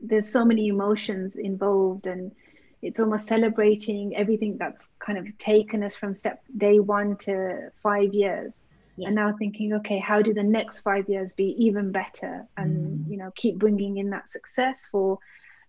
there's 0.00 0.28
so 0.28 0.44
many 0.44 0.68
emotions 0.68 1.36
involved 1.36 2.06
and 2.06 2.32
it's 2.82 3.00
almost 3.00 3.26
celebrating 3.26 4.14
everything 4.16 4.58
that's 4.58 4.88
kind 4.98 5.18
of 5.18 5.38
taken 5.38 5.82
us 5.82 5.96
from 5.96 6.14
step 6.14 6.42
day 6.56 6.78
one 6.78 7.16
to 7.16 7.70
five 7.82 8.12
years 8.12 8.60
yeah. 8.96 9.06
and 9.06 9.16
now 9.16 9.34
thinking 9.38 9.72
okay 9.72 9.98
how 9.98 10.20
do 10.22 10.34
the 10.34 10.42
next 10.42 10.80
five 10.80 11.08
years 11.08 11.32
be 11.32 11.54
even 11.58 11.92
better 11.92 12.46
and 12.56 13.06
mm. 13.06 13.10
you 13.10 13.16
know 13.16 13.32
keep 13.34 13.58
bringing 13.58 13.96
in 13.96 14.10
that 14.10 14.28
success 14.28 14.88
for 14.90 15.18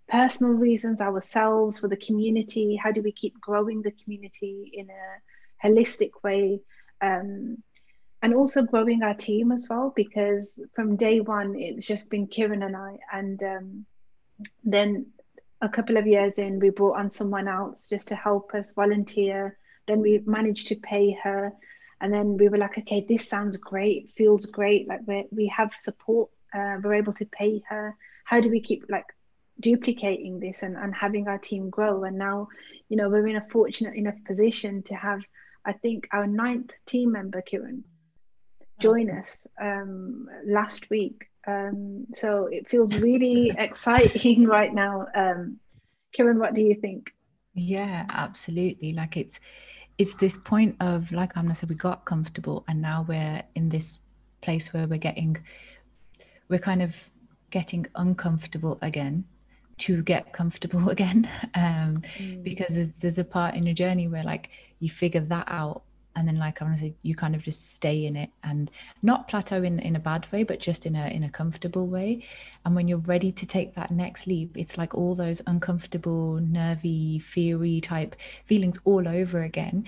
personal 0.08 0.54
reasons, 0.54 1.02
ourselves, 1.02 1.80
for 1.80 1.88
the 1.88 1.98
community? 1.98 2.76
How 2.76 2.92
do 2.92 3.02
we 3.02 3.12
keep 3.12 3.40
growing 3.40 3.82
the 3.82 3.92
community 3.92 4.72
in 4.74 4.90
a 4.90 5.68
holistic 5.68 6.12
way? 6.24 6.62
Um, 7.02 7.64
and 8.22 8.34
also 8.34 8.64
growing 8.64 9.04
our 9.04 9.14
team 9.14 9.52
as 9.52 9.68
well, 9.70 9.94
because 9.96 10.60
from 10.74 10.96
day 10.96 11.20
one, 11.20 11.56
it's 11.56 11.86
just 11.86 12.10
been 12.10 12.28
Kiran 12.28 12.66
and 12.66 12.76
I. 12.76 12.98
And 13.14 13.44
um, 13.44 13.86
then 14.64 15.08
a 15.62 15.70
couple 15.70 15.98
of 15.98 16.08
years 16.08 16.38
in, 16.40 16.60
we 16.60 16.70
brought 16.72 16.98
on 16.98 17.10
someone 17.10 17.48
else 17.48 17.88
just 17.88 18.08
to 18.10 18.16
help 18.16 18.54
us 18.54 18.74
volunteer. 18.74 19.58
Then 19.88 20.02
we 20.02 20.22
managed 20.26 20.68
to 20.68 20.76
pay 20.76 21.18
her. 21.24 21.54
and 22.02 22.14
then 22.14 22.38
we 22.38 22.48
were 22.50 22.58
like 22.58 22.78
okay 22.78 23.06
this 23.08 23.28
sounds 23.28 23.58
great 23.58 24.12
feels 24.16 24.46
great 24.46 24.88
like 24.88 25.02
we 25.08 25.26
we 25.32 25.48
have 25.48 25.74
support 25.76 26.30
uh, 26.54 26.78
we're 26.84 26.94
able 26.94 27.14
to 27.14 27.26
pay 27.26 27.62
her 27.68 27.96
how 28.24 28.40
do 28.40 28.50
we 28.50 28.62
keep 28.62 28.86
like 28.90 29.06
duplicating 29.60 30.40
this 30.40 30.64
and, 30.64 30.76
and 30.76 30.94
having 30.94 31.28
our 31.28 31.38
team 31.38 31.70
grow. 31.70 32.04
And 32.04 32.18
now 32.18 32.48
you 32.90 32.98
know 32.98 33.10
we're 33.10 33.28
in 33.28 33.36
a 33.36 33.48
fortunate 33.52 33.96
enough 33.96 34.16
position 34.26 34.82
to 34.84 34.96
have 34.96 35.20
i 35.66 35.74
think 35.74 36.08
our 36.12 36.26
ninth 36.26 36.72
team 36.86 37.12
member 37.12 37.42
Kiran 37.42 37.84
join 38.80 39.10
us 39.10 39.48
um, 39.60 40.28
last 40.46 40.88
week. 40.92 41.26
Um, 41.48 42.06
so 42.14 42.48
it 42.52 42.70
feels 42.70 42.94
really 42.94 43.52
exciting 43.58 44.46
right 44.58 44.72
now. 44.72 45.08
Um, 45.16 45.58
Kiran 46.16 46.38
what 46.38 46.54
do 46.54 46.62
you 46.62 46.76
think? 46.76 47.12
Yeah 47.56 48.06
absolutely. 48.10 48.94
Like 48.94 49.18
it's 49.18 49.40
it's 49.98 50.14
this 50.14 50.38
point 50.38 50.76
of 50.80 51.12
like 51.12 51.36
Amna 51.36 51.56
said 51.56 51.70
we 51.70 51.76
got 51.76 52.06
comfortable 52.06 52.64
and 52.68 52.80
now 52.82 53.04
we're 53.08 53.42
in 53.56 53.70
this 53.70 53.98
place 54.42 54.72
where 54.72 54.88
we're 54.88 55.00
getting 55.00 55.38
we're 56.50 56.60
kind 56.60 56.84
of 56.84 56.94
getting 57.50 57.88
uncomfortable 57.96 58.78
again 58.84 59.26
to 59.80 60.02
get 60.04 60.34
comfortable 60.34 60.90
again 60.96 61.30
um, 61.56 62.02
mm. 62.18 62.44
because 62.44 62.76
there's, 62.76 62.94
there's 62.94 63.18
a 63.18 63.24
part 63.24 63.56
in 63.56 63.66
your 63.66 63.76
journey 63.76 64.08
where 64.08 64.24
like 64.24 64.50
you 64.80 64.90
figure 64.90 65.22
that 65.22 65.46
out 65.48 65.84
and 66.18 66.28
then 66.28 66.40
like 66.40 66.62
I 66.62 66.66
want 66.66 66.78
to 66.78 66.84
say 66.84 66.96
you 67.04 67.16
kind 67.16 67.36
of 67.36 67.44
just 67.44 67.76
stay 67.76 68.06
in 68.06 68.16
it 68.16 68.32
and 68.44 68.72
not 69.04 69.28
plateau 69.28 69.62
in 69.62 69.80
in 69.80 69.96
a 69.96 70.00
bad 70.00 70.30
way 70.32 70.44
but 70.44 70.60
just 70.60 70.86
in 70.86 70.96
a 70.96 71.08
in 71.08 71.24
a 71.24 71.30
comfortable 71.30 71.86
way 71.88 72.26
and 72.66 72.76
when 72.76 72.88
you're 72.88 72.98
ready 72.98 73.32
to 73.32 73.46
take 73.46 73.76
that 73.76 73.92
next 73.92 74.26
leap 74.26 74.58
it's 74.58 74.78
like 74.78 74.96
all 74.96 75.14
those 75.14 75.42
uncomfortable 75.46 76.40
nervy 76.42 77.20
feary 77.20 77.80
type 77.80 78.16
feelings 78.46 78.80
all 78.84 79.08
over 79.08 79.44
again 79.44 79.86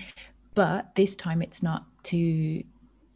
but 0.54 0.94
this 0.94 1.16
time 1.16 1.42
it's 1.42 1.62
not 1.62 1.84
to 2.04 2.62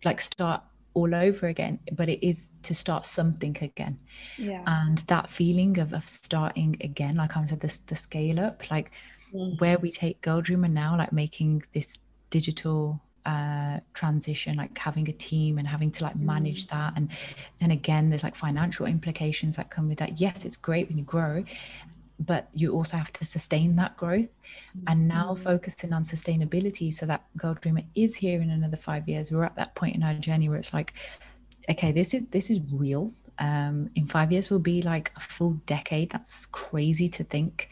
like 0.05 0.21
start 0.21 0.63
all 0.95 1.15
over 1.15 1.49
again 1.49 1.79
but 1.93 2.09
it 2.09 2.27
is 2.27 2.51
to 2.62 2.75
start 2.75 3.05
something 3.05 3.57
again 3.61 3.99
yeah 4.39 4.62
and 4.66 4.99
that 5.09 5.31
feeling 5.31 5.79
of, 5.79 5.93
of 5.93 6.07
starting 6.09 6.77
again 6.81 7.16
like 7.16 7.37
i 7.37 7.47
said 7.47 7.61
this 7.61 7.81
the 7.89 7.97
scale 7.97 8.41
up 8.41 8.62
like 8.71 8.91
mm-hmm. 9.33 9.57
where 9.59 9.79
we 9.79 9.91
take 9.91 10.21
girl 10.23 10.41
dreamer 10.41 10.69
now 10.69 10.97
like 10.97 11.12
making 11.12 11.62
this 11.73 11.99
digital 12.31 13.01
uh, 13.27 13.79
transition 13.95 14.55
like 14.55 14.77
having 14.77 15.09
a 15.09 15.12
team 15.12 15.57
and 15.59 15.66
having 15.66 15.91
to 15.91 16.05
like 16.05 16.15
manage 16.16 16.66
mm. 16.66 16.71
that 16.71 16.93
and 16.95 17.09
then 17.59 17.71
again 17.71 18.11
there's 18.11 18.23
like 18.23 18.37
financial 18.37 18.85
implications 18.85 19.57
that 19.57 19.71
come 19.71 19.89
with 19.89 19.99
that 19.99 20.21
yes 20.21 20.45
it's 20.45 20.57
great 20.57 20.89
when 20.89 20.99
you 20.99 21.05
grow 21.05 21.43
but 22.27 22.49
you 22.53 22.73
also 22.73 22.97
have 22.97 23.13
to 23.13 23.25
sustain 23.25 23.77
that 23.77 23.97
growth 23.97 24.23
mm-hmm. 24.23 24.85
and 24.89 25.09
now 25.09 25.35
mm. 25.35 25.43
focusing 25.43 25.93
on 25.93 26.05
sustainability 26.05 26.93
so 26.93 27.07
that 27.07 27.25
girl 27.37 27.55
dreamer 27.55 27.83
is 27.95 28.15
here 28.15 28.41
in 28.41 28.51
another 28.51 28.77
five 28.77 29.09
years 29.09 29.31
we're 29.31 29.45
at 29.45 29.57
that 29.57 29.75
point 29.75 29.95
in 29.95 30.03
our 30.03 30.15
journey 30.15 30.49
where 30.49 30.59
it's 30.59 30.73
like 30.73 30.95
okay 31.71 31.93
this 31.93 32.15
is 32.15 32.25
this 32.31 32.51
is 32.51 32.61
real 32.73 33.13
um 33.39 33.91
in 33.95 34.07
five 34.07 34.31
years 34.31 34.51
will 34.51 34.59
be 34.59 34.83
like 34.83 35.13
a 35.17 35.21
full 35.21 35.53
decade 35.67 36.11
that's 36.11 36.47
crazy 36.47 37.09
to 37.09 37.25
think 37.25 37.69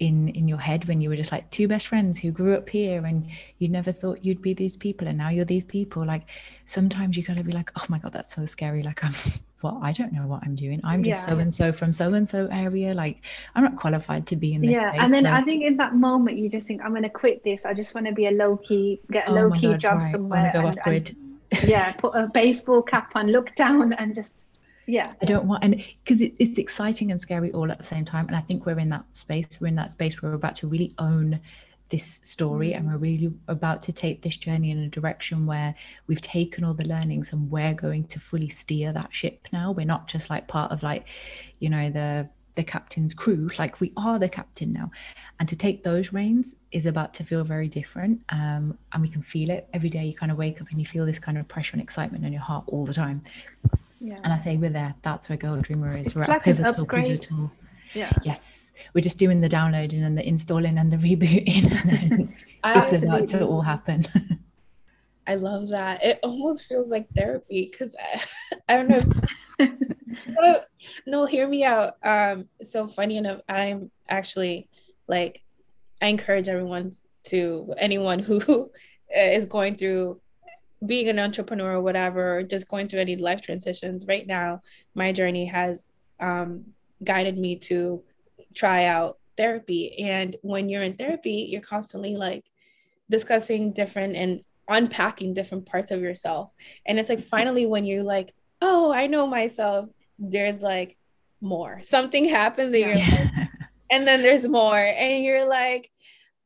in 0.00 0.28
in 0.28 0.46
your 0.46 0.58
head 0.58 0.86
when 0.86 1.00
you 1.00 1.08
were 1.08 1.16
just 1.16 1.32
like 1.32 1.48
two 1.50 1.66
best 1.66 1.88
friends 1.88 2.18
who 2.18 2.30
grew 2.30 2.54
up 2.54 2.68
here 2.68 3.04
and 3.04 3.26
you 3.58 3.68
never 3.68 3.90
thought 3.90 4.24
you'd 4.24 4.42
be 4.42 4.54
these 4.54 4.76
people 4.76 5.08
and 5.08 5.18
now 5.18 5.28
you're 5.28 5.44
these 5.44 5.64
people 5.64 6.04
like 6.04 6.26
sometimes 6.66 7.16
you 7.16 7.22
gotta 7.22 7.42
be 7.42 7.52
like 7.52 7.70
oh 7.76 7.84
my 7.88 7.98
god 7.98 8.12
that's 8.12 8.34
so 8.34 8.46
scary 8.46 8.82
like 8.82 9.02
i'm 9.02 9.14
well, 9.62 9.80
I 9.82 9.92
don't 9.92 10.12
know 10.12 10.26
what 10.26 10.42
I'm 10.44 10.54
doing. 10.54 10.80
I'm 10.84 11.02
just 11.02 11.24
so 11.24 11.38
and 11.38 11.52
so 11.52 11.72
from 11.72 11.92
so 11.92 12.14
and 12.14 12.28
so 12.28 12.48
area. 12.52 12.94
Like 12.94 13.22
I'm 13.54 13.64
not 13.64 13.76
qualified 13.76 14.26
to 14.28 14.36
be 14.36 14.54
in 14.54 14.60
this. 14.60 14.72
Yeah, 14.72 14.92
and 14.94 15.12
then 15.12 15.26
I 15.26 15.42
think 15.42 15.64
in 15.64 15.76
that 15.78 15.94
moment 15.94 16.38
you 16.38 16.48
just 16.48 16.66
think 16.66 16.82
I'm 16.82 16.90
going 16.90 17.02
to 17.02 17.08
quit 17.08 17.42
this. 17.42 17.66
I 17.66 17.74
just 17.74 17.94
want 17.94 18.06
to 18.06 18.12
be 18.12 18.26
a 18.26 18.30
low 18.30 18.56
key, 18.56 19.00
get 19.10 19.28
a 19.28 19.30
oh 19.32 19.34
low 19.34 19.50
key 19.50 19.68
God, 19.68 19.80
job 19.80 19.96
right. 19.98 20.04
somewhere. 20.04 20.50
Go 20.52 20.66
and, 20.66 20.80
and, 20.86 21.16
yeah, 21.64 21.92
put 21.92 22.14
a 22.14 22.28
baseball 22.32 22.82
cap 22.82 23.12
on, 23.16 23.32
look 23.32 23.54
down, 23.56 23.92
and 23.94 24.14
just 24.14 24.36
yeah. 24.86 25.12
I 25.20 25.24
don't 25.26 25.46
want 25.46 25.64
and 25.64 25.84
because 26.04 26.20
it, 26.20 26.34
it's 26.38 26.58
exciting 26.58 27.10
and 27.10 27.20
scary 27.20 27.52
all 27.52 27.70
at 27.70 27.78
the 27.78 27.84
same 27.84 28.04
time. 28.04 28.26
And 28.28 28.36
I 28.36 28.40
think 28.40 28.64
we're 28.64 28.78
in 28.78 28.88
that 28.90 29.04
space. 29.12 29.58
We're 29.60 29.68
in 29.68 29.74
that 29.74 29.90
space 29.90 30.22
where 30.22 30.30
we're 30.30 30.36
about 30.36 30.56
to 30.56 30.68
really 30.68 30.94
own 30.98 31.40
this 31.90 32.20
story 32.22 32.74
and 32.74 32.86
we're 32.86 32.98
really 32.98 33.32
about 33.48 33.82
to 33.82 33.92
take 33.92 34.22
this 34.22 34.36
journey 34.36 34.70
in 34.70 34.78
a 34.78 34.88
direction 34.88 35.46
where 35.46 35.74
we've 36.06 36.20
taken 36.20 36.64
all 36.64 36.74
the 36.74 36.86
learnings 36.86 37.32
and 37.32 37.50
we're 37.50 37.74
going 37.74 38.04
to 38.04 38.20
fully 38.20 38.48
steer 38.48 38.92
that 38.92 39.08
ship 39.12 39.48
now. 39.52 39.72
We're 39.72 39.86
not 39.86 40.08
just 40.08 40.30
like 40.30 40.48
part 40.48 40.70
of 40.72 40.82
like 40.82 41.06
you 41.60 41.70
know 41.70 41.90
the 41.90 42.28
the 42.58 42.64
captain's 42.64 43.14
crew. 43.14 43.48
Like 43.56 43.78
we 43.78 43.92
are 43.96 44.18
the 44.18 44.28
captain 44.28 44.72
now. 44.72 44.90
And 45.38 45.48
to 45.48 45.54
take 45.54 45.84
those 45.84 46.12
reins 46.12 46.56
is 46.72 46.86
about 46.86 47.14
to 47.14 47.24
feel 47.24 47.44
very 47.44 47.68
different 47.68 48.20
um, 48.30 48.76
and 48.92 49.00
we 49.00 49.08
can 49.08 49.22
feel 49.22 49.50
it. 49.50 49.68
Every 49.72 49.88
day 49.88 50.04
you 50.06 50.14
kind 50.14 50.32
of 50.32 50.38
wake 50.38 50.60
up 50.60 50.68
and 50.70 50.80
you 50.80 50.84
feel 50.84 51.06
this 51.06 51.20
kind 51.20 51.38
of 51.38 51.46
pressure 51.46 51.74
and 51.74 51.80
excitement 51.80 52.24
in 52.24 52.32
your 52.32 52.42
heart 52.42 52.64
all 52.66 52.84
the 52.84 52.92
time. 52.92 53.22
Yeah. 54.00 54.20
and 54.22 54.32
i 54.32 54.36
say 54.36 54.56
we're 54.56 54.70
there. 54.70 54.94
That's 55.02 55.28
where 55.28 55.38
girl 55.38 55.56
dreamer 55.60 55.96
is 55.96 56.06
it's 56.06 56.14
we're 56.14 56.22
like 56.22 56.46
at 56.46 56.56
pivotal 56.56 56.86
pivotal 56.86 57.50
yeah. 57.94 58.12
Yes. 58.22 58.72
We're 58.94 59.02
just 59.02 59.18
doing 59.18 59.40
the 59.40 59.48
downloading 59.48 60.02
and 60.02 60.16
the 60.16 60.26
installing 60.26 60.78
and 60.78 60.92
the 60.92 60.96
rebooting. 60.96 62.32
And 62.64 62.92
it's 62.92 63.04
about 63.04 63.28
to 63.28 63.46
all 63.46 63.60
happen. 63.60 64.08
I 65.28 65.36
love 65.36 65.68
that. 65.68 66.04
It 66.04 66.18
almost 66.24 66.64
feels 66.64 66.90
like 66.90 67.06
therapy 67.14 67.68
because 67.70 67.94
I, 67.96 68.20
I 68.68 68.76
don't 68.76 68.88
know. 68.88 70.60
No 71.06 71.24
hear 71.26 71.46
me 71.46 71.64
out. 71.64 71.96
Um 72.02 72.46
so 72.62 72.86
funny 72.86 73.16
enough 73.16 73.40
i'm 73.48 73.90
actually 74.08 74.68
like 75.06 75.42
i 76.00 76.06
encourage 76.06 76.48
everyone 76.48 76.96
to 77.24 77.74
anyone 77.78 78.20
who 78.20 78.70
is 79.14 79.46
going 79.46 79.76
through 79.76 80.20
being 80.84 81.08
an 81.08 81.18
entrepreneur 81.18 81.74
or 81.74 81.80
whatever, 81.80 82.38
or 82.38 82.42
just 82.42 82.68
going 82.68 82.88
through 82.88 83.00
any 83.00 83.16
life 83.16 83.42
transitions. 83.42 84.06
Right 84.06 84.26
now, 84.26 84.62
my 84.94 85.12
journey 85.12 85.46
has 85.46 85.88
um, 86.20 86.64
guided 87.02 87.38
me 87.38 87.56
to 87.56 88.02
try 88.54 88.86
out 88.86 89.18
therapy. 89.36 89.98
And 89.98 90.36
when 90.42 90.68
you're 90.68 90.82
in 90.82 90.94
therapy, 90.94 91.46
you're 91.50 91.62
constantly 91.62 92.16
like 92.16 92.44
discussing 93.10 93.72
different 93.72 94.16
and 94.16 94.40
unpacking 94.68 95.32
different 95.32 95.66
parts 95.66 95.90
of 95.90 96.00
yourself. 96.00 96.50
And 96.84 96.98
it's 96.98 97.08
like 97.08 97.20
finally 97.20 97.66
when 97.66 97.84
you're 97.84 98.02
like, 98.02 98.34
oh, 98.60 98.92
I 98.92 99.06
know 99.06 99.26
myself, 99.26 99.88
there's 100.18 100.60
like 100.60 100.96
more. 101.40 101.80
Something 101.82 102.28
happens 102.28 102.74
and 102.74 102.82
you're 102.82 102.94
like, 102.96 103.30
and 103.90 104.06
then 104.06 104.22
there's 104.22 104.46
more. 104.46 104.78
And 104.78 105.24
you're 105.24 105.48
like, 105.48 105.90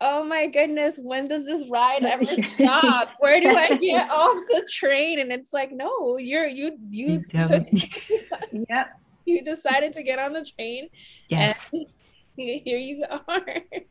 oh 0.00 0.24
my 0.24 0.48
goodness, 0.48 0.98
when 0.98 1.28
does 1.28 1.46
this 1.46 1.68
ride 1.70 2.04
ever 2.04 2.26
stop? 2.54 3.12
Where 3.18 3.40
do 3.40 3.56
I 3.56 3.76
get 3.76 4.10
off 4.10 4.42
the 4.48 4.68
train? 4.70 5.18
And 5.18 5.32
it's 5.32 5.52
like, 5.52 5.72
no, 5.72 6.18
you're 6.18 6.46
you 6.46 6.76
you 6.90 7.24
took, 7.32 7.66
yeah 8.68 8.84
you 9.26 9.44
decided 9.44 9.92
to 9.94 10.02
get 10.02 10.18
on 10.18 10.32
the 10.32 10.44
train. 10.44 10.88
Yes. 11.28 11.72
here 12.36 12.78
you 12.78 13.04
are. 13.10 13.44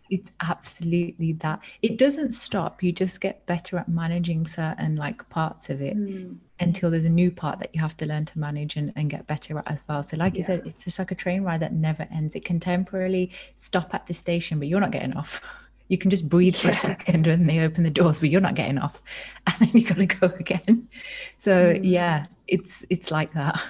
It's 0.09 0.29
absolutely 0.41 1.31
that. 1.39 1.61
It 1.81 1.97
doesn't 1.97 2.33
stop. 2.33 2.83
You 2.83 2.91
just 2.91 3.21
get 3.21 3.45
better 3.45 3.77
at 3.77 3.87
managing 3.87 4.45
certain 4.45 4.97
like 4.97 5.29
parts 5.29 5.69
of 5.69 5.81
it 5.81 5.95
mm. 5.95 6.35
until 6.59 6.91
there's 6.91 7.05
a 7.05 7.09
new 7.09 7.31
part 7.31 7.59
that 7.59 7.73
you 7.73 7.79
have 7.79 7.95
to 7.95 8.05
learn 8.05 8.25
to 8.25 8.37
manage 8.37 8.75
and, 8.75 8.91
and 8.97 9.09
get 9.09 9.25
better 9.25 9.57
at 9.59 9.71
as 9.71 9.81
well. 9.87 10.03
So, 10.03 10.17
like 10.17 10.33
yeah. 10.33 10.37
you 10.39 10.43
said, 10.43 10.63
it's 10.65 10.83
just 10.83 10.99
like 10.99 11.11
a 11.11 11.15
train 11.15 11.43
ride 11.43 11.61
that 11.61 11.71
never 11.71 12.05
ends. 12.11 12.35
It 12.35 12.43
can 12.43 12.59
temporarily 12.59 13.31
stop 13.55 13.93
at 13.93 14.05
the 14.05 14.13
station, 14.13 14.59
but 14.59 14.67
you're 14.67 14.81
not 14.81 14.91
getting 14.91 15.13
off. 15.13 15.39
You 15.87 15.97
can 15.97 16.09
just 16.09 16.27
breathe 16.27 16.57
for 16.57 16.71
a 16.71 16.73
second 16.73 17.25
when 17.25 17.47
they 17.47 17.61
open 17.61 17.83
the 17.85 17.89
doors, 17.89 18.19
but 18.19 18.29
you're 18.29 18.41
not 18.41 18.55
getting 18.55 18.79
off. 18.79 19.01
And 19.47 19.55
then 19.59 19.81
you 19.81 19.87
gotta 19.87 20.07
go 20.07 20.27
again. 20.27 20.89
So 21.37 21.75
mm. 21.75 21.79
yeah, 21.83 22.25
it's 22.49 22.83
it's 22.89 23.11
like 23.11 23.33
that. 23.33 23.61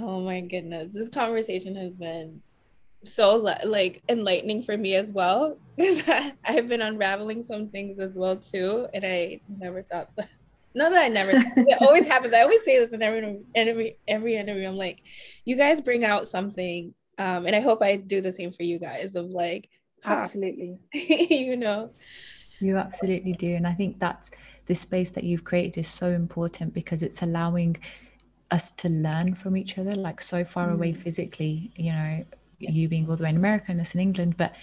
Oh 0.00 0.20
my 0.20 0.40
goodness. 0.40 0.94
This 0.94 1.08
conversation 1.08 1.74
has 1.76 1.92
been 1.92 2.42
so 3.04 3.36
like 3.64 4.02
enlightening 4.08 4.62
for 4.62 4.76
me 4.76 4.94
as 4.94 5.12
well 5.12 5.56
because 5.76 6.02
I've 6.44 6.68
been 6.68 6.82
unraveling 6.82 7.42
some 7.42 7.70
things 7.70 7.98
as 7.98 8.14
well 8.16 8.36
too 8.36 8.88
and 8.92 9.04
I 9.04 9.40
never 9.48 9.82
thought 9.82 10.10
that 10.16 10.28
not 10.74 10.92
that 10.92 11.04
I 11.04 11.08
never 11.08 11.30
it 11.56 11.78
always 11.80 12.06
happens. 12.06 12.34
I 12.34 12.42
always 12.42 12.62
say 12.64 12.78
this 12.78 12.92
in 12.92 13.02
every 13.02 13.40
every 13.54 13.96
every 14.06 14.36
interview. 14.36 14.68
I'm 14.68 14.76
like 14.76 15.00
you 15.44 15.56
guys 15.56 15.80
bring 15.80 16.04
out 16.04 16.28
something 16.28 16.94
um 17.18 17.46
and 17.46 17.56
I 17.56 17.60
hope 17.60 17.82
I 17.82 17.96
do 17.96 18.20
the 18.20 18.32
same 18.32 18.52
for 18.52 18.62
you 18.62 18.78
guys 18.78 19.16
of 19.16 19.26
like 19.26 19.68
absolutely. 20.04 20.78
You 20.92 21.56
know? 21.56 21.90
You 22.60 22.76
absolutely 22.76 23.32
do 23.32 23.54
and 23.54 23.66
I 23.66 23.72
think 23.72 23.98
that's 23.98 24.30
the 24.66 24.74
space 24.74 25.10
that 25.10 25.24
you've 25.24 25.44
created 25.44 25.80
is 25.80 25.88
so 25.88 26.10
important 26.10 26.74
because 26.74 27.02
it's 27.02 27.22
allowing 27.22 27.78
us 28.50 28.70
to 28.72 28.88
learn 28.88 29.34
from 29.34 29.56
each 29.56 29.78
other, 29.78 29.94
like 29.94 30.20
so 30.20 30.44
far 30.44 30.68
mm. 30.68 30.74
away 30.74 30.92
physically, 30.92 31.72
you 31.76 31.92
know, 31.92 32.24
yeah. 32.58 32.70
you 32.70 32.88
being 32.88 33.08
all 33.08 33.16
the 33.16 33.22
way 33.22 33.30
in 33.30 33.36
America 33.36 33.66
and 33.68 33.80
us 33.80 33.94
in 33.94 34.00
England, 34.00 34.36
but 34.36 34.54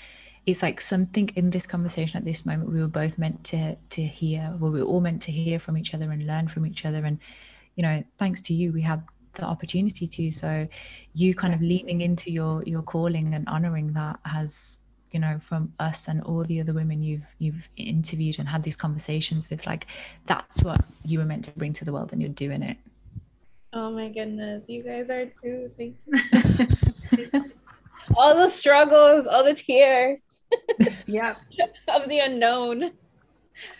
it's 0.45 0.61
like 0.61 0.79
something 0.79 1.29
in 1.35 1.49
this 1.49 1.67
conversation 1.67 2.17
at 2.17 2.23
this 2.23 2.45
moment 2.45 2.71
we 2.71 2.79
were 2.79 2.87
both 2.87 3.17
meant 3.17 3.43
to 3.43 3.75
to 3.89 4.01
hear, 4.01 4.55
well, 4.59 4.71
we 4.71 4.79
were 4.79 4.85
all 4.85 5.01
meant 5.01 5.21
to 5.23 5.31
hear 5.31 5.59
from 5.59 5.77
each 5.77 5.93
other 5.93 6.09
and 6.11 6.25
learn 6.25 6.47
from 6.47 6.65
each 6.65 6.85
other. 6.85 7.03
And, 7.05 7.19
you 7.75 7.83
know, 7.83 8.03
thanks 8.17 8.41
to 8.41 8.53
you, 8.53 8.71
we 8.71 8.81
had 8.81 9.03
the 9.35 9.43
opportunity 9.43 10.07
to. 10.07 10.31
So 10.31 10.67
you 11.13 11.35
kind 11.35 11.53
of 11.53 11.61
leaning 11.61 12.01
into 12.01 12.31
your 12.31 12.63
your 12.63 12.81
calling 12.81 13.33
and 13.33 13.47
honoring 13.47 13.93
that 13.93 14.19
has 14.23 14.83
you 15.11 15.19
know 15.19 15.39
from 15.41 15.73
us 15.79 16.07
and 16.07 16.21
all 16.23 16.43
the 16.43 16.59
other 16.59 16.73
women 16.73 17.01
you've 17.01 17.25
you've 17.39 17.67
interviewed 17.77 18.39
and 18.39 18.47
had 18.47 18.63
these 18.63 18.75
conversations 18.75 19.49
with 19.49 19.65
like 19.65 19.87
that's 20.25 20.61
what 20.63 20.83
you 21.05 21.19
were 21.19 21.25
meant 21.25 21.45
to 21.45 21.51
bring 21.51 21.73
to 21.73 21.85
the 21.85 21.93
world 21.93 22.11
and 22.11 22.21
you're 22.21 22.29
doing 22.29 22.61
it 22.61 22.77
oh 23.77 23.91
my 23.91 24.09
goodness 24.09 24.67
you 24.67 24.83
guys 24.83 25.09
are 25.09 25.25
too 25.41 25.71
thank 25.77 25.95
you. 26.05 27.43
All 28.15 28.35
the 28.35 28.47
struggles 28.47 29.27
all 29.27 29.43
the 29.43 29.53
tears. 29.53 30.23
Yeah. 31.07 31.35
Of 31.87 32.07
the 32.07 32.19
unknown. 32.19 32.91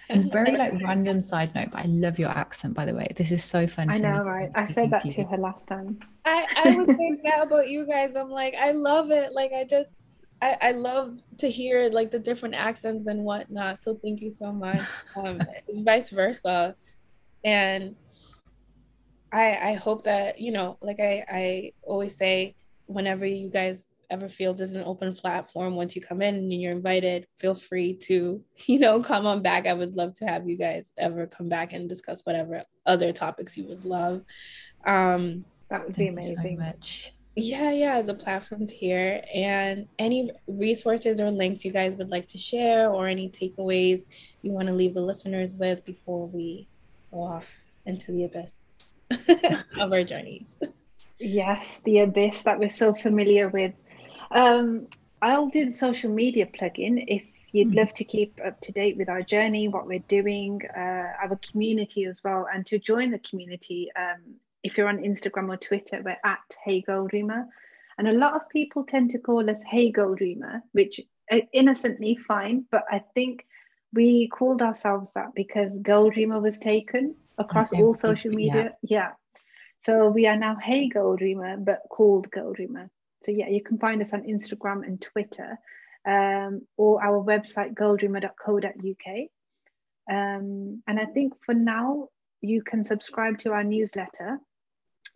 And 0.10 0.32
very 0.32 0.58
like 0.58 0.74
random 0.82 1.22
side 1.22 1.54
note 1.54 1.70
but 1.72 1.82
i 1.82 1.86
love 1.86 2.18
your 2.18 2.30
accent 2.30 2.74
by 2.74 2.86
the 2.86 2.94
way. 2.94 3.08
This 3.16 3.32
is 3.32 3.44
so 3.44 3.68
fun 3.68 3.90
i 3.90 3.98
know 3.98 4.24
right? 4.24 4.50
I 4.56 4.66
said 4.66 4.90
that 4.92 5.04
to 5.04 5.24
her 5.24 5.38
last 5.38 5.68
time. 5.68 6.00
I 6.26 6.46
i 6.66 6.78
was 6.78 6.88
saying 6.88 7.22
that 7.24 7.44
about 7.44 7.70
you 7.70 7.86
guys. 7.86 8.16
I'm 8.16 8.30
like 8.30 8.56
i 8.56 8.72
love 8.72 9.12
it. 9.12 9.34
Like 9.34 9.52
i 9.54 9.64
just 9.64 9.94
I, 10.42 10.58
I 10.62 10.72
love 10.72 11.18
to 11.40 11.50
hear 11.50 11.90
like 11.90 12.12
the 12.12 12.20
different 12.20 12.56
accents 12.56 13.08
and 13.08 13.24
whatnot. 13.24 13.80
So 13.80 13.96
thank 14.04 14.22
you 14.22 14.30
so 14.30 14.52
much. 14.52 14.82
Um, 15.16 15.42
vice 15.84 16.10
versa. 16.12 16.76
And 17.44 17.96
I 19.32 19.72
I 19.72 19.74
hope 19.74 20.04
that, 20.06 20.40
you 20.40 20.52
know, 20.52 20.78
like 20.82 21.00
I, 21.00 21.24
I 21.30 21.72
always 21.84 22.16
say, 22.16 22.56
whenever 22.86 23.26
you 23.26 23.50
guys 23.50 23.90
ever 24.10 24.30
feel 24.30 24.54
this 24.54 24.70
is 24.70 24.78
an 24.78 24.86
open 24.86 25.14
platform, 25.14 25.76
once 25.76 25.96
you 25.96 26.02
come 26.02 26.22
in 26.22 26.36
and 26.36 26.54
you're 26.54 26.72
invited, 26.72 27.28
feel 27.38 27.56
free 27.56 27.94
to, 27.94 28.42
you 28.66 28.80
know, 28.80 29.02
come 29.02 29.26
on 29.26 29.42
back. 29.42 29.68
I 29.68 29.74
would 29.74 29.96
love 29.96 30.14
to 30.16 30.26
have 30.26 30.48
you 30.48 30.58
guys 30.58 30.92
ever 30.98 31.28
come 31.28 31.50
back 31.50 31.74
and 31.74 31.90
discuss 31.90 32.22
whatever 32.24 32.64
other 32.86 33.12
topics 33.12 33.58
you 33.58 33.66
would 33.66 33.86
love. 33.86 34.24
Um, 34.86 35.46
that 35.70 35.86
would 35.86 35.96
be 35.96 36.08
amazing. 36.08 36.38
So 36.38 36.52
much 36.52 37.12
yeah 37.40 37.72
yeah 37.72 38.02
the 38.02 38.16
platform's 38.16 38.72
here 38.72 39.24
and 39.32 39.88
any 40.00 40.32
resources 40.48 41.22
or 41.22 41.30
links 41.30 41.64
you 41.64 41.70
guys 41.70 41.96
would 41.96 42.10
like 42.10 42.28
to 42.28 42.38
share 42.38 42.90
or 42.90 43.08
any 43.08 43.30
takeaways 43.30 44.08
you 44.42 44.52
want 44.52 44.68
to 44.68 44.74
leave 44.74 44.96
the 44.96 45.00
listeners 45.00 45.56
with 45.56 45.86
before 45.86 46.26
we 46.28 46.68
go 47.12 47.22
off 47.22 47.56
into 47.88 48.12
the 48.12 48.26
abyss 48.26 49.00
of 49.80 49.92
our 49.92 50.04
journeys 50.04 50.60
yes 51.20 51.82
the 51.86 52.00
abyss 52.00 52.44
that 52.44 52.60
we're 52.60 52.70
so 52.70 52.94
familiar 52.94 53.48
with 53.50 53.74
um, 54.32 54.88
i'll 55.22 55.48
do 55.48 55.66
the 55.66 55.72
social 55.72 56.12
media 56.12 56.46
plug-in 56.46 57.06
if 57.08 57.24
you'd 57.54 57.70
mm-hmm. 57.70 57.78
love 57.78 57.94
to 57.94 58.04
keep 58.04 58.40
up 58.46 58.60
to 58.62 58.72
date 58.72 58.98
with 58.98 59.10
our 59.10 59.22
journey 59.22 59.68
what 59.68 59.88
we're 59.88 60.04
doing 60.08 60.60
uh, 60.76 61.14
our 61.24 61.40
community 61.52 62.06
as 62.06 62.24
well 62.24 62.48
and 62.54 62.68
to 62.68 62.78
join 62.78 63.12
the 63.12 63.20
community 63.20 63.90
um, 63.98 64.36
if 64.68 64.78
you're 64.78 64.90
on 64.90 65.00
Instagram 65.00 65.50
or 65.50 65.58
Twitter, 65.58 66.02
we're 66.04 66.18
at 66.24 66.56
Hey 66.64 66.82
Dreamer. 66.82 67.48
And 67.98 68.08
a 68.08 68.14
lot 68.14 68.36
of 68.36 68.50
people 68.50 68.84
tend 68.84 69.12
to 69.12 69.20
call 69.20 69.50
us 69.50 69.62
Hey 69.64 69.92
Dreamer, 69.92 70.62
which 70.74 71.00
uh, 71.32 71.38
innocently 71.54 72.18
fine, 72.28 72.66
but 72.70 72.84
I 72.92 73.04
think 73.14 73.46
we 73.94 74.28
called 74.28 74.62
ourselves 74.62 75.14
that 75.14 75.34
because 75.36 75.80
Dreamer 75.80 76.42
was 76.42 76.60
taken 76.60 77.16
across 77.38 77.74
all 77.74 77.96
social 77.96 78.32
media. 78.32 78.76
Yeah. 78.82 79.00
yeah. 79.00 79.12
So 79.82 80.10
we 80.10 80.28
are 80.28 80.38
now 80.38 80.58
Hey 80.62 80.90
Girl 80.90 81.16
Dreamer, 81.16 81.58
but 81.58 81.82
called 81.90 82.30
Girl 82.32 82.54
Dreamer. 82.54 82.90
So 83.24 83.32
yeah, 83.32 83.50
you 83.50 83.64
can 83.64 83.78
find 83.78 84.02
us 84.02 84.14
on 84.14 84.24
Instagram 84.24 84.86
and 84.86 85.02
Twitter, 85.02 85.58
um, 86.06 86.62
or 86.78 87.04
our 87.04 87.24
website 87.24 87.74
girldreamer.co.uk. 87.74 89.28
Um, 90.10 90.84
and 90.88 91.00
I 91.00 91.06
think 91.06 91.34
for 91.46 91.54
now, 91.54 92.10
you 92.42 92.62
can 92.64 92.84
subscribe 92.84 93.40
to 93.40 93.52
our 93.52 93.64
newsletter 93.64 94.40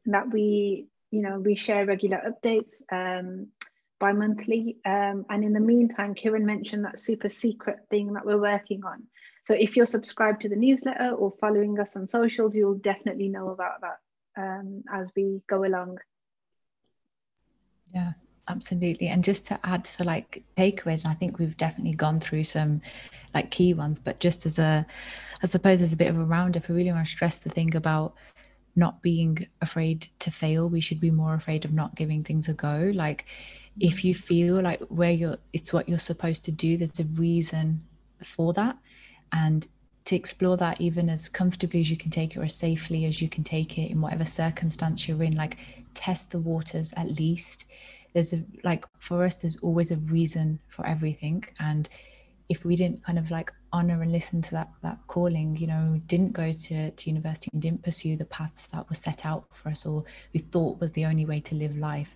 that 0.05 0.31
we 0.31 0.87
you 1.11 1.21
know 1.21 1.39
we 1.39 1.55
share 1.55 1.85
regular 1.85 2.19
updates 2.25 2.81
um, 2.91 3.47
bi-monthly 3.99 4.77
um, 4.85 5.25
and 5.29 5.43
in 5.43 5.53
the 5.53 5.59
meantime 5.59 6.15
Kiran 6.15 6.43
mentioned 6.43 6.85
that 6.85 6.99
super 6.99 7.29
secret 7.29 7.79
thing 7.89 8.13
that 8.13 8.25
we're 8.25 8.41
working 8.41 8.83
on 8.85 9.03
so 9.43 9.53
if 9.53 9.75
you're 9.75 9.85
subscribed 9.85 10.41
to 10.41 10.49
the 10.49 10.55
newsletter 10.55 11.11
or 11.11 11.33
following 11.39 11.79
us 11.79 11.95
on 11.95 12.07
socials 12.07 12.55
you'll 12.55 12.75
definitely 12.75 13.27
know 13.27 13.49
about 13.49 13.81
that 13.81 13.97
um, 14.37 14.83
as 14.93 15.11
we 15.15 15.41
go 15.49 15.65
along. 15.65 15.97
Yeah 17.93 18.13
absolutely. 18.47 19.07
And 19.07 19.23
just 19.23 19.45
to 19.45 19.59
add 19.63 19.87
for 19.87 20.03
like 20.03 20.43
takeaways 20.57 21.03
and 21.03 21.11
i 21.11 21.13
think 21.13 21.39
we've 21.39 21.55
definitely 21.57 21.93
gone 21.93 22.19
through 22.19 22.43
some 22.43 22.81
like 23.33 23.49
key 23.49 23.73
ones 23.73 23.97
but 23.97 24.19
just 24.19 24.45
as 24.45 24.59
a 24.59 24.85
i 25.41 25.45
suppose 25.45 25.81
as 25.81 25.93
a 25.93 25.97
bit 25.97 26.09
of 26.09 26.17
a 26.17 26.23
roundup 26.23 26.69
i 26.69 26.73
really 26.73 26.91
want 26.91 27.05
to 27.05 27.11
stress 27.11 27.39
the 27.39 27.49
thing 27.49 27.75
about 27.75 28.15
not 28.75 29.01
being 29.01 29.47
afraid 29.61 30.07
to 30.19 30.31
fail. 30.31 30.69
We 30.69 30.81
should 30.81 30.99
be 30.99 31.11
more 31.11 31.33
afraid 31.33 31.65
of 31.65 31.73
not 31.73 31.95
giving 31.95 32.23
things 32.23 32.47
a 32.47 32.53
go. 32.53 32.91
Like 32.93 33.25
if 33.79 34.03
you 34.03 34.13
feel 34.13 34.61
like 34.61 34.81
where 34.89 35.11
you're 35.11 35.37
it's 35.53 35.71
what 35.73 35.87
you're 35.87 35.97
supposed 35.97 36.43
to 36.43 36.51
do 36.51 36.75
there's 36.75 36.99
a 36.99 37.05
reason 37.05 37.81
for 38.21 38.51
that 38.51 38.77
and 39.33 39.67
to 40.05 40.15
explore 40.15 40.57
that 40.57 40.81
even 40.81 41.09
as 41.09 41.29
comfortably 41.29 41.79
as 41.79 41.89
you 41.89 41.97
can 41.97 42.11
take 42.11 42.35
it 42.35 42.39
or 42.39 42.43
as 42.43 42.55
safely 42.55 43.05
as 43.05 43.21
you 43.21 43.29
can 43.29 43.43
take 43.43 43.77
it 43.77 43.91
in 43.91 44.01
whatever 44.01 44.25
circumstance 44.25 45.07
you're 45.07 45.23
in 45.23 45.35
like 45.35 45.57
test 45.93 46.31
the 46.31 46.39
waters 46.39 46.93
at 46.97 47.19
least. 47.19 47.65
There's 48.13 48.33
a 48.33 48.43
like 48.63 48.85
for 48.97 49.23
us 49.23 49.35
there's 49.35 49.57
always 49.57 49.91
a 49.91 49.97
reason 49.97 50.59
for 50.67 50.85
everything. 50.85 51.45
And 51.59 51.87
if 52.49 52.65
we 52.65 52.75
didn't 52.75 53.03
kind 53.05 53.19
of 53.19 53.31
like 53.31 53.51
honor 53.71 54.01
and 54.01 54.11
listen 54.11 54.41
to 54.41 54.51
that 54.51 54.69
that 54.81 54.97
calling 55.07 55.55
you 55.55 55.67
know 55.67 56.01
didn't 56.07 56.33
go 56.33 56.51
to, 56.51 56.91
to 56.91 57.09
university 57.09 57.49
and 57.53 57.61
didn't 57.61 57.83
pursue 57.83 58.17
the 58.17 58.25
paths 58.25 58.67
that 58.73 58.89
were 58.89 58.95
set 58.95 59.25
out 59.25 59.45
for 59.51 59.69
us 59.69 59.85
or 59.85 60.03
we 60.33 60.41
thought 60.41 60.81
was 60.81 60.91
the 60.91 61.05
only 61.05 61.25
way 61.25 61.39
to 61.39 61.55
live 61.55 61.77
life 61.77 62.09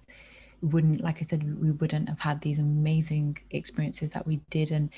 wouldn't 0.61 1.01
like 1.01 1.17
i 1.19 1.21
said 1.21 1.43
we 1.61 1.71
wouldn't 1.71 2.09
have 2.09 2.19
had 2.19 2.41
these 2.41 2.59
amazing 2.59 3.37
experiences 3.51 4.11
that 4.11 4.25
we 4.25 4.37
did. 4.49 4.71
And 4.71 4.89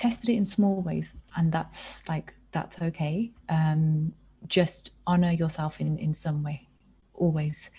tested 0.00 0.30
it 0.30 0.36
in 0.36 0.46
small 0.46 0.80
ways 0.80 1.10
and 1.36 1.52
that's 1.52 2.02
like 2.08 2.34
that's 2.52 2.76
okay. 2.80 3.30
Um 3.48 4.12
just 4.48 4.92
honor 5.06 5.32
yourself 5.32 5.80
in 5.80 5.98
in 5.98 6.14
some 6.14 6.42
way 6.42 6.68
always. 7.14 7.70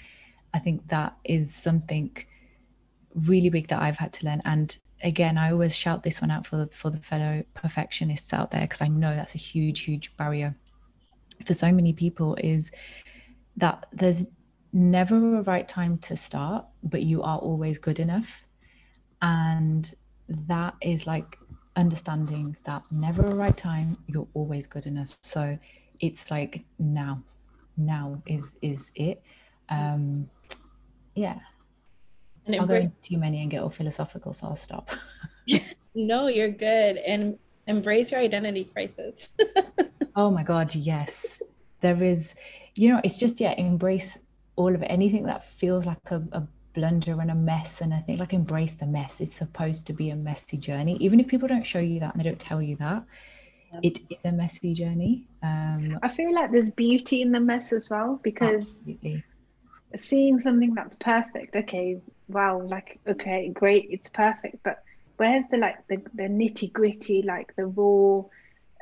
I 0.54 0.60
think 0.60 0.88
that 0.90 1.16
is 1.24 1.54
something 1.54 2.12
really 3.30 3.50
big 3.50 3.68
that 3.68 3.82
i've 3.82 3.98
had 3.98 4.14
to 4.14 4.26
learn. 4.26 4.42
And 4.46 4.78
again, 5.04 5.38
I 5.38 5.52
always 5.52 5.76
shout 5.76 6.04
this 6.04 6.22
one 6.22 6.32
out 6.32 6.46
for 6.46 6.70
for 6.72 6.90
the 6.90 7.00
fellow 7.00 7.44
perfectionists 7.54 8.34
out 8.34 8.52
there 8.52 8.62
because 8.62 8.82
I 8.82 8.88
know 8.88 9.16
that's 9.16 9.36
a 9.36 9.40
huge, 9.52 9.82
huge 9.82 10.16
barrier 10.18 10.56
for 11.46 11.54
so 11.54 11.72
many 11.72 11.94
people. 11.94 12.36
Is 12.36 12.72
that 13.58 13.88
there's 13.92 14.26
never 14.74 15.16
a 15.40 15.42
right 15.42 15.68
time 15.68 15.98
to 15.98 16.16
start, 16.16 16.66
but 16.84 17.02
you 17.02 17.22
are 17.24 17.40
always 17.40 17.80
good 17.80 18.00
enough, 18.00 18.42
and 19.22 19.94
that 20.50 20.76
is 20.82 21.08
like 21.08 21.38
understanding 21.76 22.56
that 22.66 22.84
never 22.92 23.26
a 23.26 23.36
right 23.36 23.56
time. 23.56 23.98
You're 24.08 24.28
always 24.34 24.68
good 24.68 24.86
enough. 24.86 25.18
So 25.22 25.58
it's 26.00 26.30
like 26.32 26.64
now, 26.80 27.22
now 27.78 28.22
is 28.26 28.58
is 28.62 28.92
it. 28.96 29.22
Um, 29.70 30.30
yeah 31.16 31.40
and 32.46 32.56
I'll 32.56 32.68
go 32.68 32.76
into 32.76 32.96
too 33.02 33.18
many 33.18 33.42
and 33.42 33.52
get 33.52 33.62
all 33.62 33.70
philosophical, 33.70 34.34
so 34.34 34.48
I'll 34.48 34.56
stop. 34.56 34.90
no, 35.96 36.28
you're 36.28 36.50
good. 36.50 36.98
And 36.98 37.38
embrace 37.68 38.12
your 38.12 38.20
identity 38.20 38.66
crisis. 38.66 39.30
oh 40.16 40.32
my 40.32 40.44
God, 40.44 40.74
yes. 40.74 41.42
There 41.82 42.02
is, 42.04 42.36
you 42.76 42.92
know, 42.92 43.02
it's 43.04 43.18
just, 43.18 43.40
yeah, 43.40 43.54
embrace 43.58 44.18
all 44.56 44.74
of 44.74 44.82
it. 44.82 44.88
Anything 44.88 45.24
that 45.24 45.46
feels 45.46 45.86
like 45.86 45.98
a, 46.10 46.22
a 46.32 46.48
blunder 46.74 47.20
and 47.22 47.32
a 47.32 47.36
mess. 47.36 47.82
And 47.82 47.94
I 47.94 48.00
think, 48.00 48.20
like, 48.20 48.34
embrace 48.34 48.76
the 48.76 48.86
mess. 48.86 49.22
It's 49.22 49.36
supposed 49.36 49.86
to 49.88 49.94
be 49.94 50.10
a 50.10 50.16
messy 50.16 50.58
journey. 50.58 50.98
Even 51.00 51.20
if 51.20 51.28
people 51.28 51.48
don't 51.48 51.66
show 51.66 51.80
you 51.80 52.00
that 52.00 52.14
and 52.14 52.24
they 52.24 52.30
don't 52.30 52.40
tell 52.40 52.62
you 52.62 52.76
that, 52.78 53.04
it 53.84 54.00
is 54.10 54.18
a 54.26 54.32
messy 54.32 54.74
journey. 54.74 55.28
Um, 55.42 55.98
I 56.04 56.10
feel 56.10 56.34
like 56.34 56.52
there's 56.52 56.72
beauty 56.72 57.22
in 57.22 57.32
the 57.32 57.40
mess 57.40 57.72
as 57.72 57.90
well 57.90 58.20
because 58.22 58.80
absolutely. 58.80 59.24
seeing 59.98 60.40
something 60.40 60.74
that's 60.74 60.98
perfect, 60.98 61.56
okay, 61.56 62.02
wow, 62.28 62.62
like 62.62 63.00
okay, 63.08 63.50
great, 63.50 63.88
it's 63.90 64.10
perfect, 64.10 64.58
but 64.64 64.84
where's 65.18 65.48
the 65.48 65.58
like 65.58 65.88
the, 65.88 65.98
the 66.14 66.24
nitty 66.24 66.74
gritty, 66.74 67.22
like 67.22 67.56
the 67.56 67.68
raw 67.68 68.24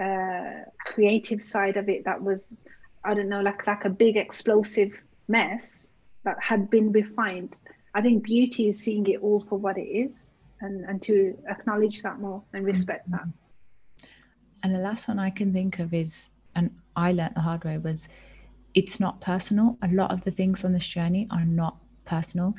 uh, 0.03 0.63
creative 0.85 1.43
side 1.43 1.77
of 1.77 1.87
it 1.89 2.05
that 2.05 2.21
was, 2.21 2.57
I 3.03 3.13
don't 3.13 3.29
know, 3.29 3.41
like 3.41 3.67
like 3.67 3.85
a 3.85 3.89
big 3.89 4.17
explosive 4.17 4.91
mess 5.27 5.91
that 6.23 6.41
had 6.41 6.69
been 6.69 6.91
refined. 6.91 7.55
I 7.93 8.01
think 8.01 8.23
beauty 8.23 8.67
is 8.67 8.79
seeing 8.79 9.07
it 9.07 9.21
all 9.21 9.45
for 9.49 9.57
what 9.57 9.77
it 9.77 9.87
is 9.87 10.35
and, 10.61 10.85
and 10.85 11.01
to 11.03 11.37
acknowledge 11.49 12.01
that 12.01 12.19
more 12.19 12.43
and 12.53 12.65
respect 12.65 13.09
that. 13.11 13.25
And 14.63 14.75
the 14.75 14.79
last 14.79 15.07
one 15.07 15.19
I 15.19 15.29
can 15.29 15.53
think 15.53 15.79
of 15.79 15.93
is, 15.93 16.29
and 16.55 16.69
I 16.95 17.13
learned 17.13 17.35
the 17.35 17.41
hard 17.41 17.63
way, 17.63 17.77
was 17.77 18.09
it's 18.73 18.99
not 18.99 19.21
personal. 19.21 19.77
A 19.81 19.87
lot 19.87 20.11
of 20.11 20.23
the 20.23 20.31
things 20.31 20.63
on 20.63 20.73
this 20.73 20.87
journey 20.87 21.27
are 21.31 21.45
not 21.45 21.77
personal 22.05 22.55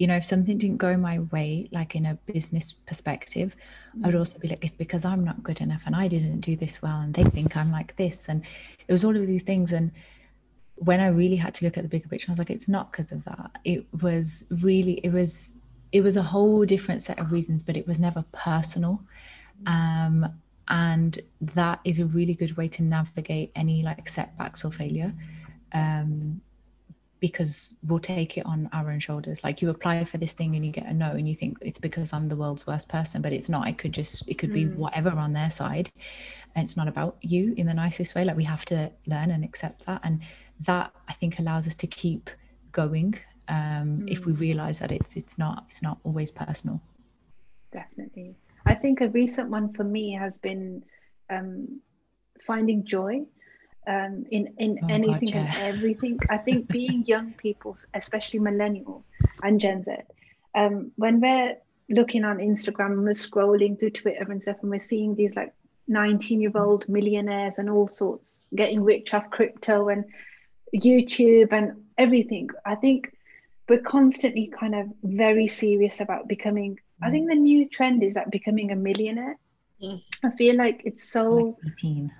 you 0.00 0.06
know, 0.06 0.16
if 0.16 0.24
something 0.24 0.56
didn't 0.56 0.78
go 0.78 0.96
my 0.96 1.18
way, 1.30 1.68
like 1.72 1.94
in 1.94 2.06
a 2.06 2.14
business 2.24 2.74
perspective, 2.86 3.54
mm. 3.94 4.02
I 4.02 4.06
would 4.06 4.16
also 4.16 4.38
be 4.38 4.48
like, 4.48 4.64
it's 4.64 4.72
because 4.72 5.04
I'm 5.04 5.22
not 5.22 5.42
good 5.42 5.60
enough 5.60 5.82
and 5.84 5.94
I 5.94 6.08
didn't 6.08 6.40
do 6.40 6.56
this 6.56 6.80
well 6.80 7.00
and 7.00 7.12
they 7.12 7.24
think 7.24 7.54
I'm 7.54 7.70
like 7.70 7.94
this. 7.96 8.24
And 8.26 8.42
it 8.88 8.92
was 8.92 9.04
all 9.04 9.14
of 9.14 9.26
these 9.26 9.42
things. 9.42 9.72
And 9.72 9.92
when 10.80 11.00
I 11.00 11.08
really 11.08 11.36
had 11.36 11.54
to 11.56 11.64
look 11.64 11.76
at 11.76 11.82
the 11.82 11.88
bigger 11.88 12.08
picture, 12.08 12.26
I 12.30 12.32
was 12.32 12.38
like, 12.38 12.50
it's 12.50 12.68
not 12.68 12.90
because 12.90 13.12
of 13.12 13.22
that. 13.24 13.50
It 13.64 13.86
was 14.00 14.46
really, 14.50 14.94
it 15.04 15.12
was 15.12 15.52
it 15.92 16.02
was 16.02 16.16
a 16.16 16.22
whole 16.22 16.64
different 16.64 17.02
set 17.02 17.18
of 17.18 17.32
reasons, 17.32 17.62
but 17.62 17.76
it 17.76 17.86
was 17.86 17.98
never 17.98 18.24
personal. 18.32 19.02
Um, 19.66 20.26
and 20.68 21.18
that 21.40 21.80
is 21.84 21.98
a 21.98 22.06
really 22.06 22.34
good 22.34 22.56
way 22.56 22.68
to 22.68 22.82
navigate 22.82 23.50
any 23.56 23.82
like 23.82 24.08
setbacks 24.08 24.64
or 24.64 24.70
failure. 24.70 25.12
Um, 25.72 26.40
because 27.18 27.74
we'll 27.86 27.98
take 27.98 28.38
it 28.38 28.46
on 28.46 28.70
our 28.72 28.90
own 28.90 28.98
shoulders. 28.98 29.44
Like 29.44 29.60
you 29.60 29.68
apply 29.68 30.04
for 30.04 30.16
this 30.16 30.32
thing 30.32 30.56
and 30.56 30.64
you 30.64 30.72
get 30.72 30.86
a 30.86 30.94
no, 30.94 31.10
and 31.10 31.28
you 31.28 31.36
think 31.36 31.58
it's 31.60 31.78
because 31.78 32.14
I'm 32.14 32.28
the 32.28 32.36
world's 32.36 32.66
worst 32.66 32.88
person, 32.88 33.20
but 33.20 33.32
it's 33.32 33.48
not. 33.48 33.68
It 33.68 33.76
could 33.76 33.92
just, 33.92 34.26
it 34.26 34.38
could 34.38 34.50
mm. 34.50 34.54
be 34.54 34.66
whatever 34.68 35.10
on 35.10 35.34
their 35.34 35.50
side. 35.50 35.90
And 36.54 36.64
it's 36.64 36.78
not 36.78 36.88
about 36.88 37.18
you 37.20 37.52
in 37.58 37.66
the 37.66 37.74
nicest 37.74 38.14
way. 38.14 38.24
Like 38.24 38.38
we 38.38 38.44
have 38.44 38.64
to 38.66 38.90
learn 39.06 39.30
and 39.30 39.44
accept 39.44 39.84
that. 39.84 40.00
And 40.02 40.22
that 40.60 40.92
I 41.08 41.12
think 41.14 41.38
allows 41.38 41.66
us 41.66 41.74
to 41.76 41.86
keep 41.86 42.30
going 42.72 43.14
um, 43.48 44.02
mm. 44.02 44.10
if 44.10 44.26
we 44.26 44.32
mm. 44.32 44.40
realize 44.40 44.78
that 44.78 44.92
it's 44.92 45.16
it's 45.16 45.38
not 45.38 45.64
it's 45.68 45.82
not 45.82 45.98
always 46.04 46.30
personal. 46.30 46.80
Definitely. 47.72 48.36
I 48.66 48.74
think 48.74 49.00
a 49.00 49.08
recent 49.08 49.48
one 49.50 49.72
for 49.72 49.84
me 49.84 50.12
has 50.12 50.38
been 50.38 50.84
um, 51.30 51.80
finding 52.46 52.84
joy 52.84 53.22
um, 53.86 54.24
in 54.30 54.54
in 54.58 54.78
oh, 54.82 54.86
anything 54.88 55.30
God, 55.30 55.34
yeah. 55.34 55.56
and 55.56 55.74
everything. 55.76 56.18
I 56.28 56.38
think 56.38 56.68
being 56.68 57.04
young 57.06 57.32
people, 57.32 57.76
especially 57.94 58.40
millennials 58.40 59.04
and 59.42 59.60
Gen 59.60 59.82
Z, 59.82 59.92
um, 60.54 60.92
when 60.96 61.20
we're 61.20 61.56
looking 61.88 62.24
on 62.24 62.38
Instagram 62.38 62.92
and 62.92 63.02
we're 63.02 63.10
scrolling 63.12 63.78
through 63.78 63.90
Twitter 63.90 64.30
and 64.30 64.42
stuff, 64.42 64.58
and 64.62 64.70
we're 64.70 64.80
seeing 64.80 65.14
these 65.14 65.34
like 65.34 65.52
19 65.88 66.40
year 66.40 66.52
old 66.54 66.88
millionaires 66.88 67.58
and 67.58 67.68
all 67.68 67.88
sorts 67.88 68.40
getting 68.54 68.82
rich 68.84 69.12
off 69.12 69.28
crypto 69.30 69.88
and 69.88 70.04
YouTube 70.74 71.52
and 71.52 71.84
everything. 71.98 72.48
I 72.64 72.74
think 72.74 73.12
we're 73.68 73.80
constantly 73.80 74.48
kind 74.48 74.74
of 74.74 74.86
very 75.02 75.48
serious 75.48 76.00
about 76.00 76.28
becoming. 76.28 76.74
Mm. 76.74 77.06
I 77.06 77.10
think 77.10 77.28
the 77.28 77.36
new 77.36 77.68
trend 77.68 78.02
is 78.02 78.14
that 78.14 78.30
becoming 78.30 78.70
a 78.70 78.76
millionaire. 78.76 79.38
Mm. 79.82 80.02
I 80.24 80.30
feel 80.30 80.56
like 80.56 80.82
it's 80.84 81.04
so. 81.04 81.58
Like 81.62 82.10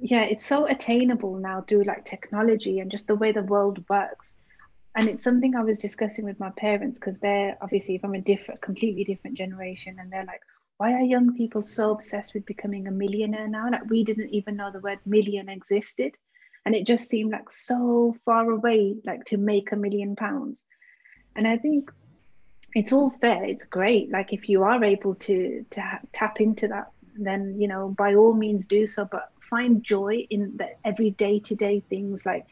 yeah, 0.00 0.22
it's 0.22 0.46
so 0.46 0.66
attainable 0.66 1.36
now 1.36 1.62
through 1.62 1.82
like 1.82 2.04
technology 2.04 2.78
and 2.78 2.90
just 2.90 3.08
the 3.08 3.16
way 3.16 3.32
the 3.32 3.42
world 3.42 3.84
works. 3.88 4.36
And 4.94 5.08
it's 5.08 5.24
something 5.24 5.54
I 5.54 5.64
was 5.64 5.80
discussing 5.80 6.24
with 6.24 6.38
my 6.38 6.50
parents 6.50 6.98
because 6.98 7.18
they're 7.18 7.58
obviously 7.60 7.98
from 7.98 8.14
a 8.14 8.20
different, 8.20 8.60
completely 8.60 9.04
different 9.04 9.36
generation, 9.36 9.96
and 9.98 10.12
they're 10.12 10.24
like, 10.24 10.40
why 10.76 10.92
are 10.92 11.02
young 11.02 11.36
people 11.36 11.62
so 11.62 11.90
obsessed 11.90 12.34
with 12.34 12.46
becoming 12.46 12.86
a 12.86 12.92
millionaire 12.92 13.48
now? 13.48 13.68
Like 13.70 13.90
we 13.90 14.04
didn't 14.04 14.30
even 14.30 14.56
know 14.56 14.70
the 14.70 14.80
word 14.80 15.00
million 15.04 15.48
existed 15.48 16.12
and 16.68 16.74
it 16.74 16.86
just 16.86 17.08
seemed 17.08 17.32
like 17.32 17.50
so 17.50 18.14
far 18.26 18.50
away 18.50 18.94
like 19.02 19.24
to 19.24 19.38
make 19.38 19.72
a 19.72 19.76
million 19.76 20.14
pounds. 20.16 20.62
And 21.34 21.48
i 21.48 21.56
think 21.56 21.90
it's 22.74 22.92
all 22.92 23.08
fair 23.08 23.42
it's 23.44 23.64
great. 23.64 24.10
Like 24.10 24.34
if 24.34 24.50
you 24.50 24.64
are 24.64 24.84
able 24.84 25.14
to 25.14 25.64
to 25.70 25.80
ha- 25.80 26.00
tap 26.12 26.42
into 26.42 26.68
that 26.68 26.90
then 27.16 27.58
you 27.58 27.68
know 27.68 27.88
by 27.88 28.16
all 28.16 28.34
means 28.34 28.66
do 28.66 28.86
so. 28.86 29.06
But 29.10 29.30
find 29.48 29.82
joy 29.82 30.26
in 30.28 30.58
the 30.58 30.68
everyday 30.84 31.40
to 31.48 31.54
day 31.54 31.80
things 31.88 32.26
like 32.26 32.44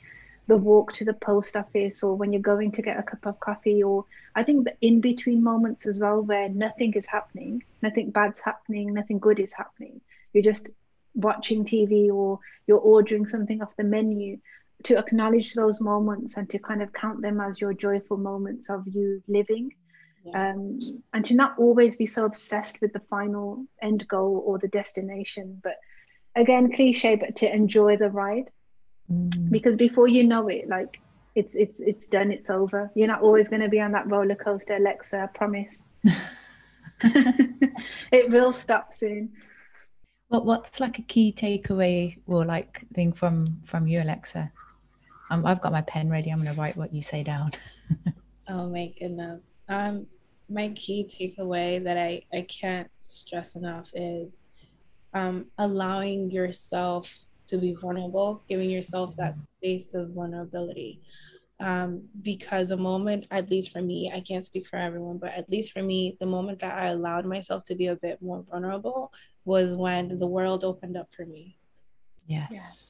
the 0.47 0.56
walk 0.56 0.94
to 0.94 1.05
the 1.05 1.12
post 1.12 1.55
office 1.55 2.02
or 2.02 2.14
when 2.14 2.32
you're 2.32 2.51
going 2.55 2.72
to 2.72 2.80
get 2.80 2.98
a 2.98 3.02
cup 3.02 3.26
of 3.26 3.38
coffee 3.38 3.82
or 3.82 4.06
i 4.34 4.43
think 4.43 4.64
the 4.64 4.74
in 4.80 5.01
between 5.01 5.43
moments 5.43 5.86
as 5.86 5.98
well 5.98 6.22
where 6.22 6.48
nothing 6.48 6.94
is 6.94 7.05
happening 7.05 7.62
nothing 7.82 8.10
bad's 8.10 8.40
happening 8.40 8.94
nothing 8.94 9.18
good 9.18 9.38
is 9.38 9.52
happening. 9.52 10.01
You're 10.32 10.51
just 10.52 10.68
watching 11.16 11.64
TV 11.64 12.12
or 12.12 12.38
you're 12.66 12.78
ordering 12.78 13.26
something 13.26 13.62
off 13.62 13.74
the 13.76 13.84
menu, 13.84 14.38
to 14.84 14.98
acknowledge 14.98 15.55
those 15.55 15.80
moments 15.80 16.36
and 16.36 16.48
to 16.51 16.59
kind 16.59 16.82
of 16.82 16.93
count 16.93 17.22
them 17.22 17.40
as 17.40 17.60
your 17.60 17.72
joyful 17.72 18.16
moments 18.16 18.68
of 18.68 18.86
you 18.86 19.22
living. 19.26 19.72
Yeah. 20.24 20.51
Um, 20.51 21.02
and 21.12 21.24
to 21.26 21.34
not 21.34 21.55
always 21.59 21.97
be 21.97 22.06
so 22.06 22.24
obsessed 22.24 22.80
with 22.80 22.93
the 22.93 23.01
final 23.01 23.64
end 23.80 24.06
goal 24.09 24.43
or 24.44 24.59
the 24.59 24.68
destination, 24.68 25.60
but 25.62 25.76
again, 26.34 26.72
cliche, 26.72 27.16
but 27.16 27.36
to 27.36 27.52
enjoy 27.52 27.97
the 27.97 28.10
ride. 28.10 28.51
Mm. 29.10 29.51
Because 29.51 29.76
before 29.76 30.09
you 30.09 30.24
know 30.24 30.48
it, 30.48 30.68
like 30.68 30.98
it's 31.36 31.55
it's 31.55 31.80
it's 31.80 32.06
done, 32.09 32.32
it's 32.32 32.51
over. 32.51 32.90
You're 32.94 33.06
not 33.06 33.22
always 33.22 33.48
going 33.48 33.62
to 33.62 33.68
be 33.68 33.80
on 33.80 33.93
that 33.93 34.10
roller 34.10 34.34
coaster, 34.34 34.76
Alexa. 34.76 35.22
I 35.22 35.26
promise. 35.26 35.86
it 37.02 38.30
will 38.30 38.52
stop 38.52 38.94
soon. 38.94 39.32
What 40.28 40.44
what's 40.44 40.81
like 40.81 40.98
a 40.98 41.03
key 41.03 41.32
takeaway 41.32 42.19
or 42.27 42.44
like 42.44 42.85
thing 42.94 43.12
from 43.12 43.61
from 43.65 43.86
you, 43.86 44.03
Alexa? 44.03 44.51
Um, 45.31 45.47
I've 45.47 45.61
got 45.61 45.73
my 45.73 45.82
pen 45.82 46.09
ready. 46.09 46.31
I'm 46.31 46.40
going 46.40 46.55
to 46.55 46.61
write 46.61 46.77
what 46.77 46.94
you 46.94 47.03
say 47.03 47.23
down. 47.23 47.53
oh 48.48 48.69
my 48.69 48.93
goodness. 48.98 49.53
Um, 49.69 50.07
my 50.48 50.69
key 50.70 51.09
takeaway 51.09 51.82
that 51.82 51.97
I 51.98 52.23
I 52.32 52.43
can't 52.43 52.90
stress 53.01 53.57
enough 53.57 53.90
is 53.94 54.40
um, 55.15 55.47
allowing 55.59 56.31
yourself 56.31 57.12
to 57.47 57.59
be 57.59 57.74
vulnerable, 57.74 58.43
giving 58.48 58.70
yourself 58.70 59.16
that 59.16 59.39
space 59.39 59.94
of 59.94 60.11
vulnerability. 60.11 61.01
Um, 61.58 62.08
because 62.20 62.70
a 62.70 62.76
moment, 62.76 63.26
at 63.30 63.50
least 63.50 63.72
for 63.72 63.80
me, 63.80 64.12
I 64.14 64.20
can't 64.20 64.44
speak 64.44 64.66
for 64.66 64.76
everyone, 64.76 65.16
but 65.16 65.32
at 65.32 65.48
least 65.48 65.72
for 65.72 65.82
me, 65.82 66.16
the 66.20 66.26
moment 66.26 66.60
that 66.60 66.76
I 66.76 66.88
allowed 66.88 67.24
myself 67.24 67.64
to 67.64 67.74
be 67.74 67.86
a 67.86 67.96
bit 67.96 68.20
more 68.20 68.44
vulnerable 68.50 69.10
was 69.46 69.74
when 69.74 70.18
the 70.18 70.26
world 70.26 70.64
opened 70.64 70.98
up 70.98 71.08
for 71.16 71.24
me. 71.24 71.56
Yes. 72.26 72.48
yes. 72.50 72.86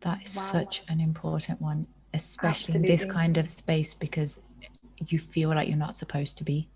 That 0.00 0.22
is 0.24 0.36
wow. 0.36 0.42
such 0.42 0.82
an 0.88 1.00
important 1.00 1.60
one, 1.60 1.86
especially 2.14 2.76
Absolutely. 2.76 2.90
in 2.90 2.98
this 2.98 3.06
kind 3.12 3.36
of 3.36 3.50
space 3.50 3.92
because 3.92 4.40
you 5.06 5.18
feel 5.18 5.50
like 5.50 5.68
you're 5.68 5.76
not 5.76 5.96
supposed 5.96 6.38
to 6.38 6.44
be. 6.44 6.68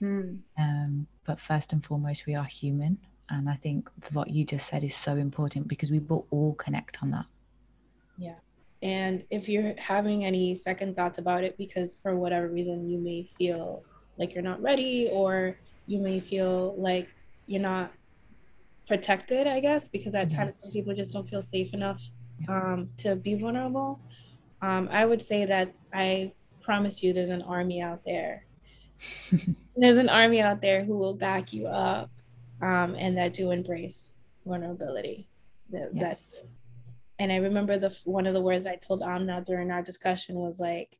Mm. 0.00 0.38
Um, 0.58 1.06
but 1.26 1.40
first 1.40 1.72
and 1.72 1.84
foremost, 1.84 2.26
we 2.26 2.34
are 2.34 2.44
human. 2.44 2.98
And 3.28 3.48
I 3.48 3.56
think 3.56 3.88
what 4.12 4.30
you 4.30 4.44
just 4.44 4.68
said 4.68 4.84
is 4.84 4.94
so 4.94 5.16
important 5.16 5.68
because 5.68 5.90
we 5.90 6.00
will 6.00 6.26
all 6.30 6.54
connect 6.54 6.98
on 7.02 7.10
that. 7.12 7.26
Yeah. 8.18 8.34
And 8.82 9.24
if 9.30 9.48
you're 9.48 9.74
having 9.78 10.24
any 10.24 10.56
second 10.56 10.96
thoughts 10.96 11.18
about 11.18 11.44
it, 11.44 11.56
because 11.56 11.94
for 12.02 12.16
whatever 12.16 12.48
reason 12.48 12.88
you 12.90 12.98
may 12.98 13.30
feel 13.38 13.84
like 14.18 14.34
you're 14.34 14.42
not 14.42 14.60
ready, 14.60 15.08
or 15.12 15.56
you 15.86 15.98
may 15.98 16.20
feel 16.20 16.74
like 16.76 17.08
you're 17.46 17.62
not 17.62 17.92
protected, 18.88 19.46
I 19.46 19.60
guess, 19.60 19.88
because 19.88 20.14
at 20.14 20.30
times 20.32 20.58
some 20.60 20.72
people 20.72 20.94
just 20.94 21.12
don't 21.12 21.28
feel 21.28 21.42
safe 21.42 21.72
enough 21.72 22.02
um, 22.48 22.90
to 22.98 23.14
be 23.14 23.34
vulnerable. 23.34 24.00
Um, 24.60 24.88
I 24.90 25.06
would 25.06 25.22
say 25.22 25.44
that 25.46 25.72
I 25.92 26.32
promise 26.62 27.02
you 27.02 27.12
there's 27.12 27.30
an 27.30 27.42
army 27.42 27.80
out 27.80 28.04
there. 28.04 28.46
there's 29.76 29.98
an 29.98 30.08
army 30.08 30.40
out 30.40 30.60
there 30.60 30.84
who 30.84 30.98
will 30.98 31.14
back 31.14 31.52
you 31.52 31.66
up 31.66 32.10
um, 32.60 32.94
and 32.96 33.16
that 33.16 33.34
do 33.34 33.50
embrace 33.50 34.14
vulnerability. 34.44 35.28
That, 35.70 35.90
yes. 35.92 36.02
That's 36.02 36.44
and 37.18 37.32
I 37.32 37.36
remember 37.36 37.78
the 37.78 37.94
one 38.04 38.26
of 38.26 38.34
the 38.34 38.40
words 38.40 38.66
I 38.66 38.76
told 38.76 39.02
Amna 39.02 39.44
during 39.46 39.70
our 39.70 39.82
discussion 39.82 40.36
was 40.36 40.58
like, 40.58 40.98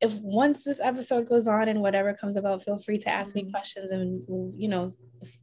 if 0.00 0.14
once 0.14 0.64
this 0.64 0.80
episode 0.80 1.28
goes 1.28 1.46
on 1.46 1.68
and 1.68 1.80
whatever 1.80 2.14
comes 2.14 2.36
about, 2.36 2.64
feel 2.64 2.78
free 2.78 2.98
to 2.98 3.10
ask 3.10 3.34
me 3.34 3.42
mm-hmm. 3.42 3.50
questions 3.50 3.90
and 3.90 4.22
you 4.56 4.68
know, 4.68 4.88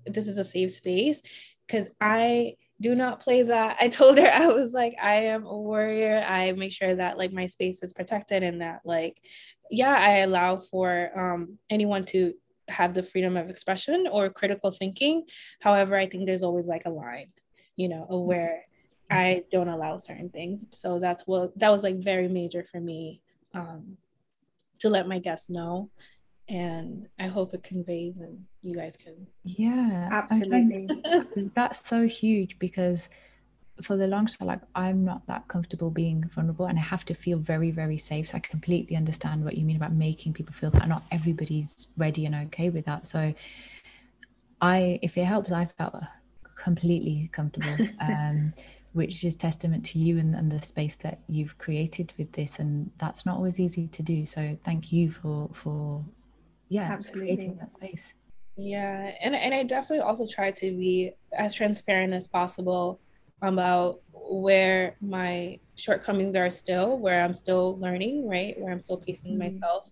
this 0.06 0.28
is 0.28 0.38
a 0.38 0.44
safe 0.44 0.72
space 0.72 1.22
because 1.68 1.90
I 2.02 2.56
do 2.80 2.96
not 2.96 3.20
play 3.20 3.44
that. 3.44 3.78
I 3.82 3.90
told 3.90 4.18
her 4.18 4.28
I 4.28 4.48
was 4.48 4.74
like, 4.74 4.96
I 5.02 5.14
am 5.26 5.46
a 5.46 5.58
warrior. 5.58 6.24
I 6.28 6.52
make 6.54 6.74
sure 6.74 6.96
that 6.96 7.18
like 7.18 7.32
my 7.32 7.48
space 7.48 7.84
is 7.84 7.94
protected 7.94 8.44
and 8.44 8.62
that 8.62 8.82
like, 8.86 9.22
yeah, 9.70 9.96
I 9.96 10.20
allow 10.20 10.58
for 10.58 11.12
um 11.18 11.58
anyone 11.70 12.06
to 12.06 12.34
have 12.70 12.94
the 12.94 13.04
freedom 13.04 13.38
of 13.38 13.50
expression 13.50 14.08
or 14.12 14.30
critical 14.30 14.72
thinking. 14.72 15.26
However, 15.62 15.96
I 15.96 16.08
think 16.08 16.26
there's 16.26 16.44
always 16.44 16.68
like 16.68 16.84
a 16.86 16.90
line, 16.90 17.32
you 17.76 17.90
know, 17.90 18.06
of 18.10 18.22
where 18.22 18.67
I 19.10 19.44
don't 19.52 19.70
allow 19.70 19.98
certain 19.98 20.30
things. 20.30 20.66
So 20.72 21.00
that's 21.00 21.26
what 21.26 21.58
that 21.60 21.72
was 21.72 21.84
like 21.84 21.98
very 21.98 22.28
major 22.28 22.66
for 22.70 22.80
me 22.80 23.22
um, 23.54 23.98
to 24.80 24.90
let 24.90 25.08
my 25.08 25.20
guests 25.20 25.50
know. 25.50 25.90
And 26.50 27.08
I 27.20 27.28
hope 27.28 27.54
it 27.54 27.64
conveys 27.64 28.18
and 28.18 28.46
you 28.62 28.76
guys 28.76 28.96
can. 28.96 29.28
Yeah, 29.44 30.10
absolutely. 30.12 30.90
that's 31.56 31.88
so 31.88 32.08
huge 32.08 32.58
because 32.60 33.10
for 33.82 33.96
the 33.96 34.08
long 34.08 34.26
time, 34.26 34.48
like 34.48 34.62
I'm 34.76 35.04
not 35.04 35.26
that 35.28 35.48
comfortable 35.48 35.92
being 35.92 36.24
vulnerable 36.34 36.66
and 36.66 36.80
I 36.80 36.82
have 36.82 37.06
to 37.06 37.14
feel 37.14 37.38
very, 37.38 37.72
very 37.72 37.98
safe. 37.98 38.30
So 38.30 38.38
I 38.38 38.40
completely 38.40 38.96
understand 38.96 39.44
what 39.44 39.58
you 39.58 39.66
mean 39.66 39.76
about 39.76 39.94
making 39.94 40.34
people 40.34 40.54
feel 40.54 40.72
that 40.72 40.88
not 40.88 41.04
everybody's 41.12 41.88
ready 41.98 42.26
and 42.26 42.36
okay 42.48 42.70
with 42.70 42.86
that. 42.86 43.08
So 43.08 43.34
I, 44.62 45.00
if 45.02 45.18
it 45.18 45.26
helps, 45.26 45.52
I 45.52 45.66
felt 45.66 45.96
completely 46.56 47.30
comfortable. 47.32 47.78
Um, 48.00 48.54
which 48.98 49.24
is 49.24 49.36
testament 49.36 49.86
to 49.86 50.00
you 50.00 50.18
and, 50.18 50.36
and 50.36 50.52
the 50.52 50.60
space 50.62 50.96
that 50.96 51.20
you've 51.28 51.56
created 51.60 52.12
with 52.18 52.32
this 52.32 52.58
and 52.58 52.90
that's 52.98 53.28
not 53.28 53.38
always 53.38 53.60
easy 53.60 53.88
to 53.88 54.02
do 54.02 54.26
so 54.26 54.58
thank 54.66 54.92
you 54.92 55.12
for 55.12 55.50
for 55.54 56.04
yeah 56.70 56.92
Absolutely. 56.92 57.36
creating 57.36 57.58
that 57.58 57.72
space 57.72 58.14
yeah 58.56 59.12
and, 59.22 59.36
and 59.36 59.54
i 59.54 59.62
definitely 59.62 60.04
also 60.04 60.26
try 60.26 60.50
to 60.50 60.72
be 60.72 61.12
as 61.38 61.54
transparent 61.54 62.12
as 62.12 62.28
possible 62.28 63.00
about 63.44 64.02
where 64.14 64.96
my 65.00 65.60
shortcomings 65.76 66.36
are 66.36 66.50
still 66.50 66.98
where 66.98 67.24
i'm 67.24 67.36
still 67.36 67.78
learning 67.78 68.28
right 68.28 68.60
where 68.60 68.74
i'm 68.74 68.82
still 68.82 68.98
pacing 68.98 69.38
mm-hmm. 69.38 69.54
myself 69.54 69.88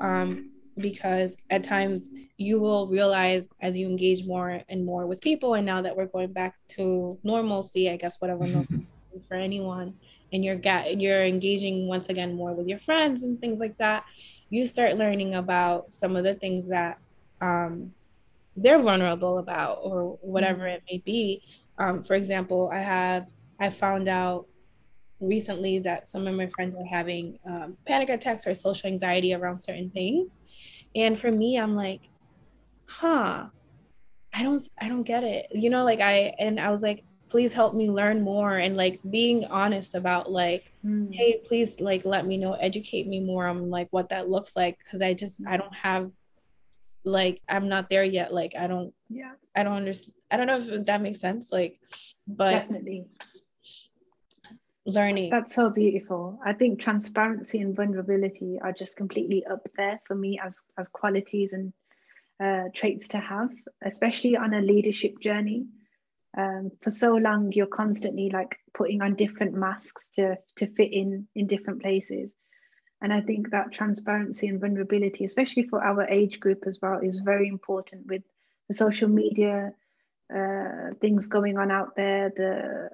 um 0.00 0.50
because 0.78 1.36
at 1.50 1.64
times 1.64 2.10
you 2.36 2.58
will 2.58 2.86
realize 2.86 3.48
as 3.60 3.76
you 3.76 3.88
engage 3.88 4.24
more 4.24 4.62
and 4.68 4.84
more 4.84 5.06
with 5.06 5.20
people 5.20 5.54
and 5.54 5.66
now 5.66 5.82
that 5.82 5.96
we're 5.96 6.06
going 6.06 6.32
back 6.32 6.56
to 6.68 7.18
normalcy 7.22 7.90
i 7.90 7.96
guess 7.96 8.20
whatever 8.20 8.46
normal 8.46 8.84
is 9.14 9.24
for 9.24 9.34
anyone 9.34 9.94
and 10.32 10.44
you're 10.44 10.56
get 10.56 11.00
you're 11.00 11.24
engaging 11.24 11.88
once 11.88 12.08
again 12.08 12.34
more 12.34 12.54
with 12.54 12.68
your 12.68 12.78
friends 12.78 13.22
and 13.22 13.40
things 13.40 13.60
like 13.60 13.76
that 13.78 14.04
you 14.50 14.66
start 14.66 14.96
learning 14.96 15.34
about 15.34 15.92
some 15.92 16.16
of 16.16 16.24
the 16.24 16.34
things 16.34 16.68
that 16.68 16.98
um, 17.40 17.92
they're 18.56 18.80
vulnerable 18.80 19.38
about 19.38 19.78
or 19.82 20.18
whatever 20.22 20.60
mm-hmm. 20.60 20.76
it 20.76 20.82
may 20.90 20.98
be 20.98 21.42
um, 21.78 22.02
for 22.02 22.14
example 22.14 22.70
i 22.72 22.78
have 22.78 23.28
i 23.58 23.68
found 23.70 24.08
out 24.08 24.46
recently 25.20 25.80
that 25.80 26.08
some 26.08 26.26
of 26.26 26.34
my 26.34 26.46
friends 26.46 26.76
are 26.76 26.84
having 26.84 27.38
um, 27.44 27.76
panic 27.86 28.08
attacks 28.08 28.46
or 28.46 28.54
social 28.54 28.88
anxiety 28.88 29.34
around 29.34 29.60
certain 29.60 29.90
things 29.90 30.40
and 30.98 31.18
for 31.18 31.30
me 31.30 31.58
i'm 31.58 31.74
like 31.74 32.00
huh 32.86 33.46
i 34.32 34.42
don't 34.42 34.62
i 34.80 34.88
don't 34.88 35.02
get 35.02 35.24
it. 35.24 35.46
You 35.52 35.70
know 35.70 35.84
like 35.84 36.00
i 36.00 36.34
and 36.38 36.58
i 36.60 36.70
was 36.70 36.82
like 36.82 37.04
please 37.28 37.52
help 37.52 37.74
me 37.74 37.90
learn 37.90 38.22
more. 38.22 38.56
And 38.56 38.76
like 38.76 39.00
being 39.08 39.44
honest 39.46 39.94
about 39.94 40.30
like 40.30 40.72
mm. 40.84 41.14
hey 41.14 41.40
please 41.46 41.80
like 41.80 42.04
let 42.04 42.26
me 42.26 42.36
know 42.36 42.54
educate 42.54 43.06
me 43.06 43.20
more 43.20 43.46
on 43.46 43.70
like 43.70 43.88
what 43.90 44.10
that 44.10 44.28
looks 44.28 44.56
like. 44.56 44.78
Because 44.78 45.02
i 45.02 45.14
just 45.14 45.40
i 45.46 45.56
don't 45.56 45.74
have 45.74 46.10
like 47.04 47.40
i'm 47.48 47.68
not 47.68 47.90
there 47.90 48.04
yet. 48.04 48.32
Like 48.32 48.54
i 48.58 48.66
don't 48.66 48.94
yeah. 49.08 49.32
I 49.54 49.62
don't 49.62 49.76
understand 49.76 50.14
i 50.30 50.36
don't 50.36 50.46
know 50.46 50.58
if 50.58 50.86
that 50.86 51.02
makes 51.02 51.20
sense 51.20 51.50
like 51.50 51.80
but 52.26 52.50
definitely 52.50 53.06
learning. 54.88 55.30
That's 55.30 55.54
so 55.54 55.70
beautiful. 55.70 56.40
I 56.44 56.52
think 56.54 56.80
transparency 56.80 57.60
and 57.60 57.76
vulnerability 57.76 58.58
are 58.60 58.72
just 58.72 58.96
completely 58.96 59.44
up 59.44 59.68
there 59.76 60.00
for 60.06 60.14
me 60.14 60.40
as 60.42 60.64
as 60.76 60.88
qualities 60.88 61.52
and 61.52 61.72
uh, 62.40 62.70
traits 62.74 63.08
to 63.08 63.18
have 63.18 63.50
especially 63.84 64.36
on 64.36 64.54
a 64.54 64.60
leadership 64.60 65.20
journey. 65.20 65.66
Um, 66.36 66.70
for 66.82 66.90
so 66.90 67.14
long 67.14 67.52
you're 67.52 67.66
constantly 67.66 68.30
like 68.30 68.58
putting 68.74 69.02
on 69.02 69.14
different 69.14 69.54
masks 69.54 70.10
to 70.10 70.38
to 70.56 70.66
fit 70.66 70.92
in 70.92 71.26
in 71.34 71.46
different 71.46 71.82
places. 71.82 72.32
And 73.00 73.12
i 73.12 73.20
think 73.20 73.50
that 73.50 73.72
transparency 73.72 74.48
and 74.48 74.60
vulnerability 74.60 75.24
especially 75.24 75.64
for 75.64 75.84
our 75.84 76.02
age 76.08 76.40
group 76.40 76.64
as 76.66 76.78
well 76.82 76.98
is 77.00 77.20
very 77.20 77.46
important 77.48 78.06
with 78.06 78.22
the 78.68 78.74
social 78.74 79.08
media 79.08 79.72
uh, 80.34 80.94
things 81.00 81.26
going 81.26 81.56
on 81.58 81.70
out 81.70 81.94
there 81.96 82.32
the 82.36 82.90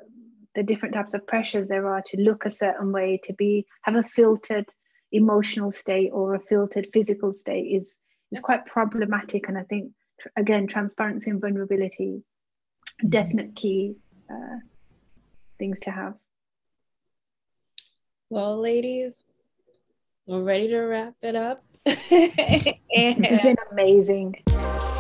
the 0.55 0.63
different 0.63 0.95
types 0.95 1.15
of 1.15 1.27
pressures 1.27 1.69
there 1.69 1.89
are 1.89 2.03
to 2.07 2.21
look 2.21 2.45
a 2.45 2.51
certain 2.51 2.93
way 2.93 3.21
to 3.25 3.33
be 3.33 3.67
have 3.83 3.97
a 3.97 4.03
filtered 4.03 4.67
emotional 5.13 5.71
state 5.71 6.11
or 6.13 6.35
a 6.35 6.41
filtered 6.41 6.89
physical 6.93 7.33
state 7.33 7.67
is 7.67 8.01
is 8.33 8.41
quite 8.41 8.67
problematic 8.67 9.49
and 9.49 9.57
i 9.57 9.63
think 9.63 9.93
again 10.37 10.67
transparency 10.67 11.31
and 11.31 11.41
vulnerability 11.41 12.23
definite 13.09 13.55
key 13.55 13.97
uh, 14.31 14.59
things 15.59 15.81
to 15.81 15.91
have. 15.91 16.15
Well, 18.31 18.61
ladies, 18.61 19.25
we're 20.27 20.43
ready 20.43 20.69
to 20.69 20.79
wrap 20.81 21.15
it 21.23 21.37
up. 21.37 21.65
it's 21.87 23.43
been 23.43 23.57
amazing. 23.71 24.43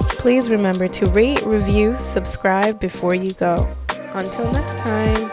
Please 0.08 0.50
remember 0.50 0.88
to 0.88 1.06
rate, 1.06 1.42
review, 1.44 1.96
subscribe 1.96 2.80
before 2.80 3.14
you 3.14 3.32
go. 3.32 3.68
Until 4.12 4.50
next 4.52 4.78
time. 4.78 5.23